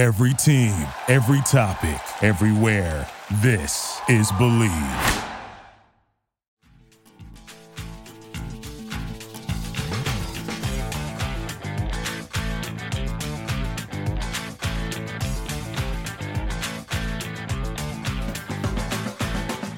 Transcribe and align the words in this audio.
Every 0.00 0.32
team, 0.32 0.72
every 1.08 1.42
topic, 1.42 2.00
everywhere. 2.22 3.06
This 3.42 4.00
is 4.08 4.32
Bleav. 4.32 4.70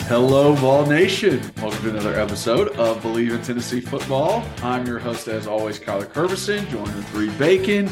Hello, 0.07 0.53
Vol 0.53 0.87
Nation. 0.87 1.43
Welcome 1.61 1.83
to 1.83 1.91
another 1.91 2.15
episode 2.15 2.69
of 2.77 3.03
Bleav 3.03 3.33
in 3.33 3.43
Tennessee 3.43 3.81
Football. 3.81 4.45
I'm 4.63 4.87
your 4.87 5.01
host, 5.01 5.27
as 5.27 5.49
always, 5.49 5.81
Kyler 5.81 6.07
Kerbyson, 6.07 6.69
joined 6.69 6.95
with 6.95 7.13
Reed 7.13 7.37
Bacon. 7.41 7.91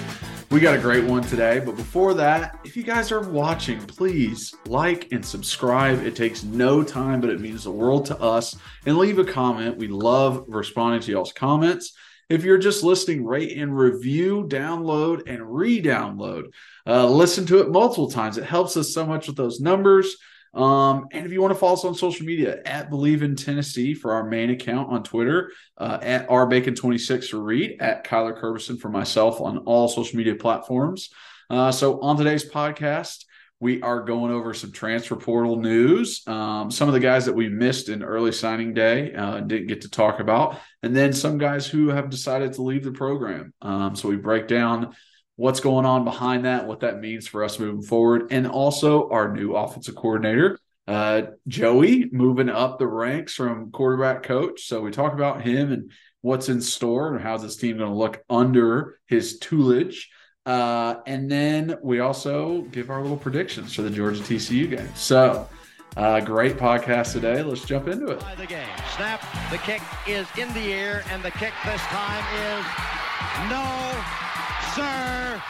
We 0.51 0.59
got 0.59 0.75
a 0.75 0.80
great 0.80 1.05
one 1.05 1.23
today, 1.23 1.61
but 1.64 1.77
before 1.77 2.12
that, 2.14 2.59
if 2.64 2.77
you 2.77 2.82
guys 2.82 3.12
are 3.12 3.21
watching, 3.21 3.79
please 3.87 4.53
like 4.67 5.13
and 5.13 5.25
subscribe. 5.25 6.04
It 6.04 6.17
takes 6.17 6.43
no 6.43 6.82
time, 6.82 7.21
but 7.21 7.31
it 7.31 7.41
means 7.41 7.63
the 7.63 7.71
world 7.71 8.07
to 8.07 8.21
us. 8.21 8.57
And 8.85 8.99
leave 8.99 9.21
a 9.21 9.25
comment. 9.25 9.77
We 9.77 9.86
love 9.86 10.44
responding 10.49 11.03
to 11.03 11.13
y'all's 11.13 11.32
comments. 11.32 11.93
If 12.29 12.43
you're 12.43 12.58
just 12.58 12.82
listening, 12.82 13.25
rate 13.25 13.57
and 13.57 13.79
review, 13.79 14.44
download 14.49 15.22
and 15.29 15.55
re 15.55 15.81
download. 15.81 16.53
Uh, 16.85 17.07
listen 17.07 17.46
to 17.46 17.61
it 17.61 17.71
multiple 17.71 18.11
times. 18.11 18.36
It 18.36 18.44
helps 18.44 18.77
us 18.77 18.93
so 18.93 19.07
much 19.07 19.29
with 19.29 19.36
those 19.36 19.61
numbers. 19.61 20.17
Um, 20.53 21.07
and 21.13 21.25
if 21.25 21.32
you 21.32 21.40
want 21.40 21.54
to 21.54 21.59
follow 21.59 21.75
us 21.75 21.85
on 21.85 21.95
social 21.95 22.27
media 22.27 22.61
at 22.64 22.91
Bleav 22.91 23.22
in 23.22 23.36
Tennessee 23.36 23.95
for 23.95 24.13
our 24.13 24.29
main 24.29 24.50
account 24.50 24.91
on 24.91 25.03
Twitter, 25.03 25.53
uh, 25.79 25.99
at 26.03 26.29
rbacon26 26.29 27.29
for 27.29 27.41
Reed, 27.41 27.77
at 27.81 28.04
Kyler 28.04 28.41
Kerbyson 28.41 28.79
for 28.79 28.89
myself 28.89 29.41
on 29.41 29.58
all 29.58 29.89
social 29.89 30.17
media 30.17 30.35
platforms. 30.35 31.11
Uh, 31.49 31.71
so 31.71 32.00
on 32.00 32.17
today's 32.17 32.48
podcast, 32.48 33.25
we 33.61 33.83
are 33.83 34.00
going 34.00 34.33
over 34.33 34.55
some 34.55 34.72
transfer 34.72 35.17
portal 35.17 35.56
news, 35.56 36.22
um, 36.27 36.70
some 36.70 36.89
of 36.89 36.94
the 36.94 37.00
guys 37.00 37.27
that 37.27 37.34
we 37.34 37.48
missed 37.48 37.91
in 37.91 38.02
early 38.02 38.33
signing 38.33 38.72
day 38.72 39.14
uh, 39.14 39.41
didn't 39.41 39.69
get 39.69 39.83
to 39.83 39.91
talk 39.91 40.19
about, 40.19 40.58
and 40.83 40.96
then 40.96 41.12
some 41.12 41.36
guys 41.36 41.67
who 41.67 41.89
have 41.89 42.08
decided 42.08 42.55
to 42.55 42.62
leave 42.62 42.84
the 42.84 42.92
program. 42.92 43.52
Um, 43.61 43.94
so 43.94 44.08
we 44.08 44.17
break 44.17 44.48
down 44.48 44.94
what's 45.41 45.60
going 45.60 45.86
on 45.86 46.05
behind 46.05 46.44
that, 46.44 46.66
what 46.66 46.80
that 46.80 47.00
means 47.00 47.27
for 47.27 47.42
us 47.42 47.58
moving 47.58 47.80
forward, 47.80 48.27
and 48.30 48.46
also 48.46 49.08
our 49.08 49.33
new 49.33 49.56
offensive 49.56 49.94
coordinator, 49.94 50.58
uh, 50.86 51.22
Joey, 51.48 52.10
moving 52.12 52.50
up 52.50 52.78
the 52.78 52.86
ranks 52.86 53.33
from 53.33 53.70
quarterback 53.70 54.22
coach. 54.22 54.66
So 54.66 54.83
we 54.83 54.91
talk 54.91 55.14
about 55.14 55.41
him 55.41 55.72
and 55.72 55.92
what's 56.20 56.50
in 56.50 56.61
store 56.61 57.14
and 57.14 57.22
how's 57.24 57.41
this 57.41 57.56
team 57.56 57.78
going 57.78 57.88
to 57.88 57.96
look 57.96 58.22
under 58.28 58.98
his 59.06 59.38
tutelage. 59.38 60.11
Uh, 60.44 60.96
and 61.06 61.30
then 61.30 61.78
we 61.83 62.00
also 62.00 62.61
give 62.72 62.91
our 62.91 63.00
little 63.00 63.16
predictions 63.16 63.72
for 63.72 63.80
the 63.80 63.91
Georgia 63.91 64.20
TCU 64.22 64.68
game. 64.68 64.91
So, 64.94 65.48
uh, 65.96 66.20
great 66.20 66.58
podcast 66.58 67.12
today. 67.12 67.42
Let's 67.42 67.64
jump 67.64 67.88
into 67.88 68.08
it. 68.08 68.22
The 68.36 68.46
game. 68.46 68.68
Snap. 68.94 69.24
The 69.50 69.58
kick 69.58 69.80
is 70.06 70.27
in 70.36 70.52
the 70.52 70.70
air, 70.70 71.02
and 71.11 71.22
the 71.22 71.30
kick 71.30 71.55
this 71.64 71.80
time 71.80 72.24
is 72.36 73.50
no 73.50 74.30
sir, 74.74 75.42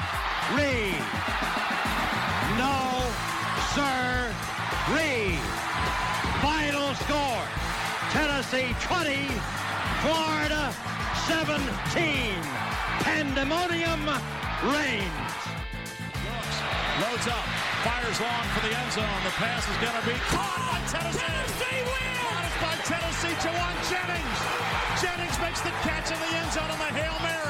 Reed. 0.56 0.96
No, 2.56 3.04
sir, 3.76 4.32
Reed. 4.96 5.40
Final 6.40 6.94
score, 7.04 7.44
Tennessee 8.16 8.72
20, 8.80 9.28
Florida 10.00 10.72
17. 11.28 12.32
Pandemonium 13.04 14.08
reigns. 14.64 15.32
Looks, 16.24 16.56
Loads 17.00 17.28
up, 17.28 17.44
fires 17.84 18.20
long 18.20 18.44
for 18.56 18.66
the 18.66 18.72
end 18.72 18.92
zone. 18.92 19.20
The 19.24 19.34
pass 19.36 19.68
is 19.68 19.76
going 19.84 20.00
to 20.00 20.06
be 20.08 20.16
caught 20.32 20.64
by 20.64 20.80
Tennessee. 20.88 21.20
Tennessee 21.20 21.80
wins! 21.84 22.52
Caught 22.56 22.56
by 22.60 22.74
Tennessee, 22.88 23.36
Jauan 23.44 23.76
Jennings. 23.88 24.40
Jennings 25.02 25.38
makes 25.40 25.60
the 25.60 25.72
catch 25.84 26.10
in 26.10 26.18
the 26.18 26.36
end 26.36 26.52
zone 26.52 26.70
on 26.70 26.78
the 26.78 26.92
Hail 26.96 27.16
Mary. 27.22 27.49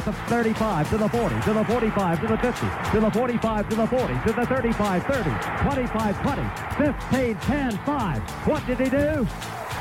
To 0.00 0.06
the 0.06 0.12
35, 0.12 0.88
to 0.88 0.96
the 0.96 1.08
40, 1.10 1.40
to 1.42 1.52
the 1.52 1.64
45, 1.64 2.20
to 2.22 2.26
the 2.26 2.38
50, 2.38 2.66
to 2.92 3.00
the 3.00 3.10
45, 3.10 3.68
to 3.68 3.76
the 3.76 3.86
40, 3.86 4.14
to 4.14 4.32
the 4.32 4.46
35, 4.46 5.02
30, 5.04 5.30
25, 5.62 6.22
20, 6.22 6.94
15, 7.10 7.34
10, 7.36 7.78
5. 7.84 8.22
What 8.46 8.66
did 8.66 8.80
he 8.80 8.88
do? 8.88 9.28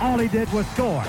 All 0.02 0.18
he 0.18 0.28
did 0.28 0.52
was 0.52 0.68
score. 0.72 1.06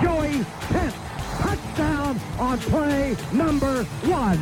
Joey 0.00 0.44
Pence, 0.68 0.94
touchdown 1.40 2.20
on 2.38 2.58
play 2.58 3.16
number 3.32 3.82
one. 3.82 4.40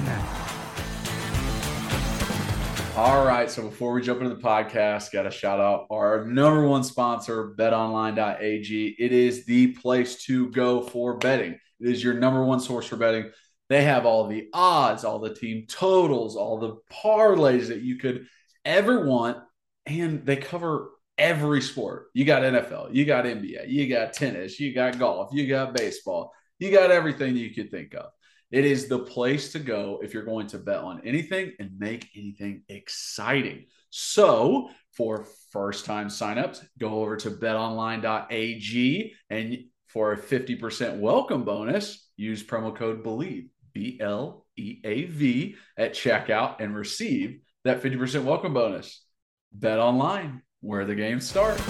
All 2.94 3.24
right. 3.24 3.50
So 3.50 3.62
before 3.62 3.94
we 3.94 4.02
jump 4.02 4.20
into 4.20 4.34
the 4.34 4.42
podcast, 4.42 5.12
got 5.12 5.22
to 5.22 5.30
shout 5.30 5.60
out 5.60 5.86
our 5.90 6.26
number 6.26 6.68
one 6.68 6.84
sponsor, 6.84 7.54
betonline.ag. 7.56 8.96
It 8.98 9.12
is 9.12 9.46
the 9.46 9.68
place 9.68 10.22
to 10.24 10.50
go 10.50 10.82
for 10.82 11.16
betting. 11.16 11.58
It 11.80 11.88
is 11.88 12.04
your 12.04 12.12
number 12.12 12.44
one 12.44 12.60
source 12.60 12.84
for 12.86 12.96
betting. 12.96 13.30
They 13.70 13.84
have 13.84 14.04
all 14.04 14.26
the 14.26 14.48
odds, 14.52 15.04
all 15.04 15.20
the 15.20 15.32
team 15.32 15.64
totals, 15.68 16.36
all 16.36 16.58
the 16.58 16.76
parlays 16.92 17.68
that 17.68 17.80
you 17.80 17.96
could 17.96 18.26
ever 18.64 19.06
want. 19.06 19.38
And 19.86 20.26
they 20.26 20.36
cover 20.36 20.90
every 21.16 21.62
sport. 21.62 22.06
You 22.12 22.24
got 22.24 22.42
NFL, 22.42 22.92
you 22.92 23.04
got 23.04 23.26
NBA, 23.26 23.68
you 23.68 23.88
got 23.88 24.12
tennis, 24.12 24.58
you 24.58 24.74
got 24.74 24.98
golf, 24.98 25.30
you 25.32 25.46
got 25.46 25.74
baseball, 25.74 26.32
you 26.58 26.72
got 26.72 26.90
everything 26.90 27.36
you 27.36 27.54
could 27.54 27.70
think 27.70 27.94
of. 27.94 28.06
It 28.50 28.64
is 28.64 28.88
the 28.88 28.98
place 28.98 29.52
to 29.52 29.60
go 29.60 30.00
if 30.02 30.12
you're 30.12 30.24
going 30.24 30.48
to 30.48 30.58
bet 30.58 30.78
on 30.78 31.02
anything 31.04 31.52
and 31.60 31.78
make 31.78 32.08
anything 32.16 32.64
exciting. 32.68 33.66
So, 33.90 34.70
for 34.92 35.26
first 35.52 35.84
time 35.84 36.08
signups, 36.08 36.64
go 36.78 37.00
over 37.02 37.16
to 37.18 37.30
betonline.ag 37.30 39.14
and 39.30 39.58
for 39.86 40.12
a 40.12 40.18
50% 40.18 40.98
welcome 40.98 41.44
bonus, 41.44 42.08
use 42.16 42.42
promo 42.42 42.74
code 42.74 43.04
BLEAV. 43.04 43.48
B 43.72 43.98
L 44.00 44.46
E 44.56 44.80
A 44.84 45.04
V 45.04 45.56
at 45.76 45.94
checkout 45.94 46.60
and 46.60 46.74
receive 46.74 47.40
that 47.64 47.82
50% 47.82 48.24
welcome 48.24 48.54
bonus. 48.54 49.04
Bet 49.52 49.78
online 49.78 50.42
where 50.60 50.84
the 50.84 50.94
game 50.94 51.20
starts. 51.20 51.62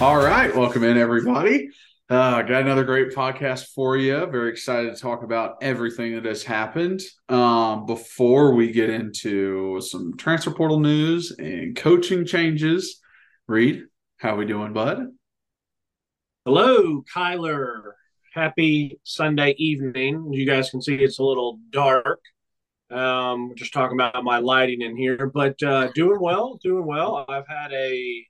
All 0.00 0.16
right. 0.16 0.54
Welcome 0.54 0.84
in, 0.84 0.96
everybody. 0.96 1.70
Uh, 2.10 2.40
got 2.40 2.62
another 2.62 2.84
great 2.84 3.10
podcast 3.10 3.66
for 3.74 3.98
you. 3.98 4.24
Very 4.26 4.50
excited 4.50 4.94
to 4.94 5.00
talk 5.00 5.22
about 5.22 5.56
everything 5.60 6.14
that 6.14 6.24
has 6.24 6.42
happened. 6.42 7.00
Um, 7.28 7.84
before 7.84 8.54
we 8.54 8.72
get 8.72 8.88
into 8.88 9.80
some 9.82 10.16
transfer 10.16 10.50
portal 10.50 10.80
news 10.80 11.32
and 11.38 11.76
coaching 11.76 12.24
changes, 12.24 13.00
Reed, 13.46 13.82
how 14.16 14.34
are 14.34 14.38
we 14.38 14.46
doing, 14.46 14.72
bud? 14.72 15.08
Hello, 16.46 17.02
Kyler 17.14 17.92
happy 18.38 19.00
Sunday 19.02 19.52
evening. 19.58 20.32
You 20.32 20.46
guys 20.46 20.70
can 20.70 20.80
see 20.80 20.94
it's 20.94 21.18
a 21.18 21.24
little 21.24 21.58
dark. 21.70 22.20
Um, 22.88 23.52
just 23.56 23.72
talking 23.72 23.96
about 23.96 24.22
my 24.22 24.38
lighting 24.38 24.80
in 24.80 24.96
here, 24.96 25.26
but 25.26 25.60
uh, 25.62 25.88
doing 25.92 26.20
well, 26.20 26.58
doing 26.62 26.86
well. 26.86 27.26
I've 27.28 27.48
had 27.48 27.72
a 27.72 28.26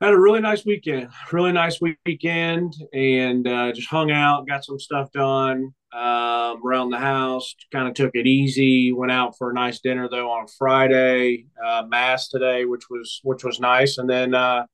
had 0.00 0.14
a 0.14 0.18
really 0.18 0.40
nice 0.40 0.64
weekend, 0.64 1.08
really 1.32 1.50
nice 1.50 1.80
weekend, 1.80 2.74
and 2.92 3.48
uh, 3.48 3.72
just 3.72 3.88
hung 3.88 4.12
out, 4.12 4.46
got 4.46 4.64
some 4.64 4.78
stuff 4.78 5.10
done 5.10 5.74
um, 5.92 6.64
around 6.64 6.90
the 6.90 6.98
house. 6.98 7.56
Kind 7.72 7.88
of 7.88 7.94
took 7.94 8.12
it 8.14 8.28
easy. 8.28 8.92
Went 8.92 9.10
out 9.10 9.36
for 9.36 9.50
a 9.50 9.54
nice 9.54 9.80
dinner 9.80 10.08
though 10.08 10.30
on 10.30 10.46
Friday. 10.56 11.46
Uh, 11.62 11.82
mass 11.88 12.28
today, 12.28 12.64
which 12.64 12.84
was 12.88 13.20
which 13.24 13.42
was 13.42 13.58
nice, 13.58 13.98
and 13.98 14.08
then 14.08 14.34
uh, 14.34 14.66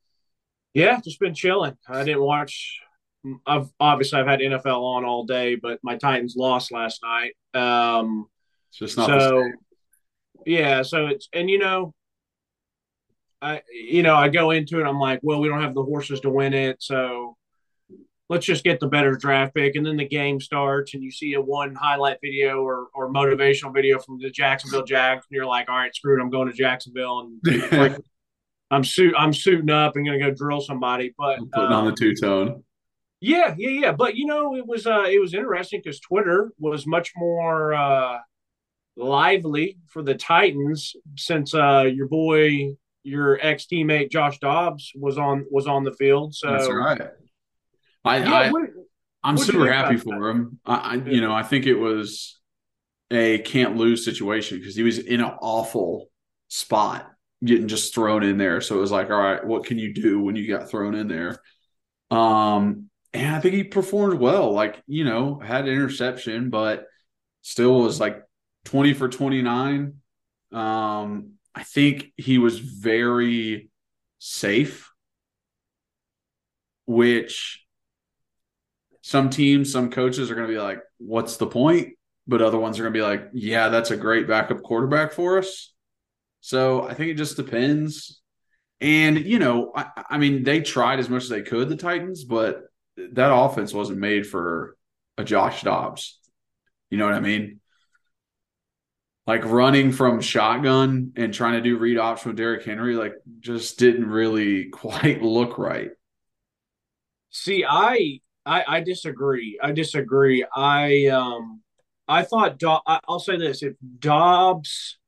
yeah, 0.75 1.01
just 1.01 1.21
been 1.21 1.35
chilling. 1.35 1.79
I 1.89 2.05
didn't 2.05 2.23
watch 2.23 2.81
I've 3.47 3.69
obviously 3.81 4.21
I've 4.21 4.27
had 4.27 4.41
NFL 4.41 4.83
on 4.83 5.05
all 5.05 5.25
day, 5.25 5.55
but 5.55 5.79
my 5.83 5.97
Titans 5.97 6.35
lost 6.37 6.73
last 6.73 7.01
night. 7.03 7.33
Um, 7.55 8.27
it's 8.71 8.79
just 8.79 8.97
not 8.97 9.07
so. 9.07 9.51
Yeah, 10.47 10.83
so 10.83 11.07
it's 11.07 11.29
and 11.33 11.49
you 11.49 11.59
know, 11.59 11.95
I 13.41 13.63
you 13.73 14.03
know 14.03 14.15
I 14.15 14.29
go 14.29 14.51
into 14.51 14.81
it. 14.81 14.85
I'm 14.85 14.99
like, 14.99 15.21
well, 15.23 15.41
we 15.41 15.49
don't 15.49 15.63
have 15.63 15.75
the 15.75 15.83
horses 15.83 16.21
to 16.21 16.31
win 16.31 16.53
it, 16.53 16.83
so 16.83 17.37
let's 18.29 18.45
just 18.45 18.65
get 18.65 18.81
the 18.81 18.89
better 18.89 19.15
draft 19.15 19.55
pick. 19.55 19.77
And 19.77 19.87
then 19.87 19.97
the 19.97 20.09
game 20.09 20.41
starts, 20.41 20.95
and 20.95 21.03
you 21.03 21.11
see 21.11 21.35
a 21.35 21.41
one 21.41 21.75
highlight 21.75 22.19
video 22.23 22.63
or 22.63 22.89
or 22.95 23.11
motivational 23.11 23.73
video 23.73 23.99
from 23.99 24.19
the 24.19 24.31
Jacksonville 24.31 24.85
Jags, 24.85 25.25
and 25.31 25.37
you're 25.37 25.47
like, 25.47 25.71
all 25.71 25.77
right, 25.77 25.95
screw 25.95 26.19
it, 26.19 26.23
I'm 26.23 26.31
going 26.31 26.49
to 26.49 26.55
Jacksonville, 26.55 27.21
and 27.43 27.73
like, 27.73 27.97
I'm 28.71 28.85
suit 28.85 29.15
I'm 29.17 29.33
suiting 29.33 29.71
up 29.71 29.97
and 29.97 30.05
gonna 30.05 30.19
go 30.19 30.31
drill 30.31 30.61
somebody. 30.61 31.15
But 31.17 31.39
I'm 31.39 31.49
putting 31.49 31.73
um, 31.73 31.73
on 31.73 31.85
the 31.85 31.91
um, 31.91 31.97
two 31.97 32.15
tone. 32.15 32.64
Yeah, 33.25 33.55
yeah, 33.57 33.71
yeah. 33.71 33.93
But 33.93 34.17
you 34.17 34.27
know, 34.27 34.55
it 34.55 34.67
was 34.67 34.87
uh, 34.87 35.05
it 35.09 35.19
was 35.19 35.33
interesting 35.33 35.81
because 35.83 35.99
Twitter 35.99 36.53
was 36.59 36.87
much 36.87 37.13
more 37.17 37.73
uh, 37.73 38.19
lively 38.97 39.79
for 39.87 40.03
the 40.03 40.15
Titans 40.15 40.95
since 41.17 41.55
uh, 41.55 41.91
your 41.91 42.07
boy, 42.07 42.77
your 43.03 43.39
ex 43.41 43.65
teammate 43.65 44.11
Josh 44.11 44.39
Dobbs 44.41 44.93
was 44.95 45.17
on 45.17 45.47
was 45.51 45.67
on 45.67 45.85
the 45.85 45.93
field. 45.93 46.35
So 46.35 46.51
that's 46.51 46.71
right. 46.71 47.01
I, 48.05 48.19
yeah, 48.19 48.35
I 48.35 48.51
what, 48.51 48.69
am 49.25 49.39
super 49.39 49.73
happy 49.73 49.97
for 49.97 50.21
that? 50.21 50.31
him. 50.31 50.61
I, 50.67 50.75
I, 50.75 50.95
you 50.97 51.23
know, 51.23 51.33
I 51.33 51.45
think 51.45 51.65
it 51.65 51.77
was 51.77 52.39
a 53.11 53.39
can't 53.39 53.77
lose 53.77 54.05
situation 54.05 54.59
because 54.59 54.77
he 54.77 54.83
was 54.83 54.99
in 54.99 55.23
an 55.23 55.33
awful 55.41 56.11
spot 56.49 57.11
getting 57.43 57.69
just 57.69 57.95
thrown 57.95 58.23
in 58.23 58.37
there. 58.37 58.61
So 58.61 58.77
it 58.77 58.81
was 58.81 58.93
like, 58.93 59.09
all 59.09 59.17
right, 59.17 59.43
what 59.43 59.65
can 59.65 59.79
you 59.79 59.95
do 59.95 60.21
when 60.21 60.37
you 60.37 60.47
got 60.47 60.69
thrown 60.69 60.95
in 60.95 61.09
there? 61.09 61.39
Um, 62.11 62.91
and 63.15 63.35
I 63.35 63.41
think 63.41 63.55
he 63.55 63.65
performed 63.65 64.19
well. 64.19 64.53
Like, 64.53 64.83
you 64.87 65.05
know, 65.05 65.39
had 65.39 65.69
interception, 65.69 66.51
but 66.51 66.87
still 67.43 67.81
was 67.81 68.01
like 68.01 68.23
20 68.65 68.93
for 68.93 69.09
29. 69.09 69.95
Um, 70.53 71.31
I 71.55 71.63
think 71.63 72.13
he 72.17 72.39
was 72.39 72.59
very 72.59 73.71
safe, 74.19 74.91
which 76.87 77.65
some 79.03 79.31
teams, 79.31 79.71
some 79.71 79.91
coaches 79.91 80.31
are 80.31 80.35
going 80.35 80.49
to 80.49 80.53
be 80.53 80.61
like, 80.61 80.81
what's 80.99 81.37
the 81.37 81.47
point? 81.47 81.91
But 82.27 82.43
other 82.43 82.59
ones 82.59 82.79
are 82.79 82.83
going 82.83 82.95
to 82.95 82.99
be 82.99 83.03
like, 83.03 83.29
yeah, 83.33 83.69
that's 83.69 83.93
a 83.93 83.97
great 83.97 84.27
backup 84.27 84.63
quarterback 84.63 85.13
for 85.13 85.39
us. 85.39 85.73
So 86.41 86.83
I 86.83 86.95
think 86.95 87.11
it 87.11 87.15
just 87.15 87.37
depends. 87.37 88.21
And, 88.81 89.25
you 89.25 89.39
know, 89.39 89.73
I, 89.77 89.87
I 90.11 90.19
mean, 90.19 90.43
they 90.43 90.61
tried 90.61 90.99
as 90.99 91.09
much 91.09 91.25
as 91.25 91.29
they 91.29 91.43
could, 91.43 91.69
the 91.69 91.77
Titans, 91.77 92.25
but 92.25 92.65
that 92.97 93.35
offense 93.35 93.73
wasn't 93.73 93.99
made 93.99 94.27
for 94.27 94.77
a 95.19 95.25
Josh 95.25 95.63
Dobbs. 95.63 96.19
You 96.91 96.99
know 96.99 97.07
what 97.07 97.15
I 97.15 97.21
mean? 97.21 97.61
Like 99.27 99.45
running 99.45 99.91
from 99.91 100.21
shotgun 100.21 101.13
and 101.17 101.33
trying 101.33 101.55
to 101.55 101.63
do 101.63 101.79
read 101.79 101.99
option 101.99 102.31
with 102.31 102.37
Derrick 102.37 102.65
Henry, 102.65 102.95
like 102.95 103.15
just 103.41 103.79
didn't 103.79 104.07
really 104.07 104.65
quite 104.71 105.23
look 105.23 105.59
right. 105.59 105.91
See, 107.31 107.65
I 107.69 108.21
I, 108.47 108.65
I 108.67 108.81
disagree. 108.81 109.59
I 109.63 109.73
disagree. 109.73 110.45
I 110.55 111.07
um 111.07 111.63
I 112.07 112.23
thought 112.23 112.59
Do- 112.59 112.79
I'll 112.87 113.19
say 113.19 113.39
this: 113.39 113.63
if 113.63 113.75
Dobbs, 113.99 114.99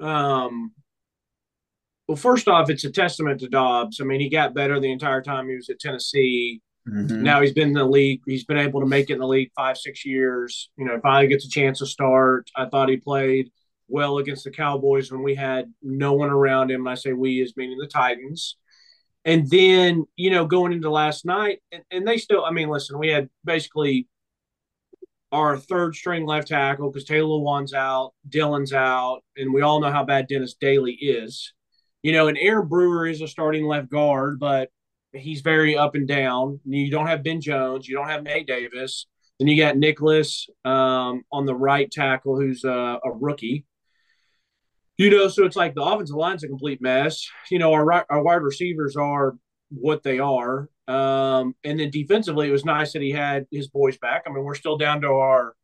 um, 0.00 0.72
well, 2.08 2.16
first 2.16 2.48
off, 2.48 2.70
it's 2.70 2.84
a 2.84 2.90
testament 2.90 3.40
to 3.40 3.48
Dobbs. 3.48 4.00
I 4.00 4.04
mean, 4.04 4.20
he 4.20 4.28
got 4.28 4.54
better 4.54 4.80
the 4.80 4.90
entire 4.90 5.22
time 5.22 5.48
he 5.48 5.54
was 5.54 5.68
at 5.68 5.78
Tennessee. 5.78 6.60
Mm-hmm. 6.88 7.22
Now 7.22 7.40
he's 7.40 7.52
been 7.52 7.68
in 7.68 7.74
the 7.74 7.84
league. 7.84 8.22
He's 8.26 8.44
been 8.44 8.58
able 8.58 8.80
to 8.80 8.86
make 8.86 9.08
it 9.08 9.14
in 9.14 9.18
the 9.20 9.26
league 9.26 9.50
five, 9.54 9.78
six 9.78 10.04
years. 10.04 10.70
You 10.76 10.84
know, 10.84 10.98
finally 11.00 11.28
gets 11.28 11.46
a 11.46 11.50
chance 11.50 11.78
to 11.78 11.86
start. 11.86 12.50
I 12.56 12.66
thought 12.66 12.88
he 12.88 12.96
played 12.96 13.50
well 13.88 14.18
against 14.18 14.44
the 14.44 14.50
Cowboys 14.50 15.12
when 15.12 15.22
we 15.22 15.34
had 15.34 15.72
no 15.82 16.14
one 16.14 16.30
around 16.30 16.70
him. 16.70 16.80
And 16.80 16.88
I 16.88 16.94
say 16.94 17.12
we 17.12 17.42
as 17.42 17.56
meaning 17.56 17.78
the 17.78 17.86
Titans. 17.86 18.56
And 19.24 19.48
then, 19.48 20.04
you 20.16 20.30
know, 20.30 20.46
going 20.46 20.72
into 20.72 20.90
last 20.90 21.24
night, 21.24 21.60
and, 21.70 21.84
and 21.92 22.08
they 22.08 22.18
still, 22.18 22.44
I 22.44 22.50
mean, 22.50 22.68
listen, 22.68 22.98
we 22.98 23.08
had 23.08 23.28
basically 23.44 24.08
our 25.30 25.56
third 25.56 25.94
string 25.94 26.26
left 26.26 26.48
tackle 26.48 26.90
because 26.90 27.04
Taylor 27.04 27.28
Lewan's 27.28 27.72
out, 27.72 28.12
Dylan's 28.28 28.72
out, 28.72 29.20
and 29.36 29.54
we 29.54 29.62
all 29.62 29.80
know 29.80 29.92
how 29.92 30.04
bad 30.04 30.26
Dennis 30.26 30.54
Daly 30.60 30.92
is. 30.92 31.52
You 32.02 32.12
know, 32.12 32.26
and 32.26 32.36
Aaron 32.36 32.66
Brewer 32.66 33.06
is 33.06 33.20
a 33.20 33.28
starting 33.28 33.64
left 33.64 33.88
guard, 33.88 34.40
but 34.40 34.70
he's 35.12 35.40
very 35.40 35.76
up 35.76 35.94
and 35.94 36.06
down. 36.06 36.60
You 36.64 36.90
don't 36.90 37.06
have 37.06 37.22
Ben 37.22 37.40
Jones, 37.40 37.88
you 37.88 37.96
don't 37.96 38.08
have 38.08 38.22
Nate 38.22 38.46
Davis. 38.46 39.06
Then 39.38 39.48
you 39.48 39.62
got 39.62 39.76
Nicholas 39.76 40.48
um, 40.64 41.22
on 41.32 41.46
the 41.46 41.54
right 41.54 41.90
tackle, 41.90 42.36
who's 42.38 42.64
a, 42.64 43.00
a, 43.04 43.10
rookie. 43.12 43.64
You 44.98 45.10
know, 45.10 45.28
so 45.28 45.44
it's 45.44 45.56
like 45.56 45.74
the 45.74 45.82
offensive 45.82 46.14
line's 46.14 46.44
a 46.44 46.48
complete 46.48 46.80
mess. 46.80 47.26
You 47.50 47.58
know, 47.58 47.72
our 47.72 48.06
our 48.08 48.22
wide 48.22 48.42
receivers 48.42 48.94
are 48.94 49.34
what 49.70 50.02
they 50.02 50.18
are, 50.18 50.68
um, 50.86 51.54
and 51.64 51.80
then 51.80 51.90
defensively, 51.90 52.48
it 52.48 52.52
was 52.52 52.64
nice 52.64 52.92
that 52.92 53.02
he 53.02 53.10
had 53.10 53.46
his 53.50 53.68
boys 53.68 53.96
back. 53.98 54.24
I 54.26 54.30
mean, 54.30 54.44
we're 54.44 54.54
still 54.54 54.76
down 54.76 55.00
to 55.00 55.08
our 55.08 55.54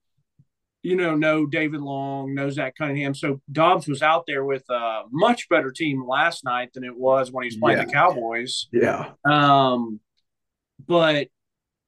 you 0.89 0.97
know, 0.97 1.15
no 1.15 1.45
David 1.45 1.83
Long, 1.83 2.35
no 2.35 2.49
Zach 2.49 2.75
Cunningham. 2.79 3.15
So 3.15 3.43
Dobbs 3.53 3.87
was 3.87 4.01
out 4.01 4.25
there 4.27 4.43
with 4.43 4.65
a 4.71 5.03
much 5.11 5.47
better 5.51 5.71
team 5.71 6.07
last 6.07 6.45
night 6.45 6.71
than 6.73 6.83
it 6.83 6.97
was 6.97 7.31
when 7.31 7.43
he 7.43 7.49
was 7.49 7.59
playing 7.59 7.81
yeah. 7.81 7.85
the 7.85 7.93
Cowboys. 7.93 8.69
Yeah. 8.73 9.11
Um, 9.31 10.01
but 10.87 11.29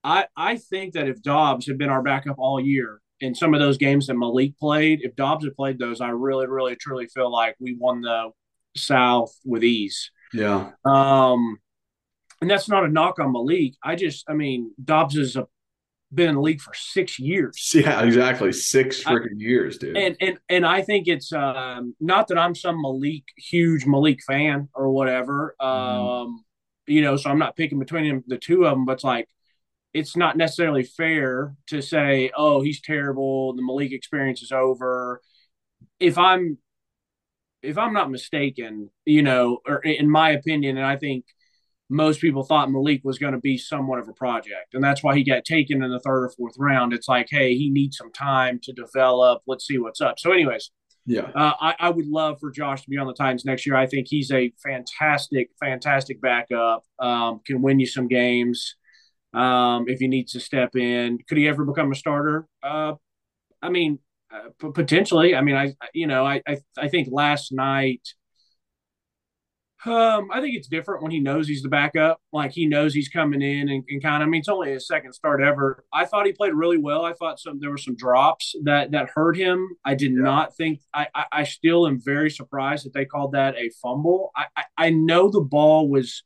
I 0.04 0.26
I 0.36 0.58
think 0.58 0.92
that 0.94 1.08
if 1.08 1.22
Dobbs 1.22 1.66
had 1.66 1.78
been 1.78 1.88
our 1.88 2.02
backup 2.02 2.36
all 2.38 2.60
year 2.60 3.00
in 3.20 3.34
some 3.34 3.54
of 3.54 3.60
those 3.60 3.78
games 3.78 4.06
that 4.08 4.18
Malik 4.18 4.58
played, 4.58 5.00
if 5.02 5.16
Dobbs 5.16 5.46
had 5.46 5.56
played 5.56 5.78
those, 5.78 6.02
I 6.02 6.10
really, 6.10 6.46
really, 6.46 6.76
truly 6.76 7.06
feel 7.06 7.32
like 7.32 7.56
we 7.58 7.76
won 7.78 8.02
the 8.02 8.32
South 8.76 9.34
with 9.46 9.64
ease. 9.64 10.10
Yeah. 10.34 10.72
Um, 10.84 11.56
and 12.42 12.50
that's 12.50 12.68
not 12.68 12.84
a 12.84 12.88
knock 12.88 13.18
on 13.18 13.32
Malik. 13.32 13.76
I 13.82 13.96
just, 13.96 14.28
I 14.28 14.34
mean, 14.34 14.72
Dobbs 14.84 15.16
is 15.16 15.36
a 15.36 15.46
been 16.12 16.28
in 16.28 16.34
the 16.36 16.40
league 16.40 16.60
for 16.60 16.74
six 16.74 17.18
years. 17.18 17.72
Yeah, 17.80 18.02
exactly. 18.02 18.52
Six 18.52 19.02
freaking 19.02 19.38
years, 19.38 19.78
dude. 19.78 19.96
And 19.96 20.16
and 20.20 20.38
and 20.48 20.66
I 20.66 20.82
think 20.82 21.08
it's 21.08 21.32
um, 21.32 21.94
not 22.00 22.28
that 22.28 22.38
I'm 22.38 22.54
some 22.54 22.80
Malik 22.82 23.24
huge 23.36 23.86
Malik 23.86 24.20
fan 24.26 24.68
or 24.74 24.90
whatever. 24.90 25.54
Mm-hmm. 25.60 26.06
Um, 26.06 26.44
you 26.86 27.02
know, 27.02 27.16
so 27.16 27.30
I'm 27.30 27.38
not 27.38 27.56
picking 27.56 27.78
between 27.78 28.08
them, 28.08 28.24
the 28.26 28.38
two 28.38 28.66
of 28.66 28.72
them, 28.72 28.84
but 28.84 28.94
it's 28.94 29.04
like 29.04 29.28
it's 29.92 30.16
not 30.16 30.36
necessarily 30.36 30.84
fair 30.84 31.54
to 31.68 31.80
say, 31.80 32.30
oh, 32.36 32.60
he's 32.60 32.80
terrible. 32.80 33.54
The 33.54 33.62
Malik 33.62 33.92
experience 33.92 34.42
is 34.42 34.52
over. 34.52 35.20
If 35.98 36.18
I'm 36.18 36.58
if 37.62 37.78
I'm 37.78 37.92
not 37.92 38.10
mistaken, 38.10 38.90
you 39.04 39.22
know, 39.22 39.58
or 39.66 39.78
in 39.78 40.10
my 40.10 40.30
opinion, 40.30 40.76
and 40.76 40.86
I 40.86 40.96
think 40.96 41.24
most 41.90 42.20
people 42.20 42.44
thought 42.44 42.70
Malik 42.70 43.00
was 43.04 43.18
going 43.18 43.32
to 43.32 43.40
be 43.40 43.58
somewhat 43.58 43.98
of 43.98 44.08
a 44.08 44.12
project. 44.12 44.74
And 44.74 44.82
that's 44.82 45.02
why 45.02 45.16
he 45.16 45.24
got 45.24 45.44
taken 45.44 45.82
in 45.82 45.90
the 45.90 45.98
third 46.00 46.24
or 46.24 46.30
fourth 46.30 46.54
round. 46.56 46.92
It's 46.92 47.08
like, 47.08 47.26
hey, 47.30 47.56
he 47.56 47.68
needs 47.68 47.96
some 47.96 48.12
time 48.12 48.60
to 48.62 48.72
develop. 48.72 49.42
Let's 49.46 49.66
see 49.66 49.78
what's 49.78 50.00
up. 50.00 50.18
So, 50.18 50.32
anyways, 50.32 50.70
yeah, 51.06 51.30
uh, 51.34 51.54
I, 51.60 51.74
I, 51.80 51.90
would 51.90 52.06
love 52.06 52.38
for 52.40 52.50
Josh 52.50 52.82
to 52.82 52.90
be 52.90 52.98
on 52.98 53.06
the 53.06 53.14
Titans 53.14 53.44
next 53.44 53.66
year. 53.66 53.74
I 53.74 53.86
think 53.86 54.06
he's 54.08 54.30
a 54.30 54.52
fantastic, 54.62 55.50
fantastic 55.58 56.20
backup. 56.20 56.84
Um, 57.00 57.40
can 57.44 57.62
win 57.62 57.80
you 57.80 57.86
some 57.86 58.06
games 58.06 58.76
um, 59.34 59.86
if 59.88 59.98
he 59.98 60.06
needs 60.06 60.32
to 60.32 60.40
step 60.40 60.76
in. 60.76 61.18
Could 61.28 61.38
he 61.38 61.48
ever 61.48 61.64
become 61.64 61.90
a 61.90 61.94
starter? 61.96 62.46
Uh, 62.62 62.94
I 63.62 63.70
mean, 63.70 63.98
uh, 64.32 64.68
potentially. 64.72 65.34
I 65.34 65.40
mean, 65.40 65.56
I 65.56 65.74
you 65.92 66.06
know, 66.06 66.24
I, 66.24 66.42
I 66.46 66.58
I 66.78 66.88
think 66.88 67.08
last 67.10 67.50
night 67.50 68.06
um, 69.86 70.28
I 70.30 70.40
think 70.40 70.56
it's 70.56 70.68
different 70.68 71.02
when 71.02 71.10
he 71.10 71.20
knows 71.20 71.48
he's 71.48 71.62
the 71.62 71.70
backup. 71.70 72.20
Like 72.32 72.52
he 72.52 72.66
knows 72.66 72.92
he's 72.92 73.08
coming 73.08 73.40
in 73.40 73.70
and, 73.70 73.82
and 73.88 74.02
kind 74.02 74.22
of. 74.22 74.26
I 74.26 74.30
mean, 74.30 74.40
it's 74.40 74.48
only 74.48 74.72
his 74.72 74.86
second 74.86 75.14
start 75.14 75.42
ever. 75.42 75.84
I 75.90 76.04
thought 76.04 76.26
he 76.26 76.32
played 76.32 76.52
really 76.52 76.76
well. 76.76 77.04
I 77.04 77.14
thought 77.14 77.40
some 77.40 77.58
there 77.60 77.70
were 77.70 77.78
some 77.78 77.96
drops 77.96 78.54
that 78.64 78.90
that 78.90 79.08
hurt 79.14 79.38
him. 79.38 79.68
I 79.84 79.94
did 79.94 80.12
yeah. 80.12 80.22
not 80.22 80.54
think. 80.54 80.80
I, 80.92 81.08
I, 81.14 81.24
I 81.32 81.44
still 81.44 81.86
am 81.86 81.98
very 81.98 82.30
surprised 82.30 82.84
that 82.84 82.92
they 82.92 83.06
called 83.06 83.32
that 83.32 83.56
a 83.56 83.70
fumble. 83.82 84.32
I, 84.36 84.46
I 84.54 84.64
I 84.76 84.90
know 84.90 85.30
the 85.30 85.40
ball 85.40 85.88
was 85.88 86.24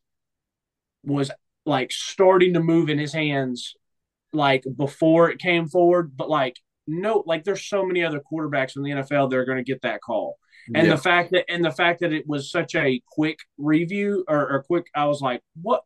was 1.04 1.30
like 1.64 1.92
starting 1.92 2.54
to 2.54 2.60
move 2.60 2.88
in 2.88 2.98
his 2.98 3.12
hands 3.12 3.74
like 4.32 4.64
before 4.76 5.30
it 5.30 5.38
came 5.38 5.68
forward, 5.68 6.16
but 6.16 6.28
like 6.28 6.56
no, 6.88 7.22
like 7.24 7.44
there's 7.44 7.64
so 7.64 7.86
many 7.86 8.04
other 8.04 8.20
quarterbacks 8.20 8.76
in 8.76 8.82
the 8.82 8.90
NFL 8.90 9.30
that 9.30 9.36
are 9.36 9.44
going 9.44 9.58
to 9.58 9.64
get 9.64 9.82
that 9.82 10.00
call 10.02 10.38
and 10.74 10.86
yeah. 10.86 10.94
the 10.94 11.00
fact 11.00 11.32
that 11.32 11.44
and 11.50 11.64
the 11.64 11.70
fact 11.70 12.00
that 12.00 12.12
it 12.12 12.26
was 12.26 12.50
such 12.50 12.74
a 12.74 13.02
quick 13.10 13.38
review 13.58 14.24
or, 14.28 14.48
or 14.50 14.62
quick 14.62 14.86
i 14.94 15.04
was 15.06 15.20
like 15.20 15.42
what? 15.60 15.82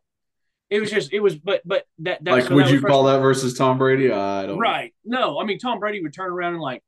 It 0.69 0.79
was 0.79 0.91
just 0.91 1.11
it 1.11 1.19
was 1.19 1.35
but 1.35 1.61
but 1.65 1.85
that, 1.99 2.23
that 2.23 2.31
like 2.31 2.43
so 2.45 2.55
would 2.55 2.65
that 2.65 2.71
you 2.71 2.81
call 2.81 3.05
that 3.05 3.19
versus 3.19 3.55
tom 3.57 3.79
brady? 3.79 4.11
I 4.11 4.45
don't 4.45 4.59
right. 4.59 4.93
No 5.03 5.39
i 5.39 5.43
mean 5.43 5.57
tom 5.57 5.79
brady 5.79 6.01
would 6.01 6.13
turn 6.13 6.31
around 6.31 6.53
and 6.53 6.61
like 6.61 6.83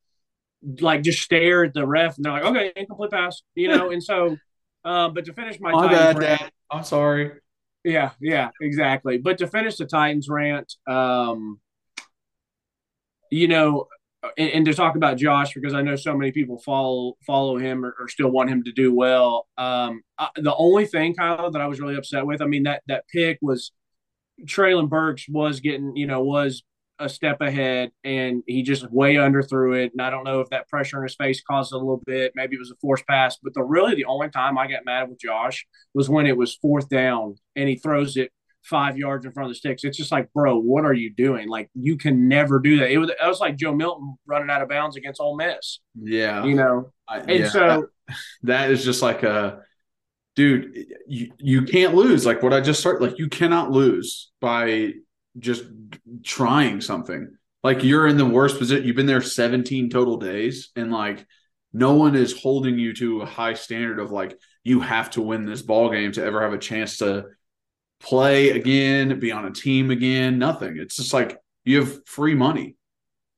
like 0.79 1.01
just 1.01 1.21
stare 1.24 1.63
at 1.63 1.74
the 1.74 1.86
ref 1.88 2.15
and 2.17 2.25
they're 2.25 2.33
like 2.33 2.43
okay 2.43 2.71
incomplete 2.75 3.10
pass 3.10 3.41
you 3.55 3.67
know 3.67 3.89
and 3.89 4.03
so 4.03 4.38
uh, 4.83 5.10
but 5.10 5.25
to 5.25 5.33
finish 5.33 5.60
my, 5.60 5.71
my 5.71 5.88
bad, 5.88 6.17
rant, 6.17 6.51
i'm 6.71 6.83
sorry. 6.83 7.31
Yeah 7.83 8.12
yeah 8.19 8.50
exactly. 8.62 9.17
But 9.17 9.39
to 9.39 9.48
finish 9.48 9.77
the 9.77 9.86
titans 9.86 10.29
rant 10.29 10.75
um 10.88 11.60
you 13.31 13.48
know 13.48 13.88
and, 14.38 14.50
and, 14.51 14.66
to 14.66 14.74
talk 14.74 14.96
about 14.96 15.18
Josh 15.18 15.54
because 15.54 15.74
I 15.74 15.82
know 15.82 15.96
so 15.96 16.16
many 16.16 16.32
people 16.32 16.60
follow 16.60 17.18
follow 17.25 17.58
him 17.58 17.84
or, 17.84 17.96
or 18.00 18.08
still 18.08 18.30
want 18.30 18.50
him 18.50 18.63
to 18.63 18.72
do 18.72 18.94
well. 18.94 19.48
Um, 19.58 20.01
I, 20.18 20.30
the 20.36 20.56
only 20.56 20.86
thing, 20.86 21.16
Kyle, 21.16 21.51
that 21.51 21.62
I 21.62 21.68
was 21.68 21.80
really 21.80 21.96
upset 21.96 22.25
with, 22.25 22.42
I 22.42 22.46
mean 22.46 22.63
that 22.63 22.84
that 22.88 23.08
pick 23.08 23.40
was 23.42 23.72
Treylon 24.46 24.90
Burks 24.90 25.28
was 25.28 25.60
getting, 25.60 25.96
you 25.96 26.08
know, 26.08 26.22
was 26.22 26.63
a 27.00 27.10
step 27.10 27.42
ahead 27.42 27.92
and 28.04 28.44
he 28.46 28.62
just 28.62 28.90
way 28.92 29.18
under 29.18 29.42
underthrew 29.42 29.84
it. 29.84 29.92
And 29.92 30.01
I 30.01 30.10
don't 30.10 30.24
know 30.24 30.40
if 30.40 30.50
that 30.50 30.70
pressure 30.70 30.98
in 30.98 31.04
his 31.04 31.16
face 31.16 31.42
caused 31.42 31.74
a 31.74 31.78
little 31.78 32.01
bit. 32.06 32.34
Maybe 32.36 32.56
it 32.56 32.60
was 32.60 32.72
a 32.72 32.75
forced 32.80 33.08
pass. 33.08 33.38
But 33.42 33.54
the 33.56 33.63
really 33.63 33.96
the 33.96 34.06
only 34.06 34.30
time 34.30 34.58
I 34.58 34.68
got 34.68 34.86
mad 34.86 35.10
with 35.10 35.20
Josh 35.20 35.66
was 35.94 36.10
when 36.10 36.28
it 36.28 36.38
was 36.38 36.56
fourth 36.56 36.90
down 36.90 37.36
and 37.56 37.68
he 37.68 37.75
throws 37.75 38.18
it 38.18 38.32
five 38.63 38.98
yards 38.98 39.25
in 39.25 39.32
front 39.32 39.50
of 39.50 39.51
the 39.51 39.56
sticks. 39.56 39.84
It's 39.84 39.98
just 39.98 40.12
like, 40.12 40.32
bro, 40.34 40.60
what 40.60 40.86
are 40.86 40.94
you 40.94 41.13
doing? 41.13 41.48
Like, 41.48 41.70
you 41.74 41.98
can 41.98 42.27
never 42.27 42.60
do 42.60 42.80
that. 42.80 42.91
It 42.91 42.98
was, 42.98 43.10
it 43.10 43.18
was 43.22 43.39
like 43.39 43.58
Joe 43.58 43.74
Milton 43.74 44.18
running 44.25 44.50
out 44.50 44.62
of 44.62 44.70
bounds 44.70 44.96
against 44.96 45.20
Ole 45.20 45.36
Miss. 45.36 45.80
Yeah, 45.96 46.44
you 46.44 46.56
know, 46.56 46.91
I, 47.08 47.20
and 47.20 47.30
yeah, 47.30 47.50
so 47.50 47.88
that, 48.08 48.18
that 48.44 48.72
is 48.72 48.84
just 48.84 49.01
like 49.01 49.24
a 49.24 49.62
dude. 50.36 50.75
You 51.08 51.32
you 51.38 51.63
can't 51.63 51.96
lose. 51.96 52.25
Like 52.25 52.44
what 52.44 52.53
I 52.53 52.62
just 52.62 52.80
started. 52.80 53.06
Like 53.06 53.20
you 53.20 53.30
cannot 53.30 53.72
lose 53.72 54.32
by 54.39 54.94
just 55.39 55.63
trying 56.24 56.82
something. 56.82 57.36
Like 57.63 57.84
you're 57.84 58.08
in 58.08 58.18
the 58.18 58.25
worst 58.25 58.58
position. 58.58 58.86
You've 58.86 58.96
been 58.96 59.06
there 59.06 59.22
17 59.22 59.89
total 59.89 60.18
days, 60.18 60.72
and 60.75 60.91
like 60.91 61.25
no 61.74 61.94
one 61.94 62.15
is 62.15 62.38
holding 62.38 62.77
you 62.77 62.94
to 62.96 63.22
a 63.22 63.25
high 63.25 63.53
standard 63.53 64.00
of 64.00 64.12
like 64.12 64.38
you 64.63 64.80
have 64.82 65.10
to 65.12 65.22
win 65.22 65.46
this 65.46 65.62
ball 65.62 65.89
game 65.89 66.12
to 66.12 66.24
ever 66.24 66.41
have 66.41 66.53
a 66.53 66.58
chance 66.58 66.98
to 66.98 67.25
play 68.01 68.50
again, 68.50 69.20
be 69.20 69.31
on 69.31 69.46
a 69.46 69.51
team 69.51 69.91
again. 69.91 70.39
Nothing. 70.39 70.77
It's 70.77 70.96
just 70.96 71.13
like 71.13 71.38
you 71.63 71.81
have 71.81 72.05
free 72.05 72.36
money 72.36 72.75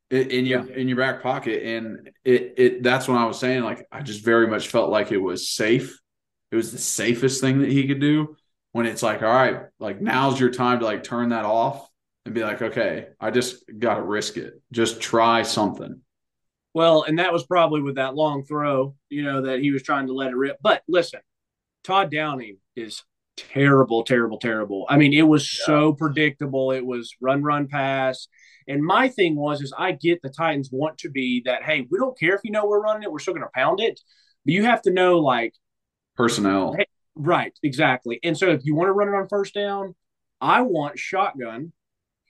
in 0.09 0.45
your 0.45 0.65
in 0.71 0.87
your 0.87 0.97
back 0.97 1.21
pocket, 1.21 1.63
and 1.63 2.09
it 2.23 2.53
it 2.57 2.83
that's 2.83 3.07
when 3.07 3.17
I 3.17 3.25
was 3.25 3.39
saying 3.39 3.63
like 3.63 3.87
I 3.91 4.01
just 4.01 4.23
very 4.23 4.47
much 4.47 4.67
felt 4.67 4.89
like 4.89 5.11
it 5.11 5.17
was 5.17 5.49
safe. 5.49 5.99
It 6.51 6.55
was 6.55 6.71
the 6.71 6.77
safest 6.77 7.41
thing 7.41 7.59
that 7.59 7.71
he 7.71 7.87
could 7.87 7.99
do. 7.99 8.35
When 8.71 8.87
it's 8.87 9.03
like, 9.03 9.21
all 9.21 9.29
right, 9.29 9.61
like 9.79 10.01
now's 10.01 10.39
your 10.39 10.49
time 10.49 10.79
to 10.79 10.85
like 10.85 11.03
turn 11.03 11.29
that 11.29 11.45
off 11.45 11.87
and 12.25 12.33
be 12.33 12.43
like, 12.43 12.61
okay, 12.61 13.07
I 13.19 13.29
just 13.31 13.63
got 13.77 13.95
to 13.95 14.01
risk 14.01 14.37
it. 14.37 14.53
Just 14.71 14.99
try 14.99 15.43
something. 15.43 16.01
Well, 16.73 17.03
and 17.03 17.19
that 17.19 17.31
was 17.31 17.45
probably 17.45 17.81
with 17.81 17.95
that 17.95 18.15
long 18.15 18.43
throw, 18.43 18.95
you 19.09 19.23
know, 19.23 19.43
that 19.43 19.59
he 19.59 19.71
was 19.71 19.83
trying 19.83 20.07
to 20.07 20.13
let 20.13 20.31
it 20.31 20.35
rip. 20.35 20.57
But 20.61 20.81
listen, 20.87 21.19
Todd 21.83 22.09
Downing 22.09 22.57
is 22.75 23.03
terrible, 23.37 24.03
terrible, 24.03 24.37
terrible. 24.37 24.85
I 24.89 24.97
mean, 24.97 25.13
it 25.13 25.23
was 25.23 25.57
yeah. 25.59 25.65
so 25.65 25.93
predictable. 25.93 26.71
It 26.71 26.85
was 26.85 27.15
run, 27.21 27.43
run, 27.43 27.67
pass. 27.67 28.27
And 28.67 28.83
my 28.83 29.09
thing 29.09 29.35
was, 29.35 29.61
is 29.61 29.73
I 29.77 29.91
get 29.91 30.21
the 30.21 30.29
Titans 30.29 30.69
want 30.71 30.97
to 30.99 31.09
be 31.09 31.41
that, 31.45 31.63
hey, 31.63 31.87
we 31.89 31.99
don't 31.99 32.17
care 32.17 32.35
if 32.35 32.41
you 32.43 32.51
know 32.51 32.65
we're 32.65 32.81
running 32.81 33.03
it, 33.03 33.11
we're 33.11 33.19
still 33.19 33.33
going 33.33 33.45
to 33.45 33.51
pound 33.53 33.79
it. 33.79 33.99
But 34.45 34.53
you 34.53 34.63
have 34.65 34.81
to 34.83 34.91
know, 34.91 35.19
like, 35.19 35.53
personnel. 36.15 36.73
Hey, 36.77 36.85
right, 37.15 37.57
exactly. 37.63 38.19
And 38.23 38.37
so 38.37 38.49
if 38.49 38.61
you 38.63 38.75
want 38.75 38.87
to 38.87 38.93
run 38.93 39.09
it 39.09 39.15
on 39.15 39.27
first 39.27 39.53
down, 39.53 39.95
I 40.39 40.61
want 40.61 40.99
shotgun 40.99 41.73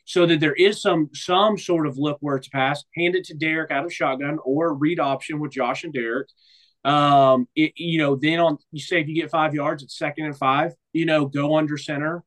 so 0.06 0.26
that 0.26 0.40
there 0.40 0.54
is 0.54 0.82
some 0.82 1.10
some 1.14 1.58
sort 1.58 1.88
of 1.88 1.98
look 1.98 2.18
where 2.20 2.36
it's 2.36 2.50
passed. 2.50 2.86
Hand 2.96 3.16
it 3.16 3.24
to 3.26 3.34
Derrick 3.34 3.72
out 3.72 3.86
of 3.86 3.94
shotgun 3.94 4.38
or 4.44 4.74
read 4.74 5.00
option 5.00 5.40
with 5.40 5.52
Josh 5.52 5.84
and 5.84 5.94
Derrick. 5.94 6.28
Um, 6.84 7.48
it, 7.56 7.74
you 7.76 7.98
know, 7.98 8.16
then 8.16 8.40
on 8.40 8.58
you 8.72 8.82
say 8.82 9.02
if 9.02 9.08
you 9.08 9.16
get 9.16 9.32
five 9.32 9.54
yards, 9.54 9.84
it's 9.84 9.98
second 9.98 10.26
and 10.26 10.38
five. 10.38 10.74
You 10.92 11.06
know, 11.06 11.26
go 11.26 11.58
under 11.58 11.78
center, 11.78 12.24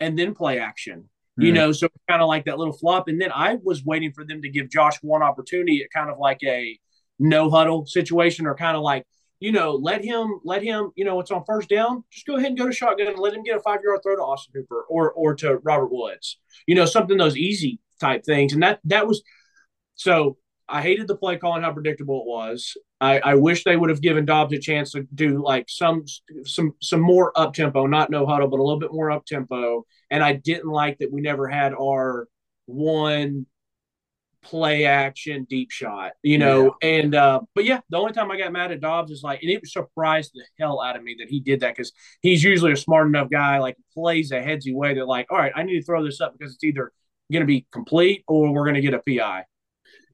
and 0.00 0.18
then 0.18 0.34
play 0.34 0.58
action. 0.58 1.08
You 1.38 1.52
mm 1.52 1.54
know, 1.54 1.72
so 1.72 1.88
kind 2.08 2.22
of 2.22 2.28
like 2.28 2.46
that 2.46 2.56
little 2.56 2.72
flop. 2.72 3.08
And 3.08 3.20
then 3.20 3.30
I 3.30 3.58
was 3.62 3.84
waiting 3.84 4.10
for 4.12 4.24
them 4.24 4.40
to 4.40 4.48
give 4.48 4.70
Josh 4.70 4.96
one 5.02 5.22
opportunity 5.22 5.82
at 5.82 5.90
kind 5.94 6.10
of 6.10 6.18
like 6.18 6.38
a 6.42 6.78
no 7.18 7.50
huddle 7.50 7.84
situation, 7.84 8.46
or 8.46 8.54
kind 8.54 8.76
of 8.76 8.82
like 8.82 9.04
you 9.40 9.52
know, 9.52 9.74
let 9.74 10.02
him, 10.02 10.40
let 10.44 10.62
him, 10.62 10.92
you 10.94 11.04
know, 11.04 11.20
it's 11.20 11.30
on 11.30 11.44
first 11.44 11.68
down. 11.68 12.04
Just 12.10 12.26
go 12.26 12.36
ahead 12.36 12.48
and 12.48 12.58
go 12.58 12.66
to 12.66 12.72
shotgun 12.72 13.08
and 13.08 13.18
let 13.18 13.34
him 13.34 13.42
get 13.42 13.56
a 13.56 13.60
five 13.60 13.80
yard 13.84 14.00
throw 14.02 14.16
to 14.16 14.22
Austin 14.22 14.54
Hooper 14.54 14.84
or 14.88 15.12
or 15.12 15.34
to 15.36 15.58
Robert 15.58 15.92
Woods. 15.92 16.38
You 16.66 16.74
know, 16.74 16.86
something 16.86 17.18
those 17.18 17.36
easy 17.36 17.80
type 18.00 18.24
things. 18.24 18.52
And 18.52 18.62
that 18.62 18.80
that 18.84 19.06
was 19.06 19.22
so 19.94 20.38
I 20.68 20.82
hated 20.82 21.06
the 21.06 21.16
play 21.16 21.36
call 21.36 21.54
and 21.54 21.64
how 21.64 21.72
predictable 21.72 22.22
it 22.22 22.26
was. 22.26 22.76
I, 23.00 23.20
I 23.20 23.34
wish 23.34 23.64
they 23.64 23.76
would 23.76 23.90
have 23.90 24.00
given 24.00 24.24
Dobbs 24.24 24.52
a 24.52 24.58
chance 24.58 24.92
to 24.92 25.06
do 25.14 25.42
like 25.42 25.66
some 25.68 26.04
some 26.44 26.72
some 26.82 27.00
more 27.00 27.32
up 27.38 27.54
tempo, 27.54 27.86
not 27.86 28.10
no 28.10 28.26
huddle, 28.26 28.48
but 28.48 28.58
a 28.58 28.62
little 28.62 28.80
bit 28.80 28.92
more 28.92 29.10
up 29.10 29.24
tempo. 29.26 29.84
And 30.10 30.24
I 30.24 30.32
didn't 30.32 30.70
like 30.70 30.98
that 30.98 31.12
we 31.12 31.20
never 31.20 31.48
had 31.48 31.72
our 31.72 32.28
one 32.66 33.46
play 34.42 34.84
action 34.86 35.46
deep 35.48 35.70
shot, 35.70 36.12
you 36.22 36.38
know. 36.38 36.76
Yeah. 36.82 36.88
And 36.88 37.14
uh, 37.14 37.40
but 37.54 37.64
yeah, 37.64 37.80
the 37.90 37.98
only 37.98 38.12
time 38.12 38.30
I 38.30 38.38
got 38.38 38.52
mad 38.52 38.72
at 38.72 38.80
Dobbs 38.80 39.10
is 39.10 39.22
like, 39.22 39.42
and 39.42 39.50
it 39.50 39.66
surprised 39.66 40.32
the 40.34 40.44
hell 40.58 40.80
out 40.80 40.96
of 40.96 41.02
me 41.02 41.16
that 41.18 41.28
he 41.28 41.40
did 41.40 41.60
that 41.60 41.76
because 41.76 41.92
he's 42.22 42.42
usually 42.42 42.72
a 42.72 42.76
smart 42.76 43.06
enough 43.06 43.30
guy, 43.30 43.58
like 43.58 43.76
plays 43.92 44.32
a 44.32 44.40
headsy 44.40 44.74
way 44.74 44.94
that 44.94 45.06
like, 45.06 45.26
all 45.30 45.38
right, 45.38 45.52
I 45.54 45.62
need 45.62 45.78
to 45.78 45.84
throw 45.84 46.04
this 46.04 46.20
up 46.20 46.34
because 46.36 46.54
it's 46.54 46.64
either 46.64 46.92
going 47.32 47.42
to 47.42 47.46
be 47.46 47.66
complete 47.72 48.24
or 48.28 48.52
we're 48.52 48.64
going 48.64 48.74
to 48.74 48.80
get 48.80 48.94
a 48.94 49.02
PI. 49.06 49.44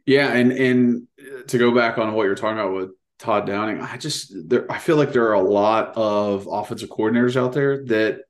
Yeah, 0.07 0.33
and 0.33 0.53
and 0.53 1.09
to 1.49 1.59
go 1.59 1.75
back 1.75 1.99
on 1.99 2.13
what 2.15 2.25
you're 2.25 2.35
talking 2.35 2.59
about 2.59 2.75
with 2.75 2.91
Todd 3.19 3.47
Downing, 3.47 3.81
I 3.81 3.97
just 3.97 4.35
there 4.49 4.71
I 4.71 4.79
feel 4.79 4.97
like 4.97 5.13
there 5.13 5.29
are 5.29 5.35
a 5.35 5.43
lot 5.43 5.97
of 5.97 6.49
offensive 6.51 6.89
coordinators 6.89 7.37
out 7.37 7.53
there 7.53 7.85
that 7.87 8.23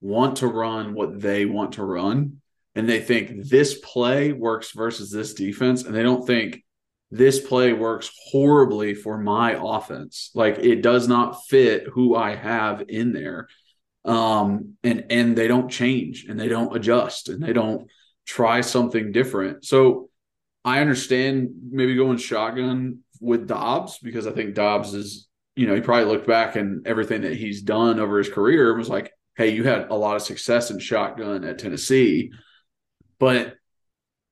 want 0.00 0.36
to 0.38 0.48
run 0.48 0.94
what 0.94 1.20
they 1.20 1.46
want 1.46 1.74
to 1.74 1.84
run 1.84 2.42
and 2.74 2.88
they 2.88 3.00
think 3.00 3.44
this 3.44 3.78
play 3.78 4.32
works 4.32 4.72
versus 4.72 5.10
this 5.10 5.34
defense 5.34 5.84
and 5.84 5.94
they 5.94 6.02
don't 6.02 6.26
think 6.26 6.64
this 7.10 7.38
play 7.38 7.72
works 7.72 8.10
horribly 8.30 8.94
for 8.94 9.18
my 9.18 9.56
offense. 9.58 10.30
Like 10.34 10.58
it 10.58 10.82
does 10.82 11.06
not 11.06 11.44
fit 11.46 11.86
who 11.86 12.16
i 12.16 12.34
have 12.34 12.84
in 12.88 13.12
there. 13.12 13.48
Um 14.04 14.76
and 14.82 15.06
and 15.10 15.36
they 15.36 15.46
don't 15.46 15.70
change 15.70 16.24
and 16.28 16.40
they 16.40 16.48
don't 16.48 16.74
adjust 16.74 17.28
and 17.28 17.42
they 17.42 17.52
don't 17.52 17.88
try 18.26 18.62
something 18.62 19.12
different. 19.12 19.64
So 19.64 20.08
i 20.64 20.80
understand 20.80 21.50
maybe 21.70 21.94
going 21.94 22.18
shotgun 22.18 22.98
with 23.20 23.46
dobbs 23.46 23.98
because 23.98 24.26
i 24.26 24.32
think 24.32 24.54
dobbs 24.54 24.94
is 24.94 25.28
you 25.56 25.66
know 25.66 25.74
he 25.74 25.80
probably 25.80 26.06
looked 26.06 26.26
back 26.26 26.56
and 26.56 26.86
everything 26.86 27.22
that 27.22 27.36
he's 27.36 27.62
done 27.62 28.00
over 28.00 28.18
his 28.18 28.28
career 28.28 28.76
was 28.76 28.88
like 28.88 29.12
hey 29.36 29.50
you 29.50 29.64
had 29.64 29.88
a 29.90 29.94
lot 29.94 30.16
of 30.16 30.22
success 30.22 30.70
in 30.70 30.78
shotgun 30.78 31.44
at 31.44 31.58
tennessee 31.58 32.32
but 33.18 33.56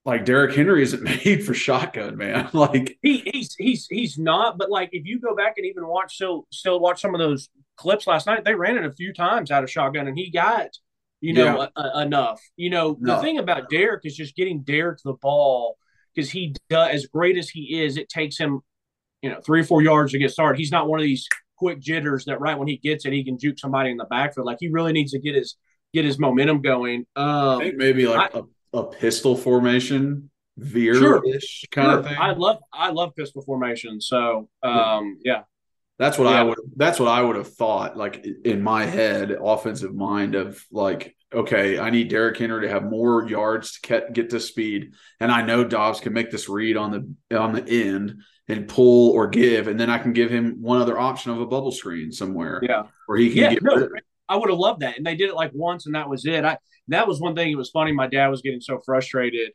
like 0.05 0.25
Derrick 0.25 0.55
Henry 0.55 0.83
isn't 0.83 1.03
made 1.25 1.45
for 1.45 1.55
shotgun, 1.55 2.17
man. 2.17 2.49
like 2.53 2.99
he, 3.03 3.19
he's 3.19 3.55
he's 3.55 3.87
he's 3.87 4.19
not. 4.19 4.59
But 4.59 4.71
like 4.71 4.91
if 4.93 5.07
you 5.07 5.21
go 5.21 5.35
back 5.35 5.55
and 5.57 5.67
even 5.67 5.87
watch 5.87 6.15
still 6.15 6.47
still 6.51 6.81
watch 6.81 7.01
some 7.01 7.15
of 7.15 7.19
those 7.19 7.49
clips 7.77 8.07
last 8.07 8.27
night, 8.27 8.45
they 8.45 8.55
ran 8.55 8.77
it 8.77 8.85
a 8.85 8.93
few 8.93 9.13
times 9.13 9.51
out 9.51 9.65
of 9.65 9.71
shotgun, 9.71 10.09
and 10.09 10.19
he 10.19 10.31
got 10.31 10.71
you 11.21 11.33
know 11.35 11.61
yeah. 11.61 11.67
a, 11.77 11.99
a, 11.99 12.03
enough. 12.03 12.41
You 12.57 12.71
know 12.71 12.97
no. 13.01 13.17
the 13.17 13.23
thing 13.23 13.39
about 13.39 13.71
Derrick 13.71 14.05
is 14.05 14.17
just 14.17 14.37
getting 14.37 14.63
Derrick 14.63 15.01
the 15.05 15.15
ball 15.15 15.77
because 16.15 16.31
he 16.31 16.55
does 16.69 16.91
as 16.93 17.07
great 17.07 17.37
as 17.37 17.49
he 17.49 17.83
is. 17.83 17.97
It 17.97 18.09
takes 18.09 18.39
him 18.39 18.61
you 19.23 19.31
know 19.31 19.41
three 19.41 19.61
or 19.61 19.65
four 19.65 19.83
yards 19.83 20.13
to 20.13 20.19
get 20.19 20.31
started. 20.31 20.59
He's 20.59 20.73
not 20.73 20.89
one 20.89 21.01
of 21.01 21.05
these 21.05 21.29
quick 21.57 21.81
jitters 21.81 22.25
that 22.25 22.41
right 22.41 22.59
when 22.59 22.69
he 22.69 22.79
gets 22.79 23.05
it 23.05 23.13
he 23.13 23.23
can 23.23 23.39
juke 23.39 23.59
somebody 23.59 23.91
in 23.91 23.97
the 23.97 24.07
backfield. 24.07 24.47
Like 24.47 24.59
he 24.61 24.69
really 24.69 24.93
needs 24.93 25.13
to 25.13 25.19
get 25.19 25.35
his 25.35 25.57
get 25.93 26.05
his 26.05 26.19
momentum 26.19 26.63
going. 26.63 27.07
Um, 27.17 27.27
I 27.27 27.65
think 27.65 27.77
maybe 27.77 28.07
like 28.07 28.35
I, 28.35 28.39
a 28.39 28.43
a 28.73 28.85
pistol 28.85 29.37
formation, 29.37 30.31
veer 30.57 30.95
ish 30.95 31.01
sure. 31.01 31.23
kind 31.71 31.91
sure. 31.91 31.99
of 31.99 32.07
thing. 32.07 32.17
I 32.19 32.33
love 32.33 32.59
I 32.73 32.91
love 32.91 33.15
pistol 33.17 33.43
formation. 33.43 34.01
So 34.01 34.49
um, 34.63 35.19
yeah. 35.25 35.43
That's 36.01 36.17
what 36.17 36.31
yeah. 36.31 36.41
I 36.41 36.43
would. 36.45 36.59
That's 36.77 36.99
what 36.99 37.11
I 37.11 37.21
would 37.21 37.37
have 37.37 37.53
thought. 37.53 37.95
Like 37.95 38.27
in 38.47 38.63
my 38.63 38.87
head, 38.87 39.33
offensive 39.33 39.95
mind 39.95 40.35
of 40.35 40.65
like, 40.73 41.15
okay, 41.31 41.79
I 41.79 41.91
need 41.91 42.09
Derrick 42.09 42.39
Henry 42.39 42.67
to 42.67 42.73
have 42.73 42.85
more 42.85 43.29
yards 43.29 43.79
to 43.79 43.87
get, 43.87 44.13
get 44.15 44.31
to 44.31 44.41
speed, 44.41 44.95
and 45.21 45.31
I 45.31 45.43
know 45.43 45.63
Dobbs 45.63 46.01
can 46.01 46.15
make 46.15 46.31
this 46.31 46.49
read 46.49 46.79
on 46.79 47.15
the 47.29 47.39
on 47.39 47.53
the 47.53 47.69
end 47.69 48.23
and 48.49 48.67
pull 48.67 49.11
or 49.11 49.29
give, 49.29 49.69
and 49.69 49.79
then 49.79 49.91
I 49.91 49.99
can 49.99 50.15
give 50.15 50.31
him 50.31 50.63
one 50.63 50.81
other 50.81 50.99
option 50.99 51.33
of 51.33 51.41
a 51.43 51.47
bubble 51.47 51.71
screen 51.71 52.13
somewhere. 52.13 52.61
Yeah, 52.63 52.85
where 53.05 53.19
he 53.19 53.29
can 53.29 53.37
yeah, 53.37 53.51
get. 53.51 53.63
No, 53.63 53.91
I 54.27 54.37
would 54.37 54.49
have 54.49 54.59
loved 54.59 54.81
that, 54.81 54.97
and 54.97 55.05
they 55.05 55.17
did 55.17 55.29
it 55.29 55.35
like 55.35 55.51
once, 55.53 55.85
and 55.85 55.95
that 55.97 56.09
was 56.09 56.25
it. 56.25 56.47
I 56.47 56.57
that 56.89 57.07
was 57.07 57.21
one 57.21 57.35
thing. 57.35 57.53
It 57.53 57.59
was 57.59 57.69
funny. 57.69 57.93
My 57.93 58.07
dad 58.07 58.29
was 58.29 58.41
getting 58.41 58.63
so 58.63 58.81
frustrated. 58.87 59.51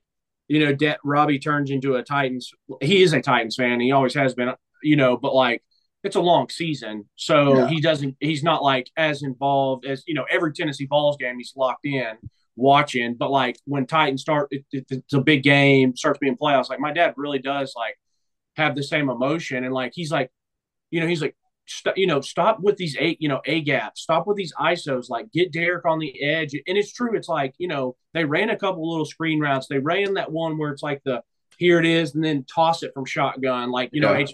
You 0.47 0.63
know, 0.63 0.75
De- 0.75 0.99
Robbie 1.03 1.39
turns 1.39 1.71
into 1.71 1.95
a 1.95 2.03
Titans. 2.03 2.51
He 2.81 3.01
is 3.01 3.13
a 3.13 3.21
Titans 3.23 3.55
fan. 3.55 3.79
He 3.79 3.91
always 3.91 4.13
has 4.13 4.35
been. 4.35 4.53
You 4.83 4.95
know, 4.95 5.17
but 5.17 5.33
like 5.33 5.63
it's 6.05 6.15
a 6.15 6.21
long 6.21 6.49
season, 6.49 7.09
so 7.15 7.57
yeah. 7.57 7.67
he 7.67 7.81
doesn't. 7.81 8.15
He's 8.19 8.43
not 8.43 8.63
like 8.63 8.89
as 8.95 9.23
involved 9.23 9.85
as 9.85 10.03
you 10.07 10.13
know. 10.13 10.25
Every 10.29 10.53
Tennessee 10.53 10.85
Vols 10.85 11.17
game, 11.17 11.37
he's 11.37 11.53
locked 11.55 11.85
in 11.85 12.17
watching. 12.55 13.15
But 13.15 13.31
like 13.31 13.57
when 13.65 13.85
Titans 13.87 14.21
start, 14.21 14.49
it, 14.51 14.65
it, 14.71 14.85
it's 14.89 15.13
a 15.13 15.21
big 15.21 15.43
game, 15.43 15.95
starts 15.95 16.19
being 16.19 16.37
playoffs. 16.37 16.69
Like 16.69 16.79
my 16.79 16.93
dad 16.93 17.15
really 17.17 17.39
does 17.39 17.73
like 17.75 17.97
have 18.55 18.75
the 18.75 18.83
same 18.83 19.09
emotion, 19.09 19.63
and 19.63 19.73
like 19.73 19.93
he's 19.95 20.11
like, 20.11 20.31
you 20.91 20.99
know, 20.99 21.07
he's 21.07 21.21
like, 21.21 21.35
st- 21.65 21.97
you 21.97 22.07
know, 22.07 22.21
stop 22.21 22.59
with 22.59 22.77
these 22.77 22.95
eight, 22.99 23.17
you 23.19 23.27
know, 23.27 23.41
a 23.45 23.61
gaps, 23.61 24.01
stop 24.01 24.27
with 24.27 24.37
these 24.37 24.53
ISOs, 24.59 25.09
like 25.09 25.31
get 25.31 25.51
Derrick 25.51 25.85
on 25.85 25.99
the 25.99 26.23
edge. 26.23 26.53
And 26.53 26.77
it's 26.77 26.93
true. 26.93 27.15
It's 27.15 27.27
like, 27.27 27.55
you 27.57 27.67
know, 27.67 27.95
they 28.13 28.25
ran 28.25 28.49
a 28.49 28.57
couple 28.57 28.89
little 28.89 29.05
screen 29.05 29.39
routes. 29.39 29.67
They 29.67 29.79
ran 29.79 30.13
that 30.13 30.31
one 30.31 30.57
where 30.57 30.71
it's 30.71 30.83
like 30.83 31.01
the, 31.03 31.23
here 31.57 31.79
it 31.79 31.85
is, 31.85 32.13
and 32.15 32.23
then 32.23 32.43
toss 32.43 32.83
it 32.83 32.91
from 32.93 33.05
shotgun. 33.05 33.71
Like, 33.71 33.89
you 33.93 34.01
know, 34.01 34.13
yeah. 34.13 34.25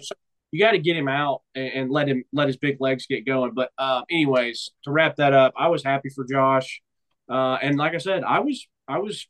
You 0.52 0.60
got 0.60 0.72
to 0.72 0.78
get 0.78 0.96
him 0.96 1.08
out 1.08 1.42
and, 1.54 1.68
and, 1.72 1.90
let 1.90 2.08
him, 2.08 2.24
let 2.32 2.46
his 2.46 2.56
big 2.56 2.76
legs 2.78 3.06
get 3.06 3.26
going. 3.26 3.52
But 3.54 3.70
uh, 3.78 4.02
anyways, 4.10 4.70
to 4.84 4.92
wrap 4.92 5.16
that 5.16 5.32
up, 5.32 5.54
I 5.56 5.68
was 5.68 5.82
happy 5.82 6.10
for 6.10 6.24
Josh. 6.24 6.80
Uh, 7.28 7.58
and 7.62 7.76
like 7.76 7.94
I 7.94 7.98
said, 7.98 8.22
I 8.22 8.40
was, 8.40 8.68
I 8.86 8.98
was, 8.98 9.26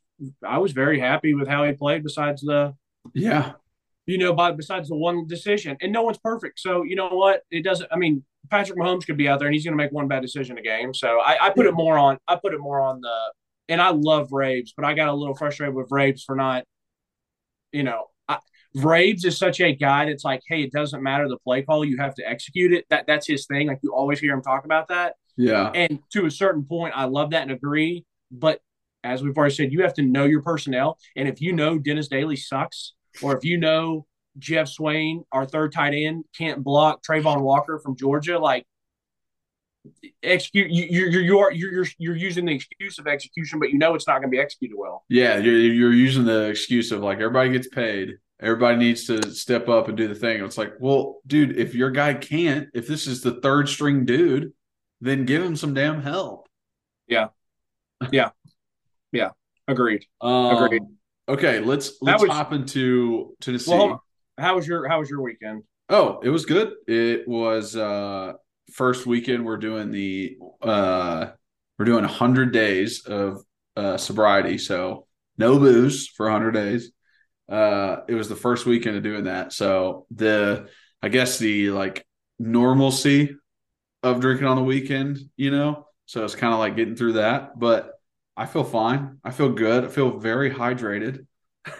I 0.46 0.58
was 0.58 0.72
very 0.72 0.98
happy 1.00 1.32
with 1.34 1.48
how 1.48 1.64
he 1.64 1.72
played 1.72 2.02
besides 2.02 2.42
the, 2.42 2.74
yeah, 3.14 3.52
you 4.06 4.18
know, 4.18 4.32
by 4.32 4.52
besides 4.52 4.88
the 4.88 4.96
one 4.96 5.26
decision. 5.26 5.76
And 5.80 5.92
no 5.92 6.02
one's 6.02 6.18
perfect. 6.18 6.60
So 6.60 6.82
you 6.82 6.96
know 6.96 7.08
what? 7.08 7.42
It 7.50 7.62
doesn't 7.62 7.88
I 7.92 7.96
mean, 7.96 8.24
Patrick 8.50 8.78
Mahomes 8.78 9.06
could 9.06 9.16
be 9.16 9.28
out 9.28 9.38
there 9.38 9.48
and 9.48 9.54
he's 9.54 9.64
gonna 9.64 9.76
make 9.76 9.92
one 9.92 10.08
bad 10.08 10.22
decision 10.22 10.58
a 10.58 10.62
game. 10.62 10.94
So 10.94 11.20
I, 11.20 11.46
I 11.46 11.50
put 11.50 11.66
it 11.66 11.74
more 11.74 11.98
on 11.98 12.18
I 12.26 12.36
put 12.36 12.54
it 12.54 12.60
more 12.60 12.80
on 12.80 13.00
the 13.00 13.32
and 13.68 13.80
I 13.80 13.90
love 13.90 14.32
Raves, 14.32 14.74
but 14.76 14.84
I 14.84 14.94
got 14.94 15.08
a 15.08 15.14
little 15.14 15.34
frustrated 15.34 15.74
with 15.74 15.88
Raves 15.90 16.24
for 16.24 16.34
not, 16.34 16.64
you 17.72 17.84
know, 17.84 18.06
I, 18.76 18.82
Raves 18.82 19.24
is 19.24 19.38
such 19.38 19.60
a 19.60 19.74
guy 19.74 20.06
that's 20.06 20.24
like, 20.24 20.42
hey, 20.46 20.62
it 20.62 20.72
doesn't 20.72 21.02
matter 21.02 21.28
the 21.28 21.38
play 21.38 21.62
call, 21.62 21.84
you 21.84 21.98
have 21.98 22.14
to 22.16 22.28
execute 22.28 22.72
it. 22.72 22.86
That 22.90 23.06
that's 23.06 23.26
his 23.26 23.46
thing. 23.46 23.68
Like 23.68 23.80
you 23.82 23.94
always 23.94 24.20
hear 24.20 24.32
him 24.32 24.42
talk 24.42 24.64
about 24.64 24.88
that. 24.88 25.14
Yeah. 25.36 25.70
And 25.74 25.98
to 26.12 26.26
a 26.26 26.30
certain 26.30 26.64
point, 26.64 26.94
I 26.96 27.04
love 27.04 27.30
that 27.30 27.42
and 27.42 27.50
agree. 27.50 28.04
But 28.30 28.60
as 29.04 29.22
we've 29.22 29.36
already 29.36 29.54
said, 29.54 29.72
you 29.72 29.82
have 29.82 29.94
to 29.94 30.02
know 30.02 30.24
your 30.24 30.42
personnel. 30.42 30.98
And 31.16 31.28
if 31.28 31.40
you 31.40 31.52
know 31.52 31.78
Dennis 31.78 32.08
Daly 32.08 32.36
sucks, 32.36 32.94
or 33.22 33.36
if 33.36 33.44
you 33.44 33.58
know 33.58 34.06
Geoff 34.38 34.68
Swaim, 34.68 35.24
our 35.32 35.44
third 35.44 35.72
tight 35.72 35.94
end, 35.94 36.24
can't 36.36 36.62
block 36.62 37.02
Travon 37.02 37.42
Walker 37.42 37.78
from 37.78 37.96
Georgia, 37.96 38.38
like 38.38 38.66
execute 40.22 40.70
you 40.70 40.84
you're 40.84 41.08
you're 41.08 41.52
you're 41.52 41.86
you're 41.98 42.16
using 42.16 42.44
the 42.44 42.52
excuse 42.52 42.98
of 42.98 43.06
execution, 43.06 43.58
but 43.58 43.70
you 43.70 43.78
know 43.78 43.94
it's 43.94 44.06
not 44.06 44.14
going 44.20 44.30
to 44.30 44.34
be 44.34 44.38
executed 44.38 44.76
well. 44.76 45.04
Yeah, 45.08 45.38
you're 45.38 45.58
you're 45.58 45.92
using 45.92 46.24
the 46.24 46.48
excuse 46.48 46.92
of 46.92 47.00
like 47.00 47.18
everybody 47.18 47.50
gets 47.50 47.68
paid. 47.68 48.14
Everybody 48.42 48.76
needs 48.76 49.04
to 49.06 49.30
step 49.30 49.68
up 49.68 49.86
and 49.86 49.96
do 49.96 50.08
the 50.08 50.16
thing. 50.16 50.44
It's 50.44 50.58
like, 50.58 50.72
well, 50.80 51.20
dude, 51.26 51.56
if 51.56 51.74
your 51.74 51.90
guy 51.90 52.14
can't, 52.14 52.68
if 52.74 52.88
this 52.88 53.06
is 53.06 53.22
the 53.22 53.40
third 53.40 53.68
string 53.68 54.04
dude, 54.04 54.52
then 55.00 55.24
give 55.24 55.42
him 55.42 55.54
some 55.54 55.74
damn 55.74 56.02
help. 56.02 56.48
Yeah. 57.06 57.28
Yeah. 58.10 58.30
Yeah. 59.12 59.30
Agreed. 59.68 60.04
Um, 60.20 60.56
Agreed. 60.56 60.82
Okay, 61.28 61.60
let's 61.60 61.94
let's 62.02 62.20
was- 62.22 62.32
hop 62.32 62.52
into 62.52 63.36
Tennessee. 63.40 63.70
Well, 63.70 64.02
how 64.38 64.56
was 64.56 64.66
your 64.66 64.88
how 64.88 64.98
was 64.98 65.08
your 65.08 65.22
weekend? 65.22 65.62
Oh, 65.88 66.20
it 66.22 66.30
was 66.30 66.44
good. 66.46 66.72
It 66.88 67.28
was 67.28 67.76
uh 67.76 68.32
first 68.72 69.06
weekend 69.06 69.44
we're 69.44 69.56
doing 69.58 69.92
the 69.92 70.36
uh 70.62 71.26
we're 71.78 71.84
doing 71.84 72.02
100 72.02 72.52
days 72.52 73.04
of 73.06 73.42
uh 73.76 73.96
sobriety, 73.98 74.58
so 74.58 75.06
no 75.38 75.58
booze 75.58 76.08
for 76.08 76.26
100 76.26 76.52
days. 76.52 76.90
Uh 77.52 78.02
it 78.08 78.14
was 78.14 78.28
the 78.28 78.36
first 78.36 78.66
weekend 78.66 78.96
of 78.96 79.02
doing 79.02 79.24
that. 79.24 79.52
So 79.52 80.06
the 80.10 80.68
I 81.02 81.08
guess 81.08 81.38
the 81.38 81.70
like 81.70 82.06
normalcy 82.38 83.36
of 84.02 84.20
drinking 84.20 84.46
on 84.46 84.56
the 84.56 84.64
weekend, 84.64 85.18
you 85.36 85.50
know. 85.50 85.86
So 86.06 86.24
it's 86.24 86.34
kind 86.34 86.52
of 86.52 86.58
like 86.60 86.76
getting 86.76 86.96
through 86.96 87.14
that, 87.14 87.58
but 87.58 87.92
I 88.36 88.46
feel 88.46 88.64
fine. 88.64 89.18
I 89.24 89.30
feel 89.30 89.50
good. 89.50 89.84
I 89.84 89.88
feel 89.88 90.18
very 90.18 90.50
hydrated 90.50 91.26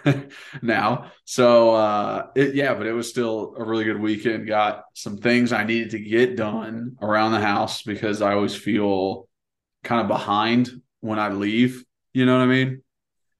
now. 0.61 1.11
So 1.25 1.73
uh 1.75 2.27
it 2.35 2.55
yeah, 2.55 2.73
but 2.75 2.87
it 2.87 2.93
was 2.93 3.09
still 3.09 3.55
a 3.57 3.63
really 3.63 3.83
good 3.85 3.99
weekend. 3.99 4.47
Got 4.47 4.83
some 4.93 5.17
things 5.17 5.51
I 5.51 5.63
needed 5.63 5.91
to 5.91 5.99
get 5.99 6.35
done 6.37 6.97
around 7.01 7.31
the 7.33 7.41
house 7.41 7.83
because 7.83 8.21
I 8.21 8.33
always 8.33 8.55
feel 8.55 9.27
kind 9.83 10.01
of 10.01 10.07
behind 10.07 10.69
when 11.01 11.19
I 11.19 11.29
leave, 11.29 11.83
you 12.13 12.25
know 12.25 12.37
what 12.37 12.43
I 12.43 12.47
mean? 12.47 12.83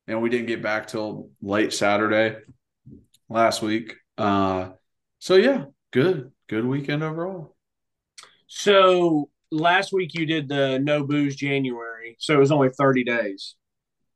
And 0.08 0.22
we 0.22 0.30
didn't 0.30 0.48
get 0.48 0.62
back 0.62 0.88
till 0.88 1.30
late 1.42 1.74
Saturday 1.74 2.38
last 3.30 3.62
week. 3.62 3.96
Uh 4.18 4.72
so 5.20 5.36
yeah, 5.36 5.66
good. 5.92 6.32
Good 6.50 6.66
weekend 6.66 7.04
overall. 7.04 7.56
So 8.48 9.30
last 9.52 9.94
week 9.94 10.14
you 10.14 10.26
did 10.26 10.48
the 10.50 10.80
no 10.80 11.04
booze 11.06 11.36
January, 11.36 12.16
so 12.20 12.36
it 12.36 12.40
was 12.40 12.52
only 12.52 12.70
thirty 12.70 13.04
days. 13.04 13.56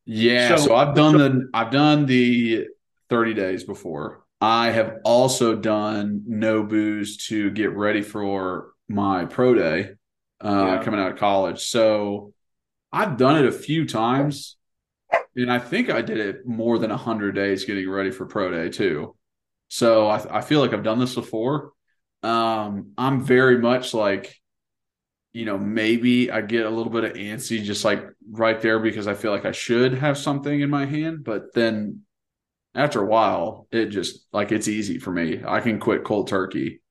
Yeah, 0.05 0.55
so, 0.57 0.67
So- 0.67 0.75
I've 0.75 0.95
done 0.95 1.17
the 1.17 1.49
I've 1.53 1.71
done 1.71 2.05
the 2.05 2.67
30 3.09 3.33
days 3.33 3.63
before. 3.63 4.23
I 4.41 4.69
have 4.71 4.97
also 5.05 5.55
done 5.55 6.23
no 6.27 6.61
booze 6.63 7.25
to 7.27 7.49
get 7.51 7.73
ready 7.73 8.01
for 8.01 8.73
my 8.89 9.25
pro 9.25 9.55
day 9.55 9.91
uh 10.43 10.65
Yeah. 10.77 10.83
coming 10.83 10.99
out 10.99 11.13
of 11.13 11.17
college. 11.17 11.61
So 11.63 12.33
I've 12.91 13.17
done 13.17 13.37
it 13.37 13.45
a 13.47 13.51
few 13.51 13.85
times 13.85 14.56
and 15.37 15.51
I 15.51 15.59
think 15.59 15.89
I 15.89 16.01
did 16.01 16.17
it 16.17 16.45
more 16.45 16.79
than 16.79 16.89
100 16.89 17.33
days 17.33 17.65
getting 17.65 17.89
ready 17.89 18.11
for 18.11 18.25
pro 18.25 18.51
day 18.51 18.69
too. 18.69 19.15
So 19.69 20.07
I 20.07 20.39
I 20.39 20.41
feel 20.41 20.59
like 20.59 20.73
I've 20.73 20.83
done 20.83 20.99
this 20.99 21.15
before. 21.15 21.71
Um 22.23 22.93
I'm 22.97 23.21
very 23.21 23.59
much 23.59 23.93
like 23.93 24.35
you 25.33 25.45
know, 25.45 25.57
maybe 25.57 26.31
I 26.31 26.41
get 26.41 26.65
a 26.65 26.69
little 26.69 26.91
bit 26.91 27.03
of 27.03 27.13
antsy 27.13 27.61
just 27.61 27.85
like 27.85 28.03
right 28.31 28.59
there 28.59 28.79
because 28.79 29.07
I 29.07 29.13
feel 29.13 29.31
like 29.31 29.45
I 29.45 29.51
should 29.51 29.93
have 29.93 30.17
something 30.17 30.61
in 30.61 30.69
my 30.71 30.85
hand. 30.85 31.23
But 31.23 31.53
then 31.53 32.01
after 32.73 33.01
a 33.01 33.05
while, 33.05 33.67
it 33.71 33.87
just 33.87 34.25
like 34.33 34.51
it's 34.51 34.67
easy 34.67 34.97
for 34.97 35.11
me. 35.11 35.43
I 35.45 35.59
can 35.59 35.79
quit 35.79 36.03
cold 36.03 36.27
turkey 36.27 36.81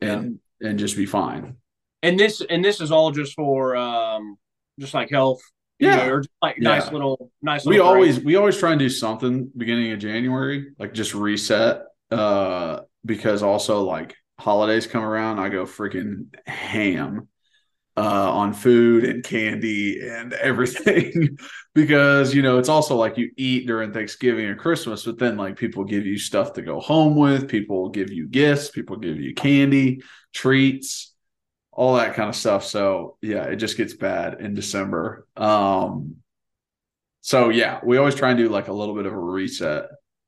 and 0.00 0.38
and 0.60 0.78
just 0.78 0.96
be 0.96 1.06
fine. 1.06 1.56
And 2.02 2.18
this 2.18 2.40
and 2.48 2.64
this 2.64 2.80
is 2.80 2.92
all 2.92 3.10
just 3.10 3.34
for 3.34 3.74
um 3.76 4.38
just 4.78 4.94
like 4.94 5.10
health. 5.10 5.40
Yeah. 5.80 5.96
know, 5.96 6.08
or 6.12 6.20
just 6.20 6.30
like 6.42 6.56
Yeah. 6.58 6.78
nice 6.78 6.92
little 6.92 7.30
nice 7.42 7.64
We 7.64 7.78
break. 7.78 7.86
always 7.86 8.20
we 8.20 8.36
always 8.36 8.58
try 8.58 8.70
and 8.72 8.78
do 8.78 8.88
something 8.88 9.50
beginning 9.56 9.92
of 9.92 9.98
January, 9.98 10.72
like 10.78 10.94
just 10.94 11.14
reset. 11.14 11.82
Uh 12.10 12.80
because 13.04 13.42
also 13.42 13.82
like 13.84 14.14
holidays 14.38 14.86
come 14.86 15.04
around, 15.04 15.38
I 15.38 15.48
go 15.48 15.64
freaking 15.64 16.34
ham 16.46 17.28
uh 17.96 18.32
on 18.32 18.52
food 18.52 19.04
and 19.04 19.24
candy 19.24 20.00
and 20.00 20.32
everything 20.50 21.36
because 21.74 22.32
you 22.34 22.40
know 22.42 22.58
it's 22.58 22.68
also 22.68 22.96
like 22.96 23.18
you 23.18 23.30
eat 23.36 23.66
during 23.66 23.92
Thanksgiving 23.92 24.46
or 24.46 24.54
Christmas 24.54 25.04
but 25.04 25.18
then 25.18 25.36
like 25.36 25.56
people 25.56 25.84
give 25.84 26.06
you 26.06 26.16
stuff 26.16 26.52
to 26.54 26.62
go 26.62 26.78
home 26.80 27.16
with 27.16 27.48
people 27.48 27.88
give 27.88 28.10
you 28.12 28.28
gifts 28.28 28.70
people 28.70 28.96
give 28.96 29.18
you 29.20 29.34
candy 29.34 30.02
treats 30.32 31.09
all 31.80 31.94
that 31.96 32.14
kind 32.14 32.28
of 32.28 32.36
stuff 32.36 32.62
so 32.64 33.16
yeah 33.22 33.44
it 33.44 33.56
just 33.56 33.76
gets 33.78 33.94
bad 33.94 34.40
in 34.40 34.52
December 34.52 35.26
um 35.38 36.16
so 37.22 37.48
yeah 37.48 37.80
we 37.82 37.96
always 37.96 38.14
try 38.14 38.28
and 38.30 38.38
do 38.38 38.48
like 38.50 38.68
a 38.68 38.72
little 38.72 38.94
bit 38.94 39.06
of 39.06 39.12
a 39.14 39.18
reset 39.18 39.86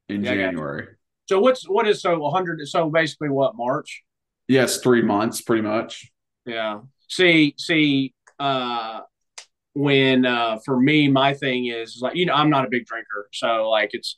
in 0.08 0.24
Yeah, 0.24 0.30
I 0.32 0.34
got 0.34 0.40
you. 0.40 0.46
January 0.48 0.86
So 1.28 1.40
what's 1.40 1.68
what 1.68 1.86
is 1.86 2.00
so 2.00 2.18
100 2.18 2.66
so 2.68 2.88
basically 2.90 3.28
what 3.28 3.54
March? 3.56 4.02
yes 4.48 4.80
3 4.80 5.02
months 5.02 5.42
pretty 5.42 5.62
much 5.62 6.10
Yeah. 6.46 6.80
See, 7.08 7.54
see, 7.58 8.14
uh, 8.40 9.00
when 9.74 10.24
uh, 10.24 10.58
for 10.64 10.80
me, 10.80 11.08
my 11.08 11.34
thing 11.34 11.66
is 11.66 11.98
like 12.00 12.16
you 12.16 12.24
know 12.26 12.32
I'm 12.34 12.48
not 12.48 12.64
a 12.64 12.70
big 12.70 12.86
drinker, 12.86 13.28
so 13.32 13.68
like 13.68 13.90
it's 13.92 14.16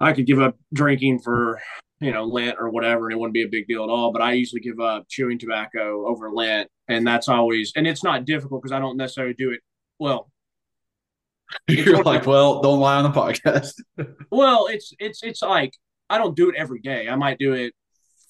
I 0.00 0.12
could 0.12 0.26
give 0.26 0.40
up 0.40 0.56
drinking 0.72 1.18
for 1.26 1.60
you 2.00 2.12
know 2.12 2.24
Lent 2.24 2.56
or 2.58 2.70
whatever, 2.70 3.06
and 3.06 3.12
it 3.12 3.18
wouldn't 3.18 3.34
be 3.34 3.42
a 3.42 3.48
big 3.48 3.66
deal 3.66 3.84
at 3.84 3.90
all. 3.90 4.12
But 4.12 4.22
I 4.22 4.32
usually 4.32 4.60
give 4.60 4.80
up 4.80 5.06
chewing 5.08 5.38
tobacco 5.38 6.06
over 6.06 6.30
Lent, 6.30 6.70
and 6.88 7.06
that's 7.06 7.28
always 7.28 7.72
and 7.76 7.86
it's 7.86 8.04
not 8.04 8.24
difficult 8.24 8.62
because 8.62 8.72
I 8.72 8.78
don't 8.78 8.96
necessarily 8.96 9.34
do 9.34 9.50
it 9.50 9.60
well. 9.98 10.30
you're 11.68 12.02
like 12.02 12.26
well 12.26 12.60
don't 12.60 12.80
lie 12.80 12.96
on 12.96 13.04
the 13.04 13.08
podcast 13.08 13.74
Well, 14.32 14.66
it's 14.66 14.92
it's 14.98 15.22
it's 15.22 15.42
like 15.42 15.72
I 16.10 16.18
don't 16.18 16.36
do 16.36 16.50
it 16.50 16.56
every 16.56 16.80
day. 16.80 17.08
I 17.08 17.16
might 17.16 17.38
do 17.38 17.52
it 17.52 17.72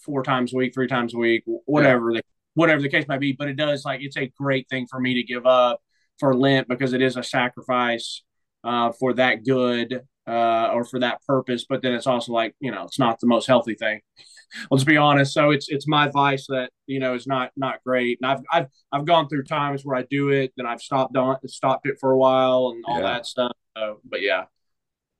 four 0.03 0.23
times 0.23 0.53
a 0.53 0.57
week, 0.57 0.75
three 0.75 0.87
times 0.87 1.15
a 1.15 1.19
week, 1.19 1.43
whatever 1.65 2.13
the 2.13 2.23
whatever 2.55 2.83
the 2.83 2.89
case 2.89 3.07
might 3.09 3.21
be. 3.21 3.33
But 3.33 3.49
it 3.49 3.57
does 3.57 3.85
like 3.85 4.01
it's 4.03 4.17
a 4.17 4.31
great 4.39 4.69
thing 4.69 4.87
for 4.89 5.01
me 5.01 5.15
to 5.15 5.23
give 5.23 5.47
up 5.47 5.81
for 6.19 6.35
Lent 6.35 6.69
because 6.69 6.93
it 6.93 7.03
is 7.03 7.17
a 7.17 7.23
sacrifice 7.23 8.23
uh, 8.65 8.93
for 8.93 9.15
that 9.15 9.45
good 9.45 10.03
uh, 10.27 10.71
or 10.73 10.85
for 10.85 11.01
that 11.01 11.23
purpose. 11.27 11.65
But 11.69 11.83
then 11.83 11.95
it's 11.95 12.07
also 12.07 12.33
like 12.33 12.55
you 12.61 12.71
know 12.71 12.85
it's 12.85 12.99
not 12.99 13.21
the 13.21 13.27
most 13.27 13.47
healthy 13.47 13.75
thing. 13.75 14.01
Let's 14.71 14.85
be 14.85 14.97
honest. 14.97 15.35
So 15.35 15.51
it's 15.51 15.69
it's 15.69 15.89
my 15.89 16.09
vice 16.09 16.47
that 16.49 16.71
you 16.87 17.01
know 17.01 17.15
is 17.15 17.27
not 17.27 17.51
not 17.57 17.83
great. 17.85 18.19
And 18.23 18.31
I've 18.31 18.43
I've 18.53 18.67
I've 18.93 19.05
gone 19.05 19.29
through 19.29 19.45
times 19.45 19.85
where 19.85 19.97
I 19.97 20.03
do 20.09 20.31
it, 20.31 20.53
then 20.57 20.67
I've 20.67 20.81
stopped 20.81 21.17
on 21.17 21.37
stopped 21.49 21.87
it 21.87 21.97
for 22.01 22.13
a 22.13 22.17
while 22.19 22.73
and 22.75 22.85
all 22.87 22.99
Yeah. 22.99 23.03
that 23.03 23.27
stuff. 23.27 23.53
So, 23.77 24.01
but 24.05 24.23
yeah. 24.23 24.45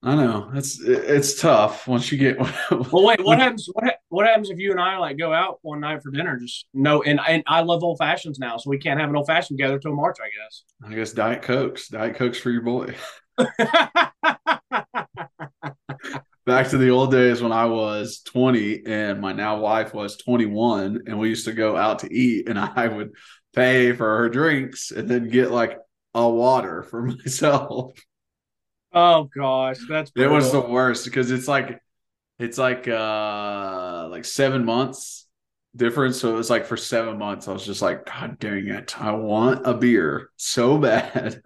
I 0.03 0.15
know 0.15 0.51
it's 0.55 0.81
it's 0.81 1.41
tough 1.41 1.89
once 1.89 2.13
you 2.13 2.19
get. 2.19 2.39
Well, 2.71 3.05
wait. 3.05 3.25
What 3.25 3.39
happens? 3.39 3.69
What 3.73 3.97
What 4.09 4.27
happens 4.27 4.51
if 4.51 4.59
you 4.59 4.71
and 4.71 4.81
I 4.81 4.99
like 4.99 5.19
go 5.19 5.33
out 5.33 5.59
one 5.63 5.81
night 5.81 6.03
for 6.03 6.11
dinner? 6.13 6.37
Just 6.39 6.67
no. 6.73 7.03
And 7.03 7.19
and 7.27 7.43
I 7.47 7.63
love 7.63 7.83
old 7.83 7.99
fashions 7.99 8.39
now, 8.39 8.57
so 8.59 8.71
we 8.71 8.79
can't 8.79 9.01
have 9.01 9.09
an 9.11 9.17
old 9.17 9.27
fashioned 9.27 9.59
together 9.59 9.79
till 9.81 9.95
March, 9.97 10.19
I 10.21 10.29
guess. 10.29 10.65
I 10.89 10.95
guess 10.95 11.13
Diet 11.13 11.43
Cokes, 11.43 11.89
Diet 11.89 12.15
Cokes 12.15 12.39
for 12.39 12.51
your 12.51 12.63
boy. 12.63 12.95
Back 16.47 16.69
to 16.69 16.79
the 16.79 16.91
old 16.91 17.11
days 17.11 17.43
when 17.43 17.51
I 17.53 17.65
was 17.65 18.21
20 18.23 18.87
and 18.87 19.21
my 19.21 19.33
now 19.33 19.59
wife 19.59 19.93
was 19.93 20.17
21, 20.17 21.03
and 21.07 21.19
we 21.19 21.29
used 21.29 21.47
to 21.47 21.53
go 21.53 21.77
out 21.77 22.01
to 22.01 22.13
eat, 22.13 22.49
and 22.49 22.59
I 22.59 22.87
would 22.87 23.13
pay 23.55 23.93
for 23.93 24.19
her 24.19 24.29
drinks 24.29 24.93
and 24.93 25.09
then 25.09 25.29
get 25.29 25.51
like 25.51 25.79
a 26.15 26.29
water 26.29 26.83
for 26.85 27.03
myself. 27.07 27.93
oh 28.93 29.25
gosh, 29.25 29.79
that's 29.89 30.13
It 30.15 30.31
was 30.31 30.53
the 30.53 30.61
worst 30.61 31.05
because 31.05 31.31
it's 31.31 31.49
like 31.49 31.81
it's 32.39 32.59
like 32.59 32.89
uh 32.89 34.09
like 34.11 34.25
seven 34.25 34.65
months 34.65 35.27
difference. 35.75 36.21
So 36.21 36.33
it 36.33 36.37
was 36.37 36.51
like 36.51 36.67
for 36.67 36.77
seven 36.77 37.19
months, 37.19 37.49
I 37.49 37.53
was 37.53 37.67
just 37.67 37.83
like, 37.83 38.07
God 38.07 38.39
dang 38.39 38.69
it, 38.69 39.01
I 39.01 39.13
want 39.13 39.67
a 39.67 39.75
beer 39.75 40.31
so 40.37 40.79
bad. 40.81 41.43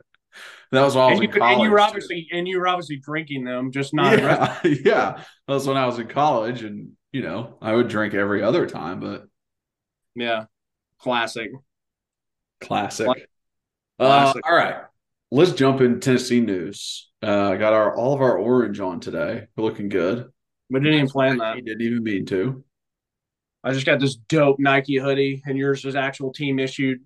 That 0.73 0.83
was 0.83 0.95
while 0.95 1.09
I 1.09 1.11
was 1.11 1.21
and 1.21 1.29
you, 1.29 1.29
in 1.29 1.35
college. 1.39 1.53
and 1.55 1.63
you 1.63 1.71
were 1.71 1.79
too. 1.79 1.83
obviously 1.83 2.29
and 2.33 2.47
you 2.47 2.61
were 2.61 2.69
obviously 2.69 2.97
drinking 2.97 3.45
them, 3.45 3.73
just 3.73 3.93
not. 3.93 4.19
yeah, 4.19 4.59
yeah. 4.65 5.25
That 5.49 5.55
was 5.55 5.67
when 5.67 5.77
I 5.77 5.87
was 5.87 5.99
in 5.99 6.07
college, 6.07 6.63
and 6.63 6.93
you 7.13 7.23
know, 7.23 7.57
I 7.61 7.75
would 7.75 7.89
drink 7.89 8.15
every 8.15 8.43
other 8.43 8.67
time, 8.69 9.01
but 9.01 9.27
yeah, 10.15 10.45
classic. 10.99 11.51
classic. 12.61 13.07
Classic. 13.07 13.27
Uh, 13.99 14.33
all 14.49 14.57
right, 14.57 14.77
let's 15.31 15.53
jump 15.53 15.81
in 15.81 15.99
Tennessee 16.01 16.41
news. 16.41 17.11
Uh, 17.21 17.57
got 17.57 17.73
our 17.73 17.95
all 17.97 18.15
of 18.15 18.21
our 18.21 18.39
orange 18.39 18.79
on 18.81 19.01
today. 19.01 19.47
We're 19.57 19.65
looking 19.65 19.89
good. 19.89 20.31
We 20.71 20.79
didn't 20.79 20.95
even 20.95 21.09
plan 21.09 21.39
that. 21.39 21.57
He 21.57 21.63
didn't 21.63 21.83
even 21.83 22.03
mean 22.05 22.27
to. 22.27 22.65
I 23.65 23.73
just 23.73 23.85
got 23.85 23.99
this 24.01 24.15
dope 24.15 24.59
Nike 24.61 24.97
hoodie, 24.97 25.43
and 25.45 25.59
yours 25.59 25.85
is 25.85 25.97
actual 25.97 26.33
team 26.33 26.59
issued 26.61 27.01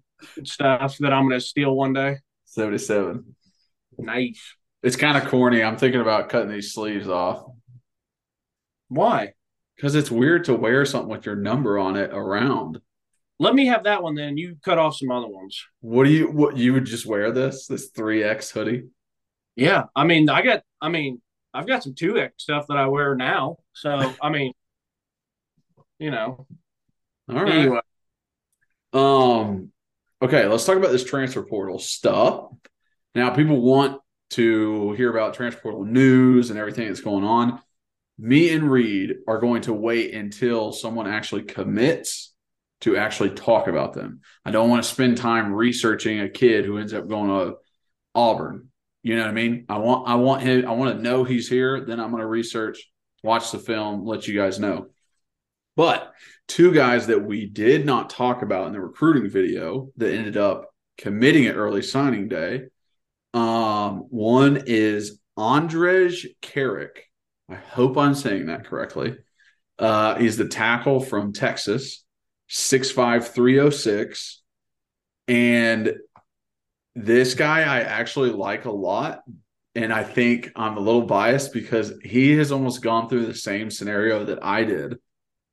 stuff 0.45 0.99
that 0.99 1.13
I'm 1.13 1.29
gonna 1.29 1.41
steal 1.41 1.75
one 1.75 1.95
day. 1.95 2.19
Seventy-seven. 2.45 3.35
Nice. 3.99 4.55
It's 4.83 4.97
kind 4.97 5.17
of 5.17 5.29
corny. 5.29 5.63
I'm 5.63 5.77
thinking 5.77 6.01
about 6.01 6.29
cutting 6.29 6.51
these 6.51 6.73
sleeves 6.75 7.09
off 7.09 7.45
Why? 8.89 9.33
because 9.77 9.95
it's 9.95 10.11
weird 10.11 10.45
to 10.45 10.55
wear 10.55 10.85
something 10.85 11.09
with 11.09 11.27
your 11.27 11.37
number 11.37 11.79
on 11.79 11.97
it 11.97 12.11
around. 12.13 12.81
Let 13.39 13.55
me 13.55 13.67
have 13.67 13.85
that 13.85 14.03
one 14.03 14.15
then. 14.15 14.37
You 14.37 14.57
cut 14.65 14.79
off 14.79 14.97
some 14.97 15.11
other 15.11 15.27
ones. 15.27 15.61
What 15.81 16.05
do 16.05 16.11
you? 16.11 16.31
What 16.31 16.57
you 16.57 16.73
would 16.73 16.85
just 16.85 17.05
wear 17.07 17.33
this 17.33 17.67
this 17.67 17.89
three 17.89 18.23
X 18.23 18.51
hoodie? 18.51 18.85
Yeah, 19.57 19.85
I 19.97 20.05
mean, 20.05 20.29
I 20.31 20.43
got, 20.43 20.63
I 20.81 20.89
mean, 20.89 21.21
I've 21.53 21.67
got 21.67 21.83
some 21.83 21.95
two 21.95 22.19
X 22.19 22.35
stuff 22.39 22.67
that 22.69 22.77
I 22.77 22.87
wear 22.87 23.15
now. 23.17 23.57
So 23.73 24.15
I 24.23 24.31
mean, 24.31 24.53
you 25.99 26.11
know, 26.11 26.47
All 27.29 27.43
right. 27.43 27.49
anyway. 27.49 27.81
Um, 28.93 29.73
okay, 30.23 30.47
let's 30.47 30.65
talk 30.65 30.77
about 30.77 30.93
this 30.93 31.05
transfer 31.05 31.43
portal 31.43 31.81
stuff. 31.81 32.47
Now, 33.15 33.31
people 33.31 33.61
want 33.61 34.01
to 34.31 34.93
hear 34.93 35.11
about 35.11 35.35
transfer 35.35 35.63
portal 35.63 35.85
news 35.85 36.51
and 36.51 36.59
everything 36.59 36.89
that's 36.89 37.01
going 37.01 37.25
on. 37.25 37.61
Me 38.19 38.51
and 38.51 38.71
Reed 38.71 39.17
are 39.27 39.39
going 39.39 39.63
to 39.63 39.73
wait 39.73 40.15
until 40.15 40.73
someone 40.73 41.07
actually 41.07 41.43
commits 41.43 42.33
to 42.81 42.97
actually 42.97 43.31
talk 43.31 43.67
about 43.67 43.93
them. 43.93 44.21
I 44.45 44.51
don't 44.51 44.69
want 44.69 44.85
to 44.85 44.91
spend 44.91 45.17
time 45.17 45.53
researching 45.53 46.21
a 46.21 46.29
kid 46.29 46.65
who 46.65 46.79
ends 46.79 46.93
up 46.93 47.09
going 47.09 47.31
to 47.31 47.57
Auburn. 48.15 48.69
You 49.03 49.17
know 49.17 49.23
what 49.23 49.31
I 49.31 49.35
mean? 49.35 49.67
I 49.69 49.79
want 49.79 50.09
I 50.09 50.15
want 50.15 50.43
him 50.43 50.67
I 50.67 50.73
want 50.73 50.97
to 50.97 51.03
know 51.03 51.25
he's 51.25 51.49
here, 51.49 51.85
then 51.85 52.01
I'm 52.01 52.11
going 52.11 52.23
to 52.23 52.27
research, 52.27 52.91
watch 53.23 53.51
the 53.51 53.59
film, 53.59 54.05
let 54.05 54.27
you 54.27 54.35
guys 54.39 54.59
know. 54.59 54.87
But 55.77 56.13
two 56.47 56.73
guys 56.73 57.09
that 57.09 57.25
we 57.25 57.47
did 57.47 57.85
not 57.85 58.11
talk 58.11 58.43
about 58.43 58.67
in 58.67 58.73
the 58.73 58.81
recruiting 58.81 59.29
video 59.29 59.91
that 59.97 60.15
ended 60.15 60.37
up 60.37 60.71
committing 60.97 61.47
at 61.47 61.57
early 61.57 61.83
signing 61.83 62.29
day. 62.29 62.65
Um, 63.35 64.07
one 64.11 64.63
is 64.67 65.19
Andrej 65.37 66.27
Karic. 66.41 66.99
I 67.51 67.57
hope 67.57 67.99
I'm 67.99 68.15
saying 68.15 68.47
that 68.47 68.65
correctly. 68.65 69.17
Uh, 69.79 70.15
he's 70.15 70.37
the 70.37 70.49
tackle 70.49 71.01
from 71.01 71.33
Texas, 71.33 72.05
6'5, 72.49 73.27
306. 73.29 74.43
And 75.27 75.95
this 76.95 77.35
guy 77.35 77.63
I 77.63 77.81
actually 77.81 78.31
like 78.31 78.65
a 78.65 78.71
lot. 78.71 79.23
And 79.75 79.93
I 79.93 80.05
think 80.05 80.53
I'm 80.55 80.77
a 80.77 80.81
little 80.81 81.03
biased 81.03 81.53
because 81.53 81.93
he 82.05 82.37
has 82.37 82.53
almost 82.53 82.83
gone 82.83 83.09
through 83.09 83.27
the 83.27 83.35
same 83.35 83.71
scenario 83.71 84.25
that 84.27 84.45
I 84.45 84.63
did 84.63 84.99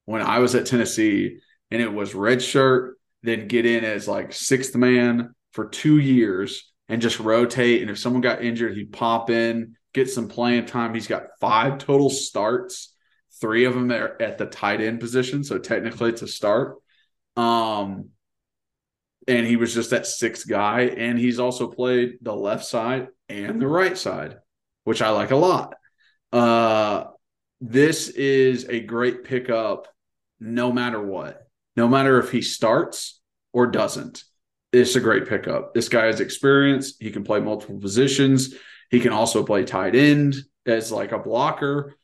when 0.05 0.21
I 0.21 0.39
was 0.39 0.55
at 0.55 0.65
Tennessee, 0.65 1.39
and 1.69 1.81
it 1.81 1.91
was 1.91 2.13
red 2.13 2.41
shirt, 2.41 2.97
then 3.23 3.47
get 3.47 3.65
in 3.65 3.83
as 3.83 4.07
like 4.07 4.33
sixth 4.33 4.75
man 4.75 5.33
for 5.53 5.69
two 5.69 5.97
years 5.97 6.70
and 6.91 7.01
just 7.01 7.21
rotate. 7.21 7.81
And 7.81 7.89
if 7.89 7.97
someone 7.97 8.21
got 8.21 8.43
injured, 8.43 8.75
he'd 8.75 8.91
pop 8.91 9.29
in, 9.29 9.77
get 9.93 10.09
some 10.09 10.27
playing 10.27 10.65
time. 10.65 10.93
He's 10.93 11.07
got 11.07 11.23
five 11.39 11.77
total 11.77 12.09
starts, 12.09 12.93
three 13.39 13.63
of 13.63 13.73
them 13.73 13.89
are 13.91 14.21
at 14.21 14.37
the 14.37 14.45
tight 14.45 14.81
end 14.81 14.99
position. 14.99 15.45
So 15.45 15.57
technically 15.57 16.09
it's 16.09 16.21
a 16.21 16.27
start. 16.27 16.75
Um, 17.37 18.09
and 19.25 19.47
he 19.47 19.55
was 19.55 19.73
just 19.73 19.91
that 19.91 20.05
sixth 20.05 20.47
guy. 20.49 20.81
And 20.81 21.17
he's 21.17 21.39
also 21.39 21.67
played 21.67 22.17
the 22.21 22.35
left 22.35 22.65
side 22.65 23.07
and 23.29 23.61
the 23.61 23.67
right 23.67 23.97
side, 23.97 24.39
which 24.83 25.01
I 25.01 25.11
like 25.11 25.31
a 25.31 25.37
lot. 25.37 25.73
Uh, 26.33 27.05
this 27.61 28.09
is 28.09 28.65
a 28.67 28.81
great 28.81 29.23
pickup 29.23 29.87
no 30.41 30.73
matter 30.73 31.01
what. 31.01 31.41
No 31.77 31.87
matter 31.87 32.19
if 32.19 32.31
he 32.31 32.41
starts 32.41 33.21
or 33.53 33.67
doesn't. 33.67 34.25
It's 34.71 34.95
a 34.95 35.01
great 35.01 35.27
pickup. 35.27 35.73
This 35.73 35.89
guy 35.89 36.05
has 36.05 36.21
experience. 36.21 36.95
He 36.99 37.11
can 37.11 37.23
play 37.23 37.39
multiple 37.39 37.79
positions. 37.79 38.55
He 38.89 38.99
can 38.99 39.11
also 39.11 39.43
play 39.43 39.65
tight 39.65 39.95
end 39.95 40.35
as 40.65 40.91
like 40.91 41.11
a 41.11 41.19
blocker. 41.19 41.95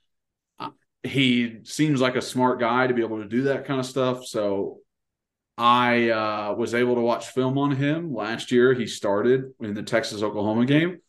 Uh, 0.60 0.72
He 1.04 1.60
seems 1.64 2.02
like 2.02 2.16
a 2.16 2.22
smart 2.22 2.60
guy 2.60 2.88
to 2.88 2.94
be 2.94 3.04
able 3.04 3.22
to 3.22 3.28
do 3.28 3.44
that 3.44 3.66
kind 3.66 3.80
of 3.80 3.86
stuff. 3.86 4.26
So 4.26 4.80
I 5.58 6.10
uh, 6.10 6.56
was 6.58 6.76
able 6.76 6.96
to 6.96 7.02
watch 7.02 7.28
film 7.28 7.58
on 7.58 7.72
him 7.72 8.14
last 8.14 8.52
year. 8.52 8.74
He 8.74 8.86
started 8.86 9.54
in 9.60 9.74
the 9.74 9.84
Texas 9.84 10.22
Oklahoma 10.22 10.66
game. 10.66 11.00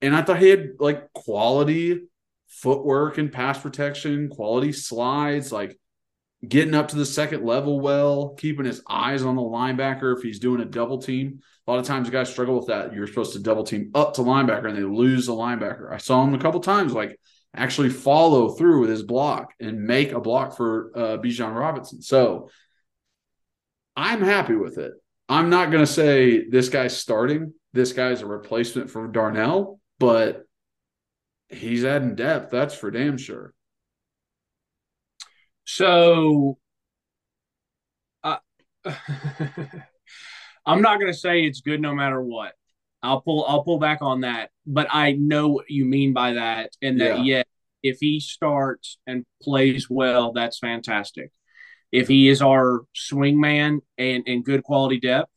And 0.00 0.14
I 0.14 0.22
thought 0.22 0.38
he 0.38 0.48
had 0.48 0.70
like 0.78 1.12
quality 1.12 2.02
footwork 2.48 3.18
and 3.18 3.32
pass 3.32 3.58
protection, 3.58 4.28
quality 4.28 4.72
slides, 4.72 5.50
like 5.50 5.78
getting 6.48 6.74
up 6.74 6.88
to 6.88 6.96
the 6.96 7.06
second 7.06 7.44
level 7.44 7.80
well, 7.80 8.30
keeping 8.30 8.66
his 8.66 8.82
eyes 8.88 9.22
on 9.22 9.36
the 9.36 9.42
linebacker 9.42 10.16
if 10.16 10.22
he's 10.22 10.38
doing 10.38 10.60
a 10.60 10.64
double 10.64 10.98
team. 10.98 11.40
A 11.66 11.70
lot 11.70 11.80
of 11.80 11.86
times 11.86 12.10
guys 12.10 12.30
struggle 12.30 12.56
with 12.56 12.66
that. 12.68 12.92
You're 12.92 13.06
supposed 13.06 13.32
to 13.34 13.38
double 13.40 13.64
team 13.64 13.90
up 13.94 14.14
to 14.14 14.22
linebacker 14.22 14.68
and 14.68 14.76
they 14.76 14.82
lose 14.82 15.26
the 15.26 15.32
linebacker. 15.32 15.92
I 15.92 15.98
saw 15.98 16.22
him 16.22 16.34
a 16.34 16.38
couple 16.38 16.60
times 16.60 16.92
like 16.92 17.18
actually 17.56 17.90
follow 17.90 18.50
through 18.50 18.80
with 18.80 18.90
his 18.90 19.02
block 19.02 19.52
and 19.60 19.84
make 19.84 20.12
a 20.12 20.20
block 20.20 20.56
for 20.56 20.90
uh, 20.94 21.18
Bijan 21.18 21.54
Robinson. 21.54 22.02
So 22.02 22.50
I'm 23.96 24.22
happy 24.22 24.56
with 24.56 24.78
it. 24.78 24.92
I'm 25.28 25.50
not 25.50 25.70
going 25.70 25.84
to 25.84 25.90
say 25.90 26.48
this 26.48 26.68
guy's 26.68 26.96
starting. 26.96 27.54
This 27.72 27.92
guy's 27.92 28.22
a 28.22 28.26
replacement 28.26 28.90
for 28.90 29.08
Darnell, 29.08 29.80
but 29.98 30.44
he's 31.48 31.84
adding 31.84 32.14
depth. 32.14 32.50
That's 32.50 32.74
for 32.74 32.90
damn 32.90 33.16
sure. 33.16 33.54
So, 35.64 36.58
uh, 38.22 38.38
I'm 40.66 40.82
not 40.82 40.98
going 41.00 41.12
to 41.12 41.18
say 41.18 41.42
it's 41.44 41.60
good 41.60 41.80
no 41.80 41.94
matter 41.94 42.20
what. 42.22 42.52
I'll 43.02 43.20
pull 43.20 43.44
I'll 43.46 43.62
pull 43.64 43.78
back 43.78 43.98
on 44.00 44.22
that, 44.22 44.50
but 44.66 44.86
I 44.90 45.12
know 45.12 45.48
what 45.48 45.66
you 45.68 45.84
mean 45.84 46.14
by 46.14 46.34
that, 46.34 46.70
and 46.80 47.00
that 47.00 47.18
Yeah. 47.18 47.22
yeah, 47.38 47.42
if 47.82 47.98
he 48.00 48.18
starts 48.20 48.98
and 49.06 49.24
plays 49.42 49.88
well, 49.90 50.32
that's 50.32 50.58
fantastic. 50.58 51.30
If 51.92 52.08
he 52.08 52.28
is 52.28 52.42
our 52.42 52.82
swing 52.94 53.38
man 53.40 53.80
and 53.98 54.26
in 54.26 54.42
good 54.42 54.62
quality 54.64 54.98
depth, 54.98 55.30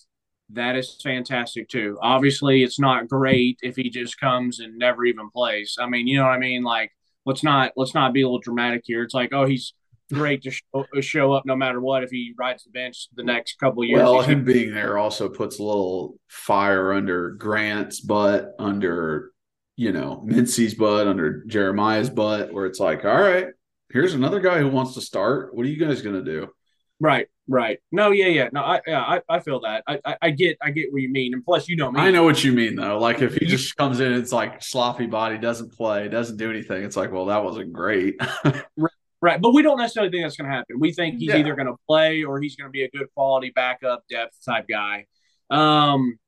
that 0.51 0.75
is 0.77 0.99
fantastic 1.03 1.67
too. 1.69 1.97
Obviously, 2.01 2.63
it's 2.63 2.79
not 2.79 3.09
great 3.09 3.59
if 3.61 3.75
he 3.75 3.89
just 3.89 4.17
comes 4.19 4.59
and 4.59 4.77
never 4.77 5.05
even 5.05 5.29
plays. 5.29 5.75
I 5.79 5.87
mean, 5.87 6.07
you 6.07 6.17
know 6.17 6.23
what 6.23 6.31
I 6.31 6.39
mean? 6.39 6.63
Like, 6.63 6.91
let's 7.25 7.43
not 7.43 7.73
let's 7.75 7.93
not 7.93 8.13
be 8.13 8.21
a 8.21 8.25
little 8.27 8.39
dramatic 8.39 8.83
here. 8.85 9.03
It's 9.03 9.13
like, 9.13 9.33
oh, 9.33 9.45
he's 9.45 9.73
great 10.11 10.43
to 10.43 10.51
show, 10.51 10.63
uh, 10.73 11.01
show 11.01 11.33
up 11.33 11.45
no 11.45 11.55
matter 11.55 11.79
what 11.81 12.03
if 12.03 12.09
he 12.09 12.33
rides 12.37 12.63
the 12.63 12.71
bench 12.71 13.07
the 13.15 13.23
next 13.23 13.59
couple 13.59 13.83
of 13.83 13.89
years. 13.89 14.01
Well, 14.01 14.21
him 14.21 14.43
being 14.43 14.73
there 14.73 14.97
also 14.97 15.29
puts 15.29 15.59
a 15.59 15.63
little 15.63 16.17
fire 16.27 16.93
under 16.93 17.31
Grant's 17.31 17.99
butt, 17.99 18.53
under 18.59 19.31
you 19.75 19.91
know 19.91 20.21
Mincey's 20.25 20.73
butt, 20.73 21.07
under 21.07 21.43
Jeremiah's 21.45 22.09
butt, 22.09 22.53
where 22.53 22.65
it's 22.65 22.79
like, 22.79 23.05
all 23.05 23.21
right, 23.21 23.47
here's 23.89 24.13
another 24.13 24.39
guy 24.39 24.59
who 24.59 24.69
wants 24.69 24.93
to 24.95 25.01
start. 25.01 25.53
What 25.55 25.65
are 25.65 25.69
you 25.69 25.83
guys 25.83 26.01
gonna 26.01 26.23
do? 26.23 26.49
Right, 26.99 27.27
right. 27.47 27.79
No, 27.91 28.11
yeah, 28.11 28.27
yeah. 28.27 28.49
No, 28.51 28.61
I, 28.61 28.81
yeah, 28.87 29.01
I, 29.01 29.21
I 29.29 29.39
feel 29.39 29.59
that. 29.61 29.83
I, 29.87 29.99
I, 30.03 30.17
I 30.23 30.29
get, 30.31 30.57
I 30.61 30.71
get 30.71 30.91
what 30.91 31.01
you 31.01 31.09
mean. 31.09 31.33
And 31.33 31.45
plus, 31.45 31.67
you 31.69 31.75
know 31.75 31.91
me. 31.91 31.99
I 31.99 32.09
know 32.09 32.23
what 32.23 32.43
you 32.43 32.51
mean 32.53 32.75
though. 32.75 32.97
Like 32.97 33.21
if 33.21 33.35
he 33.35 33.45
just 33.45 33.75
comes 33.77 33.99
in, 33.99 34.13
it's 34.13 34.31
like 34.31 34.63
sloppy 34.63 35.05
body, 35.05 35.37
doesn't 35.37 35.73
play, 35.73 36.07
doesn't 36.07 36.37
do 36.37 36.49
anything. 36.49 36.83
It's 36.83 36.97
like, 36.97 37.11
well, 37.11 37.25
that 37.27 37.43
wasn't 37.43 37.73
great. 37.73 38.19
Right, 38.75 38.91
but 39.21 39.53
we 39.53 39.61
don't 39.61 39.77
necessarily 39.79 40.11
think 40.11 40.23
that's 40.23 40.37
going 40.37 40.49
to 40.49 40.55
happen. 40.55 40.79
We 40.79 40.93
think 40.93 41.17
he's 41.19 41.29
Yeah. 41.29 41.37
either 41.37 41.55
going 41.55 41.67
to 41.67 41.75
play 41.87 42.23
or 42.23 42.39
he's 42.39 42.55
going 42.55 42.67
to 42.67 42.71
be 42.71 42.83
a 42.83 42.89
good 42.89 43.07
quality 43.15 43.51
backup 43.55 44.03
depth 44.09 44.37
type 44.45 44.67
guy. 44.67 45.05
Um, 45.49 46.19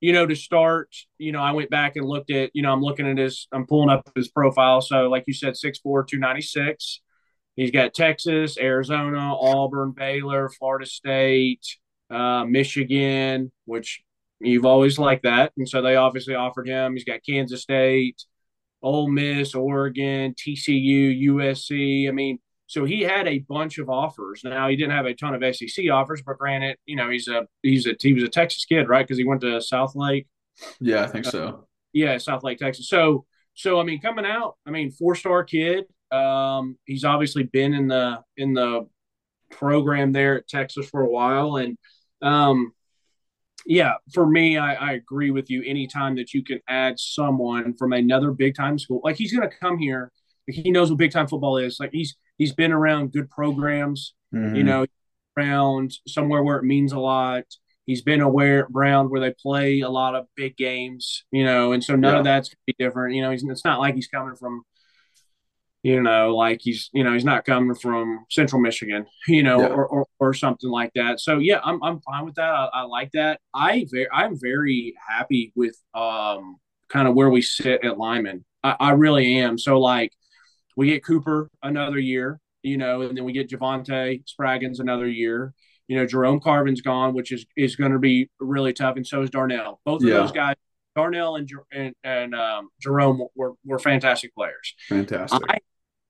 you 0.00 0.12
know, 0.12 0.26
to 0.26 0.36
start, 0.36 0.94
you 1.18 1.32
know, 1.32 1.40
I 1.40 1.52
went 1.52 1.70
back 1.70 1.96
and 1.96 2.06
looked 2.06 2.30
at, 2.30 2.50
you 2.54 2.62
know, 2.62 2.72
I'm 2.72 2.82
looking 2.82 3.08
at 3.08 3.16
his, 3.18 3.48
I'm 3.50 3.66
pulling 3.66 3.88
up 3.90 4.10
his 4.14 4.28
profile. 4.28 4.80
So, 4.80 5.08
like 5.08 5.24
you 5.26 5.32
said, 5.34 5.54
6'4, 5.54 6.06
296. 6.06 7.00
He's 7.56 7.70
got 7.70 7.94
Texas, 7.94 8.58
Arizona, 8.58 9.34
Auburn, 9.34 9.92
Baylor, 9.92 10.50
Florida 10.50 10.84
State, 10.84 11.66
uh, 12.10 12.44
Michigan, 12.44 13.50
which 13.64 14.02
you've 14.40 14.66
always 14.66 14.98
liked 14.98 15.22
that. 15.22 15.52
And 15.56 15.66
so 15.66 15.80
they 15.80 15.96
obviously 15.96 16.34
offered 16.34 16.68
him. 16.68 16.92
He's 16.92 17.04
got 17.04 17.20
Kansas 17.26 17.62
State, 17.62 18.22
Ole 18.82 19.08
Miss, 19.08 19.54
Oregon, 19.54 20.34
TCU, 20.34 21.28
USC. 21.28 22.08
I 22.08 22.12
mean, 22.12 22.38
so 22.66 22.84
he 22.84 23.02
had 23.02 23.28
a 23.28 23.38
bunch 23.40 23.78
of 23.78 23.88
offers. 23.88 24.42
Now 24.44 24.68
he 24.68 24.76
didn't 24.76 24.92
have 24.92 25.06
a 25.06 25.14
ton 25.14 25.34
of 25.40 25.56
SEC 25.56 25.88
offers, 25.90 26.22
but 26.22 26.38
granted, 26.38 26.76
you 26.84 26.96
know, 26.96 27.08
he's 27.08 27.28
a 27.28 27.46
he's 27.62 27.86
a 27.86 27.94
he 28.00 28.12
was 28.12 28.24
a 28.24 28.28
Texas 28.28 28.64
kid, 28.64 28.88
right? 28.88 29.06
Because 29.06 29.18
he 29.18 29.24
went 29.24 29.40
to 29.42 29.58
Southlake. 29.58 30.26
yeah, 30.80 31.04
I 31.04 31.06
think 31.06 31.24
so. 31.24 31.66
Yeah, 31.92 32.16
Southlake, 32.16 32.58
Texas. 32.58 32.88
So 32.88 33.24
so 33.54 33.80
I 33.80 33.84
mean, 33.84 34.00
coming 34.00 34.26
out, 34.26 34.56
I 34.66 34.70
mean, 34.70 34.90
four 34.90 35.14
star 35.14 35.44
kid. 35.44 35.84
Um, 36.10 36.76
he's 36.84 37.04
obviously 37.04 37.44
been 37.44 37.72
in 37.72 37.88
the 37.88 38.22
in 38.36 38.52
the 38.52 38.88
program 39.50 40.12
there 40.12 40.38
at 40.38 40.48
Texas 40.48 40.88
for 40.88 41.02
a 41.02 41.08
while, 41.08 41.56
and 41.56 41.78
um, 42.22 42.72
yeah, 43.66 43.94
for 44.14 44.26
me, 44.26 44.56
I, 44.56 44.74
I 44.74 44.92
agree 44.92 45.30
with 45.30 45.50
you. 45.50 45.62
Anytime 45.64 46.16
that 46.16 46.32
you 46.32 46.44
can 46.44 46.60
add 46.68 46.98
someone 47.00 47.74
from 47.76 47.92
another 47.92 48.30
big 48.30 48.54
time 48.54 48.78
school, 48.78 49.00
like 49.04 49.16
he's 49.16 49.32
going 49.34 49.48
to 49.48 49.56
come 49.56 49.78
here, 49.78 50.12
he 50.46 50.70
knows 50.70 50.90
what 50.90 50.98
big 50.98 51.10
time 51.12 51.26
football 51.26 51.58
is. 51.58 51.78
Like 51.80 51.90
he's 51.92 52.16
he's 52.38 52.52
been 52.54 52.72
around 52.72 53.12
good 53.12 53.28
programs, 53.30 54.14
you 54.32 54.62
Mhm. 54.62 54.66
know, 54.66 54.86
around 55.36 55.92
somewhere 56.06 56.42
where 56.42 56.58
it 56.58 56.64
means 56.64 56.92
a 56.92 57.00
lot. 57.00 57.44
He's 57.86 58.02
been 58.02 58.20
aware 58.20 58.66
around 58.74 59.10
where 59.10 59.20
they 59.20 59.32
play 59.40 59.80
a 59.80 59.88
lot 59.90 60.14
of 60.14 60.26
big 60.36 60.56
games, 60.56 61.24
you 61.30 61.44
know, 61.44 61.72
and 61.72 61.82
so 61.84 61.94
none 61.96 62.14
Yeah. 62.14 62.18
of 62.18 62.24
that's 62.24 62.48
gonna 62.48 62.58
be 62.66 62.74
different. 62.78 63.14
You 63.14 63.22
know, 63.22 63.30
he's, 63.30 63.44
it's 63.44 63.64
not 63.64 63.78
like 63.80 63.94
he's 63.94 64.08
coming 64.08 64.36
from, 64.36 64.62
you 65.86 66.02
know, 66.02 66.34
like 66.34 66.58
he's 66.62 66.90
you 66.92 67.04
know 67.04 67.12
he's 67.12 67.24
not 67.32 67.44
coming 67.44 67.76
from 67.76 68.24
Central 68.28 68.60
Michigan, 68.60 69.06
you 69.28 69.42
know, 69.44 69.60
Yeah. 69.60 69.68
or, 69.68 69.86
or 69.86 70.06
or 70.18 70.34
something 70.34 70.68
like 70.70 70.90
that. 70.96 71.20
So 71.20 71.38
yeah, 71.38 71.60
I'm 71.62 71.80
I'm 71.82 72.00
fine 72.00 72.24
with 72.24 72.34
that. 72.36 72.50
I, 72.52 72.68
I 72.74 72.82
like 72.82 73.10
that. 73.12 73.40
I 73.54 73.86
very 73.92 74.08
I'm 74.12 74.34
very 74.50 74.94
happy 75.08 75.52
with 75.54 75.76
um 75.94 76.56
kind 76.88 77.06
of 77.06 77.14
where 77.14 77.30
we 77.30 77.40
sit 77.42 77.84
at 77.84 77.98
Lyman. 77.98 78.44
I, 78.64 78.76
I 78.80 78.90
really 79.04 79.38
am. 79.38 79.58
So 79.58 79.78
like 79.78 80.10
we 80.76 80.88
get 80.88 81.04
Cooper 81.04 81.48
another 81.62 81.98
year, 82.00 82.40
you 82.62 82.76
know, 82.78 83.02
and 83.02 83.16
then 83.16 83.24
we 83.24 83.32
get 83.32 83.48
Javontez 83.50 84.24
Spraggins 84.32 84.80
another 84.80 85.06
year. 85.08 85.54
You 85.88 85.96
know, 85.98 86.06
Jerome 86.06 86.40
Carvin's 86.40 86.80
gone, 86.80 87.14
which 87.14 87.30
is 87.30 87.46
is 87.56 87.76
going 87.76 87.92
to 87.92 88.00
be 88.00 88.28
really 88.40 88.72
tough, 88.72 88.96
and 88.96 89.06
so 89.06 89.22
is 89.22 89.30
Darnell. 89.30 89.80
Both 89.84 90.02
of 90.02 90.08
Yeah. 90.08 90.14
those 90.16 90.32
guys, 90.32 90.56
Darnell 90.96 91.36
and 91.36 91.48
and, 91.72 91.94
and 92.02 92.34
um, 92.34 92.70
Jerome, 92.80 93.24
were 93.36 93.52
were 93.64 93.78
fantastic 93.78 94.34
players. 94.34 94.74
Fantastic. 94.88 95.42
I 95.48 95.58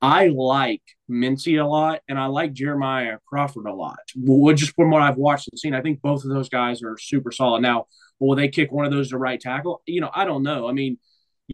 I 0.06 0.28
like 0.28 0.82
Mincey 1.08 1.56
a 1.56 1.66
lot, 1.66 2.00
and 2.08 2.18
I 2.18 2.26
like 2.26 2.52
Jeremiah 2.52 3.18
Crawford 3.26 3.66
a 3.66 3.74
lot. 3.74 3.98
Well, 4.16 4.54
just 4.54 4.74
from 4.74 4.90
what 4.90 5.02
I've 5.02 5.16
watched 5.16 5.48
and 5.50 5.58
seen, 5.58 5.74
I 5.74 5.82
think 5.82 6.00
both 6.00 6.22
of 6.24 6.30
those 6.30 6.48
guys 6.48 6.82
are 6.82 6.96
super 6.96 7.32
solid. 7.32 7.62
Now, 7.62 7.86
will 8.20 8.36
they 8.36 8.48
kick 8.48 8.70
one 8.70 8.84
of 8.84 8.92
those 8.92 9.10
to 9.10 9.18
right 9.18 9.40
tackle? 9.40 9.82
You 9.86 10.00
know, 10.00 10.10
I 10.14 10.24
don't 10.24 10.42
know. 10.42 10.68
I 10.68 10.72
mean, 10.72 10.98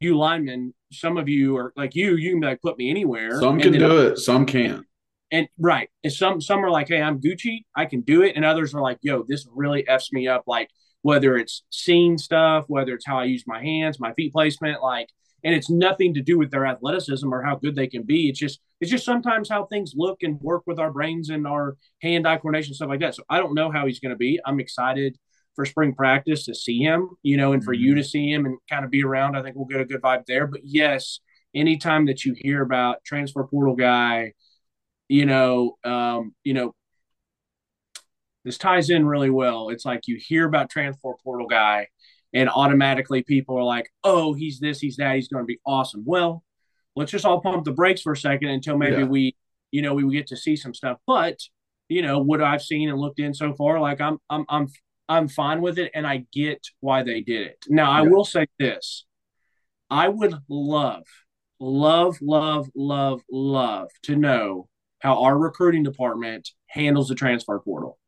you 0.01 0.19
linemen, 0.19 0.75
some 0.93 1.17
of 1.17 1.29
you 1.29 1.57
are 1.57 1.73
like 1.77 1.95
you. 1.95 2.17
You 2.17 2.33
can 2.33 2.41
like 2.41 2.61
put 2.61 2.77
me 2.77 2.91
anywhere. 2.91 3.41
some 3.41 3.59
can 3.59 3.73
do 3.73 3.99
it, 4.07 4.19
some 4.19 4.45
can't. 4.45 4.85
and 5.31 5.49
right, 5.59 5.89
and 6.05 6.13
some 6.13 6.41
some 6.41 6.65
are 6.65 6.71
like, 6.71 6.89
"Hey, 6.89 7.01
I'm 7.01 7.21
Gucci, 7.21 7.65
I 7.75 7.87
can 7.87 8.03
do 8.03 8.23
it," 8.23 8.37
and 8.37 8.45
others 8.45 8.75
are 8.75 8.83
like, 8.83 8.99
"Yo, 9.03 9.25
this 9.27 9.47
really 9.55 9.87
f's 9.89 10.13
me 10.13 10.29
up." 10.29 10.45
Like 10.47 10.69
whether 11.03 11.37
it's 11.37 11.65
scene 11.71 12.17
stuff, 12.17 12.65
whether 12.69 12.95
it's 12.95 13.07
how 13.07 13.19
I 13.19 13.25
use 13.25 13.45
my 13.47 13.61
hands, 13.61 13.99
my 13.99 14.13
feet 14.15 14.33
placement, 14.33 14.83
like, 14.83 15.09
and 15.45 15.55
it's 15.55 15.71
nothing 15.71 16.15
to 16.15 16.23
do 16.23 16.39
with 16.39 16.51
their 16.51 16.67
athleticism 16.67 17.33
or 17.33 17.43
how 17.43 17.57
good 17.57 17.75
they 17.75 17.87
can 17.87 18.03
be. 18.03 18.29
It's 18.29 18.39
just 18.39 18.61
it's 18.81 18.91
just 18.91 19.05
sometimes 19.05 19.49
how 19.49 19.67
things 19.67 19.93
look 19.97 20.23
and 20.23 20.41
work 20.41 20.63
with 20.67 20.79
our 20.79 20.91
brains 20.91 21.31
and 21.31 21.47
our 21.47 21.77
hand-eye 22.03 22.39
coordination 22.39 22.75
stuff 22.75 22.89
like 22.89 23.01
that. 23.01 23.15
So 23.15 23.23
I 23.29 23.39
don't 23.39 23.55
know 23.55 23.71
how 23.71 23.87
he's 23.87 24.01
going 24.01 24.11
to 24.11 24.17
be. 24.17 24.41
I'm 24.45 24.61
excited 24.61 25.17
for 25.55 25.65
spring 25.67 25.95
practice 25.95 26.47
to 26.47 26.55
see 26.55 26.79
him, 26.79 27.11
you 27.23 27.37
know, 27.37 27.53
and 27.53 27.63
for 27.63 27.73
you 27.73 27.95
to 27.95 28.05
see 28.05 28.31
him 28.31 28.47
and 28.47 28.59
kind 28.71 28.85
of 28.85 28.91
be 28.91 29.05
around. 29.05 29.37
I 29.37 29.43
think 29.43 29.57
we'll 29.57 29.67
get 29.67 29.81
a 29.81 29.85
good 29.85 30.01
vibe 30.01 30.27
there. 30.27 30.47
But 30.47 30.63
yes, 30.65 31.21
anytime 31.55 32.07
that 32.07 32.25
you 32.25 32.35
hear 32.37 32.63
about 32.63 33.05
transfer 33.05 33.45
portal 33.45 33.77
guy 33.77 34.33
you 35.13 35.27
know, 35.27 35.77
um, 35.85 36.35
you 36.43 36.55
know, 36.55 36.75
this 38.47 38.57
ties 38.57 38.89
in 38.89 39.05
really 39.05 39.29
well. 39.29 39.69
It's 39.69 39.85
like 39.85 40.09
you 40.09 40.19
hear 40.19 40.47
about 40.47 40.71
transfer 40.71 41.15
portal 41.23 41.47
guy, 41.47 41.89
and 42.35 42.49
automatically 42.49 43.23
people 43.23 43.57
are 43.59 43.65
like, 43.65 43.91
"Oh, 44.05 44.33
he's 44.35 44.61
this, 44.61 44.81
he's 44.81 44.97
that, 44.97 45.15
he's 45.17 45.29
going 45.29 45.43
to 45.43 45.47
be 45.47 45.61
awesome." 45.67 46.03
Well, 46.07 46.45
let's 46.97 47.13
just 47.13 47.25
all 47.25 47.41
pump 47.41 47.65
the 47.65 47.73
brakes 47.73 48.03
for 48.03 48.13
a 48.13 48.17
second 48.17 48.49
until 48.49 48.77
maybe 48.79 48.99
Yeah. 49.03 49.05
we, 49.05 49.37
you 49.71 49.83
know, 49.83 49.95
we 49.95 50.11
get 50.13 50.27
to 50.29 50.37
see 50.37 50.57
some 50.57 50.75
stuff. 50.75 50.99
But 51.07 51.39
you 51.89 52.01
know, 52.03 52.19
what 52.21 52.41
I've 52.43 52.63
seen 52.63 52.89
and 52.89 52.99
looked 52.99 53.19
in 53.21 53.35
so 53.35 53.53
far, 53.53 53.79
like 53.79 54.01
I'm, 54.01 54.19
I'm, 54.31 54.47
I'm, 54.49 54.69
I'm 55.11 55.29
fine 55.29 55.61
with 55.61 55.79
it, 55.79 55.91
and 55.95 56.07
I 56.07 56.25
get 56.33 56.67
why 56.81 57.03
they 57.03 57.21
did 57.21 57.47
it. 57.47 57.65
Now, 57.69 57.91
I 57.91 58.03
Yeah. 58.03 58.09
will 58.09 58.25
say 58.25 58.47
this: 58.59 59.05
I 59.91 60.09
would 60.09 60.35
love, 60.49 61.05
love, 61.61 62.17
love, 62.23 62.71
love, 62.75 63.21
love 63.31 63.89
to 64.05 64.17
know 64.17 64.69
how 65.01 65.23
our 65.23 65.37
recruiting 65.37 65.83
department 65.83 66.49
handles 66.69 67.09
the 67.09 67.15
transfer 67.15 67.59
portal. 67.59 67.99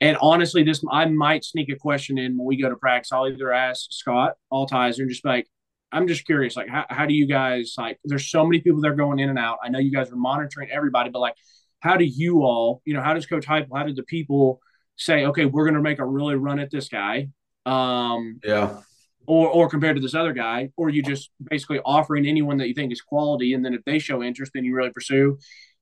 And 0.00 0.16
honestly, 0.20 0.62
this 0.62 0.82
I 0.90 1.06
might 1.06 1.44
sneak 1.44 1.68
a 1.70 1.76
question 1.76 2.18
in 2.18 2.38
when 2.38 2.46
we 2.46 2.60
go 2.60 2.68
to 2.68 2.76
practice. 2.76 3.12
I'll 3.12 3.28
either 3.28 3.52
ask 3.52 3.86
Scott 3.90 4.34
Altizer 4.52 5.00
and 5.00 5.10
just 5.10 5.24
like, 5.24 5.46
I'm 5.90 6.06
just 6.06 6.26
curious, 6.26 6.54
like, 6.56 6.68
how, 6.68 6.84
how 6.88 7.06
do 7.06 7.14
you 7.14 7.26
guys 7.26 7.74
like? 7.78 7.98
There's 8.04 8.30
so 8.30 8.44
many 8.44 8.60
people 8.60 8.80
that 8.82 8.88
are 8.88 8.94
going 8.94 9.18
in 9.18 9.28
and 9.28 9.38
out. 9.38 9.58
I 9.62 9.70
know 9.70 9.78
you 9.78 9.90
guys 9.90 10.10
are 10.12 10.16
monitoring 10.16 10.70
everybody, 10.70 11.10
but 11.10 11.20
like, 11.20 11.34
how 11.80 11.96
do 11.96 12.04
you 12.04 12.42
all, 12.42 12.82
you 12.84 12.94
know, 12.94 13.00
how 13.00 13.14
does 13.14 13.26
Coach 13.26 13.46
Hype, 13.46 13.68
how 13.74 13.84
did 13.84 13.96
the 13.96 14.02
people 14.02 14.60
say, 14.96 15.24
okay, 15.26 15.44
we're 15.46 15.64
going 15.64 15.74
to 15.74 15.80
make 15.80 15.98
a 15.98 16.04
really 16.04 16.34
run 16.34 16.58
at 16.58 16.70
this 16.70 16.88
guy, 16.88 17.28
um, 17.66 18.40
Yeah. 18.44 18.80
or 19.26 19.48
or 19.48 19.68
compared 19.68 19.96
to 19.96 20.02
this 20.02 20.14
other 20.14 20.32
guy, 20.32 20.70
or 20.76 20.90
you 20.90 21.02
just 21.02 21.30
basically 21.50 21.80
offering 21.84 22.26
anyone 22.26 22.58
that 22.58 22.68
you 22.68 22.74
think 22.74 22.92
is 22.92 23.00
quality, 23.00 23.54
and 23.54 23.64
then 23.64 23.74
if 23.74 23.84
they 23.84 23.98
show 23.98 24.22
interest, 24.22 24.52
then 24.54 24.64
you 24.64 24.74
really 24.74 24.90
pursue. 24.90 25.38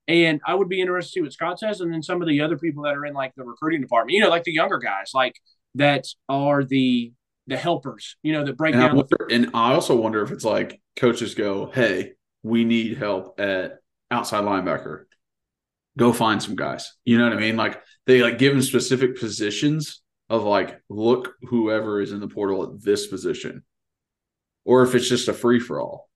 And 0.08 0.40
I 0.46 0.54
would 0.54 0.68
be 0.68 0.80
interested 0.80 1.10
to 1.10 1.12
see 1.14 1.22
what 1.22 1.32
Scott 1.32 1.58
says, 1.58 1.80
and 1.80 1.92
then 1.92 2.02
some 2.02 2.22
of 2.22 2.28
the 2.28 2.40
other 2.40 2.56
people 2.56 2.84
that 2.84 2.94
are 2.94 3.04
in 3.04 3.14
like 3.14 3.34
the 3.34 3.44
recruiting 3.44 3.80
department, 3.80 4.14
you 4.14 4.20
know, 4.20 4.28
like 4.28 4.44
the 4.44 4.52
younger 4.52 4.78
guys, 4.78 5.10
like 5.14 5.34
that 5.74 6.06
are 6.28 6.64
the 6.64 7.12
the 7.48 7.56
helpers, 7.56 8.16
you 8.22 8.32
know, 8.32 8.44
that 8.44 8.56
break 8.56 8.74
And 8.74 8.82
I, 8.82 8.86
down. 8.88 8.96
The, 8.96 9.02
wonder, 9.02 9.28
and 9.30 9.50
I 9.54 9.74
also 9.74 9.96
wonder 9.96 10.22
if 10.22 10.30
it's 10.30 10.44
like 10.44 10.80
coaches 10.96 11.34
go, 11.34 11.70
"Hey, 11.72 12.12
we 12.42 12.64
need 12.64 12.98
help 12.98 13.40
at 13.40 13.78
outside 14.10 14.44
linebacker. 14.44 15.04
Go 15.98 16.12
find 16.12 16.42
some 16.42 16.56
guys." 16.56 16.92
You 17.04 17.18
know 17.18 17.24
what 17.24 17.36
I 17.36 17.40
mean? 17.40 17.56
Like 17.56 17.82
they 18.06 18.22
like 18.22 18.38
give 18.38 18.52
them 18.52 18.62
specific 18.62 19.18
positions 19.18 20.02
of 20.28 20.44
like, 20.44 20.80
look, 20.88 21.34
whoever 21.42 22.00
is 22.00 22.12
in 22.12 22.20
the 22.20 22.28
portal 22.28 22.62
at 22.64 22.82
this 22.82 23.06
position, 23.06 23.64
or 24.64 24.82
if 24.82 24.94
it's 24.94 25.08
just 25.08 25.28
a 25.28 25.32
free 25.32 25.60
for 25.60 25.80
all. 25.80 26.08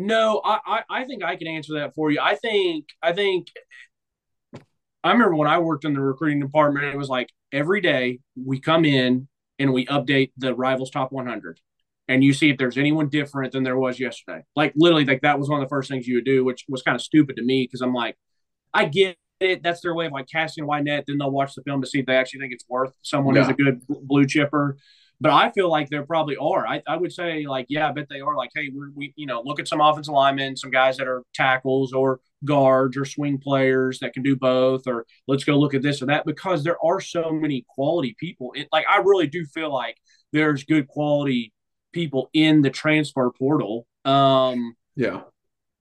No, 0.00 0.40
I, 0.44 0.58
I 0.66 0.82
I 0.90 1.04
think 1.04 1.22
I 1.22 1.36
can 1.36 1.46
answer 1.48 1.74
that 1.74 1.94
for 1.94 2.10
you. 2.10 2.18
I 2.20 2.34
think 2.34 2.86
I 3.02 3.12
think 3.12 3.48
I 5.02 5.12
remember 5.12 5.34
when 5.36 5.48
I 5.48 5.58
worked 5.58 5.84
in 5.84 5.94
the 5.94 6.00
recruiting 6.00 6.40
department, 6.40 6.84
it 6.86 6.96
was 6.96 7.08
like 7.08 7.28
every 7.52 7.80
day 7.80 8.20
we 8.36 8.60
come 8.60 8.84
in 8.84 9.28
and 9.58 9.72
we 9.72 9.86
update 9.86 10.32
the 10.36 10.54
rivals 10.54 10.90
top 10.90 11.10
100 11.12 11.60
and 12.08 12.22
you 12.24 12.32
see 12.32 12.50
if 12.50 12.58
there's 12.58 12.76
anyone 12.76 13.08
different 13.08 13.52
than 13.52 13.62
there 13.62 13.78
was 13.78 13.98
yesterday. 14.00 14.42
Like 14.56 14.72
literally, 14.76 15.04
like 15.04 15.22
that 15.22 15.38
was 15.38 15.48
one 15.48 15.60
of 15.60 15.64
the 15.66 15.70
first 15.70 15.88
things 15.90 16.06
you 16.06 16.16
would 16.16 16.24
do, 16.24 16.44
which 16.44 16.64
was 16.68 16.82
kind 16.82 16.94
of 16.94 17.00
stupid 17.02 17.36
to 17.36 17.42
me 17.42 17.64
because 17.64 17.80
I'm 17.80 17.94
like, 17.94 18.16
I 18.74 18.86
get 18.86 19.16
it. 19.40 19.62
That's 19.62 19.80
their 19.80 19.94
way 19.94 20.06
of 20.06 20.12
like 20.12 20.26
casting 20.30 20.64
a 20.64 20.66
wide 20.66 20.84
net. 20.84 21.04
Then 21.06 21.18
they'll 21.18 21.30
watch 21.30 21.54
the 21.54 21.62
film 21.62 21.80
to 21.82 21.86
see 21.86 22.00
if 22.00 22.06
they 22.06 22.16
actually 22.16 22.40
think 22.40 22.52
it's 22.52 22.64
worth 22.68 22.92
someone 23.02 23.36
who's 23.36 23.46
Yeah. 23.46 23.52
a 23.52 23.56
good 23.56 23.80
blue 23.88 24.26
chipper. 24.26 24.76
But 25.20 25.32
I 25.32 25.50
feel 25.50 25.70
like 25.70 25.90
there 25.90 26.04
probably 26.04 26.36
are. 26.36 26.66
I, 26.66 26.82
I 26.88 26.96
would 26.96 27.12
say 27.12 27.46
like, 27.46 27.66
yeah, 27.68 27.88
I 27.88 27.92
bet 27.92 28.08
they 28.08 28.20
are. 28.20 28.36
Like, 28.36 28.50
hey, 28.54 28.70
we're, 28.72 28.90
we 28.94 29.12
you 29.16 29.26
know 29.26 29.42
look 29.44 29.60
at 29.60 29.68
some 29.68 29.80
offensive 29.80 30.14
linemen, 30.14 30.56
some 30.56 30.70
guys 30.70 30.96
that 30.96 31.06
are 31.08 31.22
tackles 31.34 31.92
or 31.92 32.20
guards 32.44 32.96
or 32.96 33.04
swing 33.04 33.38
players 33.38 33.98
that 34.00 34.14
can 34.14 34.22
do 34.22 34.34
both, 34.36 34.86
or 34.86 35.06
let's 35.28 35.44
go 35.44 35.58
look 35.58 35.74
at 35.74 35.82
this 35.82 36.00
or 36.00 36.06
that 36.06 36.24
because 36.24 36.64
there 36.64 36.82
are 36.84 37.00
so 37.00 37.30
many 37.30 37.64
quality 37.68 38.16
people. 38.18 38.52
It, 38.54 38.68
like 38.72 38.86
I 38.88 38.98
really 38.98 39.26
do 39.26 39.44
feel 39.44 39.72
like 39.72 39.96
there's 40.32 40.64
good 40.64 40.88
quality 40.88 41.52
people 41.92 42.30
in 42.32 42.62
the 42.62 42.70
transfer 42.70 43.30
portal. 43.30 43.86
Um, 44.04 44.74
Yeah, 44.96 45.22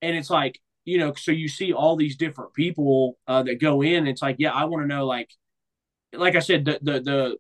and 0.02 0.17
it's 0.17 0.30
like 0.30 0.60
you 0.86 0.97
know, 0.97 1.13
so 1.13 1.32
you 1.32 1.47
see 1.47 1.71
all 1.71 1.95
these 1.95 2.17
different 2.17 2.54
people 2.54 3.17
uh, 3.28 3.43
that 3.43 3.62
go 3.62 3.84
in. 3.84 4.08
It's 4.08 4.21
like, 4.23 4.38
yeah, 4.39 4.52
I 4.52 4.65
want 4.65 4.84
to 4.84 4.88
know, 4.88 5.06
like, 5.06 5.30
like 6.13 6.36
I 6.36 6.39
said, 6.39 6.65
the 6.65 6.80
the 6.82 6.99
the 6.99 7.38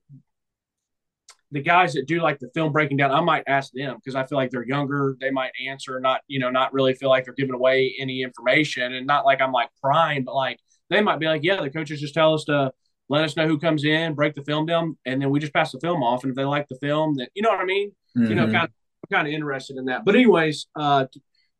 the 1.51 1.61
guys 1.61 1.93
that 1.93 2.07
do 2.07 2.21
like 2.21 2.39
the 2.39 2.49
film 2.53 2.71
breaking 2.71 2.97
down, 2.97 3.11
I 3.11 3.21
might 3.21 3.43
ask 3.47 3.71
them 3.73 3.95
because 3.95 4.15
I 4.15 4.25
feel 4.25 4.37
like 4.37 4.51
they're 4.51 4.67
younger. 4.67 5.17
They 5.19 5.31
might 5.31 5.51
answer, 5.67 5.99
not 5.99 6.21
you 6.27 6.39
know, 6.39 6.49
not 6.49 6.73
really 6.73 6.93
feel 6.93 7.09
like 7.09 7.25
they're 7.25 7.33
giving 7.33 7.55
away 7.55 7.95
any 7.99 8.21
information, 8.21 8.93
and 8.93 9.07
not 9.07 9.25
like 9.25 9.41
I'm 9.41 9.51
like 9.51 9.69
prying, 9.81 10.23
but 10.23 10.35
like 10.35 10.59
they 10.89 11.01
might 11.01 11.19
be 11.19 11.27
like, 11.27 11.43
yeah, 11.43 11.61
the 11.61 11.69
coaches 11.69 11.99
just 12.01 12.13
tell 12.13 12.33
us 12.33 12.45
to 12.45 12.71
let 13.09 13.23
us 13.23 13.35
know 13.35 13.47
who 13.47 13.57
comes 13.57 13.83
in, 13.83 14.13
break 14.13 14.35
the 14.35 14.43
film 14.43 14.65
down, 14.65 14.97
and 15.05 15.21
then 15.21 15.29
we 15.31 15.39
just 15.39 15.53
pass 15.53 15.71
the 15.71 15.79
film 15.79 16.03
off, 16.03 16.23
and 16.23 16.31
if 16.31 16.35
they 16.35 16.45
like 16.45 16.67
the 16.67 16.77
film, 16.77 17.15
then 17.15 17.27
you 17.33 17.41
know 17.41 17.49
what 17.49 17.59
I 17.59 17.65
mean 17.65 17.91
you 18.15 18.35
know, 18.35 18.47
Mhm. 18.47 18.53
kind 18.53 18.63
of 18.65 19.09
kind 19.11 19.27
of 19.27 19.33
interested 19.33 19.77
in 19.77 19.85
that. 19.85 20.05
But 20.05 20.15
anyways, 20.15 20.67
uh, 20.75 21.05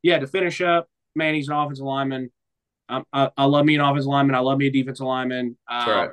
yeah, 0.02 0.19
to 0.19 0.28
finish 0.28 0.62
up, 0.62 0.88
man, 1.15 1.34
he's 1.34 1.47
an 1.47 1.56
offensive 1.56 1.86
lineman. 1.86 2.32
I, 2.88 3.30
I, 3.38 3.45
love 3.45 3.65
me 3.65 3.75
an 3.75 3.82
offensive 3.82 4.08
lineman. 4.08 4.36
I 4.36 4.39
love 4.39 4.58
me 4.58 4.67
a 4.67 4.71
defensive 4.71 5.06
lineman. 5.06 5.58
Um, 5.69 5.89
right. 5.89 6.10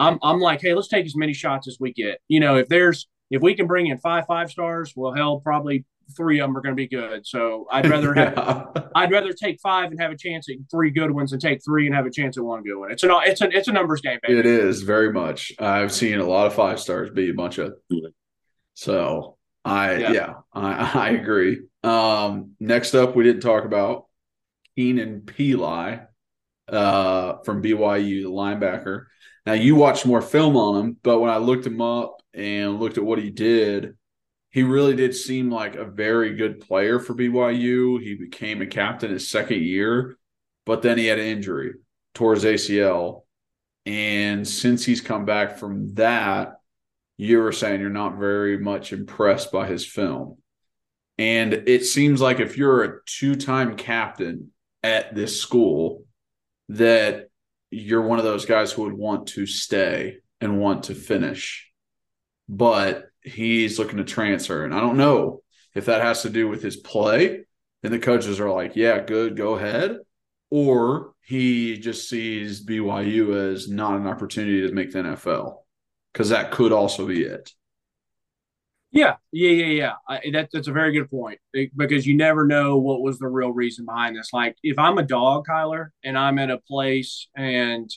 I'm 0.00 0.18
I'm 0.22 0.40
like, 0.40 0.60
hey, 0.60 0.74
let's 0.74 0.88
take 0.88 1.06
as 1.06 1.14
many 1.14 1.32
shots 1.34 1.68
as 1.68 1.76
we 1.78 1.92
get. 1.92 2.20
You 2.28 2.40
know, 2.40 2.56
if 2.56 2.68
there's 2.68 3.06
if 3.30 3.42
we 3.42 3.54
can 3.54 3.66
bring 3.66 3.86
in 3.86 3.98
five 3.98 4.26
five 4.26 4.50
stars, 4.50 4.92
well, 4.96 5.12
hell, 5.12 5.40
probably 5.40 5.84
three 6.16 6.40
of 6.40 6.48
them 6.48 6.56
are 6.56 6.60
going 6.60 6.74
to 6.74 6.76
be 6.76 6.88
good. 6.88 7.26
So 7.26 7.66
I'd 7.70 7.86
rather 7.90 8.14
have 8.14 8.34
Yeah. 8.36 8.82
I'd 8.94 9.12
rather 9.12 9.32
take 9.32 9.60
five 9.60 9.90
and 9.90 10.00
have 10.00 10.10
a 10.10 10.16
chance 10.16 10.48
at 10.48 10.56
three 10.70 10.90
good 10.90 11.10
ones 11.10 11.32
and 11.32 11.40
take 11.40 11.60
three 11.64 11.86
and 11.86 11.94
have 11.94 12.06
a 12.06 12.10
chance 12.10 12.36
at 12.36 12.44
one 12.44 12.62
good 12.62 12.78
one. 12.78 12.90
It's 12.90 13.02
an 13.02 13.10
it's 13.24 13.40
a 13.40 13.48
it's 13.50 13.68
a 13.68 13.72
numbers 13.72 14.00
game, 14.00 14.18
baby. 14.22 14.38
It 14.38 14.46
is 14.46 14.82
very 14.82 15.12
much. 15.12 15.52
I've 15.58 15.92
seen 15.92 16.18
a 16.18 16.24
lot 16.24 16.46
of 16.46 16.54
five 16.54 16.80
stars 16.80 17.10
be 17.10 17.28
a 17.30 17.34
bunch 17.34 17.58
of. 17.58 17.74
So 18.74 19.36
I 19.64 19.96
Yeah. 19.96 20.12
yeah, 20.12 20.34
I, 20.54 20.92
I 20.94 21.08
agree. 21.10 21.60
Um, 21.82 22.52
next 22.58 22.94
up, 22.94 23.14
we 23.14 23.24
didn't 23.24 23.42
talk 23.42 23.64
about 23.64 24.06
Keenan 24.76 25.22
Pili 25.22 26.06
uh, 26.68 27.38
from 27.44 27.62
BYU, 27.62 28.22
the 28.22 28.30
linebacker. 28.30 29.04
Now 29.50 29.56
you 29.56 29.74
watched 29.74 30.06
more 30.06 30.22
film 30.22 30.56
on 30.56 30.78
him, 30.80 30.96
but 31.02 31.18
when 31.18 31.28
I 31.28 31.38
looked 31.38 31.66
him 31.66 31.80
up 31.80 32.22
and 32.32 32.78
looked 32.78 32.98
at 32.98 33.04
what 33.04 33.18
he 33.18 33.30
did, 33.30 33.96
he 34.50 34.62
really 34.62 34.94
did 34.94 35.12
seem 35.12 35.50
like 35.50 35.74
a 35.74 35.84
very 35.84 36.36
good 36.36 36.60
player 36.60 37.00
for 37.00 37.16
BYU. 37.16 38.00
He 38.00 38.14
became 38.14 38.62
a 38.62 38.66
captain 38.66 39.10
his 39.10 39.28
second 39.28 39.60
year, 39.60 40.16
but 40.66 40.82
then 40.82 40.98
he 40.98 41.06
had 41.06 41.18
an 41.18 41.26
injury 41.26 41.72
towards 42.14 42.44
ACL. 42.44 43.22
And 43.86 44.46
since 44.46 44.84
he's 44.84 45.00
come 45.00 45.24
back 45.24 45.58
from 45.58 45.94
that, 45.94 46.52
you 47.16 47.40
were 47.40 47.50
saying 47.50 47.80
you're 47.80 47.90
not 47.90 48.18
very 48.18 48.56
much 48.56 48.92
impressed 48.92 49.50
by 49.50 49.66
his 49.66 49.84
film. 49.84 50.38
And 51.18 51.54
it 51.66 51.84
seems 51.84 52.20
like 52.20 52.38
if 52.38 52.56
you're 52.56 52.84
a 52.84 53.00
two 53.04 53.34
time 53.34 53.74
captain 53.74 54.52
at 54.84 55.12
this 55.12 55.42
school, 55.42 56.04
that 56.68 57.29
you're 57.70 58.02
one 58.02 58.18
of 58.18 58.24
those 58.24 58.44
guys 58.44 58.72
who 58.72 58.82
would 58.82 58.92
want 58.92 59.28
to 59.28 59.46
stay 59.46 60.18
and 60.40 60.60
want 60.60 60.84
to 60.84 60.94
finish. 60.94 61.70
But 62.48 63.06
he's 63.22 63.78
looking 63.78 63.98
to 63.98 64.04
transfer. 64.04 64.64
And 64.64 64.74
I 64.74 64.80
don't 64.80 64.96
know 64.96 65.42
if 65.74 65.86
that 65.86 66.02
has 66.02 66.22
to 66.22 66.30
do 66.30 66.48
with 66.48 66.62
his 66.62 66.76
play. 66.76 67.44
And 67.82 67.92
the 67.92 67.98
coaches 67.98 68.40
are 68.40 68.50
like, 68.50 68.76
yeah, 68.76 69.00
good, 69.00 69.36
go 69.36 69.54
ahead. 69.54 69.98
Or 70.50 71.12
he 71.24 71.78
just 71.78 72.08
sees 72.08 72.64
BYU 72.64 73.52
as 73.52 73.68
not 73.68 73.96
an 73.96 74.06
opportunity 74.06 74.66
to 74.66 74.74
make 74.74 74.92
the 74.92 74.98
NFL 74.98 75.58
because 76.12 76.30
that 76.30 76.50
could 76.50 76.72
also 76.72 77.06
be 77.06 77.22
it. 77.22 77.52
Yeah, 78.92 79.16
yeah, 79.30 79.50
yeah, 79.50 79.66
yeah. 79.66 79.92
I, 80.08 80.20
that, 80.32 80.48
that's 80.52 80.66
a 80.66 80.72
very 80.72 80.92
good 80.92 81.08
point 81.08 81.38
because 81.54 82.06
you 82.06 82.16
never 82.16 82.44
know 82.44 82.76
what 82.76 83.02
was 83.02 83.18
the 83.18 83.28
real 83.28 83.52
reason 83.52 83.86
behind 83.86 84.16
this. 84.16 84.30
Like, 84.32 84.56
if 84.64 84.78
I'm 84.78 84.98
a 84.98 85.04
dog, 85.04 85.46
Kyler, 85.48 85.88
and 86.02 86.18
I'm 86.18 86.38
at 86.38 86.50
a 86.50 86.58
place 86.58 87.28
and 87.36 87.88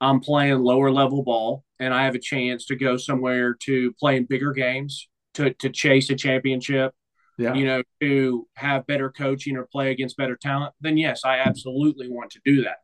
I'm 0.00 0.20
playing 0.20 0.60
lower 0.60 0.90
level 0.90 1.22
ball 1.22 1.64
and 1.78 1.92
I 1.92 2.04
have 2.04 2.14
a 2.14 2.20
chance 2.20 2.64
to 2.66 2.76
go 2.76 2.96
somewhere 2.96 3.54
to 3.64 3.92
play 4.00 4.16
in 4.16 4.24
bigger 4.24 4.52
games 4.52 5.08
to, 5.34 5.52
to 5.54 5.68
chase 5.68 6.08
a 6.08 6.14
championship, 6.14 6.94
yeah. 7.36 7.52
you 7.52 7.66
know, 7.66 7.82
to 8.00 8.46
have 8.54 8.86
better 8.86 9.10
coaching 9.10 9.56
or 9.56 9.68
play 9.70 9.90
against 9.90 10.16
better 10.16 10.36
talent, 10.36 10.72
then 10.80 10.96
yes, 10.96 11.22
I 11.24 11.38
absolutely 11.38 12.08
want 12.08 12.30
to 12.30 12.40
do 12.44 12.62
that. 12.62 12.78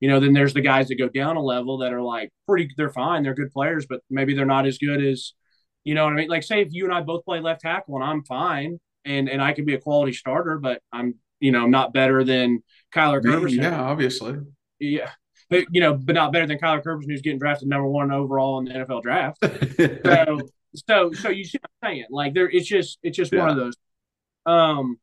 You 0.00 0.10
know, 0.10 0.20
then 0.20 0.32
there's 0.32 0.54
the 0.54 0.60
guys 0.60 0.88
that 0.88 0.96
go 0.96 1.08
down 1.08 1.36
a 1.36 1.42
level 1.42 1.78
that 1.78 1.92
are 1.92 2.02
like 2.02 2.30
pretty, 2.46 2.68
they're 2.76 2.90
fine, 2.90 3.22
they're 3.22 3.34
good 3.34 3.52
players, 3.52 3.86
but 3.88 4.00
maybe 4.10 4.34
they're 4.34 4.44
not 4.44 4.66
as 4.66 4.78
good 4.78 5.02
as 5.02 5.32
you 5.84 5.94
know 5.94 6.04
what 6.04 6.14
I 6.14 6.16
mean? 6.16 6.28
Like, 6.28 6.42
say 6.42 6.62
if 6.62 6.68
you 6.72 6.84
and 6.84 6.94
I 6.94 7.02
both 7.02 7.24
play 7.24 7.40
left 7.40 7.60
tackle 7.60 7.94
and 7.96 8.04
I'm 8.04 8.24
fine 8.24 8.80
and 9.04 9.28
and 9.28 9.42
I 9.42 9.52
could 9.52 9.66
be 9.66 9.74
a 9.74 9.80
quality 9.80 10.12
starter, 10.12 10.58
but 10.58 10.82
I'm 10.92 11.16
you 11.40 11.52
know 11.52 11.66
not 11.66 11.92
better 11.92 12.24
than 12.24 12.62
Kyler 12.92 13.22
Kerbyson. 13.22 13.62
Yeah, 13.62 13.80
obviously. 13.80 14.38
Yeah, 14.80 15.10
but 15.50 15.64
you 15.70 15.80
know, 15.80 15.94
but 15.94 16.14
not 16.14 16.32
better 16.32 16.46
than 16.46 16.58
Kyler 16.58 16.82
Kerbyson, 16.82 17.10
who's 17.10 17.22
getting 17.22 17.38
drafted 17.38 17.68
number 17.68 17.86
one 17.86 18.10
overall 18.10 18.58
in 18.58 18.64
the 18.64 18.72
NFL 18.72 19.02
draft. 19.02 19.38
so, 20.06 20.40
so, 20.88 21.12
so 21.12 21.28
you 21.28 21.44
see 21.44 21.58
what 21.60 21.70
I'm 21.82 21.94
saying? 21.94 22.06
Like, 22.10 22.34
there, 22.34 22.50
it's 22.50 22.66
just, 22.66 22.98
it's 23.02 23.16
just 23.16 23.32
yeah. 23.32 23.40
one 23.40 23.50
of 23.50 23.56
those. 23.56 23.74
Um, 24.46 24.98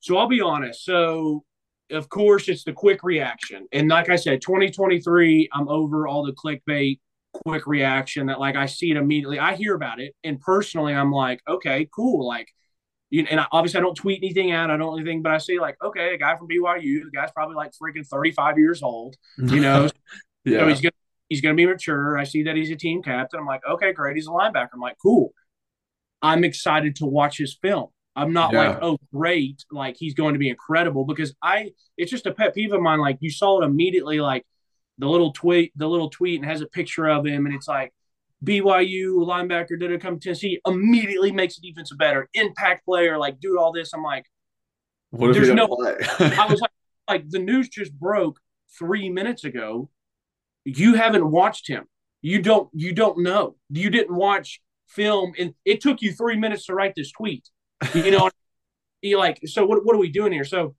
so 0.00 0.16
I'll 0.16 0.28
be 0.28 0.40
honest. 0.40 0.84
So, 0.84 1.44
of 1.90 2.08
course, 2.08 2.48
it's 2.48 2.64
the 2.64 2.72
quick 2.72 3.02
reaction, 3.02 3.66
and 3.72 3.88
like 3.88 4.08
I 4.08 4.16
said, 4.16 4.42
2023, 4.42 5.48
I'm 5.52 5.68
over 5.68 6.06
all 6.06 6.24
the 6.24 6.32
clickbait 6.32 6.98
quick 7.32 7.66
reaction 7.66 8.26
that 8.26 8.40
like 8.40 8.56
I 8.56 8.66
see 8.66 8.90
it 8.90 8.96
immediately. 8.96 9.38
I 9.38 9.54
hear 9.54 9.74
about 9.74 10.00
it, 10.00 10.14
and 10.24 10.40
personally, 10.40 10.94
I'm 10.94 11.12
like, 11.12 11.40
okay, 11.48 11.88
cool. 11.94 12.26
Like, 12.26 12.48
you 13.10 13.22
know, 13.22 13.28
and 13.30 13.40
I, 13.40 13.46
obviously 13.52 13.78
I 13.78 13.82
don't 13.82 13.94
tweet 13.94 14.22
anything 14.22 14.52
out. 14.52 14.70
I 14.70 14.76
don't 14.76 14.98
anything, 14.98 15.22
but 15.22 15.32
I 15.32 15.38
see 15.38 15.58
like, 15.58 15.76
okay, 15.82 16.14
a 16.14 16.18
guy 16.18 16.36
from 16.36 16.48
BYU, 16.48 17.04
the 17.04 17.10
guy's 17.12 17.32
probably 17.32 17.56
like 17.56 17.72
freaking 17.72 18.06
35 18.06 18.58
years 18.58 18.82
old. 18.82 19.16
You 19.38 19.60
know, 19.60 19.88
yeah. 20.44 20.60
So 20.60 20.68
he's 20.68 20.80
gonna 20.80 20.92
he's 21.28 21.40
gonna 21.40 21.54
be 21.54 21.66
mature. 21.66 22.18
I 22.18 22.24
see 22.24 22.42
that 22.44 22.56
he's 22.56 22.70
a 22.70 22.76
team 22.76 23.02
captain. 23.02 23.40
I'm 23.40 23.46
like, 23.46 23.62
okay, 23.68 23.92
great. 23.92 24.16
He's 24.16 24.26
a 24.26 24.30
linebacker. 24.30 24.70
I'm 24.74 24.80
like, 24.80 24.96
cool. 25.02 25.32
I'm 26.22 26.44
excited 26.44 26.96
to 26.96 27.06
watch 27.06 27.38
his 27.38 27.56
film. 27.60 27.88
I'm 28.16 28.32
not 28.32 28.52
yeah. 28.52 28.70
like, 28.70 28.78
oh, 28.82 28.98
great, 29.14 29.64
like 29.70 29.96
he's 29.96 30.14
going 30.14 30.34
to 30.34 30.38
be 30.38 30.48
incredible 30.48 31.04
because 31.04 31.34
I, 31.42 31.70
it's 31.96 32.10
just 32.10 32.26
a 32.26 32.34
pet 32.34 32.54
peeve 32.54 32.72
of 32.72 32.82
mine. 32.82 32.98
Like 32.98 33.18
you 33.20 33.30
saw 33.30 33.62
it 33.62 33.64
immediately, 33.64 34.20
like 34.20 34.44
the 35.00 35.08
little 35.08 35.32
tweet, 35.32 35.72
the 35.76 35.88
little 35.88 36.10
tweet, 36.10 36.40
and 36.40 36.48
has 36.48 36.60
a 36.60 36.66
picture 36.66 37.08
of 37.08 37.26
him, 37.26 37.46
and 37.46 37.54
it's 37.54 37.66
like 37.66 37.92
BYU 38.44 39.14
linebacker 39.14 39.78
did 39.78 39.90
it 39.90 40.00
come 40.00 40.18
to 40.18 40.24
Tennessee 40.24 40.60
immediately 40.66 41.32
makes 41.32 41.58
the 41.58 41.68
defense 41.68 41.90
better, 41.98 42.28
impact 42.34 42.84
player, 42.84 43.18
like 43.18 43.40
do 43.40 43.58
all 43.58 43.72
this. 43.72 43.92
I'm 43.94 44.02
like, 44.02 44.26
what 45.10 45.32
there's 45.32 45.48
no. 45.48 45.64
I 46.18 46.46
was 46.48 46.60
like, 46.60 46.70
like 47.08 47.30
the 47.30 47.38
news 47.38 47.68
just 47.70 47.92
broke 47.98 48.38
three 48.78 49.08
minutes 49.08 49.44
ago. 49.44 49.88
You 50.64 50.94
haven't 50.94 51.28
watched 51.28 51.66
him. 51.66 51.86
You 52.20 52.42
don't. 52.42 52.68
You 52.74 52.92
don't 52.92 53.22
know. 53.22 53.56
You 53.70 53.88
didn't 53.88 54.14
watch 54.14 54.60
film, 54.86 55.32
and 55.38 55.54
it 55.64 55.80
took 55.80 56.02
you 56.02 56.12
three 56.12 56.36
minutes 56.36 56.66
to 56.66 56.74
write 56.74 56.92
this 56.94 57.10
tweet. 57.10 57.48
You 57.94 58.10
know, 58.10 58.30
you 59.00 59.18
like. 59.18 59.40
So 59.46 59.64
what? 59.64 59.84
What 59.84 59.96
are 59.96 60.00
we 60.00 60.10
doing 60.10 60.32
here? 60.32 60.44
So, 60.44 60.74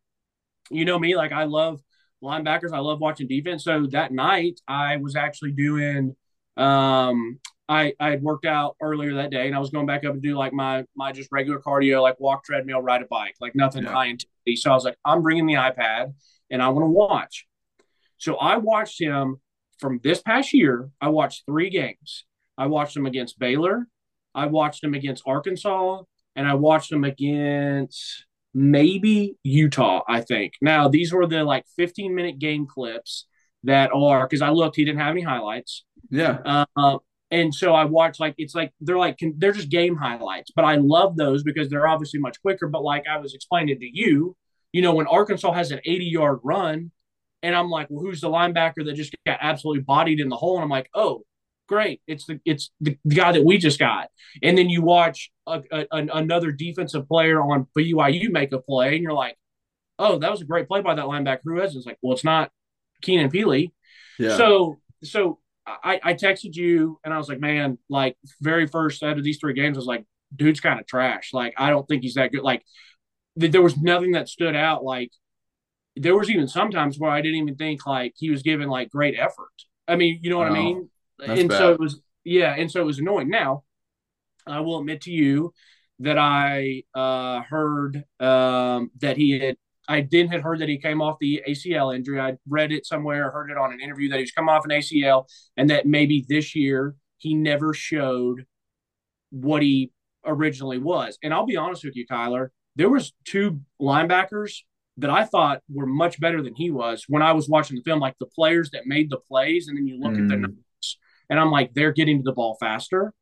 you 0.70 0.86
know 0.86 1.00
me, 1.00 1.16
like 1.16 1.32
I 1.32 1.46
love 1.46 1.82
linebackers. 2.24 2.74
I 2.74 2.80
love 2.80 3.00
watching 3.00 3.28
defense. 3.28 3.64
So 3.64 3.88
that 3.92 4.12
night 4.12 4.60
I 4.68 4.98
was 4.98 5.16
actually 5.16 5.52
doing 5.52 6.16
um 6.58 7.40
I 7.68 7.94
I 8.00 8.10
had 8.10 8.22
worked 8.22 8.46
out 8.46 8.76
earlier 8.82 9.16
that 9.16 9.32
day 9.32 9.48
and 9.48 9.56
I 9.56 9.60
was 9.60 9.70
going 9.70 9.86
back 9.86 10.04
up 10.04 10.14
and 10.14 10.22
do 10.22 10.38
like 10.38 10.54
my 10.54 10.86
my 10.96 11.12
just 11.12 11.30
regular 11.32 11.60
cardio, 11.60 12.02
like 12.02 12.20
walk, 12.20 12.44
treadmill, 12.44 12.82
ride 12.82 13.02
a 13.02 13.06
bike, 13.06 13.36
like 13.40 13.56
nothing 13.56 13.84
yeah. 13.84 13.92
high 13.92 14.06
intensity. 14.08 14.56
So 14.56 14.72
I 14.72 14.74
was 14.74 14.84
like, 14.84 14.98
I'm 15.06 15.22
bringing 15.22 15.46
the 15.46 15.56
iPad 15.56 16.14
and 16.50 16.62
I 16.62 16.70
want 16.70 16.84
to 16.84 16.90
watch. 16.90 17.48
So 18.18 18.36
I 18.36 18.58
watched 18.58 19.02
him 19.02 19.38
from 19.80 20.00
this 20.04 20.22
past 20.22 20.54
year. 20.54 20.90
I 21.02 21.10
watched 21.10 21.44
three 21.48 21.70
games. 21.70 22.26
I 22.58 22.68
watched 22.68 22.96
him 22.96 23.06
against 23.06 23.40
Baylor. 23.40 23.88
I 24.36 24.46
watched 24.46 24.84
him 24.84 24.94
against 24.94 25.24
Arkansas, 25.26 26.04
and 26.36 26.48
I 26.48 26.54
watched 26.54 26.92
him 26.92 27.04
against 27.04 28.26
maybe 28.54 29.38
Utah, 29.44 30.02
I 30.08 30.22
think. 30.22 30.54
Now, 30.62 30.88
these 30.88 31.14
were 31.14 31.28
the 31.28 31.44
like 31.44 31.66
15 31.78 32.14
minute 32.14 32.40
game 32.40 32.68
clips 32.68 33.26
that 33.64 33.92
are 33.94 34.28
because 34.28 34.42
I 34.42 34.50
looked, 34.50 34.76
he 34.76 34.86
didn't 34.86 35.00
have 35.00 35.12
any 35.12 35.22
highlights. 35.22 35.86
Yeah. 36.10 36.66
Uh, 36.76 36.98
and 37.30 37.56
so 37.56 37.74
I 37.74 37.86
watched 37.86 38.20
like 38.20 38.36
it's 38.38 38.54
like 38.54 38.74
they're 38.82 38.98
like 38.98 39.18
they're 39.38 39.54
just 39.54 39.70
game 39.70 39.96
highlights, 39.96 40.52
but 40.54 40.66
I 40.66 40.76
love 40.76 41.16
those 41.16 41.44
because 41.44 41.70
they're 41.70 41.88
obviously 41.88 42.20
much 42.20 42.42
quicker. 42.42 42.68
But 42.68 42.84
like 42.84 43.06
I 43.10 43.18
was 43.18 43.34
explaining 43.34 43.80
to 43.80 43.90
you, 43.90 44.36
you 44.74 44.82
know, 44.82 44.94
when 44.94 45.08
Arkansas 45.08 45.54
has 45.54 45.72
an 45.72 45.80
80 45.86 46.06
yard 46.06 46.40
run, 46.44 46.92
and 47.42 47.56
I'm 47.56 47.70
like, 47.70 47.88
well, 47.90 48.04
who's 48.04 48.22
the 48.22 48.30
linebacker 48.30 48.86
that 48.86 48.96
just 48.96 49.16
got 49.26 49.40
absolutely 49.42 49.84
bodied 49.84 50.20
in 50.20 50.28
the 50.28 50.36
hole? 50.36 50.56
And 50.56 50.64
I'm 50.64 50.70
like, 50.70 50.90
oh, 50.94 51.24
great. 51.72 52.02
It's 52.06 52.26
the 52.26 52.40
it's 52.46 52.72
the, 52.82 52.98
guy 53.08 53.32
that 53.32 53.46
we 53.46 53.58
just 53.58 53.80
got. 53.80 54.10
And 54.44 54.58
then 54.58 54.70
you 54.70 54.82
watch 54.82 55.32
a, 55.48 55.62
a, 55.72 55.86
another 55.92 56.52
defensive 56.52 57.08
player 57.08 57.42
on 57.42 57.68
BYU 57.78 58.30
make 58.30 58.52
a 58.52 58.60
play, 58.60 58.96
and 58.96 59.02
you're 59.02 59.14
like, 59.14 59.38
oh, 59.98 60.20
that 60.20 60.30
was 60.30 60.42
a 60.42 60.46
great 60.46 60.68
play 60.68 60.82
by 60.82 60.96
that 60.96 61.06
linebacker. 61.06 61.40
Who 61.46 61.62
is? 61.62 61.76
It's 61.76 61.86
like, 61.86 61.98
well, 62.02 62.14
it's 62.14 62.26
not 62.26 62.52
Keenan 63.02 63.32
Pili. 63.32 63.72
Yeah. 64.20 64.36
So 64.38 64.80
so 65.04 65.40
I, 65.66 66.00
I 66.04 66.14
texted 66.14 66.56
you 66.56 67.00
and 67.04 67.14
I 67.14 67.18
was 67.18 67.30
like, 67.30 67.40
man, 67.40 67.78
like 67.90 68.18
very 68.42 68.68
first 68.68 69.04
out 69.04 69.18
of 69.18 69.24
these 69.24 69.38
three 69.40 69.54
games, 69.54 69.78
I 69.78 69.80
was 69.80 69.86
like, 69.86 70.06
dude's 70.36 70.60
kind 70.60 70.80
of 70.80 70.88
trash. 70.88 71.32
Like, 71.34 71.54
I 71.58 71.70
don't 71.70 71.88
think 71.88 72.04
he's 72.04 72.16
that 72.16 72.32
good. 72.32 72.42
Like, 72.42 72.64
th- 73.40 73.52
there 73.52 73.62
was 73.62 73.78
nothing 73.78 74.14
that 74.14 74.28
stood 74.28 74.56
out. 74.56 74.84
Like, 74.84 75.12
there 75.96 76.18
was 76.18 76.30
even 76.30 76.48
sometimes 76.48 76.98
where 76.98 77.12
I 77.12 77.22
didn't 77.22 77.38
even 77.38 77.56
think 77.56 77.86
like 77.86 78.14
he 78.18 78.30
was 78.30 78.42
giving 78.44 78.70
like 78.70 78.90
great 78.90 79.16
effort. 79.18 79.52
I 79.88 79.96
mean, 79.96 80.20
you 80.22 80.30
know 80.30 80.38
what 80.38 80.48
I 80.48 80.54
mean? 80.54 80.90
That's 81.22 81.40
and 81.40 81.50
bad. 81.50 81.58
so 81.58 81.72
it 81.72 81.80
was, 81.80 82.02
yeah, 82.24 82.56
and 82.58 82.70
so 82.70 82.82
it 82.82 82.86
was 82.86 83.00
annoying. 83.00 83.30
Now, 83.30 83.64
I 84.48 84.60
will 84.62 84.80
admit 84.80 85.02
to 85.02 85.12
you 85.12 85.54
that 86.00 86.18
I 86.18 86.84
uh, 86.96 87.42
heard 87.42 88.04
um, 88.20 88.92
that 89.00 89.18
he 89.18 89.40
had. 89.40 89.56
I 89.88 90.02
didn't 90.02 90.32
had 90.32 90.42
heard 90.42 90.60
that 90.60 90.70
he 90.70 90.78
came 90.78 91.02
off 91.02 91.18
the 91.20 91.44
ACL 91.48 91.94
injury. 91.94 92.20
I 92.20 92.38
read 92.48 92.72
it 92.72 92.86
somewhere, 92.86 93.30
heard 93.32 93.50
it 93.52 93.58
on 93.58 93.74
an 93.74 93.82
interview 93.82 94.10
that 94.10 94.20
he's 94.20 94.32
come 94.32 94.48
off 94.48 94.64
an 94.64 94.72
ACL, 94.72 95.26
and 95.58 95.70
that 95.70 95.86
maybe 95.86 96.26
this 96.28 96.56
year 96.56 96.96
he 97.18 97.36
never 97.36 97.74
showed 97.74 98.46
what 99.32 99.62
he 99.62 99.92
originally 100.26 100.78
was. 100.78 101.18
And 101.24 101.34
I'll 101.34 101.46
be 101.46 101.58
honest 101.58 101.84
with 101.84 101.96
you, 101.96 102.06
Kyler, 102.06 102.50
there 102.76 102.90
was 102.90 103.14
two 103.26 103.62
linebackers 103.82 104.60
that 104.98 105.10
I 105.10 105.26
thought 105.26 105.62
were 105.70 105.86
much 105.86 106.20
better 106.20 106.42
than 106.42 106.56
he 106.56 106.72
was 106.72 107.06
when 107.08 107.22
I 107.22 107.34
was 107.34 107.50
watching 107.50 107.76
the 107.76 107.84
film, 107.84 108.00
like 108.00 108.16
the 108.20 108.28
players 108.28 108.72
that 108.72 108.86
made 108.86 109.10
the 109.10 109.18
plays, 109.18 109.68
and 109.68 109.78
then 109.78 109.88
you 109.88 110.00
look 110.00 110.14
mm. 110.14 110.24
at 110.24 110.28
the 110.30 110.36
mm. 110.36 110.56
And 111.32 111.40
I'm 111.40 111.50
like, 111.50 111.74
they're 111.74 111.94
getting 111.94 112.18
to 112.18 112.24
the 112.24 112.34
ball 112.34 112.58
faster. 112.60 113.14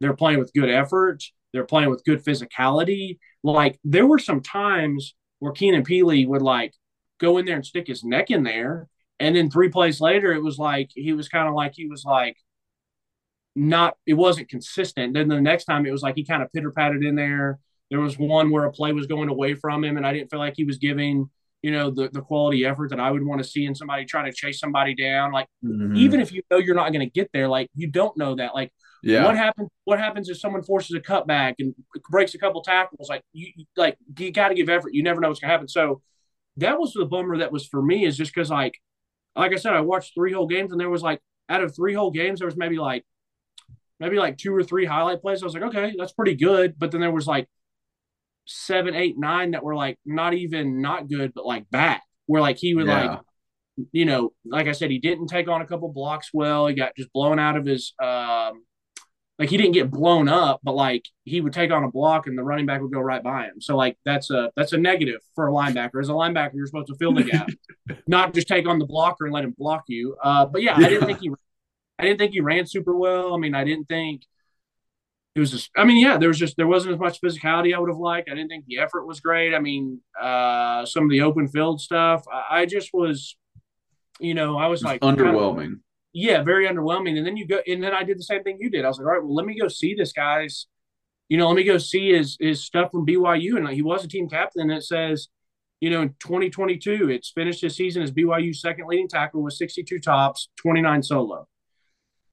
They're 0.00 0.16
playing 0.16 0.38
with 0.40 0.52
good 0.54 0.70
effort. 0.70 1.22
They're 1.52 1.66
playing 1.66 1.90
with 1.90 2.04
good 2.04 2.24
physicality. 2.24 3.18
Like 3.44 3.78
there 3.84 4.06
were 4.06 4.18
some 4.18 4.40
times 4.40 5.14
where 5.38 5.52
Keenan 5.52 5.84
Pili 5.84 6.26
would 6.26 6.42
like 6.42 6.72
go 7.20 7.38
in 7.38 7.44
there 7.44 7.56
and 7.56 7.66
stick 7.66 7.86
his 7.86 8.02
neck 8.02 8.30
in 8.30 8.42
there. 8.42 8.88
And 9.20 9.36
then 9.36 9.50
three 9.50 9.68
plays 9.68 10.00
later, 10.00 10.32
it 10.32 10.42
was 10.42 10.58
like 10.58 10.90
he 10.94 11.12
was 11.12 11.28
kind 11.28 11.46
of 11.46 11.54
like 11.54 11.72
he 11.74 11.86
was 11.86 12.04
like 12.04 12.36
not 13.54 13.96
it 14.06 14.14
wasn't 14.14 14.48
consistent. 14.48 15.14
Then 15.14 15.28
the 15.28 15.40
next 15.40 15.64
time 15.64 15.84
it 15.84 15.92
was 15.92 16.02
like 16.02 16.14
he 16.16 16.24
kind 16.24 16.42
of 16.42 16.52
pitter 16.52 16.70
patted 16.70 17.04
in 17.04 17.16
there. 17.16 17.58
There 17.90 18.00
was 18.00 18.18
one 18.18 18.50
where 18.50 18.64
a 18.64 18.72
play 18.72 18.92
was 18.92 19.06
going 19.06 19.28
away 19.28 19.54
from 19.54 19.84
him, 19.84 19.96
and 19.96 20.06
I 20.06 20.12
didn't 20.12 20.30
feel 20.30 20.38
like 20.38 20.54
he 20.56 20.64
was 20.64 20.78
giving 20.78 21.28
you 21.62 21.72
know 21.72 21.90
the 21.90 22.08
the 22.12 22.20
quality 22.20 22.64
effort 22.64 22.90
that 22.90 23.00
I 23.00 23.10
would 23.10 23.24
want 23.24 23.42
to 23.42 23.48
see 23.48 23.64
in 23.64 23.74
somebody 23.74 24.04
trying 24.04 24.26
to 24.26 24.32
chase 24.32 24.60
somebody 24.60 24.94
down. 24.94 25.32
Like 25.32 25.46
mm-hmm. 25.64 25.96
even 25.96 26.20
if 26.20 26.32
you 26.32 26.42
know 26.50 26.58
you're 26.58 26.74
not 26.74 26.92
going 26.92 27.06
to 27.06 27.10
get 27.10 27.30
there, 27.32 27.48
like 27.48 27.68
you 27.74 27.88
don't 27.88 28.16
know 28.16 28.36
that. 28.36 28.54
Like 28.54 28.72
yeah. 29.02 29.24
what 29.24 29.36
happens? 29.36 29.68
What 29.84 29.98
happens 29.98 30.28
if 30.28 30.38
someone 30.38 30.62
forces 30.62 30.96
a 30.96 31.00
cutback 31.00 31.54
and 31.58 31.74
breaks 32.10 32.34
a 32.34 32.38
couple 32.38 32.62
tackles? 32.62 33.08
Like 33.08 33.22
you 33.32 33.52
like 33.76 33.96
you 34.18 34.30
got 34.32 34.48
to 34.48 34.54
give 34.54 34.68
effort. 34.68 34.94
You 34.94 35.02
never 35.02 35.20
know 35.20 35.28
what's 35.28 35.40
going 35.40 35.48
to 35.48 35.52
happen. 35.52 35.68
So 35.68 36.00
that 36.58 36.78
was 36.78 36.92
the 36.92 37.04
bummer 37.04 37.38
that 37.38 37.52
was 37.52 37.66
for 37.66 37.82
me 37.82 38.04
is 38.04 38.16
just 38.16 38.34
because 38.34 38.50
like 38.50 38.78
like 39.34 39.52
I 39.52 39.56
said, 39.56 39.72
I 39.72 39.80
watched 39.80 40.14
three 40.14 40.32
whole 40.32 40.46
games 40.46 40.72
and 40.72 40.80
there 40.80 40.90
was 40.90 41.02
like 41.02 41.20
out 41.48 41.62
of 41.62 41.74
three 41.74 41.94
whole 41.94 42.10
games 42.10 42.40
there 42.40 42.46
was 42.46 42.56
maybe 42.56 42.78
like 42.78 43.04
maybe 44.00 44.16
like 44.16 44.36
two 44.36 44.54
or 44.54 44.62
three 44.62 44.84
highlight 44.84 45.22
plays. 45.22 45.42
I 45.42 45.46
was 45.46 45.54
like, 45.54 45.62
okay, 45.64 45.94
that's 45.98 46.12
pretty 46.12 46.34
good. 46.34 46.78
But 46.78 46.92
then 46.92 47.00
there 47.00 47.10
was 47.10 47.26
like 47.26 47.48
seven, 48.48 48.94
eight, 48.94 49.18
nine 49.18 49.52
that 49.52 49.62
were 49.62 49.76
like 49.76 49.98
not 50.04 50.34
even 50.34 50.80
not 50.80 51.08
good, 51.08 51.32
but 51.34 51.46
like 51.46 51.70
bad. 51.70 52.00
Where 52.26 52.42
like 52.42 52.58
he 52.58 52.74
would 52.74 52.86
Yeah. 52.86 53.10
like, 53.10 53.20
you 53.92 54.04
know, 54.04 54.32
like 54.44 54.66
I 54.66 54.72
said, 54.72 54.90
he 54.90 54.98
didn't 54.98 55.28
take 55.28 55.48
on 55.48 55.62
a 55.62 55.66
couple 55.66 55.88
blocks 55.92 56.30
well. 56.32 56.66
He 56.66 56.74
got 56.74 56.96
just 56.96 57.12
blown 57.12 57.38
out 57.38 57.56
of 57.56 57.64
his 57.66 57.92
um 58.02 58.64
like 59.38 59.50
he 59.50 59.56
didn't 59.56 59.74
get 59.74 59.90
blown 59.90 60.28
up, 60.28 60.58
but 60.64 60.74
like 60.74 61.04
he 61.24 61.40
would 61.40 61.52
take 61.52 61.70
on 61.70 61.84
a 61.84 61.90
block 61.90 62.26
and 62.26 62.36
the 62.36 62.42
running 62.42 62.66
back 62.66 62.80
would 62.80 62.92
go 62.92 62.98
right 63.00 63.22
by 63.22 63.44
him. 63.44 63.60
So 63.60 63.76
like 63.76 63.96
that's 64.04 64.30
a 64.30 64.50
that's 64.56 64.72
a 64.72 64.78
negative 64.78 65.20
for 65.36 65.48
a 65.48 65.52
linebacker. 65.52 66.00
As 66.00 66.08
a 66.08 66.12
linebacker, 66.12 66.54
you're 66.54 66.66
supposed 66.66 66.88
to 66.88 66.96
fill 66.96 67.14
the 67.14 67.22
gap, 67.22 67.48
not 68.08 68.34
just 68.34 68.48
take 68.48 68.66
on 68.66 68.80
the 68.80 68.86
blocker 68.86 69.26
and 69.26 69.32
let 69.34 69.44
him 69.44 69.54
block 69.56 69.84
you. 69.86 70.16
Uh, 70.22 70.46
but 70.46 70.62
yeah, 70.62 70.76
I 70.76 70.88
didn't 70.88 71.06
think 71.06 71.20
he 71.20 71.30
I 72.00 72.04
didn't 72.04 72.18
think 72.18 72.32
he 72.32 72.40
ran 72.40 72.66
super 72.66 72.96
well. 72.96 73.34
I 73.34 73.38
mean, 73.38 73.54
I 73.54 73.62
didn't 73.64 73.84
think 73.86 74.22
it 75.38 75.40
was 75.40 75.50
just 75.52 75.70
I 75.76 75.84
mean, 75.84 75.98
yeah, 76.04 76.16
there 76.18 76.28
was 76.28 76.38
just 76.38 76.56
there 76.56 76.66
wasn't 76.66 76.94
as 76.94 77.00
much 77.00 77.20
physicality 77.20 77.74
I 77.74 77.78
would 77.78 77.90
have 77.90 77.98
liked. 77.98 78.28
I 78.30 78.34
didn't 78.34 78.48
think 78.48 78.64
the 78.66 78.78
effort 78.78 79.06
was 79.06 79.20
great. 79.20 79.54
I 79.54 79.60
mean, 79.60 80.00
uh 80.20 80.84
some 80.84 81.04
of 81.04 81.10
the 81.10 81.22
open 81.22 81.46
field 81.48 81.80
stuff, 81.80 82.24
I, 82.32 82.60
I 82.60 82.66
just 82.66 82.90
was 82.92 83.36
you 84.20 84.34
know, 84.34 84.58
I 84.58 84.66
was 84.66 84.82
like 84.82 85.00
kind 85.00 85.18
of- 85.20 85.26
underwhelming. 85.26 85.74
yeah, 86.12 86.42
very 86.42 86.66
underwhelming. 86.66 87.16
And 87.18 87.24
then 87.26 87.36
you 87.36 87.46
go, 87.46 87.60
and 87.66 87.80
then 87.84 87.94
I 87.94 88.02
did 88.02 88.18
the 88.18 88.24
same 88.24 88.42
thing 88.42 88.56
you 88.60 88.68
did. 88.68 88.84
I 88.84 88.88
was 88.88 88.98
like, 88.98 89.06
all 89.06 89.12
right, 89.12 89.22
well, 89.22 89.34
let 89.34 89.46
me 89.46 89.56
go 89.60 89.68
see 89.68 89.94
this 89.94 90.12
guy's, 90.12 90.66
you 91.28 91.36
know, 91.38 91.46
let 91.46 91.54
me 91.56 91.62
go 91.62 91.78
see 91.78 92.12
his 92.16 92.36
his 92.40 92.64
stuff 92.64 92.90
from 92.90 93.06
BYU. 93.06 93.56
And 93.56 93.64
like, 93.66 93.76
he 93.76 93.82
was 93.82 94.04
a 94.04 94.08
team 94.08 94.28
captain. 94.28 94.62
And 94.70 94.72
it 94.72 94.82
says, 94.82 95.28
you 95.80 95.90
know, 95.90 96.02
in 96.02 96.08
2022, 96.18 97.10
it's 97.10 97.30
finished 97.30 97.60
his 97.60 97.76
season 97.76 98.02
as 98.02 98.10
BYU's 98.10 98.60
second 98.60 98.86
leading 98.88 99.06
tackle 99.06 99.42
with 99.44 99.54
62 99.54 100.00
tops, 100.00 100.48
29 100.56 101.02
solo. 101.04 101.46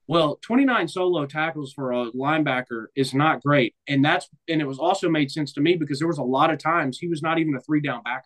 Well, 0.08 0.38
29 0.44 0.88
solo 0.88 1.26
tackles 1.26 1.74
for 1.74 1.92
a 1.92 2.12
linebacker 2.12 2.88
is 2.96 3.14
not 3.14 3.42
great. 3.42 3.76
And 3.88 4.06
that's, 4.06 4.30
and 4.48 4.62
it 4.62 4.68
was 4.68 4.78
also 4.78 5.10
made 5.10 5.32
sense 5.32 5.52
to 5.54 5.62
me 5.62 5.76
because 5.76 6.00
there 6.00 6.08
was 6.08 6.20
a 6.20 6.24
lot 6.24 6.52
of 6.52 6.60
times 6.60 7.00
he 7.00 7.08
was 7.08 7.24
not 7.24 7.40
even 7.40 7.56
a 7.56 7.60
three 7.62 7.82
down 7.82 8.04
backer. 8.04 8.24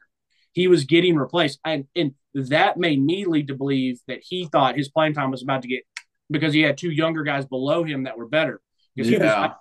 He 0.51 0.67
was 0.67 0.83
getting 0.83 1.15
replaced. 1.15 1.59
And, 1.63 1.85
and 1.95 2.15
that 2.33 2.77
made 2.77 3.01
me 3.01 3.25
lead 3.25 3.47
to 3.47 3.55
believe 3.55 3.99
that 4.07 4.19
he 4.21 4.45
thought 4.45 4.75
his 4.75 4.89
playing 4.89 5.13
time 5.13 5.31
was 5.31 5.41
about 5.41 5.61
to 5.61 5.69
get 5.69 5.83
because 6.29 6.53
he 6.53 6.61
had 6.61 6.77
two 6.77 6.91
younger 6.91 7.23
guys 7.23 7.45
below 7.45 7.83
him 7.83 8.03
that 8.03 8.17
were 8.17 8.27
better. 8.27 8.61
Because 8.95 9.09
he 9.09 9.15
was, 9.15 9.23
Yeah. 9.23 9.53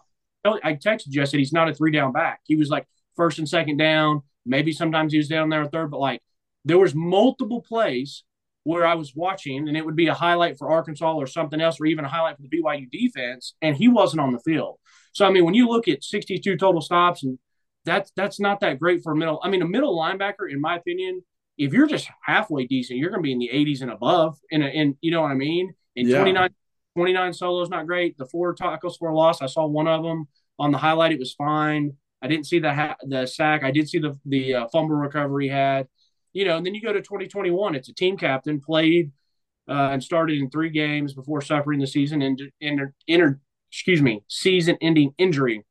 I, 0.44 0.58
I 0.70 0.72
texted 0.74 1.08
you, 1.08 1.22
I 1.22 1.24
said 1.24 1.38
he's 1.38 1.52
not 1.52 1.68
a 1.68 1.74
three 1.74 1.92
down 1.92 2.12
back. 2.12 2.40
He 2.44 2.56
was 2.56 2.68
like 2.68 2.86
first 3.16 3.38
and 3.38 3.48
second 3.48 3.76
down. 3.76 4.22
Maybe 4.44 4.72
sometimes 4.72 5.12
he 5.12 5.18
was 5.18 5.28
down 5.28 5.50
there 5.50 5.64
third, 5.66 5.90
but 5.90 6.00
like 6.00 6.20
there 6.64 6.78
was 6.78 6.94
multiple 6.94 7.62
plays 7.62 8.24
where 8.68 8.86
I 8.86 8.94
was 8.96 9.14
watching 9.14 9.66
and 9.66 9.78
it 9.78 9.86
would 9.86 9.96
be 9.96 10.08
a 10.08 10.14
highlight 10.14 10.58
for 10.58 10.70
Arkansas 10.70 11.14
or 11.14 11.26
something 11.26 11.58
else, 11.58 11.80
or 11.80 11.86
even 11.86 12.04
a 12.04 12.08
highlight 12.08 12.36
for 12.36 12.42
the 12.42 12.50
BYU 12.50 12.90
defense, 12.90 13.54
and 13.62 13.74
he 13.74 13.88
wasn't 13.88 14.20
on 14.20 14.34
the 14.34 14.40
field. 14.40 14.76
So 15.12 15.24
I 15.26 15.30
mean, 15.30 15.46
when 15.46 15.54
you 15.54 15.66
look 15.68 15.88
at 15.88 16.04
62 16.04 16.58
total 16.58 16.82
stops, 16.82 17.22
and 17.22 17.38
that's 17.86 18.12
that's 18.14 18.38
not 18.38 18.60
that 18.60 18.78
great 18.78 19.02
for 19.02 19.12
a 19.12 19.16
middle. 19.16 19.40
I 19.42 19.48
mean, 19.48 19.62
a 19.62 19.66
middle 19.66 19.98
linebacker, 19.98 20.50
in 20.50 20.60
my 20.60 20.76
opinion, 20.76 21.22
if 21.56 21.72
you're 21.72 21.86
just 21.86 22.10
halfway 22.22 22.66
decent, 22.66 22.98
you're 22.98 23.08
going 23.08 23.22
to 23.22 23.26
be 23.26 23.32
in 23.32 23.38
the 23.38 23.48
80s 23.48 23.80
and 23.80 23.90
above. 23.90 24.36
And 24.52 24.62
and 24.62 24.96
you 25.00 25.10
know 25.10 25.22
what 25.22 25.30
I 25.30 25.34
mean. 25.34 25.72
And 25.96 26.06
Yeah. 26.06 26.18
29, 26.18 26.50
29 26.94 27.32
solos 27.32 27.70
not 27.70 27.86
great. 27.86 28.18
The 28.18 28.26
four 28.26 28.52
tackles 28.52 28.98
for 28.98 29.08
a 29.08 29.16
loss, 29.16 29.40
I 29.40 29.46
saw 29.46 29.66
one 29.66 29.88
of 29.88 30.02
them 30.02 30.28
on 30.58 30.72
the 30.72 30.78
highlight. 30.78 31.12
It 31.12 31.18
was 31.18 31.32
fine. 31.32 31.94
I 32.20 32.28
didn't 32.28 32.46
see 32.46 32.58
the 32.58 32.74
ha- 32.74 32.96
the 33.02 33.26
sack. 33.26 33.64
I 33.64 33.70
did 33.70 33.88
see 33.88 33.98
the 33.98 34.18
the 34.26 34.54
uh, 34.54 34.68
fumble 34.68 34.96
recovery 34.96 35.48
had. 35.48 35.88
You 36.38 36.44
know, 36.44 36.56
and 36.56 36.64
then 36.64 36.72
you 36.72 36.80
go 36.80 36.92
to 36.92 37.00
2021. 37.02 37.74
It's 37.74 37.88
a 37.88 37.92
team 37.92 38.16
captain 38.16 38.60
played 38.60 39.10
uh, 39.68 39.88
and 39.90 40.00
started 40.00 40.38
in 40.38 40.50
three 40.50 40.70
games 40.70 41.12
before 41.12 41.40
suffering 41.42 41.80
the 41.80 41.86
season 41.88 42.22
and 42.22 42.40
in, 42.60 42.92
in, 43.08 43.40
excuse 43.72 44.00
me 44.00 44.22
season-ending 44.28 45.14
injury. 45.18 45.64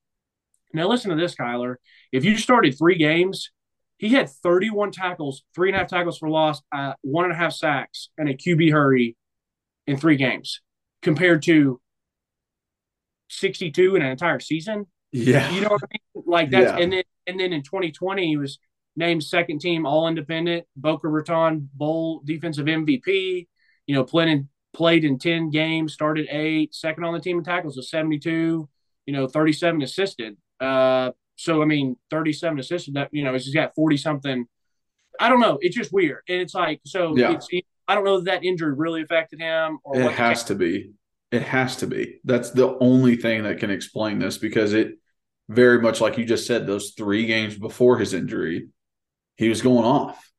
Now 0.74 0.89
listen 0.89 1.09
to 1.11 1.15
this, 1.15 1.36
Kyler. 1.36 1.76
If 2.11 2.26
you 2.26 2.36
started 2.36 2.78
three 2.78 2.97
games, 2.97 3.49
he 3.97 4.09
had 4.09 4.30
31 4.30 4.91
tackles, 4.91 5.43
three 5.55 5.70
and 5.70 5.78
a 5.78 5.80
half 5.80 5.88
tackles 5.88 6.18
for 6.18 6.30
loss, 6.30 6.61
uh, 6.74 6.95
one 7.01 7.24
and 7.24 7.34
a 7.34 7.38
half 7.38 7.53
sacks, 7.53 8.09
and 8.18 8.28
a 8.28 8.34
QB 8.34 8.70
hurry 8.74 9.15
in 9.88 9.95
three 9.95 10.18
games, 10.18 10.59
compared 11.01 11.43
to 11.43 11.80
62 13.30 13.95
in 13.95 14.01
an 14.01 14.09
entire 14.11 14.41
season. 14.41 14.86
Yeah. 15.13 15.49
You 15.51 15.61
know 15.61 15.70
what 15.70 15.82
I 15.84 15.88
mean? 15.93 16.24
Like 16.28 16.49
that's 16.49 16.74
Yeah. 16.74 16.84
and 16.84 16.91
then 16.91 17.03
and 17.26 17.39
then 17.39 17.53
in 17.53 17.63
2020 17.63 18.28
he 18.28 18.36
was 18.36 18.59
named 18.98 19.24
second 19.24 19.60
team 19.60 19.86
All 19.86 20.08
Independent, 20.08 20.66
Boca 20.76 21.08
Raton 21.08 21.70
Bowl 21.74 22.22
defensive 22.26 22.66
MVP. 22.66 23.48
You 23.86 23.95
know, 23.95 24.04
played 24.04 24.28
in 24.28 24.50
played 24.74 25.06
in 25.06 25.18
10 25.18 25.50
games, 25.50 25.93
started 25.93 26.28
eight, 26.30 26.76
second 26.76 27.04
on 27.06 27.14
the 27.14 27.20
team 27.20 27.38
in 27.38 27.43
tackles 27.43 27.78
was 27.78 27.89
72. 27.89 28.68
You 29.06 29.14
know, 29.14 29.28
37 29.28 29.82
assisted. 29.82 30.36
Uh, 30.60 31.12
so 31.36 31.62
I 31.62 31.66
mean, 31.66 31.95
37 32.10 32.60
assisted. 32.60 32.95
That 32.95 33.10
you 33.12 33.24
know, 33.24 33.32
he's 33.32 33.54
got 33.54 33.76
40 33.76 33.95
something. 33.98 34.45
I 35.20 35.30
don't 35.30 35.39
know. 35.39 35.58
It's 35.62 35.76
just 35.76 35.93
weird, 35.93 36.24
and 36.28 36.41
it's 36.41 36.54
like 36.54 36.82
so. 36.86 37.16
Yeah. 37.16 37.34
It's, 37.34 37.48
I 37.88 37.95
don't 37.95 38.04
know 38.04 38.18
if 38.18 38.26
that 38.26 38.43
injury 38.43 38.74
really 38.74 39.02
affected 39.02 39.39
him 39.39 39.80
or 39.86 39.98
It 39.98 40.12
has 40.12 40.43
to 40.45 40.56
be. 40.56 40.91
It 41.32 41.41
has 41.43 41.78
to 41.78 41.88
be. 41.88 42.20
That's 42.26 42.52
the 42.52 42.78
only 42.80 43.16
thing 43.16 43.43
that 43.43 43.60
can 43.60 43.70
explain 43.70 44.20
this 44.20 44.38
because 44.38 44.74
it 44.74 44.98
very 45.50 45.82
much 45.82 46.02
like 46.02 46.18
you 46.18 46.26
just 46.26 46.45
said, 46.45 46.68
those 46.68 46.91
three 46.98 47.26
games 47.26 47.58
before 47.58 47.98
his 47.98 48.14
injury, 48.14 48.68
he 49.38 49.49
was 49.49 49.61
going 49.61 49.85
off. 49.85 50.29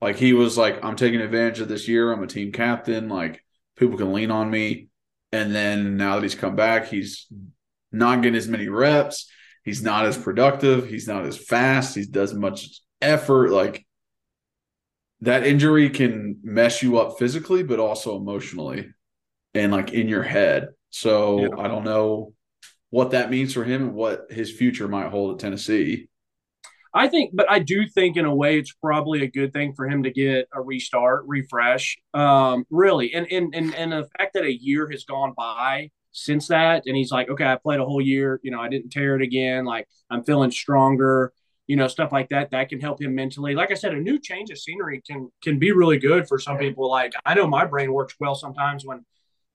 Like 0.00 0.16
he 0.16 0.32
was 0.32 0.58
like, 0.58 0.84
I'm 0.84 0.96
taking 0.96 1.20
advantage 1.20 1.60
of 1.60 1.68
this 1.68 1.88
year. 1.88 2.12
I'm 2.12 2.22
a 2.22 2.26
team 2.26 2.52
captain. 2.52 3.08
Like 3.08 3.42
people 3.76 3.96
can 3.96 4.12
lean 4.12 4.30
on 4.30 4.50
me. 4.50 4.88
And 5.32 5.54
then 5.54 5.96
now 5.96 6.16
that 6.16 6.22
he's 6.22 6.34
come 6.34 6.56
back, 6.56 6.88
he's 6.88 7.26
not 7.92 8.22
getting 8.22 8.36
as 8.36 8.48
many 8.48 8.68
reps. 8.68 9.30
He's 9.64 9.82
not 9.82 10.06
as 10.06 10.16
productive. 10.16 10.88
He's 10.88 11.08
not 11.08 11.24
as 11.26 11.36
fast. 11.36 11.94
He 11.96 12.06
does 12.06 12.32
much 12.34 12.80
effort. 13.00 13.50
Like 13.50 13.86
that 15.20 15.46
injury 15.46 15.90
can 15.90 16.38
mess 16.42 16.82
you 16.82 16.98
up 16.98 17.18
physically, 17.18 17.62
but 17.62 17.80
also 17.80 18.16
emotionally 18.16 18.88
and 19.54 19.72
like 19.72 19.92
in 19.92 20.08
your 20.08 20.22
head. 20.22 20.68
So 20.90 21.40
Yeah. 21.40 21.48
I 21.58 21.68
don't 21.68 21.84
know 21.84 22.32
what 22.90 23.10
that 23.10 23.30
means 23.30 23.52
for 23.54 23.64
him 23.64 23.82
and 23.82 23.94
what 23.94 24.30
his 24.30 24.52
future 24.52 24.88
might 24.88 25.10
hold 25.10 25.34
at 25.34 25.40
Tennessee. 25.40 26.08
I 26.96 27.08
think, 27.08 27.32
but 27.34 27.50
I 27.50 27.58
do 27.58 27.86
think 27.86 28.16
in 28.16 28.24
a 28.24 28.34
way 28.34 28.58
it's 28.58 28.72
probably 28.72 29.22
a 29.22 29.30
good 29.30 29.52
thing 29.52 29.74
for 29.74 29.86
him 29.86 30.02
to 30.04 30.10
get 30.10 30.48
a 30.54 30.62
restart, 30.62 31.24
refresh. 31.26 31.98
Um, 32.14 32.64
really, 32.70 33.12
and 33.12 33.30
and 33.30 33.54
and 33.54 33.74
and 33.74 33.92
the 33.92 34.08
fact 34.18 34.32
that 34.32 34.44
a 34.44 34.52
year 34.52 34.88
has 34.90 35.04
gone 35.04 35.34
by 35.36 35.90
since 36.12 36.48
that, 36.48 36.84
and 36.86 36.96
he's 36.96 37.12
like, 37.12 37.28
okay, 37.28 37.44
I 37.44 37.56
played 37.56 37.80
a 37.80 37.84
whole 37.84 38.00
year. 38.00 38.40
You 38.42 38.50
know, 38.50 38.60
I 38.60 38.70
didn't 38.70 38.90
tear 38.90 39.14
it 39.14 39.20
again. 39.20 39.66
Like 39.66 39.86
I'm 40.08 40.24
feeling 40.24 40.50
stronger. 40.50 41.34
You 41.66 41.76
know, 41.76 41.86
stuff 41.86 42.12
like 42.12 42.30
that 42.30 42.52
that 42.52 42.70
can 42.70 42.80
help 42.80 43.02
him 43.02 43.14
mentally. 43.14 43.54
Like 43.54 43.72
I 43.72 43.74
said, 43.74 43.92
a 43.92 44.00
new 44.00 44.18
change 44.18 44.50
of 44.50 44.58
scenery 44.58 45.02
can 45.06 45.30
can 45.42 45.58
be 45.58 45.72
really 45.72 45.98
good 45.98 46.26
for 46.26 46.38
some 46.38 46.56
people. 46.56 46.88
Like 46.88 47.12
I 47.26 47.34
know 47.34 47.46
my 47.46 47.66
brain 47.66 47.92
works 47.92 48.14
well 48.18 48.34
sometimes 48.34 48.86
when 48.86 49.04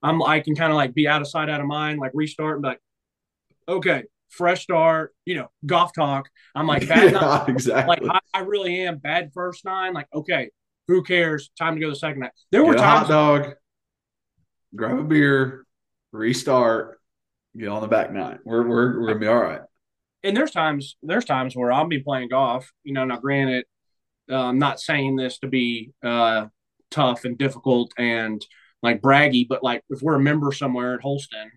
I'm 0.03 0.21
I 0.21 0.41
can 0.41 0.55
kind 0.55 0.71
of 0.71 0.75
like 0.75 0.93
be 0.93 1.07
out 1.07 1.21
of 1.21 1.27
sight, 1.27 1.49
out 1.49 1.59
of 1.59 1.65
mind, 1.65 1.99
like 1.99 2.11
restart 2.13 2.57
and 2.57 2.61
be 2.61 2.67
like, 2.69 2.81
okay, 3.67 4.03
fresh 4.31 4.63
start. 4.63 5.13
You 5.25 5.35
know, 5.35 5.51
golf 5.65 5.93
talk. 5.93 6.29
I'm 6.55 6.67
like, 6.67 6.87
bad 6.87 7.11
yeah, 7.13 7.45
exactly. 7.47 8.07
like 8.07 8.21
I, 8.33 8.39
I 8.39 8.41
really 8.41 8.81
am 8.81 8.97
bad 8.97 9.31
first 9.33 9.63
nine. 9.65 9.93
Like, 9.93 10.07
okay, 10.13 10.49
who 10.87 11.03
cares? 11.03 11.51
Time 11.57 11.75
to 11.75 11.81
go 11.81 11.89
the 11.89 11.95
second 11.95 12.21
night. 12.21 12.31
There 12.51 12.63
were 12.63 12.73
get 12.73 12.83
a 12.83 12.87
hot 12.87 13.07
dog, 13.07 13.53
grab 14.75 14.97
a 14.99 15.03
beer, 15.03 15.65
restart, 16.11 16.99
get 17.57 17.69
on 17.69 17.81
the 17.81 17.87
back 17.87 18.11
nine. 18.11 18.39
We're 18.45 18.67
we're 18.67 18.99
we're 18.99 19.07
gonna 19.07 19.19
be 19.19 19.27
all 19.27 19.35
right. 19.41 19.61
and 20.23 20.35
there's 20.35 20.51
times 20.51 20.97
there's 21.03 21.25
times 21.25 21.55
where 21.55 21.71
I'll 21.71 21.87
be 21.87 21.99
playing 21.99 22.29
golf. 22.29 22.71
You 22.83 22.93
know, 22.93 23.05
now 23.05 23.17
granted, 23.17 23.65
uh, 24.31 24.35
I'm 24.35 24.59
not 24.59 24.79
saying 24.79 25.15
this 25.15 25.39
to 25.39 25.47
be 25.47 25.91
uh, 26.03 26.47
tough 26.89 27.25
and 27.25 27.37
difficult 27.37 27.91
and 27.97 28.45
like 28.83 29.01
braggy, 29.01 29.47
but 29.47 29.63
like 29.63 29.83
if 29.89 30.01
we're 30.01 30.15
a 30.15 30.19
member 30.19 30.51
somewhere 30.51 30.95
at 30.95 31.01
Holston, 31.01 31.51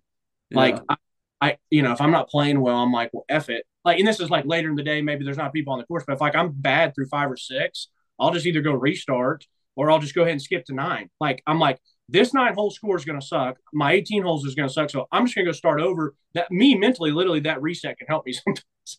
like 0.53 0.77
Yeah. 0.89 0.97
I, 1.41 1.59
you 1.71 1.83
know, 1.83 1.93
if 1.93 2.01
I'm 2.01 2.11
not 2.11 2.29
playing 2.29 2.61
well, 2.61 2.77
I'm 2.77 2.93
like, 2.93 3.11
well, 3.13 3.25
F 3.29 3.51
it. 3.51 3.67
Like, 3.85 3.99
and 3.99 4.09
this 4.09 4.21
is 4.21 4.31
like 4.31 4.47
later 4.47 4.71
in 4.71 4.77
the 4.77 4.83
day, 4.83 5.03
maybe 5.03 5.25
there's 5.25 5.37
not 5.37 5.53
people 5.53 5.73
on 5.73 5.79
the 5.79 5.85
course, 5.85 6.05
but 6.07 6.15
if 6.15 6.21
like 6.21 6.35
I'm 6.35 6.53
bad 6.53 6.95
through 6.95 7.07
five 7.07 7.31
or 7.31 7.37
six, 7.37 7.89
I'll 8.19 8.33
just 8.33 8.47
either 8.47 8.63
go 8.63 8.73
restart 8.73 9.45
or 9.77 9.91
I'll 9.91 9.99
just 9.99 10.15
go 10.15 10.23
ahead 10.23 10.33
and 10.33 10.43
skip 10.43 10.65
to 10.67 10.75
nine. 10.75 11.11
Like, 11.21 11.43
I'm 11.47 11.59
like, 11.59 11.81
this 12.09 12.33
nine 12.33 12.55
hole 12.55 12.71
score 12.71 12.97
is 12.97 13.05
going 13.05 13.21
to 13.21 13.27
suck. 13.27 13.57
My 13.73 13.93
18 13.93 14.23
holes 14.23 14.45
is 14.47 14.55
going 14.55 14.69
to 14.69 14.73
suck. 14.73 14.91
So 14.91 15.07
I'm 15.13 15.27
just 15.27 15.35
going 15.35 15.45
to 15.47 15.51
go 15.51 15.55
start 15.57 15.81
over. 15.81 16.15
That 16.35 16.51
me 16.51 16.77
mentally, 16.77 17.11
literally, 17.13 17.41
that 17.41 17.61
reset 17.63 17.99
can 17.99 18.07
help 18.07 18.25
me 18.27 18.33
sometimes. 18.45 18.99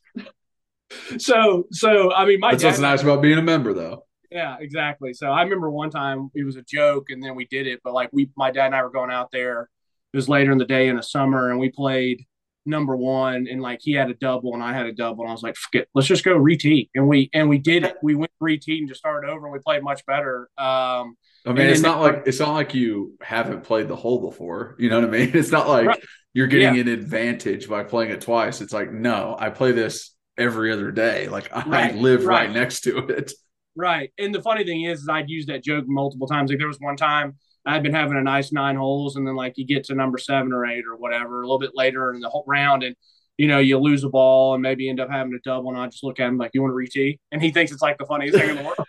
so, 1.17 1.65
so 1.71 2.13
I 2.13 2.25
mean, 2.25 2.39
my 2.39 2.51
That's 2.51 2.63
dad, 2.63 2.69
what's 2.69 2.79
nice 2.79 3.01
about 3.03 3.21
being 3.21 3.37
a 3.37 3.41
member, 3.41 3.73
though. 3.73 4.05
yeah, 4.31 4.57
exactly. 4.59 5.13
So 5.13 5.27
I 5.27 5.43
remember 5.43 5.69
one 5.69 5.89
time 5.89 6.29
it 6.35 6.43
was 6.43 6.55
a 6.57 6.61
joke 6.63 7.09
and 7.09 7.23
then 7.23 7.35
we 7.35 7.45
did 7.45 7.67
it, 7.67 7.79
but 7.83 7.93
like 7.93 8.09
we, 8.11 8.29
my 8.35 8.51
dad 8.51 8.67
and 8.67 8.75
I 8.75 8.83
were 8.83 8.89
going 8.89 9.11
out 9.11 9.31
there. 9.31 9.69
It 10.15 10.17
was 10.17 10.29
later 10.29 10.53
in 10.53 10.57
the 10.57 10.63
day 10.63 10.87
in 10.87 10.95
the 10.95 11.03
summer 11.03 11.49
and 11.49 11.59
we 11.59 11.69
played 11.69 12.25
number 12.65 12.95
one 12.95 13.47
and 13.51 13.61
like 13.61 13.79
he 13.81 13.91
had 13.91 14.09
a 14.09 14.13
double 14.13 14.53
and 14.53 14.63
I 14.63 14.71
had 14.71 14.85
a 14.85 14.93
double 14.93 15.23
and 15.25 15.29
I 15.29 15.33
was 15.33 15.43
like, 15.43 15.57
it, 15.73 15.89
let's 15.93 16.07
just 16.07 16.23
go 16.23 16.39
retee. 16.39 16.87
And 16.95 17.09
we, 17.09 17.29
and 17.33 17.49
we 17.49 17.57
did 17.57 17.83
it. 17.83 17.97
We 18.01 18.15
went 18.15 18.31
retee 18.41 18.77
and 18.79 18.87
just 18.87 19.01
started 19.01 19.29
over 19.29 19.45
and 19.45 19.51
we 19.51 19.59
played 19.59 19.83
much 19.83 20.05
better. 20.05 20.47
Um, 20.57 21.17
I 21.45 21.51
mean, 21.51 21.67
it's 21.67 21.81
not 21.81 21.99
like 21.99 22.23
it's 22.25 22.39
not 22.39 22.53
like 22.53 22.73
you 22.73 23.17
haven't 23.21 23.65
played 23.65 23.89
the 23.89 23.95
hole 23.97 24.21
before. 24.21 24.77
You 24.79 24.89
know 24.89 25.01
what 25.01 25.09
I 25.09 25.11
mean? 25.11 25.31
It's 25.35 25.51
not 25.51 25.67
like 25.67 25.85
Right. 25.87 26.03
you're 26.33 26.47
getting 26.47 26.75
Yeah. 26.75 26.81
an 26.81 26.87
advantage 26.87 27.67
by 27.67 27.83
playing 27.83 28.11
it 28.11 28.21
twice. 28.21 28.61
It's 28.61 28.71
like, 28.71 28.93
no, 28.93 29.35
I 29.37 29.49
play 29.49 29.73
this 29.73 30.15
every 30.37 30.71
other 30.71 30.91
day. 30.91 31.27
Like 31.27 31.53
I 31.53 31.67
Right, 31.69 31.95
live 31.95 32.23
right. 32.25 32.47
right. 32.47 32.51
next 32.55 32.85
to 32.85 32.99
it. 33.09 33.33
Right. 33.75 34.13
And 34.17 34.33
the 34.33 34.41
funny 34.41 34.63
thing 34.63 34.83
is, 34.83 35.01
is 35.01 35.09
I'd 35.09 35.29
used 35.29 35.49
that 35.49 35.61
joke 35.61 35.83
multiple 35.89 36.25
times. 36.27 36.49
Like 36.49 36.59
there 36.59 36.69
was 36.69 36.79
one 36.79 36.95
time 36.95 37.35
I'd 37.65 37.83
been 37.83 37.93
having 37.93 38.17
a 38.17 38.21
nice 38.21 38.51
nine 38.51 38.75
holes, 38.75 39.15
and 39.15 39.25
then 39.27 39.35
like 39.35 39.57
you 39.57 39.65
get 39.65 39.85
to 39.85 39.95
number 39.95 40.17
seven 40.17 40.53
or 40.53 40.65
eight 40.65 40.83
or 40.89 40.95
whatever, 40.97 41.41
a 41.41 41.45
little 41.45 41.59
bit 41.59 41.71
later 41.73 42.13
in 42.13 42.19
the 42.19 42.29
whole 42.29 42.43
round, 42.47 42.83
and 42.83 42.95
you 43.37 43.47
know, 43.47 43.59
you 43.59 43.77
lose 43.77 44.03
a 44.03 44.09
ball 44.09 44.53
and 44.53 44.61
maybe 44.61 44.89
end 44.89 44.99
up 44.99 45.09
having 45.09 45.33
a 45.33 45.39
double. 45.43 45.69
And 45.69 45.77
I 45.77 45.87
just 45.87 46.03
look 46.03 46.19
at 46.19 46.27
him 46.29 46.37
like, 46.37 46.51
You 46.53 46.61
want 46.61 46.71
to 46.71 46.99
retee? 46.99 47.19
And 47.31 47.41
he 47.41 47.51
thinks 47.51 47.71
it's 47.71 47.81
like 47.81 47.97
the 47.97 48.05
funniest 48.05 48.37
thing 48.37 48.49
in 48.49 48.55
the 48.57 48.63
world. 48.63 48.77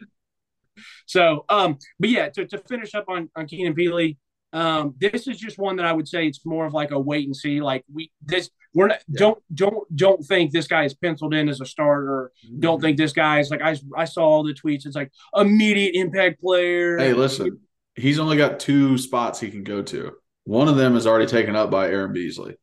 So 1.07 1.45
um, 1.49 1.79
but 1.99 2.11
yeah, 2.11 2.29
to, 2.31 2.47
to 2.47 2.59
finish 2.59 2.95
up 2.95 3.07
on, 3.09 3.31
on 3.37 3.47
Keenan 3.47 3.75
Pili, 3.75 4.17
um, 4.53 4.95
this 4.99 5.27
is 5.27 5.39
just 5.39 5.59
one 5.59 5.77
that 5.77 5.87
I 5.87 5.93
would 5.93 6.09
say 6.09 6.27
it's 6.27 6.45
more 6.45 6.67
of 6.67 6.75
like 6.75 6.91
a 6.91 6.99
wait 6.99 7.27
and 7.27 7.37
see. 7.37 7.61
Like 7.61 7.85
we 7.93 8.11
this 8.23 8.51
we're 8.75 8.89
not 8.89 8.99
Yeah. 9.09 9.19
don't 9.21 9.39
don't 9.55 9.97
don't 9.97 10.23
think 10.25 10.53
this 10.53 10.67
guy 10.67 10.85
is 10.85 10.95
penciled 10.95 11.33
in 11.35 11.49
as 11.49 11.61
a 11.61 11.67
starter 11.67 12.33
don't 12.59 12.81
think 12.81 12.97
this 12.97 13.13
guy 13.13 13.41
is 13.41 13.51
like 13.51 13.63
I 13.63 13.77
I 13.97 14.05
saw 14.05 14.25
all 14.25 14.43
the 14.43 14.53
tweets. 14.55 14.85
It's 14.87 14.97
like 14.97 15.13
immediate 15.35 15.95
impact 15.95 16.41
player. 16.41 16.99
Hey, 16.99 17.13
listen, 17.13 17.61
he's 17.97 18.19
only 18.19 18.37
got 18.37 18.61
two 18.61 18.99
spots 18.99 19.41
he 19.41 19.51
can 19.51 19.65
go 19.65 19.83
to. 19.83 20.13
One 20.45 20.69
of 20.69 20.77
them 20.77 20.97
is 20.97 21.07
already 21.07 21.27
taken 21.27 21.57
up 21.57 21.71
by 21.71 21.89
Aaron 21.89 22.13
Beasley. 22.13 22.57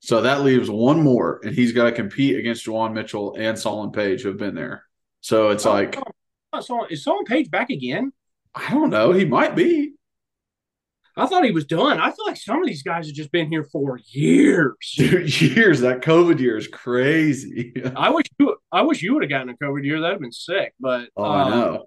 So 0.00 0.22
that 0.22 0.42
leaves 0.42 0.68
one 0.68 1.00
more, 1.02 1.40
and 1.44 1.54
he's 1.54 1.72
got 1.72 1.84
to 1.84 1.92
compete 1.92 2.36
against 2.38 2.66
Juwan 2.66 2.92
Mitchell 2.92 3.36
and 3.38 3.58
Solon 3.58 3.92
Page 3.92 4.22
who 4.22 4.28
have 4.28 4.38
been 4.38 4.54
there. 4.54 4.84
So 5.20 5.50
it's 5.50 5.64
like, 5.64 5.96
Oh, 6.52 6.60
so 6.60 6.84
is 6.86 7.04
Solon 7.04 7.24
Page 7.24 7.50
back 7.50 7.70
again? 7.70 8.12
I 8.54 8.70
don't 8.70 8.90
know. 8.90 9.12
He 9.12 9.24
might 9.24 9.54
be. 9.56 9.92
I 11.16 11.26
thought 11.26 11.44
he 11.44 11.50
was 11.50 11.66
done. 11.66 12.00
I 12.00 12.10
feel 12.10 12.24
like 12.26 12.36
some 12.38 12.60
of 12.62 12.66
these 12.66 12.82
guys 12.82 13.06
have 13.06 13.14
just 13.14 13.30
been 13.32 13.50
here 13.50 13.64
for 13.64 13.98
years. 14.06 14.74
Dude, 14.96 15.40
years. 15.40 15.80
That 15.80 16.00
COVID 16.00 16.38
year 16.40 16.56
is 16.56 16.68
crazy. 16.68 17.72
I 17.96 18.10
wish 18.10 18.26
you 18.38 18.56
I 18.72 18.82
wish 18.82 19.02
you 19.02 19.14
would 19.14 19.22
have 19.22 19.30
gotten 19.30 19.50
a 19.50 19.56
COVID 19.56 19.84
year. 19.84 20.00
That'd 20.00 20.14
have 20.14 20.20
been 20.20 20.32
sick. 20.32 20.74
But 20.80 21.10
Oh, 21.16 21.22
I 21.24 21.42
um, 21.42 21.50
know. 21.50 21.86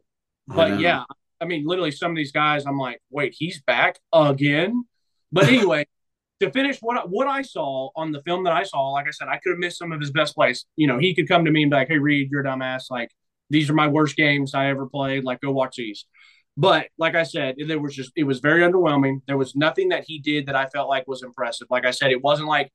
I 0.51 0.56
But 0.56 0.68
know. 0.70 0.78
yeah, 0.78 1.03
I 1.46 1.48
mean, 1.48 1.66
literally, 1.66 1.91
some 1.91 2.12
of 2.12 2.18
these 2.18 2.32
guys, 2.32 2.66
I'm 2.66 2.78
like, 2.78 3.02
wait, 3.10 3.36
he's 3.38 3.62
back 3.62 4.00
again. 4.12 4.86
But 5.32 5.46
anyway, 5.48 5.86
to 6.41 6.52
finish 6.52 6.80
what 6.82 6.98
I, 6.98 7.02
what 7.02 7.28
I 7.28 7.41
saw 7.43 7.89
on 7.96 8.12
the 8.12 8.22
film 8.24 8.43
that 8.43 8.54
I 8.54 8.64
saw, 8.64 8.91
like 8.91 9.08
I 9.08 9.12
said, 9.12 9.28
I 9.28 9.38
could 9.38 9.52
have 9.52 9.60
missed 9.60 9.78
some 9.78 9.91
of 9.91 10.00
his 10.00 10.12
best 10.12 10.36
plays. 10.36 10.66
You 10.76 10.88
know, 10.88 10.98
he 11.00 11.16
could 11.16 11.28
come 11.28 11.46
to 11.46 11.52
me 11.52 11.64
and 11.64 11.72
be 11.72 11.78
like, 11.78 11.88
"Hey, 11.88 11.98
Reed, 12.00 12.30
you're 12.32 12.41
a 12.41 12.43
dumbass. 12.46 12.86
Like, 12.89 13.12
these 13.50 13.70
are 13.70 13.74
my 13.74 13.88
worst 13.88 14.16
games 14.16 14.54
I 14.54 14.68
ever 14.68 14.88
played. 14.88 15.24
Like, 15.24 15.41
go 15.41 15.52
watch 15.52 15.76
these." 15.78 16.06
But 16.58 16.88
like 16.98 17.16
I 17.16 17.24
said, 17.24 17.56
there 17.68 17.80
was 17.80 17.93
just 17.96 18.12
it 18.16 18.24
was 18.24 18.39
very 18.39 18.62
underwhelming. 18.62 19.22
There 19.28 19.38
was 19.38 19.56
nothing 19.56 19.89
that 19.89 20.06
he 20.08 20.20
did 20.20 20.46
that 20.48 20.56
I 20.56 20.68
felt 20.68 20.89
like 20.89 21.08
was 21.08 21.22
impressive. 21.24 21.68
Like 21.70 21.86
I 21.86 21.91
said, 21.91 22.12
it 22.12 22.22
wasn't 22.24 22.48
like 22.48 22.72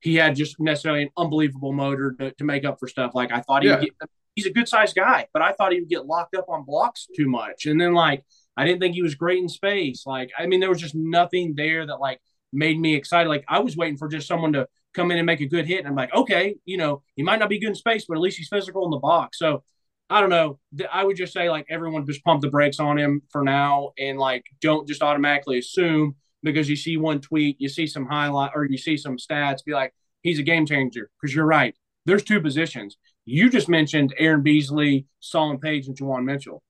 he 0.00 0.14
had 0.14 0.34
just 0.36 0.58
necessarily 0.60 1.02
an 1.02 1.10
unbelievable 1.16 1.72
motor 1.72 2.14
to, 2.20 2.30
to 2.32 2.44
make 2.44 2.64
up 2.64 2.78
for 2.80 2.88
stuff. 2.88 3.14
Like 3.14 3.32
I 3.32 3.40
thought 3.40 3.62
he 3.62 3.68
would 3.68 3.82
Yeah. 3.82 3.84
get 3.84 3.98
he's 4.38 4.46
a 4.46 4.52
good 4.52 4.68
sized 4.68 4.94
guy, 4.94 5.26
but 5.32 5.42
I 5.42 5.52
thought 5.52 5.72
he 5.72 5.80
would 5.80 5.88
get 5.88 6.06
locked 6.06 6.36
up 6.36 6.48
on 6.48 6.64
blocks 6.64 7.08
too 7.16 7.28
much. 7.28 7.66
And 7.66 7.80
then 7.80 7.92
like 7.92 8.24
I 8.56 8.64
didn't 8.64 8.80
think 8.80 8.94
he 8.94 9.02
was 9.02 9.16
great 9.16 9.42
in 9.42 9.48
space. 9.48 10.04
Like 10.06 10.30
I 10.38 10.46
mean, 10.46 10.60
there 10.60 10.68
was 10.68 10.80
just 10.80 10.94
nothing 10.94 11.54
there 11.56 11.84
that 11.84 11.98
like 11.98 12.20
made 12.52 12.78
me 12.78 12.94
excited. 12.94 13.28
Like 13.28 13.44
I 13.48 13.58
was 13.58 13.76
waiting 13.76 13.98
for 13.98 14.06
just 14.06 14.28
someone 14.28 14.52
to 14.52 14.68
come 14.94 15.10
in 15.10 15.18
and 15.18 15.26
make 15.26 15.40
a 15.40 15.46
good 15.46 15.66
hit. 15.66 15.80
And 15.80 15.88
I'm 15.88 15.96
like, 15.96 16.14
okay, 16.14 16.54
you 16.64 16.76
know, 16.76 17.02
he 17.16 17.24
might 17.24 17.40
not 17.40 17.48
be 17.48 17.58
good 17.58 17.70
in 17.70 17.74
space, 17.74 18.04
but 18.08 18.14
at 18.14 18.20
least 18.20 18.38
he's 18.38 18.48
physical 18.48 18.84
in 18.84 18.90
the 18.90 18.98
box. 18.98 19.38
So 19.38 19.64
I 20.08 20.20
don't 20.20 20.30
know. 20.30 20.60
I 20.90 21.02
would 21.02 21.16
just 21.16 21.32
say 21.32 21.50
like 21.50 21.66
everyone 21.68 22.06
just 22.06 22.24
pump 22.24 22.40
the 22.40 22.48
brakes 22.48 22.78
on 22.78 22.96
him 22.96 23.22
for 23.30 23.42
now 23.42 23.90
and 23.98 24.18
like 24.18 24.44
don't 24.60 24.86
just 24.86 25.02
automatically 25.02 25.58
assume 25.58 26.14
because 26.44 26.68
you 26.68 26.76
see 26.76 26.96
one 26.96 27.20
tweet, 27.20 27.60
you 27.60 27.68
see 27.68 27.88
some 27.88 28.06
highlight 28.06 28.52
or 28.54 28.64
you 28.64 28.78
see 28.78 28.96
some 28.96 29.16
stats, 29.16 29.64
be 29.64 29.72
like, 29.72 29.92
he's 30.22 30.38
a 30.38 30.44
game 30.44 30.64
changer. 30.64 31.10
Because 31.20 31.34
you're 31.34 31.44
right. 31.44 31.74
There's 32.06 32.22
two 32.22 32.40
positions. 32.40 32.96
You 33.28 33.50
just 33.50 33.68
mentioned 33.68 34.14
Aaron 34.16 34.42
Beasley, 34.42 35.04
Solon 35.20 35.58
Page, 35.58 35.86
and 35.86 35.94
Juwan 35.94 36.24
Mitchell. 36.24 36.62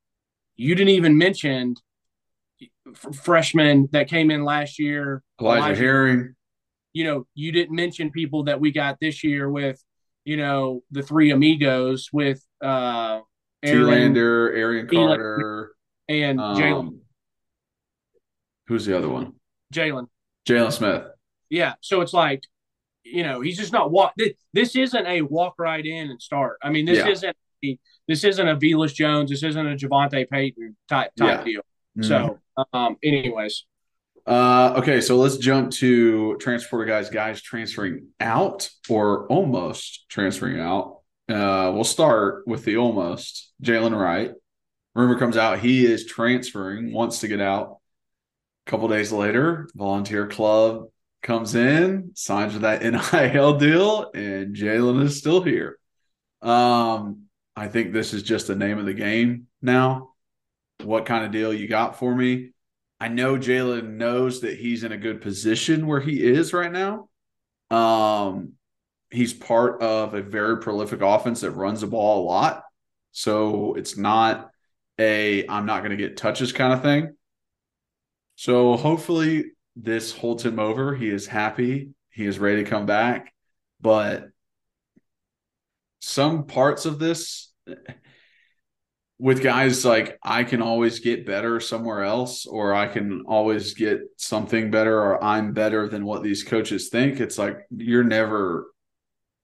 You 0.57 0.75
didn't 0.75 0.95
even 0.95 1.17
mention 1.17 1.77
f- 2.61 3.15
freshmen 3.15 3.89
that 3.93 4.09
came 4.09 4.33
in 4.33 4.43
last 4.43 4.81
year. 4.81 5.23
Elijah 5.41 5.77
Herring. 5.77 6.35
You 6.93 7.05
know, 7.05 7.27
you 7.35 7.53
didn't 7.53 7.77
mention 7.77 8.11
people 8.11 8.43
that 8.45 8.59
we 8.61 8.73
got 8.73 8.99
this 9.01 9.23
year 9.23 9.49
with, 9.49 9.81
you 10.25 10.37
know, 10.37 10.83
the 10.91 11.01
three 11.01 11.31
amigos 11.31 12.09
with 12.13 12.45
uh 12.61 13.21
Aaron 13.63 14.17
Arian 14.17 14.89
T-Lander. 14.89 15.37
Carter. 15.37 15.73
and 16.09 16.41
Jalen. 16.41 16.73
Um, 16.73 17.01
who's 18.67 18.85
the 18.85 18.99
other 18.99 19.09
one? 19.09 19.35
Jalen. 19.73 20.09
Jalen 20.45 20.73
Smith. 20.73 21.05
Yeah. 21.51 21.75
So 21.83 22.01
it's 22.01 22.13
like, 22.13 22.43
you 23.13 23.23
know, 23.23 23.41
he's 23.41 23.57
just 23.57 23.73
not 23.73 23.91
walk. 23.91 24.13
This, 24.17 24.33
this 24.53 24.77
isn't 24.77 25.07
a 25.07 25.23
walk 25.23 25.55
right 25.59 25.85
in 25.85 26.11
and 26.11 26.21
start. 26.21 26.59
I 26.63 26.71
mean, 26.71 26.85
this 26.87 26.99
Yeah. 26.99 27.09
isn't 27.09 27.37
a, 27.65 27.79
this 28.07 28.25
isn't 28.25 28.49
a 28.49 28.57
Velus 28.57 28.95
Jones. 28.95 29.31
This 29.31 29.43
isn't 29.43 29.67
a 29.67 29.75
Javonta 29.77 30.29
Payton 30.29 30.77
type 30.89 31.11
type 31.17 31.39
Yeah. 31.41 31.45
deal. 31.45 31.63
Mhm. 31.99 32.05
So, 32.05 32.39
um, 32.73 32.97
anyways, 33.03 33.65
Uh, 34.27 34.75
okay, 34.77 35.01
so 35.01 35.17
let's 35.17 35.39
jump 35.39 35.71
to 35.73 36.37
transporter 36.37 36.85
guys, 36.85 37.09
guys 37.09 37.41
transferring 37.41 38.09
out 38.21 38.69
or 38.91 39.27
almost 39.29 40.05
transferring 40.11 40.61
out. 40.61 41.01
Uh, 41.31 41.73
we'll 41.75 41.83
start 41.85 42.47
with 42.47 42.63
the 42.67 42.77
almost 42.77 43.53
Jalen 43.63 43.99
Wright. 43.99 44.33
Rumor 44.95 45.19
comes 45.19 45.37
out 45.39 45.61
he 45.61 45.87
is 45.87 46.05
transferring, 46.05 46.93
wants 46.93 47.21
to 47.21 47.29
get 47.29 47.41
out. 47.41 47.79
A 48.67 48.71
couple 48.71 48.87
days 48.89 49.13
later, 49.13 49.67
volunteer 49.75 50.27
club 50.27 50.89
comes 51.23 51.55
in, 51.55 52.13
signs 52.15 52.53
with 52.53 52.63
that 52.63 52.83
NIL 53.33 53.59
deal, 53.59 54.11
and 54.15 54.55
Jalen 54.55 55.03
is 55.03 55.19
still 55.19 55.43
here. 55.43 55.79
Um, 56.43 57.25
I 57.57 57.69
think 57.69 57.93
this 57.93 58.15
is 58.15 58.23
just 58.23 58.47
the 58.47 58.55
name 58.55 58.79
of 58.79 58.87
the 58.87 58.95
game 58.95 59.47
now. 59.61 60.11
What 60.85 61.07
kind 61.07 61.25
of 61.25 61.33
deal 61.33 61.53
you 61.53 61.67
got 61.67 61.99
for 61.99 62.15
me? 62.15 62.51
I 63.01 63.09
know 63.09 63.37
Jalen 63.37 63.97
knows 63.97 64.41
that 64.41 64.59
he's 64.59 64.85
in 64.85 64.93
a 64.93 64.97
good 64.97 65.21
position 65.21 65.87
where 65.87 66.01
he 66.01 66.23
is 66.23 66.53
right 66.53 66.71
now. 66.71 67.09
Um, 67.71 68.55
he's 69.11 69.33
part 69.33 69.83
of 69.83 70.15
a 70.15 70.23
very 70.23 70.59
prolific 70.59 71.01
offense 71.01 71.41
that 71.41 71.53
runs 71.53 71.81
the 71.81 71.87
ball 71.87 72.23
a 72.23 72.27
lot. 72.27 72.65
So 73.13 73.75
it's 73.75 73.97
not 73.97 74.51
a 74.99 75.47
I'm 75.49 75.67
not 75.67 75.81
going 75.81 75.91
to 75.91 75.97
get 75.97 76.17
touches 76.17 76.53
kind 76.53 76.73
of 76.73 76.83
thing. 76.83 77.17
So 78.37 78.77
hopefully 78.77 79.47
this 79.81 80.13
holds 80.13 80.45
him 80.45 80.59
over. 80.59 80.95
He 80.95 81.09
is 81.09 81.27
happy. 81.27 81.91
He 82.11 82.27
is 82.27 82.39
ready 82.39 82.65
to 82.65 82.71
come 82.71 82.85
back. 82.85 83.33
But 83.81 84.29
some 86.01 86.47
parts 86.47 86.85
of 86.85 86.99
this 86.99 87.53
with 89.19 89.43
guys 89.43 89.85
like 89.85 90.19
I 90.23 90.45
can 90.45 90.63
always 90.63 91.01
get 91.01 91.27
better 91.27 91.61
somewhere 91.61 92.03
else, 92.03 92.47
or 92.47 92.75
I 92.75 92.87
can 92.87 93.23
always 93.27 93.75
get 93.75 94.01
something 94.17 94.71
better, 94.71 94.97
or 94.97 95.23
I'm 95.23 95.53
better 95.53 95.89
than 95.89 96.05
what 96.05 96.23
these 96.23 96.45
coaches 96.45 96.89
think. 96.89 97.21
It's 97.21 97.39
like 97.39 97.67
you're 97.71 98.05
never 98.05 98.67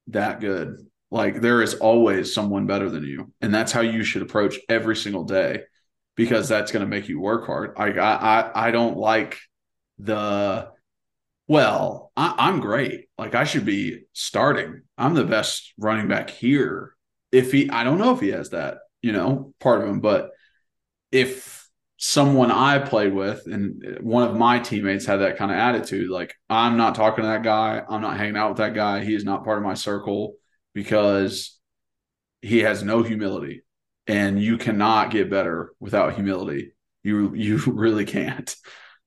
that 0.09 0.41
good. 0.41 0.87
Like 1.11 1.41
there 1.41 1.62
is 1.62 1.74
always 1.74 2.35
someone 2.35 2.66
better 2.66 2.91
than 2.91 3.05
you, 3.05 3.32
and 3.41 3.55
that's 3.55 3.72
how 3.72 3.82
you 3.82 4.05
should 4.05 4.22
approach 4.22 4.59
every 4.68 4.97
single 4.97 5.24
day, 5.24 5.62
because 6.16 6.49
that's 6.49 6.72
going 6.72 6.85
to 6.85 6.91
make 6.91 7.09
you 7.09 7.20
work 7.20 7.47
hard. 7.47 7.74
I, 7.76 7.91
I, 7.99 8.68
I 8.68 8.70
don't 8.70 8.97
like 8.97 9.39
the. 9.99 10.68
Well, 11.47 12.11
I, 12.16 12.34
I'm 12.38 12.61
great. 12.61 13.07
Like 13.18 13.34
I 13.34 13.45
should 13.45 13.66
be 13.66 14.05
starting. 14.14 14.82
I'm 14.97 15.14
the 15.14 15.24
best 15.24 15.74
running 15.78 16.09
back 16.09 16.30
here. 16.30 16.95
If 17.32 17.53
he, 17.53 17.68
I 17.68 17.84
don't 17.84 17.99
know 17.99 18.14
if 18.14 18.20
he 18.20 18.28
has 18.28 18.51
that 18.51 18.78
you 19.05 19.12
know, 19.12 19.53
part 19.61 19.82
of 19.82 19.88
him. 19.88 20.01
But 20.01 20.30
if 21.12 21.68
someone 21.99 22.51
I 22.51 22.78
played 22.78 23.12
with 23.12 23.47
and 23.47 23.99
one 24.01 24.26
of 24.26 24.34
my 24.34 24.59
teammates 24.61 25.05
had 25.05 25.18
that 25.18 25.36
kind 25.36 25.51
of 25.51 25.59
attitude, 25.59 26.09
like 26.09 26.34
I'm 26.49 26.78
not 26.78 26.95
talking 26.95 27.22
to 27.22 27.28
that 27.28 27.42
guy, 27.42 27.82
I'm 27.86 28.01
not 28.01 28.16
hanging 28.16 28.38
out 28.38 28.49
with 28.49 28.59
that 28.59 28.72
guy, 28.72 29.05
he 29.05 29.14
is 29.14 29.24
not 29.24 29.45
part 29.45 29.59
of 29.59 29.64
my 29.64 29.74
circle 29.74 30.36
because 30.72 31.59
he 32.40 32.61
has 32.61 32.82
no 32.82 33.03
humility. 33.03 33.62
And 34.07 34.42
you 34.42 34.57
cannot 34.57 35.11
get 35.11 35.30
better 35.30 35.72
without 35.78 36.14
humility. 36.14 36.72
You 37.03 37.34
you 37.34 37.59
really 37.66 38.07
can't. 38.07 38.57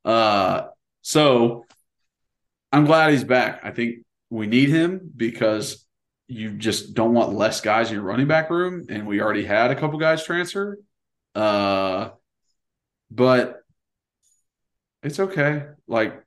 Uh 0.06 0.68
so 1.08 1.64
I'm 2.70 2.84
glad 2.84 3.12
he's 3.12 3.24
back. 3.24 3.62
I 3.64 3.72
think 3.72 4.00
we 4.30 4.46
need 4.46 4.68
him 4.68 5.10
because 5.16 5.86
you 6.28 6.52
just 6.52 6.96
don't 6.96 7.14
want 7.14 7.32
less 7.32 7.62
guys 7.62 7.88
in 7.88 7.94
your 7.94 8.04
running 8.04 8.28
back 8.28 8.50
room, 8.50 8.88
and 8.90 9.08
we 9.08 9.22
already 9.22 9.46
had 9.46 9.72
a 9.72 9.76
couple 9.76 10.00
guys 10.00 10.26
transfer. 10.26 10.78
Uh, 11.34 12.10
but 13.10 13.62
it's 15.02 15.18
okay. 15.18 15.68
Like 15.88 16.22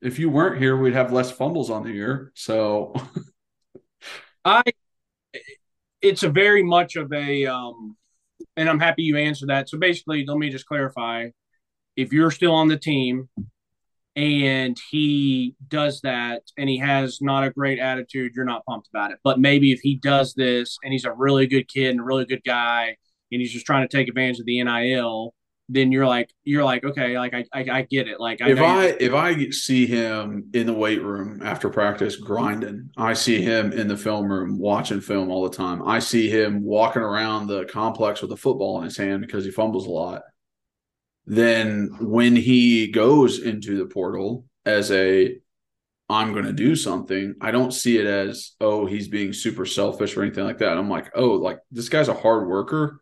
if 0.00 0.20
you 0.20 0.30
weren't 0.30 0.62
here, 0.62 0.76
we'd 0.76 0.94
have 0.94 1.12
less 1.12 1.32
fumbles 1.32 1.68
on 1.68 1.82
the 1.82 1.90
year. 1.90 2.30
So 2.36 2.94
I, 4.44 4.62
it's 6.00 6.22
a 6.22 6.30
very 6.30 6.62
much 6.62 6.94
of 6.94 7.12
a, 7.12 7.46
um, 7.46 7.96
and 8.56 8.68
I'm 8.68 8.78
happy 8.78 9.02
you 9.02 9.16
answered 9.16 9.48
that. 9.48 9.68
So 9.68 9.76
basically, 9.76 10.24
let 10.24 10.38
me 10.38 10.50
just 10.50 10.66
clarify: 10.66 11.30
if 11.96 12.12
you're 12.12 12.30
still 12.30 12.54
on 12.54 12.68
the 12.68 12.78
team 12.78 13.28
and 14.20 14.76
he 14.90 15.54
does 15.68 16.02
that 16.02 16.42
and 16.58 16.68
he 16.68 16.76
has 16.78 17.18
not 17.22 17.42
a 17.42 17.50
great 17.50 17.78
attitude, 17.78 18.32
you're 18.34 18.44
not 18.44 18.64
pumped 18.66 18.88
about 18.92 19.12
it. 19.12 19.18
But 19.24 19.40
maybe 19.40 19.72
if 19.72 19.80
he 19.80 19.96
does 19.96 20.34
this 20.34 20.76
and 20.84 20.92
he's 20.92 21.06
a 21.06 21.12
really 21.12 21.46
good 21.46 21.68
kid 21.68 21.90
and 21.90 22.00
a 22.00 22.04
really 22.04 22.26
good 22.26 22.44
guy 22.44 22.96
and 23.32 23.40
he's 23.40 23.52
just 23.52 23.64
trying 23.64 23.88
to 23.88 23.96
take 23.96 24.08
advantage 24.08 24.38
of 24.38 24.44
the 24.44 24.62
NIL, 24.62 25.34
then 25.70 25.90
you're 25.92 26.06
like 26.06 26.28
you're 26.42 26.64
like 26.64 26.84
okay 26.84 27.16
like 27.16 27.32
I 27.32 27.44
I, 27.54 27.66
I 27.70 27.82
get 27.82 28.08
it 28.08 28.18
like 28.18 28.42
I 28.42 28.50
if 28.50 28.58
I 28.58 28.86
if 29.00 29.14
I 29.14 29.50
see 29.50 29.86
him 29.86 30.50
in 30.52 30.66
the 30.66 30.74
weight 30.74 31.00
room 31.00 31.40
after 31.44 31.70
practice 31.70 32.16
grinding, 32.16 32.90
I 32.98 33.14
see 33.14 33.40
him 33.40 33.72
in 33.72 33.86
the 33.86 33.96
film 33.96 34.30
room 34.30 34.58
watching 34.58 35.00
film 35.00 35.30
all 35.30 35.48
the 35.48 35.56
time. 35.56 35.86
I 35.86 36.00
see 36.00 36.28
him 36.28 36.62
walking 36.62 37.02
around 37.02 37.46
the 37.46 37.64
complex 37.66 38.20
with 38.20 38.32
a 38.32 38.36
football 38.36 38.78
in 38.78 38.84
his 38.84 38.96
hand 38.96 39.22
because 39.22 39.44
he 39.44 39.50
fumbles 39.50 39.86
a 39.86 39.90
lot. 39.90 40.22
Then 41.30 41.90
when 42.00 42.34
he 42.34 42.88
goes 42.88 43.38
into 43.38 43.78
the 43.78 43.86
portal 43.86 44.46
as 44.64 44.90
a 44.90 45.36
I'm 46.08 46.32
going 46.32 46.44
to 46.44 46.52
do 46.52 46.74
something, 46.74 47.36
I 47.40 47.52
don't 47.52 47.72
see 47.72 47.98
it 47.98 48.06
as 48.06 48.52
oh 48.60 48.84
he's 48.84 49.06
being 49.06 49.32
super 49.32 49.64
selfish 49.64 50.16
or 50.16 50.22
anything 50.22 50.44
like 50.44 50.58
that. 50.58 50.76
I'm 50.76 50.90
like 50.90 51.10
oh 51.14 51.32
like 51.32 51.60
this 51.70 51.88
guy's 51.88 52.08
a 52.08 52.14
hard 52.14 52.48
worker 52.48 53.00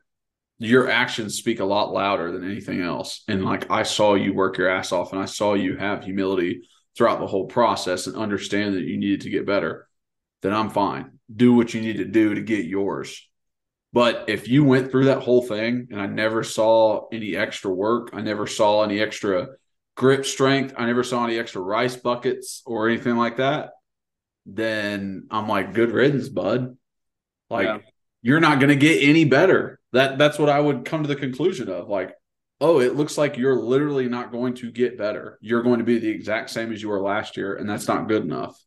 your 0.59 0.91
actions 0.91 1.37
speak 1.37 1.61
a 1.61 1.65
lot 1.65 1.93
louder 1.93 2.33
than 2.33 2.45
anything 2.45 2.83
else. 2.83 3.23
And 3.29 3.45
like 3.45 3.71
I 3.71 3.85
saw 3.85 4.15
you 4.15 4.35
work 4.35 4.59
your 4.59 4.69
ass 4.69 4.93
off 4.93 5.13
and 5.13 5.23
I 5.23 5.27
saw 5.27 5.55
you 5.55 5.77
have 5.77 6.03
humility 6.03 6.69
throughout 6.97 7.21
the 7.21 7.27
whole 7.27 7.47
process 7.47 8.09
and 8.09 8.17
understand 8.17 8.75
that 8.75 8.83
you 8.83 8.99
needed 8.99 9.21
to 9.23 9.31
get 9.31 9.47
better, 9.47 9.89
then 10.43 10.53
I'm 10.53 10.71
fine. 10.71 11.19
Do 11.35 11.55
what 11.55 11.75
you 11.75 11.81
need 11.81 11.99
to 11.99 12.05
do 12.05 12.35
to 12.35 12.41
get 12.41 12.65
yours. 12.65 13.28
But 13.93 14.25
if 14.29 14.49
you 14.49 14.65
went 14.65 14.91
through 14.91 15.07
that 15.07 15.23
whole 15.23 15.43
thing 15.43 15.89
and 15.91 16.01
I 16.01 16.07
never 16.07 16.45
saw 16.45 17.07
any 17.11 17.37
extra 17.37 17.73
work, 17.73 18.11
I 18.13 18.21
never 18.21 18.47
saw 18.47 18.83
any 18.83 19.01
extra 19.01 19.49
grip 19.97 20.27
strength, 20.27 20.75
I 20.77 20.87
never 20.87 21.03
saw 21.03 21.25
any 21.25 21.39
extra 21.39 21.63
rice 21.63 21.97
buckets 21.97 22.63
or 22.67 22.89
anything 22.89 23.17
like 23.17 23.39
that, 23.39 23.71
then 24.47 25.27
I'm 25.31 25.49
like, 25.49 25.75
good 25.75 25.91
riddance, 25.91 26.29
bud. 26.29 26.77
Like, 27.51 27.67
yeah. 27.67 27.79
you're 28.23 28.41
not 28.41 28.61
going 28.61 28.69
to 28.69 28.77
get 28.77 29.03
any 29.03 29.25
better 29.25 29.79
that 29.93 30.19
that's 30.19 30.39
what 30.39 30.49
I 30.49 30.61
would 30.61 30.85
come 30.85 31.03
to 31.03 31.09
the 31.09 31.17
conclusion 31.17 31.69
of. 31.69 31.89
Like, 31.89 32.15
oh, 32.61 32.81
it 32.81 32.97
looks 32.97 33.17
like 33.17 33.37
you're 33.37 33.57
literally 33.57 34.09
not 34.09 34.33
going 34.33 34.55
to 34.55 34.71
get 34.71 34.99
better. 34.99 35.39
You're 35.41 35.63
going 35.63 35.79
to 35.79 35.85
be 35.85 35.99
the 35.99 36.09
exact 36.09 36.51
same 36.51 36.73
as 36.73 36.83
you 36.83 36.89
were 36.89 37.01
last 37.01 37.37
year, 37.37 37.57
and 37.57 37.69
that's 37.69 37.89
not 37.89 38.09
good 38.09 38.23
enough. 38.23 38.59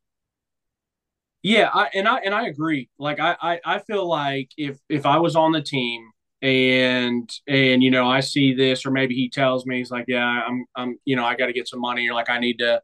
Yeah, 1.44 1.70
I, 1.74 1.90
and 1.94 2.08
I 2.08 2.18
and 2.20 2.36
I 2.36 2.48
agree. 2.48 2.90
Like 3.00 3.20
I, 3.20 3.36
I 3.42 3.60
I 3.66 3.80
feel 3.80 4.08
like 4.08 4.52
if 4.58 4.78
if 4.90 5.06
I 5.06 5.18
was 5.18 5.36
on 5.36 5.52
the 5.52 5.62
team 5.62 6.10
and 6.42 7.30
and 7.48 7.84
you 7.84 7.92
know 7.92 8.08
I 8.08 8.20
see 8.20 8.54
this 8.54 8.86
or 8.86 8.92
maybe 8.92 9.16
he 9.16 9.30
tells 9.30 9.66
me 9.66 9.78
he's 9.78 9.92
like 9.92 10.06
yeah 10.08 10.26
I'm 10.26 10.66
I'm 10.76 10.98
you 11.06 11.16
know 11.16 11.26
I 11.26 11.36
got 11.36 11.48
to 11.48 11.54
get 11.54 11.68
some 11.68 11.80
money 11.80 12.10
or 12.10 12.16
like 12.16 12.32
I 12.32 12.40
need 12.40 12.58
to 12.60 12.82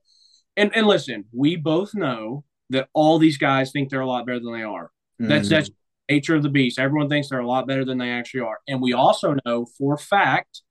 and 0.55 0.75
and 0.75 0.85
listen 0.85 1.25
we 1.31 1.55
both 1.55 1.95
know 1.95 2.43
that 2.69 2.89
all 2.93 3.17
these 3.17 3.37
guys 3.37 3.71
think 3.71 3.89
they're 3.89 4.01
a 4.01 4.07
lot 4.07 4.25
better 4.25 4.39
than 4.39 4.53
they 4.53 4.63
are. 4.63 4.91
That's 5.19 5.47
mm-hmm. 5.47 5.55
that's 5.55 5.69
nature 6.09 6.35
of 6.35 6.43
the 6.43 6.49
beast. 6.49 6.79
Everyone 6.79 7.09
thinks 7.09 7.29
they're 7.29 7.39
a 7.39 7.47
lot 7.47 7.67
better 7.67 7.85
than 7.85 7.97
they 7.97 8.11
actually 8.11 8.41
are. 8.41 8.59
And 8.67 8.81
we 8.81 8.93
also 8.93 9.35
know 9.45 9.65
for 9.77 9.95
a 9.95 9.97
fact 9.97 10.61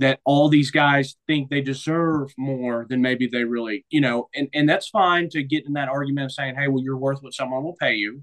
that 0.00 0.18
all 0.24 0.48
these 0.48 0.70
guys 0.70 1.16
think 1.26 1.50
they 1.50 1.60
deserve 1.60 2.32
more 2.38 2.86
than 2.88 3.02
maybe 3.02 3.26
they 3.26 3.44
really, 3.44 3.84
you 3.90 4.00
know, 4.00 4.28
and, 4.34 4.48
and 4.54 4.66
that's 4.66 4.88
fine 4.88 5.28
to 5.28 5.42
get 5.42 5.66
in 5.66 5.74
that 5.74 5.90
argument 5.90 6.24
of 6.24 6.32
saying, 6.32 6.56
hey, 6.56 6.68
well, 6.68 6.82
you're 6.82 6.96
worth 6.96 7.22
what 7.22 7.34
someone 7.34 7.62
will 7.62 7.76
pay 7.78 7.94
you. 7.94 8.22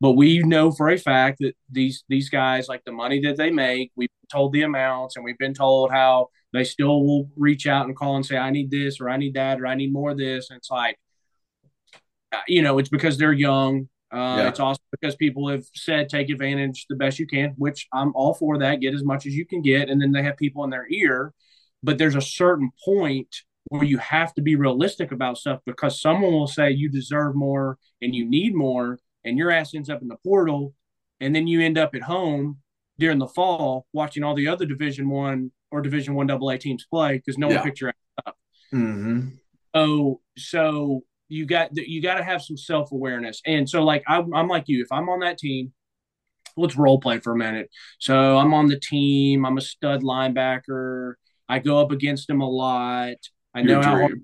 But 0.00 0.12
we 0.12 0.38
know 0.38 0.70
for 0.70 0.88
a 0.88 0.96
fact 0.96 1.38
that 1.40 1.54
these 1.70 2.04
these 2.08 2.28
guys, 2.28 2.68
like 2.68 2.84
the 2.84 2.92
money 2.92 3.20
that 3.22 3.36
they 3.36 3.50
make, 3.50 3.90
we've 3.96 4.10
told 4.30 4.52
the 4.52 4.62
amounts 4.62 5.16
and 5.16 5.24
we've 5.24 5.38
been 5.38 5.54
told 5.54 5.90
how 5.90 6.28
they 6.52 6.64
still 6.64 7.04
will 7.04 7.28
reach 7.36 7.66
out 7.66 7.86
and 7.86 7.96
call 7.96 8.14
and 8.14 8.24
say, 8.24 8.36
I 8.36 8.50
need 8.50 8.70
this 8.70 9.00
or 9.00 9.08
I 9.08 9.16
need 9.16 9.34
that 9.34 9.60
or 9.60 9.66
I 9.66 9.74
need 9.74 9.92
more 9.92 10.12
of 10.12 10.18
this. 10.18 10.50
And 10.50 10.58
it's 10.58 10.70
like, 10.70 10.96
uh, 12.30 12.42
you 12.46 12.62
know, 12.62 12.78
it's 12.78 12.90
because 12.90 13.18
they're 13.18 13.32
young 13.32 13.88
uh, 14.12 14.36
yeah. 14.38 14.48
It's 14.48 14.60
also 14.60 14.80
because 14.92 15.16
people 15.16 15.48
have 15.48 15.64
said 15.74 16.08
take 16.08 16.30
advantage 16.30 16.86
the 16.88 16.96
best 16.96 17.18
you 17.18 17.26
can, 17.26 17.54
which 17.56 17.88
I'm 17.92 18.12
all 18.14 18.34
for 18.34 18.58
that. 18.58 18.80
Get 18.80 18.94
as 18.94 19.04
much 19.04 19.26
as 19.26 19.34
you 19.34 19.44
can 19.44 19.62
get, 19.62 19.88
and 19.88 20.00
then 20.00 20.12
they 20.12 20.22
have 20.22 20.36
people 20.36 20.64
in 20.64 20.70
their 20.70 20.86
ear. 20.90 21.32
But 21.82 21.98
there's 21.98 22.14
a 22.14 22.20
certain 22.20 22.70
point 22.84 23.34
where 23.68 23.84
you 23.84 23.98
have 23.98 24.32
to 24.34 24.42
be 24.42 24.54
realistic 24.54 25.10
about 25.10 25.38
stuff 25.38 25.60
because 25.66 26.00
someone 26.00 26.32
will 26.32 26.46
say 26.46 26.70
you 26.70 26.88
deserve 26.88 27.34
more 27.34 27.78
and 28.00 28.14
you 28.14 28.24
need 28.28 28.54
more, 28.54 29.00
and 29.24 29.36
your 29.36 29.50
ass 29.50 29.74
ends 29.74 29.90
up 29.90 30.02
in 30.02 30.08
the 30.08 30.16
portal, 30.24 30.72
and 31.20 31.34
then 31.34 31.48
you 31.48 31.60
end 31.60 31.76
up 31.76 31.94
at 31.94 32.02
home 32.02 32.58
during 32.98 33.18
the 33.18 33.26
fall 33.26 33.86
watching 33.92 34.22
all 34.22 34.34
the 34.34 34.46
other 34.46 34.66
Division 34.66 35.10
One 35.10 35.50
or 35.72 35.82
Division 35.82 36.14
One 36.14 36.28
Double 36.28 36.48
A 36.50 36.58
teams 36.58 36.86
play 36.88 37.16
because 37.16 37.38
no 37.38 37.48
yeah. 37.48 37.56
one 37.56 37.64
picked 37.64 37.80
your 37.80 37.90
ass 37.90 38.24
up. 38.24 38.36
Mm-hmm. 38.72 39.28
So 39.74 40.20
so 40.36 41.02
you 41.28 41.46
got 41.46 41.70
you 41.74 42.02
got 42.02 42.16
to 42.16 42.24
have 42.24 42.42
some 42.42 42.56
self 42.56 42.92
awareness. 42.92 43.40
And 43.46 43.68
so, 43.68 43.82
like 43.82 44.04
I'm, 44.06 44.32
I'm 44.34 44.48
like 44.48 44.64
you. 44.66 44.82
If 44.82 44.92
I'm 44.92 45.08
on 45.08 45.20
that 45.20 45.38
team, 45.38 45.72
let's 46.56 46.76
role 46.76 47.00
play 47.00 47.18
for 47.18 47.32
a 47.32 47.36
minute. 47.36 47.70
So 47.98 48.36
I'm 48.36 48.54
on 48.54 48.68
the 48.68 48.78
team. 48.78 49.44
I'm 49.44 49.58
a 49.58 49.60
stud 49.60 50.02
linebacker. 50.02 51.14
I 51.48 51.58
go 51.58 51.78
up 51.80 51.90
against 51.90 52.28
him 52.28 52.40
a 52.40 52.48
lot. 52.48 53.16
I 53.54 53.62
know 53.62 53.80
how 53.80 53.98
hard, 53.98 54.22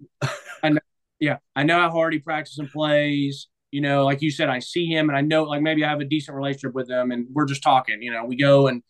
I 0.63 0.69
know, 0.71 0.81
yeah, 1.19 1.39
I 1.57 1.63
know 1.63 1.79
how 1.79 1.91
hard 1.91 2.13
he 2.13 2.19
practices 2.19 2.59
and 2.59 2.71
plays. 2.71 3.49
You 3.71 3.81
know, 3.81 4.05
like 4.05 4.21
you 4.21 4.31
said, 4.31 4.51
I 4.51 4.59
see 4.59 4.87
him 4.87 5.09
and 5.09 5.17
I 5.17 5.23
know 5.23 5.45
like 5.45 5.63
maybe 5.63 5.85
I 5.85 5.89
have 5.89 6.01
a 6.01 6.05
decent 6.05 6.37
relationship 6.37 6.75
with 6.75 6.91
him 6.91 7.11
and 7.11 7.27
we're 7.33 7.47
just 7.47 7.63
talking. 7.63 8.03
You 8.03 8.13
know, 8.13 8.25
we 8.25 8.37
go 8.37 8.67
and 8.67 8.83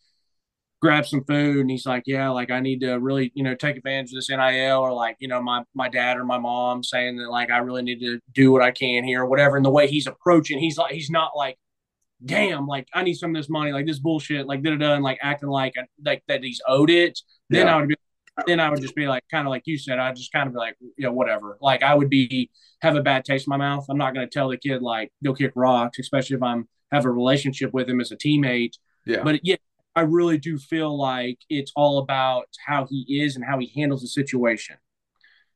grab 0.83 1.05
some 1.05 1.23
food 1.23 1.59
and 1.59 1.71
he's 1.71 1.85
like 1.85 2.03
yeah 2.05 2.29
like 2.29 2.51
i 2.51 2.59
need 2.59 2.81
to 2.81 2.99
really 2.99 3.31
you 3.35 3.41
know 3.41 3.55
take 3.55 3.77
advantage 3.77 4.11
of 4.11 4.15
this 4.15 4.29
nil 4.29 4.79
or 4.79 4.91
like 4.91 5.15
you 5.17 5.29
know 5.29 5.41
my 5.41 5.63
my 5.73 5.87
dad 5.87 6.17
or 6.17 6.25
my 6.25 6.37
mom 6.37 6.83
saying 6.83 7.15
that 7.15 7.29
like 7.29 7.49
i 7.49 7.57
really 7.59 7.81
need 7.81 8.01
to 8.01 8.19
do 8.33 8.51
what 8.51 8.61
i 8.61 8.69
can 8.69 9.05
here 9.05 9.21
or 9.21 9.25
whatever. 9.25 9.55
And 9.55 9.65
the 9.65 9.69
way 9.69 9.87
he's 9.87 10.07
approaching 10.07 10.59
he's 10.59 10.77
like 10.77 10.93
he's 10.93 11.09
not 11.09 11.37
like 11.37 11.57
damn 12.25 12.67
like 12.67 12.85
i 12.93 13.01
need 13.01 13.13
some 13.13 13.33
of 13.33 13.39
this 13.41 13.49
money 13.49 13.71
like 13.71 13.85
this 13.85 13.99
bullshit 13.99 14.45
like 14.45 14.61
da 14.61 14.71
da 14.71 14.75
da 14.75 14.93
and 14.95 15.03
like 15.05 15.19
acting 15.21 15.47
like 15.47 15.73
like 16.03 16.21
that 16.27 16.43
he's 16.43 16.59
owed 16.67 16.89
it. 16.89 17.17
Then 17.49 17.67
yeah. 17.67 17.75
i 17.75 17.79
would 17.79 17.87
be 17.87 17.95
then 18.45 18.59
i 18.59 18.69
would 18.69 18.81
just 18.81 18.95
be 18.95 19.07
like 19.07 19.23
kind 19.31 19.47
of 19.47 19.51
like 19.51 19.63
you 19.65 19.77
said 19.77 19.99
i 19.99 20.11
just 20.11 20.33
kind 20.33 20.47
of 20.47 20.53
be 20.53 20.59
like 20.59 20.75
you 20.81 21.05
know 21.05 21.13
whatever. 21.13 21.57
Like 21.61 21.81
i 21.81 21.95
would 21.95 22.09
be 22.09 22.51
have 22.81 22.97
a 22.97 23.01
bad 23.01 23.23
taste 23.23 23.47
in 23.47 23.51
my 23.51 23.57
mouth. 23.57 23.85
I'm 23.89 23.97
not 23.97 24.13
going 24.13 24.27
to 24.27 24.33
tell 24.33 24.49
the 24.49 24.57
kid 24.57 24.81
like 24.81 25.13
go 25.23 25.33
kick 25.33 25.53
rocks 25.55 25.97
especially 25.97 26.35
if 26.35 26.43
i'm 26.43 26.67
have 26.91 27.05
a 27.05 27.11
relationship 27.11 27.73
with 27.73 27.89
him 27.89 28.01
as 28.01 28.11
a 28.11 28.17
teammate. 28.17 28.73
Yeah. 29.05 29.23
But 29.23 29.39
yeah 29.43 29.55
I 29.95 30.01
really 30.01 30.37
do 30.37 30.57
feel 30.57 30.97
like 30.97 31.37
it's 31.49 31.71
all 31.75 31.99
about 31.99 32.47
how 32.65 32.87
he 32.89 33.21
is 33.21 33.35
and 33.35 33.45
how 33.45 33.59
he 33.59 33.71
handles 33.75 34.01
the 34.01 34.07
situation. 34.07 34.77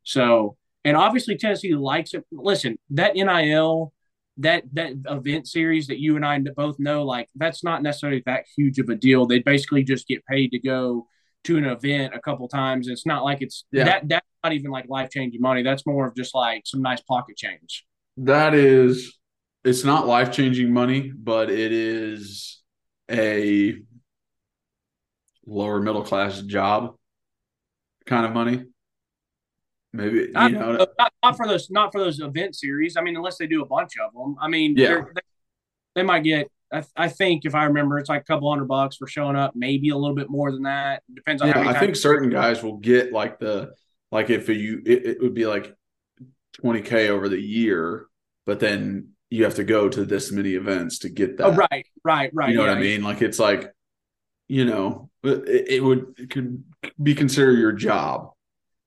So, 0.04 0.58
and 0.86 0.96
obviously 0.96 1.38
Tennessee 1.38 1.74
likes 1.74 2.14
it. 2.14 2.24
Listen, 2.32 2.78
that 2.92 3.16
NIL, 3.16 3.94
that 4.38 4.64
that 4.74 4.94
event 5.06 5.48
series 5.48 5.88
that 5.88 6.00
you 6.00 6.16
and 6.16 6.26
I 6.26 6.40
both 6.56 6.78
know, 6.80 7.04
like 7.04 7.28
that's 7.36 7.64
not 7.64 7.82
necessarily 7.82 8.24
that 8.26 8.46
huge 8.56 8.80
of 8.80 8.90
a 8.90 8.96
deal. 8.96 9.26
They 9.26 9.40
basically 9.40 9.84
just 9.84 10.08
get 10.08 10.26
paid 10.26 10.52
to 10.52 10.60
go 10.60 11.08
to 11.46 11.58
an 11.58 11.66
event 11.66 12.14
a 12.14 12.20
couple 12.20 12.48
times. 12.48 12.88
It's 12.88 13.06
not 13.06 13.24
like 13.24 13.42
it's 13.42 13.66
yeah. 13.72 13.86
that 13.86 14.08
that's 14.08 14.28
not 14.44 14.54
even 14.54 14.70
like 14.70 14.88
life 14.88 15.10
changing 15.10 15.42
money. 15.42 15.64
That's 15.64 15.86
more 15.86 16.08
of 16.08 16.16
just 16.16 16.36
like 16.36 16.64
some 16.66 16.82
nice 16.82 17.02
pocket 17.02 17.38
change. 17.38 17.86
That 18.18 18.54
is, 18.54 19.18
it's 19.64 19.84
not 19.84 20.08
life 20.08 20.32
changing 20.32 20.74
money, 20.74 21.12
but 21.16 21.50
it 21.50 21.72
is 21.72 22.62
a 23.10 23.76
lower 25.48 25.80
middle 25.80 26.04
class 26.04 26.42
job 26.42 26.96
kind 28.06 28.26
of 28.26 28.34
money. 28.34 28.66
Maybe 29.94 30.18
you 30.18 30.32
not, 30.32 30.52
know, 30.52 30.88
not, 31.00 31.14
not, 31.24 31.38
for 31.38 31.48
those 31.48 31.72
not 31.72 31.92
for 31.92 32.00
those 32.00 32.20
event 32.20 32.56
series. 32.56 32.98
I 32.98 33.02
mean, 33.02 33.16
unless 33.16 33.38
they 33.38 33.48
do 33.48 33.64
a 33.64 33.66
bunch 33.66 33.94
of 33.98 34.14
them. 34.14 34.36
I 34.40 34.48
mean, 34.48 34.76
yeah, 34.78 35.02
they, 35.16 35.22
they 35.96 36.04
might 36.04 36.24
get. 36.24 36.52
I, 36.72 36.84
I, 36.98 37.08
think 37.08 37.46
if 37.46 37.56
I 37.56 37.64
remember, 37.64 37.98
it's 37.98 38.10
like 38.10 38.22
a 38.22 38.26
couple 38.26 38.50
hundred 38.52 38.68
bucks 38.68 38.98
for 38.98 39.08
showing 39.08 39.38
up. 39.38 39.56
Maybe 39.56 39.90
a 39.90 39.96
little 39.96 40.16
bit 40.16 40.30
more 40.30 40.52
than 40.52 40.64
that. 40.64 41.04
Depends 41.14 41.42
on. 41.42 41.48
Yeah, 41.48 41.68
I 41.68 41.80
think 41.80 41.96
certain 41.96 42.30
guys 42.30 42.62
will 42.62 42.78
get 42.78 43.14
like 43.14 43.40
the 43.40 43.72
like 44.12 44.30
if 44.30 44.50
you 44.50 44.82
it, 44.86 45.06
it 45.06 45.22
would 45.22 45.34
be 45.34 45.46
like 45.46 45.74
twenty 46.54 46.82
k 46.82 47.10
over 47.10 47.30
the 47.30 47.42
year, 47.42 48.08
but 48.46 48.60
then 48.60 49.12
you 49.30 49.46
have 49.46 49.56
to 49.56 49.64
go 49.64 49.90
to 49.90 50.06
this 50.06 50.32
many 50.32 50.54
events 50.54 51.00
to 51.00 51.10
get 51.10 51.32
oh, 51.32 51.36
that. 51.36 51.46
Oh, 51.48 51.68
right, 51.72 51.86
right, 52.04 52.32
right. 52.34 52.50
You 52.50 52.58
know 52.58 52.64
yeah, 52.64 52.70
what 52.70 52.78
I 52.78 52.82
mean? 52.82 53.04
Like 53.04 53.22
it's 53.22 53.40
like, 53.40 53.74
you 54.48 54.66
know, 54.66 55.10
it, 55.24 55.68
it 55.68 55.84
would 55.84 56.14
it 56.18 56.30
could 56.30 56.64
be 57.02 57.16
considered 57.16 57.60
your 57.60 57.74
job. 57.74 58.32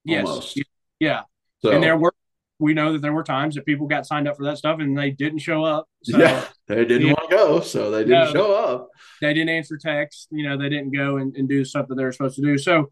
Yes. 0.05 0.27
Almost. 0.27 0.61
Yeah. 0.99 1.23
So, 1.63 1.73
and 1.73 1.83
there 1.83 1.97
were 1.97 2.15
we 2.59 2.75
know 2.75 2.93
that 2.93 3.03
there 3.03 3.13
were 3.13 3.25
times 3.25 3.55
that 3.55 3.65
people 3.65 3.87
got 3.87 4.07
signed 4.07 4.29
up 4.29 4.37
for 4.37 4.45
that 4.45 4.59
stuff 4.59 4.81
and 4.81 4.97
they 4.97 5.11
didn't 5.11 5.39
show 5.39 5.65
up. 5.65 5.89
So, 6.05 6.19
yeah, 6.19 6.45
they 6.69 6.85
didn't 6.85 7.09
want 7.09 7.31
to 7.31 7.37
go, 7.37 7.61
so 7.61 7.91
they 7.91 8.05
didn't 8.05 8.27
no, 8.27 8.33
show 8.33 8.55
up. 8.55 8.89
They 9.21 9.33
didn't 9.33 9.49
answer 9.49 9.79
text. 9.79 10.29
You 10.31 10.49
know, 10.49 10.59
they 10.59 10.69
didn't 10.69 10.95
go 10.95 11.17
and, 11.17 11.35
and 11.37 11.49
do 11.49 11.65
stuff 11.65 11.89
that 11.89 11.95
they 11.95 12.05
were 12.05 12.13
supposed 12.13 12.37
to 12.37 12.43
do. 12.43 12.59
So, 12.59 12.91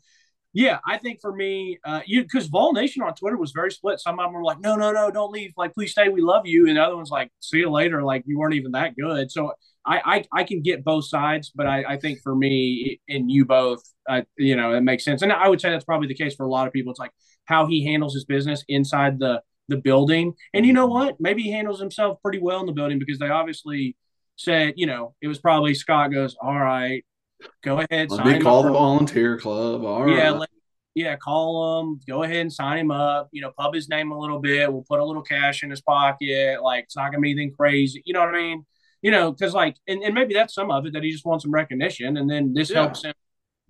yeah, 0.55 0.79
I 0.87 0.97
think 0.97 1.21
for 1.21 1.35
me, 1.35 1.79
uh, 1.85 2.01
you 2.07 2.23
because 2.23 2.47
Vol 2.47 2.73
Nation 2.73 3.03
on 3.03 3.14
Twitter 3.14 3.37
was 3.37 3.53
very 3.53 3.71
split. 3.71 4.01
Some 4.01 4.19
of 4.19 4.25
them 4.25 4.33
were 4.33 4.43
like, 4.43 4.61
"No, 4.61 4.75
no, 4.75 4.91
no, 4.91 5.11
don't 5.11 5.31
leave. 5.31 5.53
Like, 5.57 5.75
please 5.75 5.93
stay. 5.93 6.09
We 6.09 6.23
love 6.23 6.47
you." 6.47 6.66
And 6.66 6.79
the 6.79 6.83
other 6.83 6.97
ones 6.97 7.11
like, 7.11 7.31
"See 7.41 7.59
you 7.59 7.71
later. 7.71 8.03
Like, 8.03 8.25
you 8.27 8.39
weren't 8.39 8.55
even 8.55 8.73
that 8.73 8.97
good." 8.97 9.31
So 9.31 9.53
I, 9.89 10.01
I, 10.05 10.24
I 10.41 10.45
can 10.45 10.61
get 10.61 10.84
both 10.84 11.07
sides, 11.07 11.51
but 11.55 11.66
I, 11.66 11.82
I 11.95 11.97
think 11.97 12.20
for 12.22 12.36
me 12.36 13.01
and 13.09 13.30
you 13.30 13.47
both, 13.47 13.82
uh, 14.09 14.22
you 14.36 14.55
know, 14.55 14.74
it 14.74 14.82
makes 14.82 15.05
sense. 15.05 15.22
And 15.22 15.32
I 15.32 15.49
would 15.49 15.61
say 15.61 15.70
that's 15.70 15.84
probably 15.84 16.09
the 16.09 16.14
case 16.14 16.34
for 16.34 16.45
a 16.45 16.51
lot 16.51 16.66
of 16.66 16.72
people. 16.72 16.91
It's 16.91 17.01
like, 17.01 17.12
how 17.47 17.66
he 17.66 17.84
handles 17.86 18.12
his 18.14 18.24
business 18.24 18.62
inside 18.68 19.18
the 19.18 19.43
the 19.68 19.76
building. 19.76 20.34
And 20.55 20.64
you 20.64 20.72
know 20.72 20.86
what? 20.86 21.16
Maybe 21.20 21.43
he 21.43 21.51
handles 21.51 21.80
himself 21.80 22.18
pretty 22.22 22.39
well 22.39 22.61
in 22.61 22.66
the 22.66 22.72
building 22.72 22.99
because 22.99 23.18
they 23.18 23.28
obviously 23.28 23.97
said, 24.36 24.74
you 24.76 24.86
know, 24.86 25.14
it 25.20 25.28
was 25.28 25.39
probably 25.39 25.74
Scott 25.74 26.12
goes, 26.12 26.36
all 26.41 26.59
right, 26.59 27.05
go 27.62 27.80
ahead. 27.80 28.11
Let 28.11 28.26
me 28.26 28.41
call 28.41 28.62
the 28.62 28.72
volunteer 28.72 29.39
club. 29.39 29.84
All 29.84 30.09
yeah, 30.09 30.30
right. 30.30 30.39
let, 30.39 30.51
yeah, 30.95 31.16
call 31.16 31.80
him. 31.80 32.01
Go 32.09 32.22
ahead 32.22 32.39
and 32.39 32.53
sign 32.53 32.78
him 32.78 32.91
up. 32.91 33.28
You 33.32 33.43
know, 33.43 33.53
pub 33.59 33.74
his 33.74 33.89
name 33.89 34.11
a 34.11 34.18
little 34.18 34.41
bit. 34.41 34.72
We'll 34.72 34.86
put 34.89 35.01
a 35.01 35.05
little 35.05 35.22
cash 35.22 35.62
in 35.62 35.70
his 35.70 35.80
pocket. 35.80 36.62
Like 36.62 36.84
it's 36.84 36.97
not 36.97 37.11
gonna 37.11 37.20
be 37.20 37.32
anything 37.32 37.55
crazy. 37.55 38.03
You 38.05 38.14
know 38.14 38.20
what 38.20 38.34
I 38.34 38.39
mean? 38.39 38.66
You 39.03 39.11
know, 39.13 39.31
because 39.33 39.55
like, 39.55 39.77
and, 39.87 40.03
and 40.03 40.15
maybe 40.15 40.35
that's 40.35 40.55
some 40.55 40.71
of 40.71 40.85
it 40.87 40.93
that 40.95 41.03
he 41.05 41.11
just 41.13 41.25
wants 41.25 41.45
some 41.45 41.53
recognition, 41.53 42.17
and 42.17 42.29
then 42.29 42.53
this 42.53 42.71
Yeah. 42.71 42.83
helps 42.83 43.05
him 43.05 43.15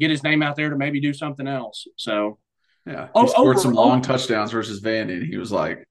get 0.01 0.11
his 0.11 0.23
name 0.23 0.43
out 0.43 0.57
there 0.57 0.71
to 0.71 0.77
maybe 0.77 1.01
do 1.01 1.13
something 1.13 1.47
else. 1.47 1.87
So 1.97 2.39
Yeah. 2.87 3.05
He 3.07 3.11
Oh, 3.15 3.27
scored 3.27 3.57
over- 3.57 3.61
some 3.61 3.75
long 3.75 3.99
over- 3.99 4.07
touchdowns 4.09 4.51
versus 4.53 4.81
Vandy, 4.81 5.15
and 5.19 5.27
he 5.27 5.37
was 5.37 5.53
like, 5.53 5.87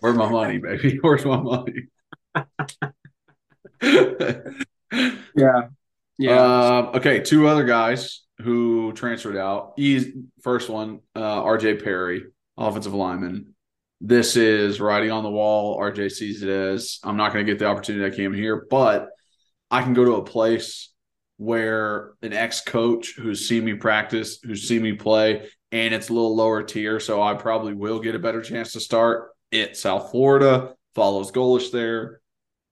Where's 0.00 0.16
my 0.16 0.30
money, 0.30 0.58
baby? 0.58 0.98
Where's 1.02 1.24
my 1.26 1.36
money? 1.36 1.88
yeah, 5.36 5.62
yeah. 6.18 6.40
Um, 6.40 6.86
okay, 6.96 7.20
two 7.20 7.48
other 7.48 7.64
guys 7.64 8.22
who 8.40 8.92
transferred 8.92 9.36
out. 9.36 9.72
He's 9.76 10.06
first 10.42 10.68
one, 10.68 11.00
uh, 11.14 11.42
RJ 11.42 11.82
Perry, 11.84 12.24
offensive 12.56 12.94
lineman. 12.94 13.51
This 14.04 14.34
is 14.34 14.80
writing 14.80 15.12
on 15.12 15.22
the 15.22 15.30
wall. 15.30 15.78
RJ 15.78 16.10
sees 16.10 16.42
it 16.42 16.48
as 16.48 16.98
I'm 17.04 17.16
not 17.16 17.32
going 17.32 17.46
to 17.46 17.52
get 17.52 17.60
the 17.60 17.66
opportunity 17.66 18.04
I 18.04 18.16
came 18.16 18.34
here, 18.34 18.66
but 18.68 19.06
I 19.70 19.82
can 19.82 19.94
go 19.94 20.04
to 20.04 20.16
a 20.16 20.24
place 20.24 20.90
where 21.36 22.14
an 22.20 22.32
ex 22.32 22.62
coach 22.62 23.14
who's 23.16 23.48
seen 23.48 23.64
me 23.64 23.74
practice, 23.74 24.40
who's 24.42 24.66
seen 24.66 24.82
me 24.82 24.94
play, 24.94 25.48
and 25.70 25.94
it's 25.94 26.08
a 26.08 26.12
little 26.12 26.34
lower 26.34 26.64
tier, 26.64 26.98
so 26.98 27.22
I 27.22 27.34
probably 27.34 27.74
will 27.74 28.00
get 28.00 28.16
a 28.16 28.18
better 28.18 28.42
chance 28.42 28.72
to 28.72 28.80
start 28.80 29.30
at 29.52 29.76
South 29.76 30.10
Florida. 30.10 30.74
Follows 30.96 31.30
Golesh 31.30 31.70
there 31.70 32.22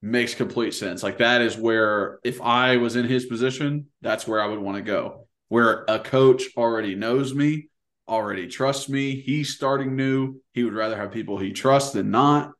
makes 0.03 0.35
complete 0.35 0.75
sense. 0.75 1.03
Like 1.05 1.19
that 1.19 1.43
is 1.43 1.57
where 1.57 2.19
if 2.25 2.41
I 2.43 2.79
was 2.79 2.97
in 2.97 3.07
his 3.07 3.27
position, 3.27 3.87
that's 4.03 4.27
where 4.27 4.43
I 4.43 4.47
would 4.47 4.59
want 4.59 4.79
to 4.79 4.83
go. 4.83 5.29
Where 5.49 5.85
a 5.87 6.01
coach 6.01 6.43
already 6.57 6.97
knows 6.97 7.33
me, 7.35 7.70
already 8.11 8.49
trusts 8.49 8.89
me, 8.89 9.21
he's 9.21 9.55
starting 9.55 9.97
new. 9.97 10.41
He 10.53 10.65
would 10.65 10.75
rather 10.75 10.97
have 10.97 11.13
people 11.13 11.39
he 11.39 11.53
trusts 11.53 11.93
than 11.93 12.11
not. 12.11 12.53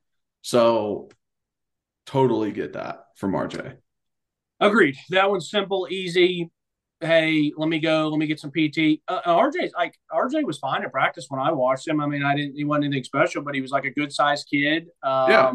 So 0.43 1.11
totally 2.07 2.53
get 2.53 2.75
that 2.75 3.07
from 3.17 3.33
RJ. 3.33 3.77
Agreed. 4.61 4.97
That 5.11 5.29
one's 5.29 5.51
simple, 5.51 5.89
easy. 5.91 6.51
Hey, 7.01 7.53
let 7.57 7.69
me 7.69 7.79
go. 7.79 8.09
Let 8.09 8.19
me 8.19 8.27
get 8.27 8.39
some 8.39 8.51
PT. 8.51 9.01
Uh, 9.09 9.23
RJ, 9.27 9.71
like 9.75 9.99
RJ, 10.13 10.45
was 10.45 10.59
fine 10.59 10.85
at 10.85 10.93
practice 10.93 11.27
when 11.29 11.41
I 11.41 11.51
watched 11.51 11.89
him. 11.89 12.01
I 12.01 12.07
mean, 12.07 12.23
I 12.23 12.37
didn't. 12.37 12.57
He 12.57 12.65
wasn't 12.65 12.85
anything 12.87 13.05
special, 13.05 13.43
but 13.43 13.55
he 13.55 13.61
was 13.63 13.71
like 13.71 13.85
a 13.87 13.91
good 13.91 14.13
sized 14.13 14.49
kid. 14.51 14.89
Um, 15.03 15.31
Yeah. 15.31 15.53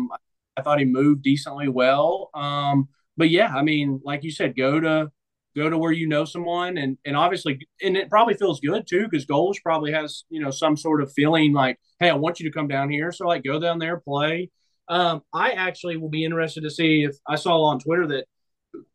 I 0.57 0.61
thought 0.61 0.79
he 0.79 0.85
moved 0.85 1.21
decently 1.21 1.67
well. 1.67 2.29
Um, 2.33 2.87
but 3.17 3.29
yeah, 3.29 3.53
I 3.53 3.61
mean, 3.61 4.01
like 4.03 4.23
you 4.23 4.31
said, 4.31 4.55
go 4.57 4.79
to 4.79 5.11
go 5.55 5.69
to 5.69 5.77
where 5.77 5.91
you 5.91 6.07
know 6.07 6.25
someone, 6.25 6.77
and 6.77 6.97
and 7.05 7.15
obviously, 7.15 7.59
and 7.81 7.95
it 7.97 8.09
probably 8.09 8.33
feels 8.35 8.59
good 8.59 8.85
too 8.87 9.07
because 9.09 9.25
Golesh 9.25 9.61
probably 9.63 9.91
has 9.91 10.23
you 10.29 10.41
know 10.41 10.51
some 10.51 10.75
sort 10.77 11.01
of 11.01 11.11
feeling 11.13 11.53
like, 11.53 11.77
hey, 11.99 12.09
I 12.09 12.13
want 12.15 12.39
you 12.39 12.49
to 12.49 12.53
come 12.53 12.67
down 12.67 12.89
here. 12.89 13.11
So 13.11 13.27
like, 13.27 13.43
go 13.43 13.59
down 13.59 13.79
there, 13.79 13.97
play. 13.99 14.49
Um, 14.87 15.21
I 15.33 15.51
actually 15.51 15.97
will 15.97 16.09
be 16.09 16.23
interested 16.25 16.61
to 16.63 16.69
see 16.69 17.03
if 17.03 17.15
I 17.27 17.35
saw 17.35 17.63
on 17.63 17.79
Twitter 17.79 18.05
that 18.07 18.25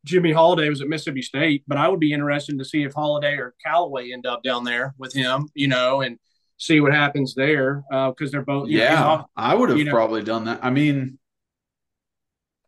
Jimmy 0.05 0.31
Holiday 0.33 0.69
was 0.69 0.81
at 0.81 0.87
Mississippi 0.89 1.23
State, 1.23 1.65
but 1.67 1.79
I 1.79 1.89
would 1.89 1.99
be 2.01 2.13
interested 2.13 2.59
to 2.59 2.65
see 2.65 2.83
if 2.85 2.93
Holiday 2.95 3.35
or 3.39 3.55
Calloway 3.65 4.13
end 4.13 4.27
up 4.27 4.43
down 4.43 4.63
there 4.65 4.95
with 4.99 5.13
him, 5.13 5.49
you 5.55 5.67
know, 5.69 6.01
and 6.03 6.19
see 6.59 6.79
what 6.81 6.93
happens 6.93 7.35
there 7.35 7.83
because 7.91 8.31
they're 8.31 8.43
both. 8.43 8.69
you 8.69 8.79
know, 8.79 8.85
Yeah, 8.85 9.23
I 9.37 9.55
would 9.55 9.71
have 9.71 9.79
you 9.79 9.85
know- 9.87 9.91
probably 9.93 10.23
done 10.23 10.45
that. 10.45 10.61
I 10.63 10.71
mean, 10.71 11.19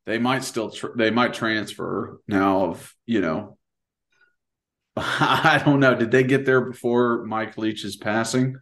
they 0.07 0.19
might 0.19 0.43
still 0.43 0.71
tr- 0.71 0.97
they 0.97 1.11
might 1.11 1.33
transfer 1.35 2.21
now. 2.27 2.65
Of 2.71 2.93
you 3.07 3.21
know, 3.21 3.57
I 4.97 5.63
don't 5.65 5.81
know. 5.81 5.95
Did 5.95 6.11
they 6.11 6.23
get 6.23 6.45
there 6.45 6.61
before 6.61 7.25
Mike 7.25 7.57
Leach's 7.57 7.97
passing? 7.97 8.57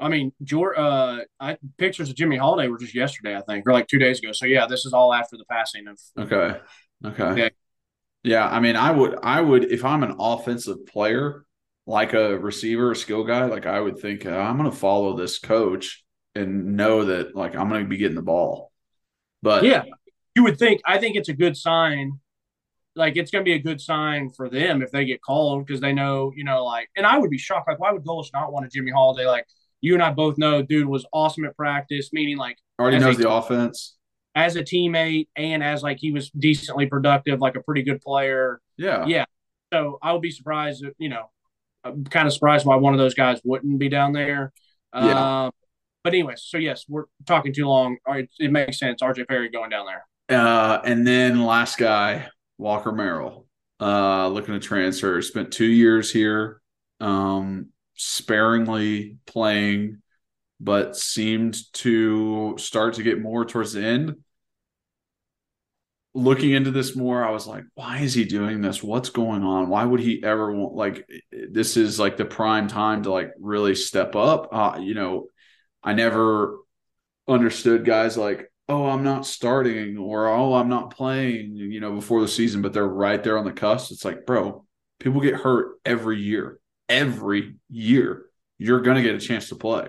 I 0.00 0.08
mean, 0.08 0.32
Jor, 0.42 0.78
uh, 0.78 1.20
I 1.40 1.56
pictures 1.76 2.08
of 2.10 2.16
Jimmy 2.16 2.36
Holiday 2.36 2.68
were 2.68 2.78
just 2.78 2.94
yesterday, 2.94 3.36
I 3.36 3.40
think, 3.40 3.66
or 3.66 3.72
like 3.72 3.88
two 3.88 3.98
days 3.98 4.20
ago. 4.20 4.32
So 4.32 4.46
yeah, 4.46 4.66
this 4.66 4.86
is 4.86 4.92
all 4.92 5.12
after 5.12 5.36
the 5.36 5.44
passing 5.50 5.88
of. 5.88 5.98
Okay. 6.18 6.58
Okay. 7.04 7.40
Yeah. 7.40 7.48
Yeah. 8.22 8.48
I 8.48 8.60
mean, 8.60 8.76
I 8.76 8.90
would, 8.90 9.18
I 9.22 9.40
would, 9.40 9.72
if 9.72 9.84
I'm 9.84 10.02
an 10.02 10.16
offensive 10.18 10.86
player, 10.86 11.44
like 11.86 12.12
a 12.12 12.38
receiver, 12.38 12.92
a 12.92 12.96
skill 12.96 13.24
guy, 13.24 13.46
like 13.46 13.66
I 13.66 13.80
would 13.80 13.98
think 13.98 14.26
uh, 14.26 14.30
I'm 14.30 14.58
going 14.58 14.70
to 14.70 14.76
follow 14.76 15.16
this 15.16 15.38
coach 15.38 16.04
and 16.34 16.76
know 16.76 17.06
that 17.06 17.34
like 17.34 17.56
I'm 17.56 17.68
going 17.68 17.82
to 17.82 17.88
be 17.88 17.96
getting 17.96 18.14
the 18.14 18.22
ball. 18.22 18.70
But 19.42 19.64
Yeah, 19.64 19.84
you 20.36 20.44
would 20.44 20.58
think. 20.58 20.80
I 20.84 20.98
think 20.98 21.16
it's 21.16 21.28
a 21.28 21.34
good 21.34 21.56
sign. 21.56 22.20
Like 22.98 23.16
it's 23.16 23.30
going 23.30 23.44
to 23.44 23.48
be 23.48 23.54
a 23.54 23.58
good 23.58 23.80
sign 23.80 24.30
for 24.30 24.50
them 24.50 24.82
if 24.82 24.90
they 24.90 25.04
get 25.04 25.22
called 25.22 25.66
because 25.66 25.80
they 25.80 25.92
know, 25.92 26.32
you 26.36 26.44
know, 26.44 26.64
like. 26.64 26.88
And 26.96 27.06
I 27.06 27.16
would 27.18 27.30
be 27.30 27.38
shocked. 27.38 27.68
Like, 27.68 27.78
why 27.78 27.92
would 27.92 28.04
Golesh 28.04 28.30
not 28.34 28.52
want 28.52 28.66
a 28.66 28.68
Jimmy 28.68 28.90
Holiday? 28.90 29.26
Like 29.26 29.46
you 29.80 29.94
and 29.94 30.02
I 30.02 30.10
both 30.10 30.36
know, 30.36 30.60
dude 30.62 30.88
was 30.88 31.06
awesome 31.12 31.44
at 31.44 31.56
practice. 31.56 32.10
Meaning, 32.12 32.36
like 32.36 32.58
already 32.78 32.98
knows 32.98 33.16
a- 33.18 33.22
the 33.22 33.30
offense. 33.30 33.96
as 34.34 34.56
a 34.56 34.62
teammate 34.62 35.28
and 35.36 35.62
as 35.62 35.82
like 35.82 35.98
he 36.00 36.12
was 36.12 36.30
decently 36.30 36.86
productive, 36.86 37.40
like 37.40 37.56
a 37.56 37.62
pretty 37.62 37.82
good 37.82 38.00
player. 38.00 38.60
Yeah. 38.76 39.06
Yeah. 39.06 39.24
So 39.72 39.98
I 40.02 40.12
would 40.12 40.22
be 40.22 40.30
surprised, 40.30 40.82
if, 40.84 40.94
you 40.98 41.08
know, 41.08 41.30
I'm 41.84 42.04
kind 42.04 42.26
of 42.26 42.32
surprised 42.32 42.64
why 42.66 42.76
one 42.76 42.94
of 42.94 42.98
those 42.98 43.14
guys 43.14 43.40
wouldn't 43.44 43.78
be 43.78 43.88
down 43.88 44.12
there. 44.12 44.52
Yeah. 44.94 45.44
Um, 45.46 45.52
but 46.02 46.14
anyways, 46.14 46.42
so 46.46 46.56
yes, 46.58 46.84
we're 46.88 47.04
talking 47.26 47.52
too 47.52 47.66
long. 47.66 47.98
Right, 48.06 48.28
it 48.38 48.50
makes 48.50 48.78
sense. 48.78 49.02
RJ 49.02 49.28
Perry 49.28 49.50
going 49.50 49.70
down 49.70 49.86
there. 49.86 50.06
Uh, 50.38 50.80
and 50.84 51.06
then 51.06 51.44
last 51.44 51.76
guy, 51.78 52.28
Walker 52.58 52.92
Merrill, 52.92 53.46
uh, 53.80 54.28
looking 54.28 54.54
to 54.54 54.60
transfer. 54.60 55.22
Spent 55.22 55.52
two 55.52 55.64
years 55.64 56.12
here, 56.12 56.60
um, 57.00 57.68
sparingly 57.94 59.18
playing, 59.26 60.02
but 60.60 60.96
seemed 60.96 61.56
to 61.74 62.56
start 62.58 62.94
to 62.94 63.02
get 63.02 63.22
more 63.22 63.44
towards 63.44 63.72
the 63.72 63.84
end. 63.84 64.16
Looking 66.14 66.50
into 66.50 66.72
this 66.72 66.96
more, 66.96 67.24
I 67.24 67.30
was 67.30 67.46
like, 67.46 67.62
why 67.74 67.98
is 67.98 68.12
he 68.12 68.24
doing 68.24 68.60
this? 68.60 68.82
What's 68.82 69.10
going 69.10 69.44
on? 69.44 69.68
Why 69.68 69.84
would 69.84 70.00
he 70.00 70.22
ever 70.24 70.52
want 70.52 70.74
like 70.74 71.08
this 71.30 71.76
is 71.76 72.00
like 72.00 72.16
the 72.16 72.24
prime 72.24 72.66
time 72.66 73.04
to 73.04 73.12
like 73.12 73.30
really 73.38 73.76
step 73.76 74.16
up? 74.16 74.48
Uh, 74.50 74.78
you 74.80 74.94
know, 74.94 75.28
I 75.82 75.92
never 75.92 76.58
understood 77.28 77.84
guys 77.84 78.16
like, 78.16 78.50
oh, 78.68 78.86
I'm 78.86 79.02
not 79.02 79.26
starting 79.26 79.96
or 79.96 80.28
oh, 80.28 80.54
I'm 80.54 80.68
not 80.68 80.94
playing, 80.94 81.56
you 81.56 81.80
know, 81.80 81.92
before 81.94 82.20
the 82.20 82.28
season, 82.28 82.60
but 82.60 82.72
they're 82.72 82.86
right 82.86 83.22
there 83.22 83.38
on 83.38 83.44
the 83.44 83.52
cusp. 83.52 83.90
It's 83.90 84.04
like, 84.04 84.26
bro, 84.26 84.66
people 85.00 85.20
get 85.20 85.36
hurt 85.36 85.76
every 85.84 86.20
year. 86.20 86.60
Every 86.88 87.56
year. 87.70 88.26
You're 88.58 88.80
gonna 88.80 89.02
get 89.02 89.14
a 89.14 89.20
chance 89.20 89.48
to 89.48 89.56
play. 89.56 89.88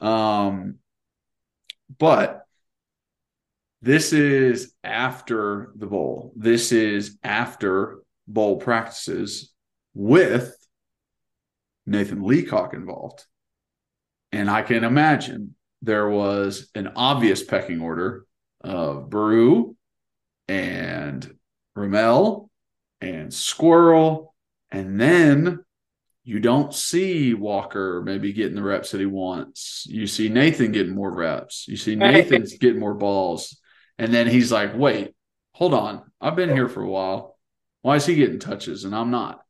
Um 0.00 0.76
but 1.98 2.46
this 3.82 4.12
is 4.12 4.74
after 4.84 5.72
the 5.74 5.86
bowl. 5.86 6.32
This 6.36 6.72
is 6.72 7.18
after 7.22 8.00
bowl 8.28 8.58
practices 8.58 9.52
with 9.94 10.54
Nathan 11.86 12.22
Leacock 12.22 12.74
involved. 12.74 13.24
And 14.32 14.48
I 14.48 14.62
can 14.62 14.84
imagine 14.84 15.56
there 15.82 16.08
was 16.08 16.70
an 16.74 16.92
obvious 16.96 17.42
pecking 17.42 17.80
order 17.80 18.26
of 18.60 19.08
Bru 19.08 19.76
and 20.48 21.36
Ramel 21.74 22.50
and 23.00 23.32
Squirrel. 23.32 24.34
And 24.70 25.00
then 25.00 25.64
you 26.24 26.38
don't 26.38 26.74
see 26.74 27.34
Walker 27.34 28.02
maybe 28.04 28.32
getting 28.32 28.56
the 28.56 28.62
reps 28.62 28.90
that 28.90 29.00
he 29.00 29.06
wants. 29.06 29.86
You 29.88 30.06
see 30.06 30.28
Nathan 30.28 30.72
getting 30.72 30.94
more 30.94 31.12
reps. 31.12 31.66
You 31.66 31.76
see 31.76 31.96
Nathan's 31.96 32.58
getting 32.58 32.80
more 32.80 32.94
balls. 32.94 33.58
And 33.98 34.12
then 34.12 34.26
he's 34.26 34.52
like, 34.52 34.76
wait, 34.76 35.14
hold 35.52 35.74
on. 35.74 36.02
I've 36.20 36.36
been 36.36 36.50
here 36.50 36.68
for 36.68 36.82
a 36.82 36.88
while. 36.88 37.36
Why 37.82 37.96
is 37.96 38.06
he 38.06 38.14
getting 38.14 38.38
touches 38.38 38.84
and 38.84 38.94
I'm 38.94 39.10
not? 39.10 39.40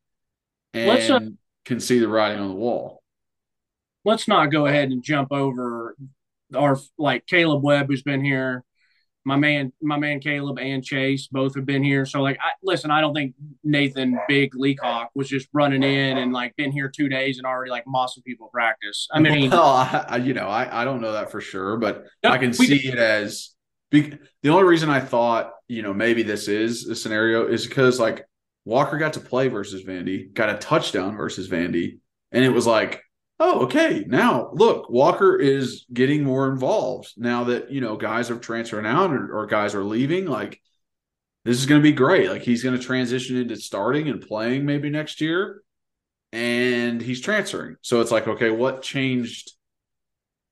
And 0.73 0.89
Let's, 0.89 1.11
uh, 1.11 1.21
can 1.65 1.81
see 1.81 1.99
the 1.99 2.09
writing 2.09 2.41
on 2.41 2.49
the 2.49 2.55
wall. 2.55 3.03
Let's 4.05 4.29
not 4.29 4.47
go 4.47 4.67
ahead 4.67 4.91
and 4.91 5.03
jump 5.03 5.33
over 5.33 5.97
our 6.55 6.79
like 6.99 7.27
Caleb 7.27 7.63
Webb, 7.63 7.89
who's 7.89 8.03
been 8.03 8.25
here. 8.25 8.65
My 9.25 9.37
man, 9.37 9.73
my 9.83 9.99
man 9.99 10.19
Caleb 10.21 10.59
and 10.59 10.83
Chase 10.83 11.29
both 11.31 11.55
have 11.55 11.67
been 11.67 11.85
here. 11.85 12.07
So 12.07 12.23
like, 12.23 12.39
I, 12.41 12.53
listen, 12.63 12.91
I 12.91 13.03
don't 13.03 13.15
think 13.15 13.35
Nathan 13.63 14.19
Big 14.27 14.55
Leacock 14.55 15.11
was 15.15 15.29
just 15.29 15.47
running 15.53 15.83
in 15.83 16.17
and 16.17 16.33
like 16.33 16.57
been 16.57 16.73
here 16.73 16.89
two 16.89 17.09
days 17.09 17.37
and 17.37 17.47
already 17.47 17.71
like 17.71 17.85
mossing 17.85 18.25
people 18.25 18.49
practice. 18.49 19.07
I 19.13 19.21
mean, 19.21 19.51
well, 19.51 20.07
I, 20.09 20.17
you 20.17 20.33
know, 20.33 20.49
I, 20.49 20.83
I 20.83 20.85
don't 20.85 21.03
know 21.03 21.13
that 21.13 21.31
for 21.31 21.43
sure, 21.43 21.77
but 21.77 22.07
No, 22.25 22.31
I 22.31 22.39
can 22.39 22.55
see 22.55 22.89
it 22.89 22.99
as 22.99 23.55
be, 23.91 24.17
the 24.43 24.49
only 24.49 24.65
reason 24.65 24.89
I 24.89 25.01
thought, 25.01 25.53
you 25.69 25.83
know, 25.83 25.93
maybe 25.93 26.23
this 26.23 26.49
is 26.49 26.89
a 26.89 26.95
scenario 26.95 27.47
is 27.47 27.67
because 27.67 28.01
like 28.01 28.25
Walker 28.65 28.99
got 28.99 29.15
to 29.15 29.21
play 29.21 29.49
versus 29.49 29.85
Vandy, 29.85 30.33
got 30.33 30.49
a 30.49 30.59
touchdown 30.59 31.17
versus 31.17 31.49
Vandy, 31.49 31.99
and 32.33 32.45
it 32.45 32.51
was 32.51 32.67
like, 32.67 33.03
oh, 33.41 33.65
okay. 33.65 34.05
Now 34.07 34.51
look, 34.53 34.91
Walker 34.91 35.37
is 35.37 35.87
getting 35.93 36.23
more 36.23 36.49
involved 36.49 37.15
now 37.17 37.45
that 37.45 37.73
you 37.73 37.81
know 37.81 37.97
guys 37.97 38.31
are 38.31 38.39
transferring 38.39 38.87
out 38.87 39.13
or, 39.13 39.37
or 39.37 39.47
guys 39.47 39.75
are 39.75 39.83
leaving. 39.83 40.27
Like 40.27 40.61
this 41.45 41.59
is 41.59 41.67
going 41.67 41.81
to 41.81 41.83
be 41.83 41.93
great. 41.93 42.31
Like 42.31 42.43
he's 42.43 42.63
going 42.63 42.79
to 42.79 42.85
transition 42.85 43.37
into 43.37 43.57
starting 43.57 44.09
and 44.09 44.21
playing 44.21 44.67
maybe 44.67 44.91
next 44.91 45.21
year, 45.21 45.63
and 46.33 47.01
he's 47.01 47.21
transferring. 47.21 47.77
So 47.81 48.01
it's 48.01 48.13
like, 48.13 48.29
okay, 48.29 48.51
what 48.51 48.83
changed 48.83 49.53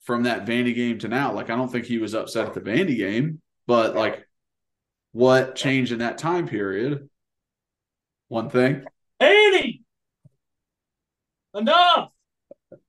from 0.02 0.22
that 0.22 0.46
Vandy 0.46 0.74
game 0.74 0.98
to 1.00 1.08
now? 1.08 1.32
Like 1.32 1.50
I 1.50 1.56
don't 1.56 1.70
think 1.70 1.84
he 1.84 1.98
was 1.98 2.14
upset 2.14 2.46
at 2.46 2.54
the 2.54 2.60
Vandy 2.60 2.96
game, 2.96 3.40
but 3.66 3.94
like 3.94 4.26
what 5.12 5.54
changed 5.54 5.92
in 5.92 5.98
that 5.98 6.18
time 6.18 6.48
period? 6.48 7.08
One 8.28 8.48
thing. 8.48 8.84
Eighty. 9.20 9.84
Enough. 11.54 12.10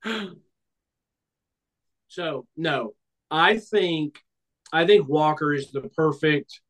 So 2.09 2.47
no, 2.57 2.93
I 3.31 3.57
think 3.57 4.19
I 4.73 4.85
think 4.85 5.07
Walker 5.07 5.53
is 5.53 5.71
the 5.71 5.81
perfect 5.81 6.61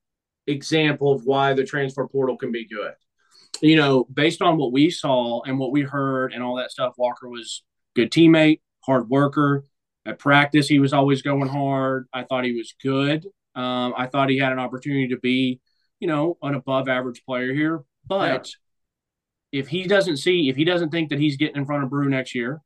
example 0.47 1.13
of 1.13 1.25
why 1.25 1.53
the 1.53 1.63
transfer 1.63 2.07
portal 2.07 2.37
can 2.37 2.51
be 2.51 2.67
good. 2.67 2.93
You 3.61 3.77
know, 3.77 4.05
based 4.13 4.41
on 4.41 4.57
what 4.57 4.71
we 4.71 4.89
saw 4.89 5.41
and 5.43 5.57
what 5.57 5.71
we 5.71 5.81
heard 5.81 6.33
and 6.33 6.43
all 6.43 6.57
that 6.57 6.71
stuff, 6.71 6.93
Walker 6.97 7.27
was 7.27 7.63
good 7.95 8.11
teammate, 8.11 8.61
hard 8.85 9.09
worker. 9.09 9.63
At 10.05 10.19
practice, 10.19 10.67
he 10.67 10.79
was 10.79 10.93
always 10.93 11.21
going 11.21 11.49
hard. 11.49 12.07
I 12.13 12.23
thought 12.23 12.45
he 12.45 12.55
was 12.55 12.73
good. 12.81 13.25
Um, 13.55 13.93
I 13.97 14.07
thought 14.07 14.29
he 14.29 14.37
had 14.37 14.53
an 14.53 14.59
opportunity 14.59 15.09
to 15.09 15.17
be, 15.17 15.59
you 15.99 16.07
know, 16.07 16.37
an 16.41 16.55
above 16.55 16.87
average 16.87 17.23
player 17.25 17.53
here. 17.53 17.83
But 18.07 18.49
yeah. 19.51 19.59
if 19.59 19.67
he 19.67 19.83
doesn't 19.83 20.17
see, 20.17 20.49
if 20.49 20.55
he 20.55 20.63
doesn't 20.63 20.89
think 20.89 21.09
that 21.09 21.19
he's 21.19 21.37
getting 21.37 21.57
in 21.57 21.65
front 21.65 21.83
of 21.83 21.89
Bru 21.89 22.09
next 22.09 22.33
year, 22.33 22.61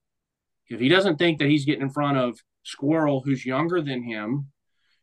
if 0.73 0.79
he 0.79 0.89
doesn't 0.89 1.17
think 1.17 1.39
that 1.39 1.47
he's 1.47 1.65
getting 1.65 1.83
in 1.83 1.89
front 1.89 2.17
of 2.17 2.39
Squirrel, 2.63 3.21
who's 3.23 3.45
younger 3.45 3.81
than 3.81 4.03
him, 4.03 4.47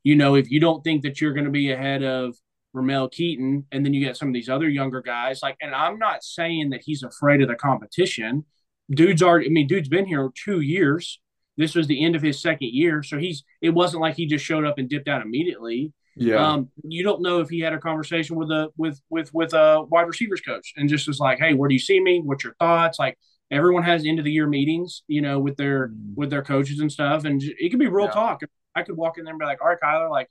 you 0.03 0.17
know, 0.17 0.35
if 0.35 0.51
you 0.51 0.61
don't 0.61 0.83
think 0.83 1.03
that 1.03 1.21
you're 1.21 1.33
going 1.33 1.45
to 1.45 1.51
be 1.51 1.73
ahead 1.73 2.03
of 2.03 2.35
Ramel 2.73 3.09
Keyton, 3.09 3.67
and 3.73 3.85
then 3.85 3.95
you 3.95 4.05
get 4.05 4.17
some 4.17 4.29
of 4.29 4.35
these 4.35 4.49
other 4.49 4.69
younger 4.69 5.01
guys, 5.01 5.41
like, 5.43 5.57
and 5.61 5.75
I'm 5.75 5.99
not 5.99 6.25
saying 6.25 6.71
that 6.71 6.83
he's 6.85 7.03
afraid 7.03 7.43
of 7.43 7.49
the 7.49 7.55
competition. 7.55 8.45
Dude's 8.91 9.23
already, 9.23 9.47
I 9.47 9.51
mean, 9.51 9.67
dude's 9.67 9.89
been 9.89 10.07
here 10.07 10.31
two 10.35 10.61
years. 10.61 11.21
This 11.57 11.75
was 11.75 11.87
the 11.87 12.05
end 12.05 12.17
of 12.17 12.23
his 12.23 12.41
second 12.41 12.71
year. 12.73 13.03
So 13.03 13.19
he's, 13.19 13.45
it 13.61 13.71
wasn't 13.71 14.01
like 14.01 14.17
he 14.17 14.27
just 14.27 14.45
showed 14.45 14.65
up 14.65 14.79
and 14.79 14.89
dipped 14.89 15.09
out 15.09 15.23
immediately. 15.23 15.93
Yeah. 16.17 16.47
Um, 16.47 16.71
you 16.83 17.03
don't 17.03 17.23
know 17.23 17.41
if 17.41 17.49
he 17.49 17.61
had 17.61 17.73
a 17.73 17.79
conversation 17.79 18.37
with 18.37 18.51
a 18.51 18.69
with 18.77 19.01
with 19.11 19.33
with 19.33 19.55
a 19.55 19.85
wide 19.89 20.09
receivers 20.09 20.41
coach 20.41 20.73
and 20.77 20.89
just 20.89 21.07
was 21.07 21.21
like, 21.21 21.39
"Hey, 21.39 21.55
where 21.55 21.69
do 21.69 21.75
you 21.75 21.79
see 21.79 22.01
me? 22.01 22.21
What's 22.23 22.45
your 22.45 22.55
thoughts?" 22.55 22.99
Like, 22.99 23.17
everyone 23.51 23.83
has 23.83 24.07
end 24.07 24.19
of 24.19 24.25
the 24.25 24.33
year 24.33 24.47
meetings, 24.47 25.03
you 25.09 25.21
know, 25.21 25.39
with 25.39 25.57
their 25.57 25.89
mm. 25.89 26.15
with 26.15 26.31
their 26.31 26.43
coaches 26.43 26.81
and 26.81 26.91
stuff, 26.91 27.25
and 27.25 27.43
it 27.43 27.71
could 27.71 27.79
be 27.79 27.89
real 27.89 28.07
yeah. 28.07 28.13
talk. 28.13 28.41
I 28.75 28.83
could 28.83 28.97
walk 28.97 29.19
in 29.19 29.25
there 29.25 29.33
and 29.33 29.41
be 29.41 29.47
like, 29.47 29.61
"All 29.61 29.69
right, 29.69 29.79
Kyler, 29.83 30.11
like, 30.11 30.31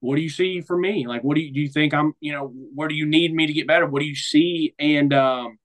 what 0.00 0.16
do 0.16 0.22
you 0.22 0.30
see 0.30 0.60
for 0.60 0.76
me? 0.76 1.06
Like, 1.06 1.22
what 1.22 1.34
do 1.34 1.40
you 1.40 1.52
do? 1.52 1.60
You 1.60 1.68
think 1.68 1.94
I'm, 1.94 2.14
you 2.20 2.32
know, 2.32 2.52
where 2.74 2.88
do 2.88 2.94
you 2.94 3.06
need 3.06 3.34
me 3.34 3.46
to 3.46 3.52
get 3.52 3.66
better? 3.66 3.86
What 3.86 4.00
do 4.00 4.06
you 4.06 4.14
see?" 4.14 4.74
And 4.78 5.12
um, 5.12 5.58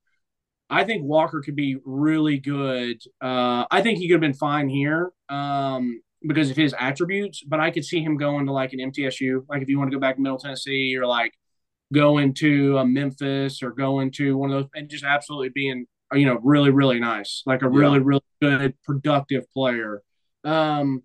I 0.69 0.83
think 0.83 1.03
Walker 1.03 1.41
could 1.41 1.55
be 1.55 1.77
really 1.85 2.39
good. 2.39 3.01
Uh, 3.21 3.65
I 3.69 3.81
think 3.81 3.99
he 3.99 4.07
could 4.07 4.15
have 4.15 4.21
been 4.21 4.33
fine 4.33 4.67
here 4.67 5.11
um, 5.29 6.01
because 6.27 6.49
of 6.49 6.57
his 6.57 6.75
attributes, 6.77 7.43
but 7.43 7.59
I 7.59 7.71
could 7.71 7.85
see 7.85 8.01
him 8.01 8.17
going 8.17 8.47
to 8.47 8.51
like 8.51 8.73
an 8.73 8.79
MTSU, 8.79 9.45
like 9.47 9.61
if 9.61 9.69
you 9.69 9.77
want 9.77 9.91
to 9.91 9.95
go 9.95 10.01
back 10.01 10.15
to 10.15 10.21
Middle 10.21 10.39
Tennessee 10.39 10.97
or 10.97 11.05
like 11.05 11.33
going 11.93 12.33
to 12.33 12.83
Memphis 12.85 13.63
or 13.63 13.71
going 13.71 14.11
to 14.11 14.37
one 14.37 14.51
of 14.51 14.57
those 14.57 14.69
and 14.75 14.89
just 14.89 15.05
absolutely 15.05 15.49
being 15.49 15.85
you 16.13 16.25
know, 16.25 16.39
really, 16.43 16.69
really 16.69 16.99
nice, 16.99 17.43
like 17.45 17.61
a 17.61 17.69
really, 17.69 17.97
yeah. 17.97 18.03
really 18.05 18.23
good, 18.41 18.73
productive 18.83 19.51
player. 19.51 20.01
Um, 20.43 21.03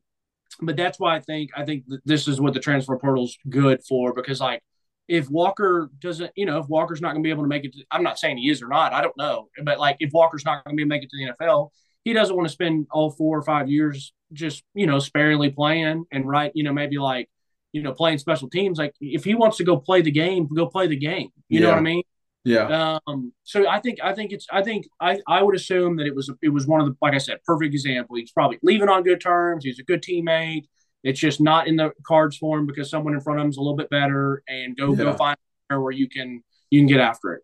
but 0.60 0.76
that's 0.76 1.00
why 1.00 1.16
I 1.16 1.20
think 1.20 1.50
I 1.56 1.64
think 1.64 1.84
this 2.04 2.28
is 2.28 2.40
what 2.40 2.54
the 2.54 2.60
transfer 2.60 2.96
portal's 2.98 3.36
good 3.48 3.82
for 3.84 4.12
because 4.12 4.40
like 4.40 4.62
if 5.08 5.28
Walker 5.28 5.90
doesn't, 5.98 6.30
you 6.36 6.46
know, 6.46 6.58
if 6.58 6.68
Walker's 6.68 7.00
not 7.00 7.12
going 7.12 7.22
to 7.22 7.26
be 7.26 7.30
able 7.30 7.42
to 7.42 7.48
make 7.48 7.64
it, 7.64 7.72
to, 7.74 7.84
I'm 7.90 8.02
not 8.02 8.18
saying 8.18 8.38
he 8.38 8.50
is 8.50 8.62
or 8.62 8.68
not, 8.68 8.92
I 8.92 9.02
don't 9.02 9.16
know, 9.16 9.48
but 9.64 9.80
like 9.80 9.96
if 10.00 10.12
Walker's 10.12 10.44
not 10.44 10.64
going 10.64 10.76
to 10.76 10.80
be 10.80 10.86
make 10.86 11.02
it 11.02 11.10
to 11.10 11.16
the 11.16 11.44
NFL, 11.44 11.70
he 12.04 12.12
doesn't 12.12 12.34
want 12.34 12.46
to 12.46 12.52
spend 12.52 12.86
all 12.90 13.10
four 13.10 13.38
or 13.38 13.42
five 13.42 13.68
years 13.68 14.12
just 14.32 14.62
you 14.74 14.86
know 14.86 14.98
sparingly 14.98 15.50
playing 15.50 16.04
and 16.10 16.28
right, 16.28 16.52
you 16.54 16.64
know, 16.64 16.72
maybe 16.72 16.98
like 16.98 17.28
you 17.72 17.82
know 17.82 17.92
playing 17.92 18.18
special 18.18 18.48
teams. 18.48 18.78
Like 18.78 18.94
if 19.00 19.24
he 19.24 19.34
wants 19.34 19.56
to 19.58 19.64
go 19.64 19.76
play 19.76 20.02
the 20.02 20.10
game, 20.10 20.46
go 20.46 20.66
play 20.66 20.86
the 20.86 20.96
game. 20.96 21.30
You 21.48 21.60
yeah. 21.60 21.66
know 21.66 21.70
what 21.70 21.78
I 21.78 21.82
mean? 21.82 22.02
Yeah. 22.44 22.98
Um, 23.06 23.32
so 23.44 23.68
I 23.68 23.80
think 23.80 23.98
I 24.02 24.14
think 24.14 24.32
it's 24.32 24.46
I 24.50 24.62
think 24.62 24.88
I, 25.00 25.20
I 25.28 25.42
would 25.42 25.54
assume 25.54 25.96
that 25.96 26.06
it 26.06 26.14
was 26.14 26.30
it 26.42 26.48
was 26.48 26.66
one 26.66 26.80
of 26.80 26.86
the 26.86 26.96
like 27.00 27.14
I 27.14 27.18
said 27.18 27.38
perfect 27.44 27.72
example. 27.72 28.16
He's 28.16 28.32
probably 28.32 28.58
leaving 28.62 28.88
on 28.88 29.02
good 29.04 29.20
terms. 29.20 29.64
He's 29.64 29.78
a 29.78 29.84
good 29.84 30.02
teammate. 30.02 30.64
It's 31.04 31.20
just 31.20 31.40
not 31.40 31.66
in 31.68 31.76
the 31.76 31.92
cards 32.06 32.36
for 32.36 32.58
him 32.58 32.66
because 32.66 32.90
someone 32.90 33.14
in 33.14 33.20
front 33.20 33.38
of 33.38 33.44
him 33.44 33.50
is 33.50 33.56
a 33.56 33.60
little 33.60 33.76
bit 33.76 33.90
better 33.90 34.42
and 34.48 34.76
go 34.76 34.90
yeah. 34.90 35.04
go 35.04 35.12
find 35.14 35.36
where 35.68 35.92
you 35.92 36.08
can 36.08 36.42
you 36.70 36.80
can 36.80 36.86
get 36.86 37.00
after 37.00 37.34
it. 37.34 37.42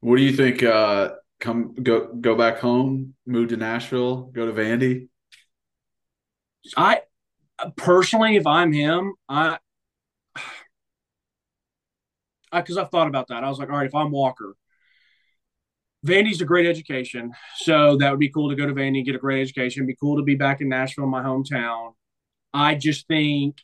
What 0.00 0.16
do 0.16 0.22
you 0.22 0.32
think? 0.32 0.62
Uh, 0.62 1.12
come 1.40 1.74
go 1.80 2.12
go 2.12 2.34
back 2.34 2.58
home, 2.58 3.14
move 3.26 3.50
to 3.50 3.56
Nashville, 3.56 4.22
go 4.22 4.46
to 4.46 4.52
Vandy. 4.52 5.08
I 6.76 7.02
personally, 7.76 8.36
if 8.36 8.46
I'm 8.46 8.72
him, 8.72 9.14
I 9.28 9.58
because 12.52 12.76
I've 12.76 12.90
thought 12.90 13.08
about 13.08 13.28
that. 13.28 13.44
I 13.44 13.48
was 13.48 13.58
like, 13.58 13.70
all 13.70 13.76
right, 13.76 13.86
if 13.86 13.94
I'm 13.94 14.10
Walker, 14.10 14.56
Vandy's 16.06 16.40
a 16.40 16.46
great 16.46 16.66
education, 16.66 17.32
so 17.56 17.96
that 17.96 18.10
would 18.10 18.20
be 18.20 18.30
cool 18.30 18.48
to 18.48 18.56
go 18.56 18.66
to 18.66 18.72
Vandy 18.72 18.98
and 18.98 19.06
get 19.06 19.14
a 19.14 19.18
great 19.18 19.42
education. 19.42 19.80
It'd 19.80 19.88
be 19.88 19.96
cool 20.00 20.16
to 20.16 20.22
be 20.22 20.34
back 20.34 20.60
in 20.60 20.68
Nashville, 20.68 21.06
my 21.06 21.22
hometown. 21.22 21.92
I 22.54 22.74
just 22.74 23.06
think, 23.06 23.58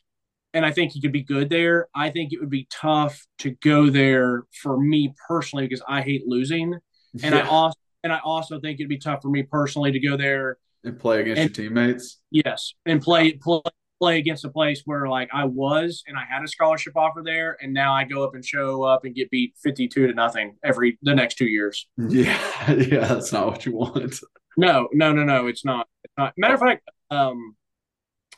and 0.53 0.65
I 0.65 0.71
think 0.71 0.91
he 0.91 1.01
could 1.01 1.11
be 1.11 1.23
good 1.23 1.49
there. 1.49 1.87
I 1.95 2.09
think 2.11 2.31
it 2.31 2.39
would 2.39 2.49
be 2.49 2.67
tough 2.69 3.25
to 3.39 3.51
go 3.61 3.89
there 3.89 4.43
for 4.61 4.79
me 4.79 5.15
personally 5.27 5.65
because 5.65 5.83
I 5.87 6.01
hate 6.01 6.27
losing, 6.27 6.75
and 7.23 7.35
yeah. 7.35 7.41
I 7.41 7.47
also 7.47 7.79
and 8.03 8.13
I 8.13 8.19
also 8.23 8.59
think 8.59 8.79
it'd 8.79 8.89
be 8.89 8.99
tough 8.99 9.21
for 9.21 9.29
me 9.29 9.43
personally 9.43 9.91
to 9.91 9.99
go 9.99 10.15
there 10.15 10.57
and 10.83 10.99
play 10.99 11.21
against 11.21 11.41
and, 11.41 11.57
your 11.57 11.69
teammates. 11.69 12.19
Yes, 12.29 12.73
and 12.85 13.01
play 13.01 13.33
play 13.33 13.61
play 13.99 14.19
against 14.19 14.45
a 14.45 14.49
place 14.49 14.81
where 14.85 15.07
like 15.07 15.29
I 15.33 15.45
was 15.45 16.03
and 16.07 16.17
I 16.17 16.23
had 16.29 16.43
a 16.43 16.47
scholarship 16.47 16.95
offer 16.95 17.21
there, 17.23 17.57
and 17.61 17.73
now 17.73 17.93
I 17.93 18.03
go 18.03 18.23
up 18.23 18.35
and 18.35 18.43
show 18.45 18.83
up 18.83 19.05
and 19.05 19.15
get 19.15 19.29
beat 19.31 19.55
fifty 19.61 19.87
two 19.87 20.07
to 20.07 20.13
nothing 20.13 20.55
every 20.63 20.97
the 21.01 21.15
next 21.15 21.35
two 21.35 21.47
years. 21.47 21.87
Yeah, 22.09 22.71
yeah, 22.71 23.05
that's 23.07 23.31
not 23.33 23.47
what 23.47 23.65
you 23.65 23.75
want. 23.75 24.19
No, 24.55 24.87
no, 24.93 25.11
no, 25.11 25.23
no, 25.23 25.47
it's 25.47 25.65
not. 25.65 25.87
It's 26.03 26.13
not. 26.17 26.33
Matter 26.37 26.55
of 26.55 26.59
fact, 26.61 26.89
um, 27.11 27.55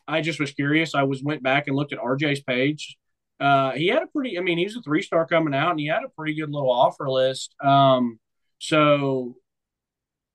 I 0.07 0.21
just 0.21 0.39
was 0.39 0.51
curious. 0.51 0.95
I 0.95 1.03
was 1.03 1.23
went 1.23 1.43
back 1.43 1.67
and 1.67 1.75
looked 1.75 1.93
at 1.93 1.99
RJ's 1.99 2.41
page. 2.41 2.97
Uh, 3.39 3.71
he 3.71 3.87
had 3.87 4.03
a 4.03 4.07
pretty. 4.07 4.37
I 4.37 4.41
mean, 4.41 4.57
he 4.57 4.65
was 4.65 4.75
a 4.75 4.81
three 4.81 5.01
star 5.01 5.25
coming 5.25 5.53
out, 5.53 5.71
and 5.71 5.79
he 5.79 5.87
had 5.87 6.03
a 6.03 6.09
pretty 6.09 6.35
good 6.35 6.51
little 6.51 6.71
offer 6.71 7.09
list. 7.09 7.55
Um, 7.63 8.19
so. 8.59 9.35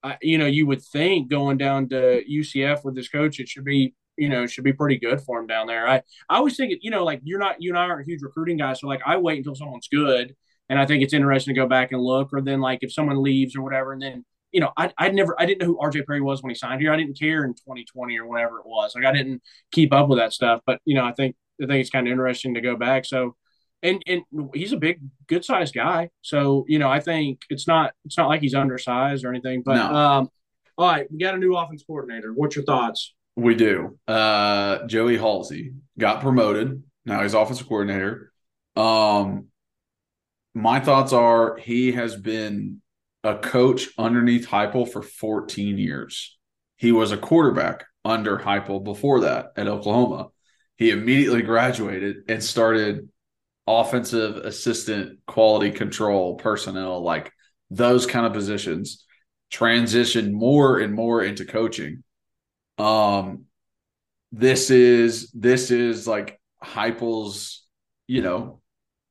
I, 0.03 0.18
you 0.20 0.37
know, 0.37 0.45
you 0.45 0.66
would 0.66 0.83
think 0.83 1.31
going 1.31 1.57
down 1.57 1.89
to 1.89 2.22
UCF 2.31 2.85
with 2.85 2.95
this 2.95 3.09
coach, 3.09 3.41
it 3.41 3.49
should 3.49 3.64
be 3.64 3.95
you 4.17 4.29
know, 4.29 4.47
should 4.47 4.65
be 4.65 4.73
pretty 4.73 4.99
good 4.99 5.21
for 5.21 5.39
him 5.39 5.47
down 5.47 5.67
there. 5.67 5.89
I, 5.89 5.97
I 6.29 6.37
always 6.37 6.57
think, 6.57 6.73
you 6.83 6.91
know, 6.91 7.05
like 7.05 7.21
you're 7.25 7.39
not, 7.39 7.57
you 7.61 7.71
and 7.71 7.79
I 7.79 7.83
aren't 7.83 8.07
huge 8.07 8.23
recruiting 8.23 8.57
guys. 8.57 8.81
So 8.81 8.87
like 8.87 9.03
I 9.05 9.17
wait 9.17 9.39
until 9.39 9.55
someone's 9.55 9.89
good. 9.89 10.35
And 10.69 10.79
I 10.79 10.87
think 10.87 11.03
it's 11.03 11.12
interesting 11.12 11.55
to 11.55 11.61
go 11.61 11.69
back 11.69 11.93
and 11.93 12.01
look, 12.01 12.31
or 12.33 12.41
then 12.41 12.61
like 12.61 12.79
if 12.83 12.93
someone 12.93 13.23
leaves 13.23 13.55
or 13.55 13.62
whatever, 13.62 13.93
and 13.93 14.01
then, 14.01 14.25
you 14.51 14.61
know, 14.61 14.71
I, 14.77 14.93
I 14.97 15.11
never, 15.11 15.39
I 15.39 15.47
didn't 15.47 15.61
know 15.61 15.67
who 15.67 15.79
RJ 15.79 16.07
Perry 16.07 16.21
was 16.21 16.43
when 16.43 16.51
he 16.51 16.55
signed 16.55 16.81
here. 16.81 16.93
I 16.93 16.97
didn't 16.97 17.19
care 17.19 17.45
in 17.45 17.55
2020 17.55 18.19
or 18.19 18.27
whatever 18.27 18.61
it 18.61 18.67
was. 18.67 18.95
Like 18.95 19.05
I 19.05 19.12
didn't 19.12 19.43
keep 19.73 19.93
up 19.93 20.09
with 20.09 20.19
that 20.19 20.33
stuff. 20.33 20.61
But, 20.65 20.81
you 20.85 20.95
know, 20.95 21.05
I 21.05 21.12
think, 21.12 21.37
I 21.62 21.67
think 21.67 21.81
it's 21.81 21.91
kind 21.91 22.07
of 22.07 22.12
interesting 22.12 22.55
to 22.55 22.61
go 22.61 22.77
back. 22.77 23.05
So, 23.05 23.37
and, 23.83 24.03
and 24.07 24.23
he's 24.55 24.73
a 24.73 24.79
big, 24.79 25.01
good 25.27 25.45
sized 25.45 25.75
guy. 25.75 26.09
So, 26.23 26.65
you 26.69 26.79
know, 26.79 26.89
I 26.89 27.01
think 27.01 27.41
it's 27.51 27.67
not, 27.69 27.93
it's 28.07 28.17
not 28.17 28.29
like 28.29 28.41
he's 28.41 28.55
undersized 28.55 29.25
or 29.25 29.29
anything, 29.29 29.62
but, 29.62 29.75
no. 29.75 29.95
um, 29.95 30.29
all 30.77 30.91
right, 30.91 31.07
we 31.12 31.19
got 31.19 31.35
a 31.35 31.39
new 31.39 31.55
offense 31.55 31.85
coordinator. 31.87 32.33
What's 32.33 32.57
your 32.57 32.65
thoughts? 32.65 33.15
We 33.37 33.55
do. 33.55 33.99
Uh, 34.07 34.87
Joey 34.87 35.18
Halzle 35.18 35.74
got 35.99 36.20
promoted. 36.20 36.82
Now 37.05 37.22
he's 37.22 37.35
offensive 37.35 37.68
coordinator. 37.68 38.32
Um, 38.76 39.47
my 40.55 40.80
thoughts 40.80 41.12
are 41.12 41.57
he 41.57 41.93
has 41.93 42.14
been 42.14 42.80
a 43.24 43.37
coach 43.37 43.89
underneath 43.99 44.47
Heupel 44.47 44.91
for 44.91 45.03
14 45.03 45.78
years. 45.78 46.39
He 46.76 46.93
was 46.93 47.11
a 47.11 47.16
quarterback 47.16 47.87
under 48.05 48.39
Heupel 48.39 48.85
before 48.85 49.20
that 49.20 49.53
at 49.57 49.66
Oklahoma. 49.66 50.28
He 50.76 50.91
immediately 50.91 51.43
graduated 51.43 52.16
and 52.28 52.43
started 52.43 53.09
offensive 53.66 54.37
assistant 54.37 55.20
quality 55.26 55.70
control 55.70 56.37
personnel, 56.37 57.03
like 57.03 57.32
those 57.70 58.07
kind 58.07 58.26
of 58.26 58.32
positions, 58.32 59.05
transitioned 59.53 60.32
more 60.32 60.78
and 60.78 60.93
more 60.93 61.22
into 61.22 61.45
coaching 61.45 62.05
um, 62.79 63.45
this 64.33 64.70
is 64.70 65.31
this 65.33 65.70
is 65.70 66.07
like 66.07 66.41
Heupel's, 66.62 67.64
you 68.07 68.22
know, 68.22 68.61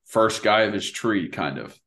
first 0.06 0.44
guy 0.44 0.62
of 0.62 0.74
his 0.74 0.90
tree, 0.90 1.30
kind 1.30 1.58
of 1.58 1.78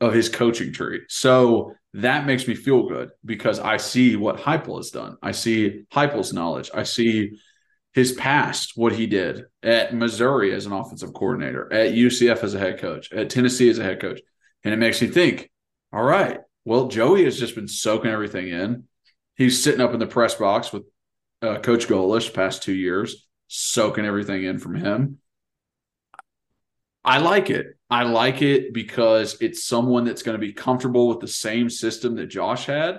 of 0.00 0.14
his 0.14 0.28
coaching 0.28 0.72
tree. 0.72 1.02
So 1.08 1.74
that 1.94 2.26
makes 2.26 2.46
me 2.46 2.54
feel 2.54 2.88
good 2.88 3.10
because 3.24 3.58
I 3.58 3.76
see 3.76 4.16
what 4.16 4.38
Heupel 4.38 4.78
has 4.78 4.90
done. 4.90 5.16
I 5.22 5.32
see 5.32 5.84
Heupel's 5.92 6.32
knowledge. 6.32 6.70
I 6.72 6.84
see 6.84 7.32
his 7.92 8.12
past, 8.12 8.72
what 8.76 8.92
he 8.92 9.06
did 9.06 9.44
at 9.62 9.94
Missouri 9.94 10.54
as 10.54 10.64
an 10.66 10.72
offensive 10.72 11.12
coordinator, 11.12 11.70
at 11.72 11.92
UCF 11.92 12.44
as 12.44 12.54
a 12.54 12.58
head 12.58 12.78
coach, 12.78 13.12
at 13.12 13.30
Tennessee 13.30 13.68
as 13.68 13.78
a 13.78 13.82
head 13.82 14.00
coach. 14.00 14.20
And 14.62 14.72
it 14.72 14.76
makes 14.76 15.02
me 15.02 15.08
think, 15.08 15.50
all 15.92 16.02
right, 16.02 16.38
well, 16.64 16.88
Joey 16.88 17.24
has 17.24 17.38
just 17.38 17.54
been 17.54 17.68
soaking 17.68 18.10
everything 18.10 18.48
in. 18.48 18.84
He's 19.36 19.62
sitting 19.62 19.80
up 19.80 19.92
in 19.92 19.98
the 19.98 20.06
press 20.06 20.34
box 20.34 20.72
with 20.72 20.84
uh, 21.42 21.58
Coach 21.58 21.86
Golesh 21.88 22.32
past 22.32 22.62
two 22.62 22.74
years, 22.74 23.26
soaking 23.48 24.04
everything 24.04 24.44
in 24.44 24.58
from 24.58 24.74
him. 24.74 25.18
I 27.04 27.18
like 27.18 27.50
it. 27.50 27.66
I 27.88 28.02
like 28.02 28.42
it 28.42 28.74
because 28.74 29.40
it's 29.40 29.64
someone 29.64 30.04
that's 30.04 30.22
going 30.22 30.38
to 30.38 30.46
be 30.46 30.52
comfortable 30.52 31.08
with 31.08 31.20
the 31.20 31.28
same 31.28 31.70
system 31.70 32.16
that 32.16 32.26
Josh 32.26 32.66
had 32.66 32.98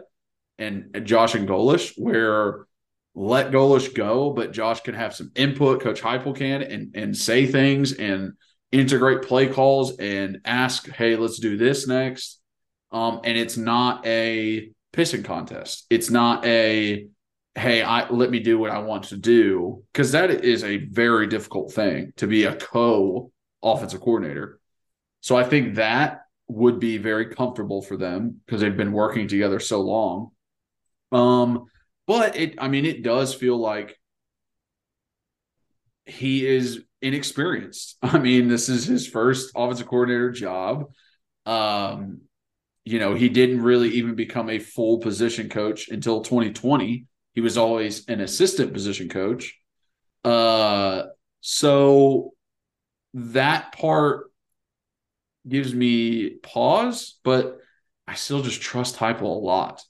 and 0.57 1.05
Josh 1.05 1.35
and 1.35 1.47
Golesh, 1.47 1.93
where 1.97 2.65
let 3.13 3.51
Golesh 3.51 3.93
go, 3.93 4.31
but 4.31 4.53
Josh 4.53 4.81
can 4.81 4.95
have 4.95 5.13
some 5.15 5.31
input. 5.35 5.81
Coach 5.81 6.01
Heupel 6.01 6.35
can 6.35 6.61
and 6.61 6.95
and 6.95 7.15
say 7.15 7.45
things 7.45 7.93
and 7.93 8.33
integrate 8.71 9.23
play 9.23 9.47
calls 9.47 9.97
and 9.97 10.39
ask, 10.45 10.89
"Hey, 10.89 11.15
let's 11.15 11.39
do 11.39 11.57
this 11.57 11.87
next." 11.87 12.39
Um, 12.91 13.21
and 13.23 13.37
it's 13.37 13.57
not 13.57 14.05
a 14.05 14.71
pissing 14.93 15.23
contest. 15.23 15.85
It's 15.89 16.09
not 16.09 16.45
a 16.45 17.07
hey, 17.55 17.81
I 17.81 18.09
let 18.09 18.29
me 18.31 18.39
do 18.39 18.57
what 18.57 18.71
I 18.71 18.79
want 18.79 19.05
to 19.05 19.17
do 19.17 19.83
because 19.91 20.11
that 20.13 20.31
is 20.31 20.63
a 20.63 20.77
very 20.77 21.27
difficult 21.27 21.73
thing 21.73 22.13
to 22.17 22.27
be 22.27 22.45
a 22.45 22.55
co 22.55 23.31
offensive 23.63 24.01
coordinator. 24.01 24.59
So 25.21 25.35
I 25.35 25.43
think 25.43 25.75
that 25.75 26.21
would 26.47 26.79
be 26.79 26.97
very 26.97 27.27
comfortable 27.27 27.81
for 27.81 27.97
them 27.97 28.41
because 28.45 28.61
they've 28.61 28.75
been 28.75 28.91
working 28.91 29.27
together 29.27 29.59
so 29.59 29.81
long. 29.81 30.31
Um, 31.11 31.65
but 32.07 32.35
it, 32.35 32.55
I 32.57 32.67
mean, 32.67 32.85
it 32.85 33.03
does 33.03 33.33
feel 33.33 33.57
like 33.57 33.97
he 36.05 36.45
is 36.45 36.81
inexperienced. 37.01 37.97
I 38.01 38.17
mean, 38.19 38.47
this 38.47 38.69
is 38.69 38.85
his 38.85 39.07
first 39.07 39.51
offensive 39.55 39.87
coordinator 39.87 40.31
job. 40.31 40.91
Um, 41.45 42.21
you 42.83 42.99
know, 42.99 43.13
he 43.13 43.29
didn't 43.29 43.61
really 43.61 43.89
even 43.91 44.15
become 44.15 44.49
a 44.49 44.59
full 44.59 44.99
position 44.99 45.49
coach 45.49 45.89
until 45.89 46.21
2020. 46.21 47.05
He 47.33 47.41
was 47.41 47.57
always 47.57 48.07
an 48.07 48.21
assistant 48.21 48.73
position 48.73 49.09
coach. 49.09 49.57
Uh, 50.23 51.03
so 51.39 52.31
that 53.13 53.71
part 53.73 54.31
gives 55.47 55.73
me 55.73 56.31
pause, 56.43 57.19
but 57.23 57.59
I 58.07 58.15
still 58.15 58.41
just 58.41 58.61
trust 58.61 58.97
Heupel 58.97 59.21
a 59.21 59.25
lot 59.25 59.81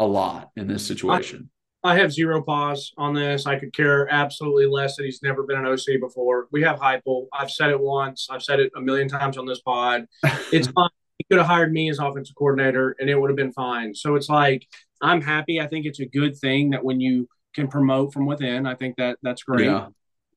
a 0.00 0.06
lot 0.06 0.50
in 0.56 0.66
this 0.66 0.84
situation. 0.86 1.50
I, 1.84 1.92
I 1.92 1.98
have 1.98 2.10
zero 2.12 2.42
pause 2.42 2.92
on 2.96 3.14
this. 3.14 3.46
I 3.46 3.58
could 3.58 3.72
care 3.74 4.08
absolutely 4.10 4.66
less 4.66 4.96
that 4.96 5.04
he's 5.04 5.22
never 5.22 5.42
been 5.44 5.58
an 5.58 5.66
OC 5.66 6.00
before. 6.00 6.48
We 6.50 6.62
have 6.62 6.80
Heupel. 6.80 7.26
I've 7.32 7.50
said 7.50 7.70
it 7.70 7.78
once. 7.78 8.28
I've 8.30 8.42
said 8.42 8.60
it 8.60 8.72
a 8.74 8.80
million 8.80 9.08
times 9.08 9.36
on 9.36 9.46
this 9.46 9.60
pod. 9.60 10.06
It's 10.52 10.68
fine. 10.68 10.88
He 11.18 11.24
could 11.24 11.38
have 11.38 11.46
hired 11.46 11.70
me 11.70 11.90
as 11.90 11.98
offensive 11.98 12.34
coordinator, 12.34 12.96
and 12.98 13.10
it 13.10 13.20
would 13.20 13.28
have 13.28 13.36
been 13.36 13.52
fine. 13.52 13.94
So 13.94 14.14
it's 14.14 14.30
like 14.30 14.66
I'm 15.00 15.22
happy. 15.22 15.60
I 15.60 15.66
think 15.66 15.86
it's 15.86 16.00
a 16.00 16.06
good 16.06 16.36
thing 16.36 16.70
that 16.70 16.84
when 16.84 17.00
you 17.00 17.28
can 17.54 17.68
promote 17.68 18.12
from 18.12 18.26
within, 18.26 18.66
I 18.66 18.74
think 18.74 18.96
that 18.96 19.18
that's 19.22 19.42
great. 19.42 19.66
Yeah. 19.66 19.86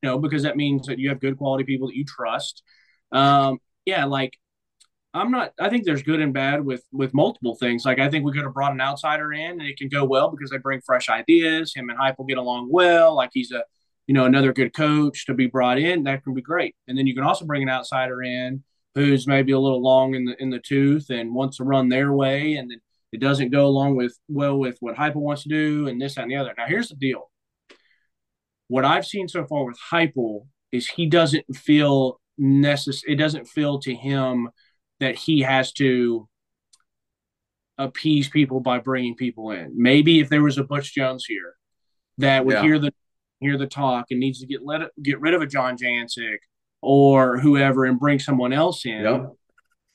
You 0.02 0.10
know, 0.10 0.20
because 0.20 0.44
that 0.44 0.58
means 0.58 0.88
that 0.88 1.00
you 1.00 1.10
have 1.10 1.20
good 1.20 1.38
quality 1.38 1.64
people 1.64 1.88
that 1.88 1.96
you 1.96 2.06
trust. 2.06 2.64
Um, 3.12 3.60
yeah, 3.86 4.06
like 4.06 4.38
I'm 5.14 5.30
not. 5.30 5.54
I 5.60 5.70
think 5.70 5.86
there's 5.86 6.02
good 6.02 6.20
and 6.20 6.34
bad 6.34 6.66
with 6.66 6.84
with 6.92 7.14
multiple 7.14 7.56
things. 7.56 7.86
Like 7.86 8.00
I 8.00 8.10
think 8.10 8.26
we 8.26 8.32
could 8.32 8.44
have 8.44 8.54
brought 8.54 8.74
an 8.74 8.82
outsider 8.82 9.32
in, 9.32 9.52
and 9.52 9.62
it 9.62 9.78
can 9.78 9.90
go 9.90 10.04
well 10.04 10.30
because 10.30 10.50
they 10.50 10.58
bring 10.58 10.82
fresh 10.82 11.10
ideas. 11.10 11.74
Him 11.76 11.90
and 11.90 11.98
Hype 12.00 12.18
will 12.18 12.26
get 12.26 12.38
along 12.38 12.70
well. 12.72 13.16
Like 13.16 13.30
he's 13.32 13.52
a, 13.52 13.64
you 14.08 14.14
know, 14.14 14.26
another 14.26 14.52
good 14.52 14.74
coach 14.74 15.26
to 15.28 15.34
be 15.34 15.48
brought 15.48 15.78
in. 15.78 16.04
That 16.04 16.24
can 16.24 16.34
be 16.34 16.42
great. 16.42 16.76
And 16.88 16.98
then 16.98 17.06
you 17.06 17.14
can 17.14 17.24
also 17.24 17.46
bring 17.46 17.62
an 17.62 17.70
outsider 17.70 18.24
in 18.24 18.64
who's 18.96 19.28
maybe 19.28 19.52
a 19.52 19.60
little 19.60 19.82
long 19.82 20.16
in 20.16 20.26
the 20.26 20.42
in 20.42 20.50
the 20.50 20.60
tooth 20.60 21.10
and 21.10 21.34
wants 21.34 21.58
to 21.58 21.64
run 21.64 21.90
their 21.90 22.12
way, 22.12 22.56
and 22.56 22.72
then 22.72 22.82
it 23.14 23.20
doesn't 23.20 23.52
go 23.52 23.68
along 23.68 23.96
with 23.96 24.18
well 24.28 24.58
with 24.58 24.76
what 24.80 24.98
Hype 24.98 25.16
wants 25.16 25.44
to 25.44 25.50
do, 25.50 25.88
and 25.88 26.02
this 26.02 26.18
and 26.18 26.30
the 26.30 26.36
other. 26.36 26.54
Now 26.58 26.66
here's 26.68 26.90
the 26.90 26.96
deal. 26.96 27.30
What 28.68 28.86
I've 28.86 29.06
seen 29.06 29.28
so 29.28 29.46
far 29.46 29.66
with 29.66 29.78
Heupel 29.92 30.48
is 30.72 30.88
he 30.88 31.06
doesn't 31.06 31.46
feel 31.56 32.20
necessary. 32.40 33.14
It 33.14 33.18
doesn't 33.18 33.48
feel 33.48 33.80
to 33.82 33.94
him 33.94 34.50
that 35.00 35.16
he 35.16 35.42
has 35.42 35.72
to 35.74 36.28
appease 37.78 38.30
people 38.30 38.60
by 38.60 38.80
bringing 38.80 39.16
people 39.16 39.52
in. 39.52 39.74
Maybe 39.76 40.20
if 40.20 40.30
there 40.30 40.42
was 40.42 40.58
a 40.58 40.64
Butch 40.64 40.96
Jones 40.96 41.26
here 41.28 41.56
that 42.18 42.46
would 42.46 42.56
yeah. 42.56 42.62
hear 42.64 42.80
the 42.80 42.94
hear 43.40 43.58
the 43.58 43.68
talk 43.68 44.06
and 44.10 44.20
needs 44.20 44.40
to 44.40 44.48
get 44.48 44.64
let 44.64 44.82
get 45.04 45.22
rid 45.22 45.36
of 45.36 45.42
a 45.44 45.48
John 45.48 45.78
Jancic 45.78 46.38
or 46.82 47.38
whoever 47.38 47.86
and 47.86 48.00
bring 48.00 48.18
someone 48.18 48.54
else 48.54 48.86
in. 48.86 49.04
Yep. 49.04 49.34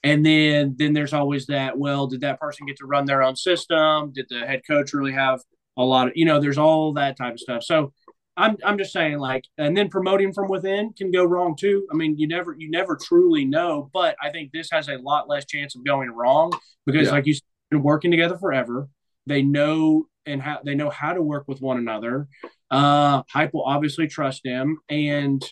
And 0.04 0.24
then 0.24 0.74
then 0.78 0.92
there's 0.92 1.12
always 1.12 1.46
that, 1.46 1.76
well, 1.76 2.06
did 2.06 2.20
that 2.20 2.40
person 2.40 2.66
get 2.66 2.76
to 2.78 2.86
run 2.86 3.04
their 3.04 3.22
own 3.22 3.36
system? 3.36 4.12
Did 4.12 4.26
the 4.28 4.46
head 4.46 4.62
coach 4.66 4.92
really 4.92 5.12
have 5.12 5.40
a 5.76 5.84
lot 5.84 6.08
of, 6.08 6.12
you 6.16 6.24
know, 6.24 6.40
there's 6.40 6.58
all 6.58 6.92
that 6.94 7.16
type 7.16 7.34
of 7.34 7.40
stuff. 7.40 7.62
So 7.62 7.92
I'm 8.38 8.56
I'm 8.64 8.78
just 8.78 8.92
saying 8.92 9.18
like 9.18 9.44
and 9.58 9.76
then 9.76 9.88
promoting 9.88 10.32
from 10.32 10.48
within 10.48 10.92
can 10.92 11.10
go 11.10 11.24
wrong 11.24 11.56
too. 11.56 11.86
I 11.90 11.96
mean, 11.96 12.16
you 12.16 12.28
never 12.28 12.54
you 12.56 12.70
never 12.70 12.96
truly 12.96 13.44
know, 13.44 13.90
but 13.92 14.16
I 14.22 14.30
think 14.30 14.52
this 14.52 14.68
has 14.70 14.88
a 14.88 14.96
lot 14.96 15.28
less 15.28 15.44
chance 15.44 15.74
of 15.74 15.84
going 15.84 16.10
wrong 16.10 16.52
because 16.86 17.06
yeah. 17.06 17.12
like 17.12 17.26
you 17.26 17.34
said, 17.34 17.42
been 17.70 17.82
working 17.82 18.12
together 18.12 18.38
forever. 18.38 18.88
They 19.26 19.42
know 19.42 20.06
and 20.24 20.40
how 20.40 20.60
they 20.64 20.76
know 20.76 20.88
how 20.88 21.12
to 21.12 21.22
work 21.22 21.44
with 21.48 21.60
one 21.60 21.78
another. 21.78 22.28
Uh 22.70 23.22
Hype 23.28 23.52
will 23.52 23.64
obviously 23.64 24.06
trust 24.06 24.42
him 24.44 24.78
and 24.88 25.44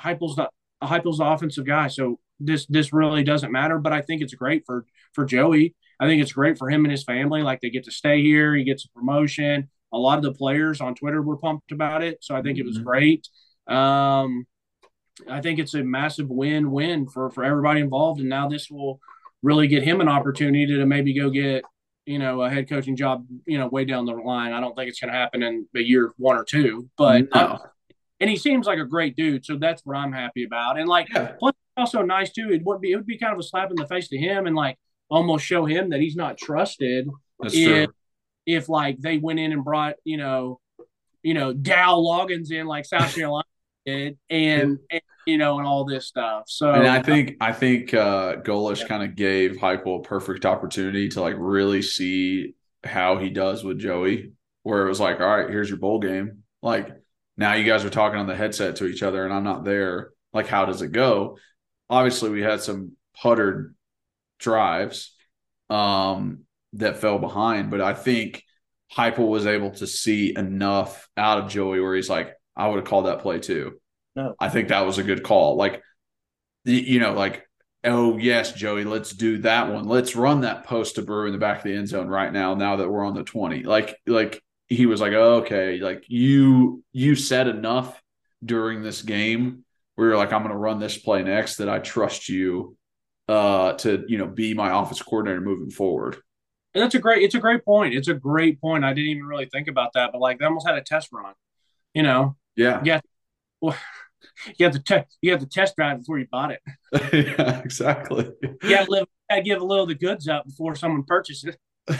Heupel's 0.00 0.38
not 0.38 0.52
Heupel's 0.82 1.18
the 1.18 1.26
offensive 1.26 1.66
guy, 1.66 1.88
so 1.88 2.18
this 2.44 2.66
this 2.66 2.92
really 2.92 3.24
doesn't 3.24 3.52
matter. 3.52 3.78
But 3.78 3.92
I 3.92 4.02
think 4.02 4.22
it's 4.22 4.34
great 4.34 4.64
for 4.66 4.86
for 5.12 5.24
Joey. 5.24 5.74
I 6.00 6.06
think 6.06 6.22
it's 6.22 6.32
great 6.32 6.58
for 6.58 6.68
him 6.68 6.84
and 6.84 6.92
his 6.92 7.04
family. 7.04 7.42
Like 7.42 7.60
they 7.60 7.70
get 7.70 7.84
to 7.84 7.92
stay 7.92 8.22
here. 8.22 8.54
He 8.54 8.64
gets 8.64 8.84
a 8.84 8.88
promotion 8.90 9.68
a 9.94 9.98
lot 9.98 10.18
of 10.18 10.24
the 10.24 10.32
players 10.32 10.80
on 10.80 10.94
Twitter 10.94 11.22
were 11.22 11.36
pumped 11.36 11.70
about 11.70 12.02
it. 12.02 12.18
So 12.20 12.34
I 12.34 12.42
think 12.42 12.58
it 12.58 12.64
was 12.64 12.76
mm-hmm. 12.76 12.84
great. 12.84 13.28
Um, 13.68 14.44
I 15.28 15.40
think 15.40 15.60
it's 15.60 15.74
a 15.74 15.84
massive 15.84 16.28
win-win 16.28 17.06
for 17.08 17.30
for 17.30 17.44
everybody 17.44 17.80
involved, 17.80 18.20
and 18.20 18.28
now 18.28 18.48
this 18.48 18.68
will 18.68 18.98
really 19.42 19.68
get 19.68 19.84
him 19.84 20.00
an 20.00 20.08
opportunity 20.08 20.66
to 20.66 20.84
maybe 20.84 21.14
go 21.14 21.30
get 21.30 21.64
you 22.04 22.18
know 22.18 22.42
a 22.42 22.50
head 22.50 22.68
coaching 22.68 22.96
job 22.96 23.24
you 23.46 23.56
know 23.56 23.68
way 23.68 23.84
down 23.84 24.06
the 24.06 24.12
line. 24.12 24.52
I 24.52 24.60
don't 24.60 24.74
think 24.74 24.88
it's 24.88 25.00
going 25.00 25.12
to 25.12 25.18
happen 25.18 25.44
in 25.44 25.68
a 25.76 25.80
year 25.80 26.12
one 26.18 26.36
or 26.36 26.44
two, 26.44 26.90
but 26.98 27.28
no. 27.32 27.60
and 28.18 28.28
he 28.28 28.36
seems 28.36 28.66
like 28.66 28.80
a 28.80 28.84
great 28.84 29.14
dude, 29.14 29.46
so 29.46 29.56
that's 29.56 29.86
what 29.86 29.96
I'm 29.96 30.12
happy 30.12 30.42
about. 30.42 30.76
And 30.76 30.88
like, 30.88 31.06
yeah. 31.14 31.32
plus 31.38 31.54
also 31.76 32.02
nice 32.02 32.32
too. 32.32 32.50
It 32.52 32.62
would 32.64 32.80
be 32.80 32.92
it 32.92 32.96
would 32.96 33.06
be 33.06 33.18
kind 33.18 33.32
of 33.32 33.38
a 33.38 33.42
slap 33.42 33.70
in 33.70 33.76
the 33.76 33.86
face 33.86 34.08
to 34.08 34.18
him, 34.18 34.46
and 34.46 34.56
like 34.56 34.78
almost 35.08 35.44
show 35.44 35.64
him 35.64 35.90
that 35.90 36.00
he's 36.00 36.16
not 36.16 36.38
trusted. 36.38 37.08
That's 37.40 37.54
in, 37.54 37.68
true 37.68 37.86
if 38.46 38.68
like 38.68 39.00
they 39.00 39.18
went 39.18 39.38
in 39.38 39.52
and 39.52 39.64
brought 39.64 39.94
you 40.04 40.16
know 40.16 40.60
you 41.22 41.34
know 41.34 41.52
Dow 41.52 41.96
Loggains 41.96 42.50
in 42.50 42.66
like 42.66 42.84
South 42.84 43.14
Carolina 43.14 43.44
did 43.86 44.18
and, 44.30 44.78
and, 44.90 45.02
you 45.26 45.38
know 45.38 45.58
and 45.58 45.66
all 45.66 45.84
this 45.84 46.06
stuff. 46.06 46.44
So 46.46 46.72
and 46.72 46.86
I 46.86 47.02
think 47.02 47.36
I 47.40 47.52
think 47.52 47.94
uh 47.94 48.36
Golesh 48.36 48.80
yeah. 48.80 48.88
kind 48.88 49.02
of 49.02 49.16
gave 49.16 49.52
Heupel 49.52 50.00
a 50.00 50.02
perfect 50.02 50.46
opportunity 50.46 51.08
to 51.10 51.20
like 51.20 51.36
really 51.38 51.82
see 51.82 52.54
how 52.82 53.18
he 53.18 53.30
does 53.30 53.64
with 53.64 53.78
Joey, 53.78 54.32
where 54.62 54.84
it 54.84 54.88
was 54.88 55.00
like, 55.00 55.20
all 55.20 55.36
right, 55.36 55.48
here's 55.48 55.68
your 55.68 55.78
bowl 55.78 55.98
game. 55.98 56.42
Like 56.62 56.90
now 57.36 57.54
you 57.54 57.64
guys 57.64 57.84
are 57.84 57.90
talking 57.90 58.18
on 58.18 58.26
the 58.26 58.36
headset 58.36 58.76
to 58.76 58.86
each 58.86 59.02
other 59.02 59.24
and 59.24 59.32
I'm 59.32 59.44
not 59.44 59.64
there. 59.64 60.10
Like, 60.32 60.48
how 60.48 60.64
does 60.64 60.82
it 60.82 60.90
go? 60.90 61.38
Obviously, 61.90 62.30
we 62.30 62.42
had 62.42 62.60
some 62.60 62.92
puttered 63.20 63.74
drives. 64.38 65.14
Um, 65.70 66.44
that 66.74 66.98
fell 66.98 67.18
behind. 67.18 67.70
But 67.70 67.80
I 67.80 67.94
think 67.94 68.42
Heupel 68.94 69.28
was 69.28 69.46
able 69.46 69.70
to 69.72 69.86
see 69.86 70.34
enough 70.36 71.08
out 71.16 71.38
of 71.38 71.50
Joey 71.50 71.80
where 71.80 71.94
he's 71.94 72.10
like, 72.10 72.34
I 72.56 72.68
would 72.68 72.76
have 72.76 72.84
called 72.84 73.06
that 73.06 73.20
play 73.20 73.40
too. 73.40 73.80
No. 74.14 74.34
I 74.38 74.48
think 74.48 74.68
that 74.68 74.86
was 74.86 74.98
a 74.98 75.02
good 75.02 75.22
call. 75.22 75.56
Like, 75.56 75.82
you 76.64 77.00
know, 77.00 77.12
like, 77.12 77.46
oh, 77.82 78.16
yes, 78.16 78.52
Joey, 78.52 78.84
let's 78.84 79.10
do 79.12 79.38
that 79.38 79.72
one. 79.72 79.86
Let's 79.86 80.16
run 80.16 80.42
that 80.42 80.64
post 80.64 80.94
to 80.94 81.02
Bru 81.02 81.26
in 81.26 81.32
the 81.32 81.38
back 81.38 81.58
of 81.58 81.64
the 81.64 81.74
end 81.74 81.88
zone 81.88 82.08
right 82.08 82.32
now, 82.32 82.54
now 82.54 82.76
that 82.76 82.88
we're 82.88 83.04
on 83.04 83.14
the 83.14 83.24
20. 83.24 83.64
Like, 83.64 83.96
like 84.06 84.40
he 84.68 84.86
was 84.86 85.00
like, 85.00 85.12
oh, 85.12 85.42
okay, 85.42 85.78
like 85.78 86.04
you, 86.06 86.82
you 86.92 87.16
said 87.16 87.48
enough 87.48 88.00
during 88.44 88.82
this 88.82 89.02
game 89.02 89.63
where 89.94 90.08
you're 90.08 90.16
like, 90.16 90.32
I'm 90.32 90.42
going 90.42 90.52
to 90.52 90.58
run 90.58 90.80
this 90.80 90.98
play 90.98 91.22
next 91.22 91.56
that 91.56 91.68
I 91.68 91.78
trust 91.78 92.28
you 92.28 92.76
uh 93.26 93.72
to, 93.72 94.04
you 94.06 94.18
know, 94.18 94.26
be 94.26 94.52
my 94.52 94.70
office 94.70 95.00
coordinator 95.00 95.40
moving 95.40 95.70
forward. 95.70 96.18
And 96.74 96.82
that's 96.82 96.94
a 96.94 96.98
great. 96.98 97.22
It's 97.22 97.34
a 97.34 97.40
great 97.40 97.64
point. 97.64 97.94
It's 97.94 98.08
a 98.08 98.14
great 98.14 98.60
point. 98.60 98.84
I 98.84 98.92
didn't 98.92 99.10
even 99.10 99.24
really 99.24 99.46
think 99.46 99.68
about 99.68 99.92
that, 99.94 100.10
but 100.12 100.20
like 100.20 100.38
they 100.38 100.44
almost 100.44 100.66
had 100.66 100.76
a 100.76 100.82
test 100.82 101.08
run. 101.12 101.34
You 101.94 102.02
know. 102.02 102.36
Yeah. 102.56 102.82
Yeah. 102.84 103.00
Well, 103.60 103.76
you 104.58 104.66
have 104.66 104.74
to 104.74 104.82
te- 104.82 105.06
you 105.22 105.30
have 105.30 105.40
to 105.40 105.46
test 105.46 105.76
drive 105.76 105.98
before 105.98 106.18
you 106.18 106.26
bought 106.30 106.50
it. 106.50 106.60
yeah, 107.38 107.60
exactly. 107.60 108.24
To 108.24 108.86
live, 108.88 109.06
to 109.30 109.42
give 109.42 109.60
a 109.60 109.64
little 109.64 109.84
of 109.84 109.88
the 109.88 109.94
goods 109.94 110.28
up 110.28 110.46
before 110.46 110.74
someone 110.74 111.04
purchases. 111.04 111.56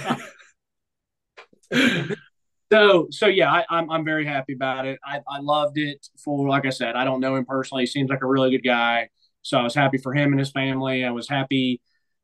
so 2.72 3.08
so 3.10 3.26
yeah, 3.26 3.52
I, 3.52 3.64
I'm 3.70 3.90
I'm 3.90 4.04
very 4.04 4.26
happy 4.26 4.54
about 4.54 4.86
it. 4.86 4.98
I, 5.04 5.20
I 5.28 5.40
loved 5.40 5.78
it 5.78 6.06
for 6.22 6.48
like 6.48 6.66
I 6.66 6.70
said, 6.70 6.96
I 6.96 7.04
don't 7.04 7.20
know 7.20 7.36
him 7.36 7.44
personally. 7.44 7.82
He 7.82 7.86
seems 7.86 8.10
like 8.10 8.22
a 8.22 8.26
really 8.26 8.50
good 8.50 8.64
guy. 8.64 9.08
So 9.42 9.58
I 9.58 9.62
was 9.62 9.74
happy 9.74 9.98
for 9.98 10.14
him 10.14 10.32
and 10.32 10.38
his 10.38 10.50
family. 10.50 11.04
I 11.04 11.10
was 11.10 11.28
happy 11.28 11.80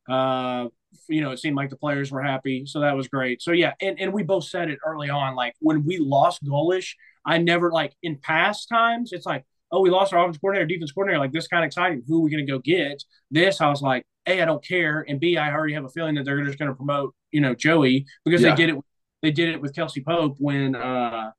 uh 0.09 0.67
you 1.09 1.21
know, 1.21 1.31
it 1.31 1.39
seemed 1.39 1.57
like 1.57 1.71
the 1.71 1.77
players 1.77 2.11
were 2.11 2.23
happy. 2.23 2.65
So 2.67 2.81
that 2.81 2.97
was 2.97 3.09
great. 3.09 3.43
So 3.43 3.53
yeah, 3.53 3.75
and, 3.81 4.01
and 4.01 4.13
we 4.13 4.23
both 4.23 4.45
said 4.45 4.71
it 4.71 4.79
early 4.85 5.09
on. 5.09 5.35
Like 5.37 5.55
when 5.61 5.85
we 5.85 5.99
lost 5.99 6.45
Golesh, 6.45 6.95
I 7.25 7.39
never 7.39 7.71
like 7.71 7.93
in 8.03 8.17
past 8.17 8.69
times, 8.69 9.13
it's 9.13 9.27
like, 9.27 9.45
oh, 9.73 9.81
we 9.81 9.91
lost 9.91 10.13
our 10.13 10.21
offense 10.21 10.39
coordinator, 10.39 10.67
defense 10.67 10.93
coordinator. 10.93 11.21
Like 11.21 11.33
this 11.33 11.47
kind 11.47 11.65
of 11.65 11.69
exciting. 11.69 12.03
Who 12.09 12.19
are 12.19 12.23
we 12.23 12.31
going 12.31 12.45
to 12.45 12.51
go 12.53 12.59
get? 12.59 13.03
This, 13.31 13.61
I 13.61 13.69
was 13.69 13.83
like, 13.83 14.05
A, 14.27 14.43
I 14.43 14.45
don't 14.45 14.65
care. 14.65 15.05
And 15.09 15.21
B, 15.21 15.37
I 15.37 15.53
already 15.53 15.75
have 15.75 15.85
a 15.85 15.89
feeling 15.89 16.17
that 16.17 16.25
they're 16.25 16.45
just 16.45 16.59
going 16.59 16.71
to 16.71 16.75
promote, 16.75 17.15
you 17.31 17.41
know, 17.41 17.55
Joey 17.55 18.07
because 18.25 18.43
Yeah. 18.43 18.51
they 18.51 18.67
did 18.67 18.75
it. 18.77 18.85
They 19.23 19.31
did 19.31 19.51
it 19.51 19.61
with 19.61 19.75
Kelsey 19.75 20.03
Pope 20.03 20.37
when, 20.39 20.75
uh, 20.75 21.31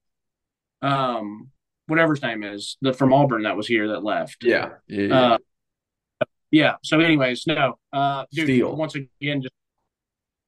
um, 0.81 1.49
whatever 1.87 2.13
his 2.13 2.21
name 2.21 2.43
is, 2.43 2.77
the 2.81 2.93
from 2.93 3.13
Auburn 3.13 3.43
that 3.43 3.57
was 3.57 3.67
here 3.67 3.89
that 3.89 4.03
left. 4.03 4.37
Yeah. 4.43 4.69
Yeah. 4.87 5.01
yeah. 5.07 5.15
Uh, 5.15 5.37
yeah. 6.51 6.75
So, 6.83 6.99
anyways, 6.99 7.47
no, 7.47 7.77
uh, 7.93 8.25
dude, 8.31 8.45
Steal. 8.45 8.75
once 8.75 8.95
again, 8.95 9.41
just 9.41 9.53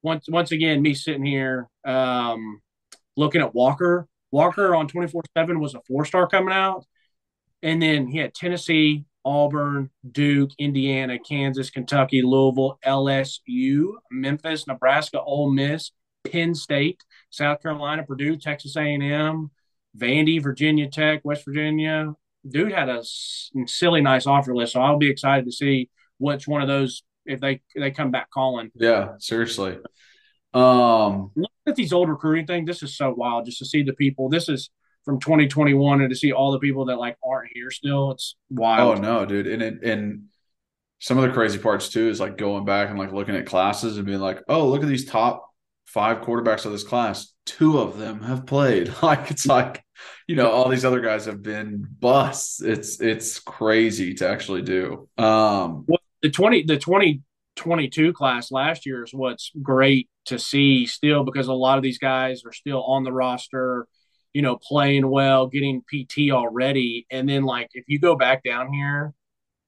once 0.01 0.25
once 0.29 0.51
again, 0.51 0.81
me 0.81 0.93
sitting 0.93 1.25
here, 1.25 1.67
um, 1.85 2.61
looking 3.15 3.41
at 3.41 3.55
Walker. 3.55 4.07
Walker 4.31 4.75
on 4.75 4.87
twenty 4.87 5.07
four 5.07 5.21
seven 5.35 5.59
was 5.59 5.75
a 5.75 5.81
four 5.87 6.05
star 6.05 6.27
coming 6.27 6.53
out, 6.53 6.85
and 7.61 7.81
then 7.81 8.07
he 8.07 8.17
had 8.17 8.33
Tennessee, 8.33 9.05
Auburn, 9.23 9.89
Duke, 10.11 10.51
Indiana, 10.57 11.17
Kansas, 11.19 11.69
Kentucky, 11.69 12.21
Louisville, 12.21 12.79
LSU, 12.85 13.93
Memphis, 14.11 14.67
Nebraska, 14.67 15.21
Ole 15.21 15.51
Miss, 15.51 15.91
Penn 16.29 16.55
State, 16.55 17.03
South 17.29 17.61
Carolina, 17.61 18.03
Purdue, 18.03 18.37
Texas 18.37 18.75
A 18.75 18.81
and 18.81 19.03
M, 19.03 19.51
Vandy, 19.97 20.41
Virginia 20.41 20.89
Tech, 20.89 21.21
West 21.23 21.45
Virginia. 21.45 22.13
Dude 22.47 22.71
had 22.71 22.89
a 22.89 23.03
silly 23.65 24.01
nice 24.01 24.27
offer 24.27 24.55
list, 24.55 24.73
so 24.73 24.81
I'll 24.81 24.97
be 24.97 25.09
excited 25.09 25.45
to 25.45 25.51
see 25.51 25.89
which 26.17 26.47
one 26.47 26.61
of 26.61 26.67
those 26.67 27.03
if 27.25 27.39
they 27.39 27.61
they 27.75 27.91
come 27.91 28.11
back 28.11 28.29
calling. 28.31 28.71
yeah. 28.75 29.13
Seriously. 29.19 29.77
Um. 30.53 31.31
Look 31.35 31.51
at 31.65 31.75
these 31.75 31.93
old 31.93 32.09
recruiting 32.09 32.45
thing. 32.45 32.65
This 32.65 32.83
is 32.83 32.95
so 32.95 33.13
wild 33.13 33.45
just 33.45 33.59
to 33.59 33.65
see 33.65 33.83
the 33.83 33.93
people. 33.93 34.29
This 34.29 34.49
is 34.49 34.69
from 35.05 35.19
2021 35.19 36.01
and 36.01 36.09
to 36.09 36.15
see 36.15 36.31
all 36.31 36.51
the 36.51 36.59
people 36.59 36.85
that 36.85 36.97
like 36.97 37.17
aren't 37.23 37.51
here 37.53 37.71
still. 37.71 38.11
It's 38.11 38.35
wild. 38.49 38.99
Oh 38.99 39.01
no, 39.01 39.25
dude. 39.25 39.47
And 39.47 39.61
it, 39.61 39.83
and 39.83 40.25
some 40.99 41.17
of 41.17 41.23
the 41.23 41.31
crazy 41.31 41.59
parts 41.59 41.89
too 41.89 42.07
is 42.07 42.19
like 42.19 42.37
going 42.37 42.65
back 42.65 42.89
and 42.89 42.99
like 42.99 43.11
looking 43.11 43.35
at 43.35 43.45
classes 43.45 43.97
and 43.97 44.05
being 44.05 44.19
like, 44.19 44.41
oh, 44.47 44.67
look 44.67 44.83
at 44.83 44.89
these 44.89 45.05
top 45.05 45.52
five 45.93 46.21
quarterbacks 46.21 46.65
of 46.65 46.71
this 46.71 46.83
class. 46.83 47.33
Two 47.45 47.79
of 47.79 47.97
them 47.97 48.21
have 48.23 48.45
played. 48.45 48.93
Like 49.03 49.29
it's 49.29 49.45
like, 49.45 49.83
you 50.27 50.35
know, 50.35 50.49
all 50.49 50.69
these 50.69 50.85
other 50.85 51.01
guys 51.01 51.25
have 51.25 51.43
been 51.43 51.85
busts. 51.99 52.61
It's 52.61 52.99
it's 52.99 53.39
crazy 53.39 54.13
to 54.15 54.27
actually 54.27 54.63
do. 54.63 55.07
Um 55.17 55.85
the 56.21 56.29
20 56.29 56.63
the 56.63 56.77
2022 56.77 58.13
class 58.13 58.51
last 58.51 58.85
year 58.85 59.03
is 59.03 59.13
what's 59.13 59.51
great 59.61 60.09
to 60.25 60.39
see 60.39 60.85
still 60.85 61.23
because 61.23 61.47
a 61.47 61.53
lot 61.53 61.77
of 61.77 61.83
these 61.83 61.99
guys 61.99 62.43
are 62.45 62.53
still 62.53 62.83
on 62.83 63.03
the 63.03 63.11
roster 63.11 63.85
you 64.33 64.41
know 64.41 64.57
playing 64.57 65.07
well 65.07 65.47
getting 65.47 65.83
pt 65.87 66.31
already 66.31 67.05
and 67.11 67.27
then 67.27 67.43
like 67.43 67.67
if 67.73 67.83
you 67.87 67.99
go 67.99 68.15
back 68.15 68.41
down 68.41 68.71
here 68.71 69.13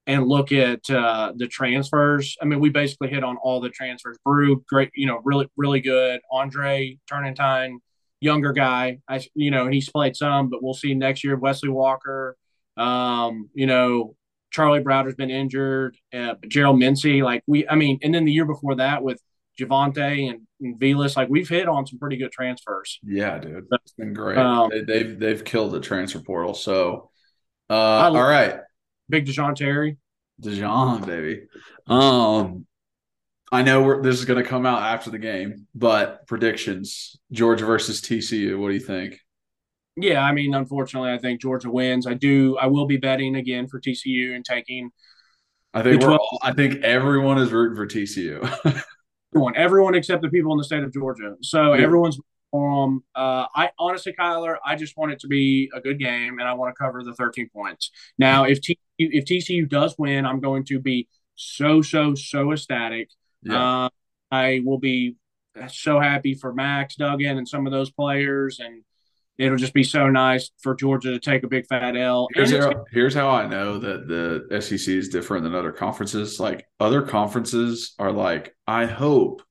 and 0.07 0.27
look 0.27 0.51
at 0.51 0.87
uh, 0.89 1.33
the 1.35 1.47
transfers 1.47 2.37
i 2.41 2.45
mean 2.45 2.59
we 2.59 2.69
basically 2.69 3.09
hit 3.09 3.23
on 3.23 3.37
all 3.37 3.59
the 3.59 3.69
transfers 3.69 4.17
Bru 4.23 4.63
great 4.67 4.91
you 4.95 5.07
know 5.07 5.19
really 5.23 5.47
really 5.57 5.81
good 5.81 6.21
andre 6.31 6.97
Turrentine 7.09 7.79
younger 8.21 8.53
guy 8.53 8.99
i 9.07 9.21
you 9.33 9.51
know 9.51 9.67
he's 9.67 9.89
played 9.89 10.15
some 10.15 10.49
but 10.49 10.63
we'll 10.63 10.73
see 10.73 10.93
next 10.93 11.23
year 11.23 11.37
wesley 11.37 11.69
walker 11.69 12.35
um 12.77 13.49
you 13.53 13.67
know 13.67 14.15
Charlie 14.55 14.79
Browder's 14.79 15.15
been 15.15 15.31
injured, 15.31 15.97
uh, 16.13 16.35
but 16.39 16.47
Gerald 16.47 16.79
Mincey, 16.79 17.21
like 17.21 17.43
we, 17.45 17.67
I 17.67 17.75
mean, 17.75 17.99
and 18.01 18.15
then 18.15 18.23
the 18.23 18.31
year 18.31 18.45
before 18.45 18.75
that 18.75 19.03
with 19.03 19.21
Javonta 19.59 20.29
and, 20.29 20.47
and 20.61 20.79
Velus, 20.79 21.17
like 21.17 21.27
we've 21.29 21.49
hit 21.49 21.67
on 21.67 21.85
some 21.85 21.99
pretty 21.99 22.15
good 22.15 22.31
transfers. 22.31 22.99
yeah, 23.03 23.37
dude. 23.37 23.67
It's 23.69 23.91
been 23.93 24.13
great. 24.13 24.37
Um, 24.37 24.69
they, 24.69 24.81
they've 24.81 25.19
they've 25.19 25.43
killed 25.43 25.73
the 25.73 25.81
transfer 25.81 26.19
portal. 26.19 26.53
So 26.53 27.09
uh 27.69 27.73
all 27.73 28.13
right. 28.15 28.59
Big 29.09 29.25
Dejoun 29.25 29.55
Terry. 29.55 29.97
Dijon, 30.39 31.03
baby. 31.03 31.43
Um, 31.87 32.65
I 33.51 33.61
know 33.61 33.83
we're, 33.83 34.01
this 34.01 34.19
is 34.19 34.25
going 34.25 34.41
to 34.43 34.47
come 34.49 34.65
out 34.65 34.81
after 34.81 35.09
the 35.09 35.19
game, 35.19 35.67
but 35.73 36.27
predictions: 36.27 37.17
Georgia 37.31 37.65
versus 37.65 38.01
TCU. 38.01 38.59
What 38.59 38.69
do 38.69 38.73
you 38.73 38.79
think? 38.79 39.19
Yeah, 39.97 40.21
I 40.21 40.33
mean, 40.33 40.53
unfortunately, 40.53 41.11
I 41.11 41.17
think 41.17 41.39
Georgia 41.41 41.69
wins. 41.69 42.05
I 42.05 42.15
do. 42.15 42.57
I 42.57 42.67
will 42.67 42.85
be 42.85 42.97
betting 42.97 43.35
again 43.35 43.67
for 43.67 43.79
TCU 43.79 44.35
and 44.35 44.43
taking 44.43 44.91
I 45.73 45.83
think 45.83 46.01
we're 46.01 46.07
12 46.07 46.19
all, 46.19 46.39
I 46.41 46.53
think 46.53 46.83
everyone 46.83 47.37
is 47.37 47.51
rooting 47.51 47.75
for 47.75 47.85
TCU. 47.85 48.41
everyone, 49.33 49.55
everyone 49.57 49.95
except 49.95 50.21
the 50.21 50.29
people 50.29 50.53
in 50.53 50.57
the 50.57 50.63
state 50.63 50.83
of 50.83 50.93
Georgia. 50.93 51.35
So 51.41 51.73
Yeah. 51.73 51.83
everyone's 51.83 52.17
for 52.55 52.83
'em. 52.83 53.03
Uh, 53.13 53.47
I 53.53 53.71
honestly, 53.77 54.13
Kyler, 54.17 54.57
I 54.65 54.75
just 54.75 54.95
want 54.97 55.11
it 55.11 55.19
to 55.19 55.27
be 55.27 55.69
a 55.73 55.81
good 55.81 55.99
game, 55.99 56.39
and 56.39 56.47
I 56.47 56.53
want 56.53 56.73
to 56.73 56.77
cover 56.81 57.03
the 57.03 57.13
13 57.13 57.49
points. 57.49 57.91
Now, 58.17 58.45
if 58.45 58.61
TCU, 58.61 58.77
if 58.97 59.25
TCU 59.25 59.67
does 59.67 59.95
win, 59.97 60.25
I'm 60.25 60.39
going 60.39 60.63
to 60.65 60.79
be 60.79 61.07
so 61.35 61.81
so 61.81 62.15
so 62.15 62.51
ecstatic. 62.53 63.09
yeah, 63.43 63.85
Uh, 63.85 63.89
I 64.31 64.61
will 64.63 64.79
be 64.79 65.15
so 65.67 65.99
happy 65.99 66.33
for 66.33 66.53
Max 66.53 66.95
Duggan 66.95 67.37
and 67.37 67.47
some 67.47 67.65
of 67.65 67.71
those 67.73 67.91
players, 67.91 68.59
and 68.59 68.83
it'll 69.37 69.57
just 69.57 69.73
be 69.73 69.83
so 69.83 70.09
nice 70.09 70.51
for 70.61 70.75
Georgia 70.75 71.11
to 71.11 71.19
take 71.19 71.43
a 71.43 71.47
big 71.47 71.67
fat 71.67 71.97
L. 71.97 72.27
here's 72.33 72.51
how, 72.51 72.85
here's 72.91 73.13
how 73.13 73.29
I 73.29 73.47
know 73.47 73.77
that 73.79 74.07
the 74.07 74.61
SEC 74.61 74.87
is 74.95 75.09
different 75.09 75.43
than 75.43 75.53
other 75.53 75.73
conferences. 75.73 76.39
Like 76.39 76.65
other 76.79 77.01
conferences 77.01 77.93
are 77.99 78.13
like, 78.13 78.55
I 78.65 78.85
hope 78.85 79.41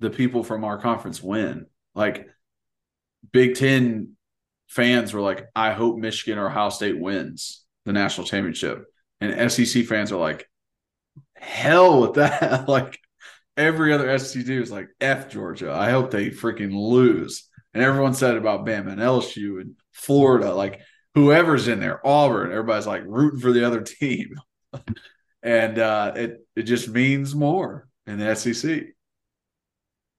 the 0.00 0.10
people 0.10 0.44
from 0.44 0.62
our 0.62 0.78
conference 0.78 1.20
win. 1.20 1.66
Like 1.98 2.28
Big 3.32 3.56
Ten 3.56 4.16
fans 4.68 5.12
were 5.12 5.20
like, 5.20 5.48
I 5.56 5.72
hope 5.72 5.98
Michigan 5.98 6.38
or 6.38 6.46
Ohio 6.46 6.70
State 6.70 6.98
wins 6.98 7.64
the 7.84 7.92
national 7.92 8.26
championship. 8.26 8.84
And 9.20 9.50
SEC 9.50 9.84
fans 9.84 10.12
are 10.12 10.20
like, 10.20 10.48
hell 11.34 12.00
with 12.02 12.14
that. 12.14 12.68
like 12.68 13.00
every 13.56 13.92
other 13.92 14.16
SEC 14.16 14.44
dude 14.44 14.62
is 14.62 14.70
like, 14.70 14.88
F 15.00 15.28
Georgia. 15.28 15.72
I 15.72 15.90
hope 15.90 16.12
they 16.12 16.30
freaking 16.30 16.72
lose. 16.72 17.48
And 17.74 17.82
everyone 17.82 18.14
said 18.14 18.36
about 18.36 18.64
Bama 18.64 18.92
and 18.92 19.00
LSU 19.00 19.60
and 19.60 19.74
Florida, 19.92 20.54
like 20.54 20.80
whoever's 21.14 21.66
in 21.66 21.80
there, 21.80 22.06
Auburn, 22.06 22.52
everybody's 22.52 22.86
like 22.86 23.02
rooting 23.06 23.40
for 23.40 23.50
the 23.52 23.66
other 23.66 23.80
team. 24.00 24.36
and 25.42 25.80
uh, 25.80 26.12
it 26.14 26.46
it 26.54 26.62
just 26.62 26.88
means 26.88 27.34
more 27.34 27.88
in 28.06 28.20
the 28.20 28.36
SEC. 28.36 28.84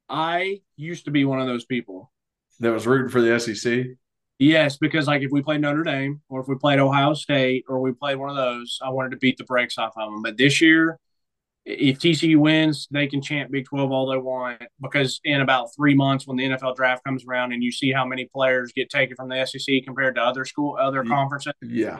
I 0.09 0.61
used 0.75 1.05
to 1.05 1.11
be 1.11 1.25
one 1.25 1.39
of 1.39 1.47
those 1.47 1.65
people. 1.65 2.11
That 2.59 2.71
was 2.71 2.87
rooting 2.87 3.09
for 3.09 3.21
the 3.21 3.39
SEC. 3.39 3.85
Yes, 4.39 4.77
because 4.77 5.07
like 5.07 5.21
if 5.21 5.31
we 5.31 5.41
played 5.41 5.61
Notre 5.61 5.83
Dame 5.83 6.21
or 6.29 6.39
if 6.39 6.47
we 6.47 6.55
played 6.55 6.79
Ohio 6.79 7.13
State 7.13 7.65
or 7.67 7.79
we 7.81 7.91
played 7.91 8.15
one 8.15 8.29
of 8.29 8.35
those, 8.35 8.79
I 8.81 8.89
wanted 8.89 9.11
to 9.11 9.17
beat 9.17 9.37
the 9.37 9.43
brakes 9.43 9.77
off 9.77 9.93
of 9.97 10.11
them. 10.11 10.21
But 10.21 10.37
this 10.37 10.61
year, 10.61 10.97
if 11.65 11.99
TCU 11.99 12.37
wins, 12.37 12.87
they 12.89 13.05
can 13.07 13.21
chant 13.21 13.51
Big 13.51 13.65
12 13.65 13.91
all 13.91 14.09
they 14.09 14.17
want 14.17 14.61
because 14.81 15.19
in 15.25 15.41
about 15.41 15.75
three 15.75 15.93
months, 15.93 16.25
when 16.25 16.37
the 16.37 16.45
NFL 16.45 16.75
draft 16.75 17.03
comes 17.03 17.25
around 17.25 17.51
and 17.51 17.61
you 17.61 17.71
see 17.71 17.91
how 17.91 18.05
many 18.05 18.25
players 18.33 18.71
get 18.73 18.89
taken 18.89 19.15
from 19.15 19.29
the 19.29 19.45
SEC 19.45 19.83
compared 19.85 20.15
to 20.15 20.21
other 20.21 20.45
school, 20.45 20.77
other 20.79 21.03
conferences, 21.03 21.53
Yeah. 21.61 21.99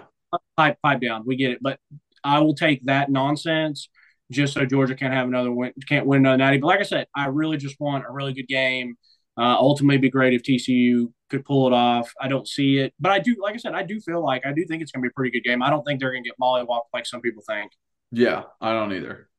pipe, 0.57 0.77
pipe 0.81 1.02
down. 1.02 1.23
We 1.26 1.36
get 1.36 1.52
it. 1.52 1.60
But 1.61 1.80
I 2.23 2.40
will 2.40 2.56
take 2.56 2.84
that 2.86 3.11
nonsense 3.11 3.90
just 4.31 4.53
so 4.53 4.65
Georgia 4.65 4.95
can't 4.95 5.14
have 5.14 5.27
another 5.27 5.51
win, 5.51 5.73
can't 5.88 6.06
win 6.06 6.22
another 6.22 6.38
natty. 6.38 6.57
But 6.57 6.68
like 6.68 6.80
I 6.80 6.84
said, 6.84 7.07
I 7.15 7.27
really 7.27 7.57
just 7.57 7.80
want 7.80 8.06
a 8.07 8.11
really 8.11 8.34
good 8.34 8.47
game. 8.47 8.95
Uh, 9.38 9.56
ultimately, 9.57 9.97
be 9.97 10.10
great 10.10 10.34
if 10.34 10.43
TCU 10.43 11.11
could 11.30 11.45
pull 11.45 11.68
it 11.68 11.73
off. 11.73 12.11
I 12.19 12.27
don't 12.27 12.47
see 12.47 12.80
it, 12.80 12.93
but 12.99 13.11
I 13.11 13.19
do. 13.19 13.35
Like 13.41 13.56
I 13.56 13.57
said, 13.57 13.73
I 13.73 13.84
do 13.84 13.99
feel 14.01 14.23
like 14.23 14.45
I 14.45 14.51
do 14.51 14.65
think 14.65 14.81
it's 14.81 14.91
going 14.91 15.01
to 15.01 15.07
be 15.07 15.11
a 15.11 15.15
pretty 15.15 15.31
good 15.31 15.47
game. 15.47 15.64
I 15.64 15.69
don't 15.69 15.84
think 15.84 15.99
they're 15.99 16.11
going 16.11 16.23
to 16.23 16.30
get 16.30 16.39
mollywhopped 16.39 16.88
like 16.93 17.06
some 17.06 17.22
people 17.22 17.43
think. 17.47 17.72
Yeah. 18.11 18.43
I 18.60 18.73
don't 18.73 18.93
either. 18.93 19.30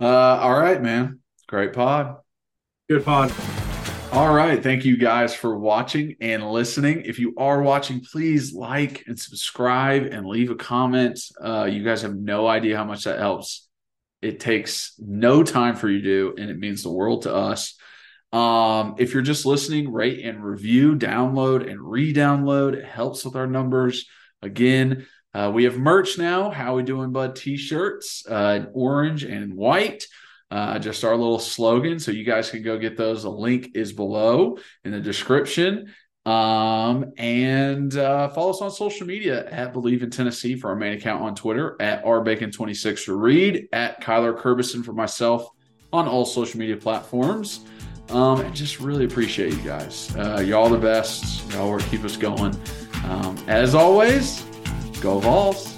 Uh, 0.00 0.06
all 0.06 0.58
right, 0.58 0.80
man. 0.80 1.20
Great 1.48 1.72
pod. 1.72 2.16
Good 2.88 3.04
pod. 3.04 3.32
All 4.12 4.32
right. 4.32 4.62
Thank 4.62 4.84
you 4.84 4.96
guys 4.96 5.34
for 5.34 5.58
watching 5.58 6.16
and 6.20 6.50
listening. 6.50 7.02
If 7.04 7.18
you 7.18 7.34
are 7.36 7.60
watching, 7.60 8.00
please 8.00 8.54
like 8.54 9.04
and 9.06 9.18
subscribe 9.18 10.04
and 10.04 10.26
leave 10.26 10.50
a 10.50 10.54
comment. 10.54 11.20
Uh, 11.42 11.64
you 11.64 11.84
guys 11.84 12.02
have 12.02 12.16
no 12.16 12.46
idea 12.46 12.76
how 12.76 12.84
much 12.84 13.04
that 13.04 13.18
helps. 13.18 13.67
It 14.20 14.40
takes 14.40 14.94
no 14.98 15.42
time 15.42 15.76
for 15.76 15.88
you 15.88 16.00
to 16.02 16.04
do, 16.04 16.34
and 16.38 16.50
it 16.50 16.58
means 16.58 16.82
the 16.82 16.92
world 16.92 17.22
to 17.22 17.34
us. 17.34 17.74
Um, 18.32 18.96
if 18.98 19.14
you're 19.14 19.22
just 19.22 19.46
listening, 19.46 19.92
rate 19.92 20.24
and 20.24 20.44
review, 20.44 20.96
download 20.96 21.70
and 21.70 21.80
re 21.80 22.12
download. 22.12 22.74
It 22.74 22.84
helps 22.84 23.24
with 23.24 23.36
our 23.36 23.46
numbers. 23.46 24.06
Again, 24.42 25.06
Uh, 25.34 25.52
we 25.54 25.64
have 25.64 25.76
merch 25.76 26.18
now. 26.18 26.50
How 26.50 26.74
we 26.74 26.82
doing, 26.82 27.12
bud? 27.12 27.36
T-shirts, 27.36 28.26
uh, 28.26 28.64
orange 28.72 29.24
and 29.24 29.54
white. 29.54 30.04
Uh, 30.50 30.78
just 30.78 31.04
our 31.04 31.14
little 31.14 31.38
slogan. 31.38 31.98
So 31.98 32.10
you 32.10 32.24
guys 32.24 32.50
can 32.50 32.62
go 32.62 32.78
get 32.78 32.96
those. 32.96 33.22
The 33.22 33.30
link 33.30 33.72
is 33.74 33.92
below 33.92 34.56
in 34.84 34.90
the 34.90 35.00
description. 35.00 35.94
Um, 36.26 37.12
and 37.16 37.96
uh, 37.96 38.28
follow 38.30 38.50
us 38.50 38.60
on 38.60 38.70
social 38.70 39.06
media 39.06 39.48
at 39.50 39.72
Bleav 39.72 40.02
in 40.02 40.10
Tennessee 40.10 40.56
for 40.56 40.68
our 40.68 40.76
main 40.76 40.92
account 40.92 41.22
on 41.22 41.34
Twitter, 41.34 41.76
at 41.80 42.04
rbacon26 42.04 43.00
for 43.00 43.16
Reed, 43.16 43.68
at 43.72 44.02
Kyler 44.02 44.38
Kerbyson 44.38 44.84
for 44.84 44.92
myself 44.92 45.48
on 45.92 46.06
all 46.06 46.26
social 46.26 46.60
media 46.60 46.76
platforms. 46.76 47.60
Um, 48.10 48.40
and 48.40 48.54
just 48.54 48.80
really 48.80 49.04
appreciate 49.04 49.52
you 49.52 49.62
guys. 49.62 50.14
Uh, 50.16 50.42
y'all 50.44 50.68
the 50.68 50.78
best. 50.78 51.50
Y'all 51.52 51.78
keep 51.78 52.04
us 52.04 52.16
going. 52.16 52.54
Um, 53.04 53.36
as 53.46 53.74
always, 53.74 54.42
go 55.00 55.18
Vols. 55.18 55.77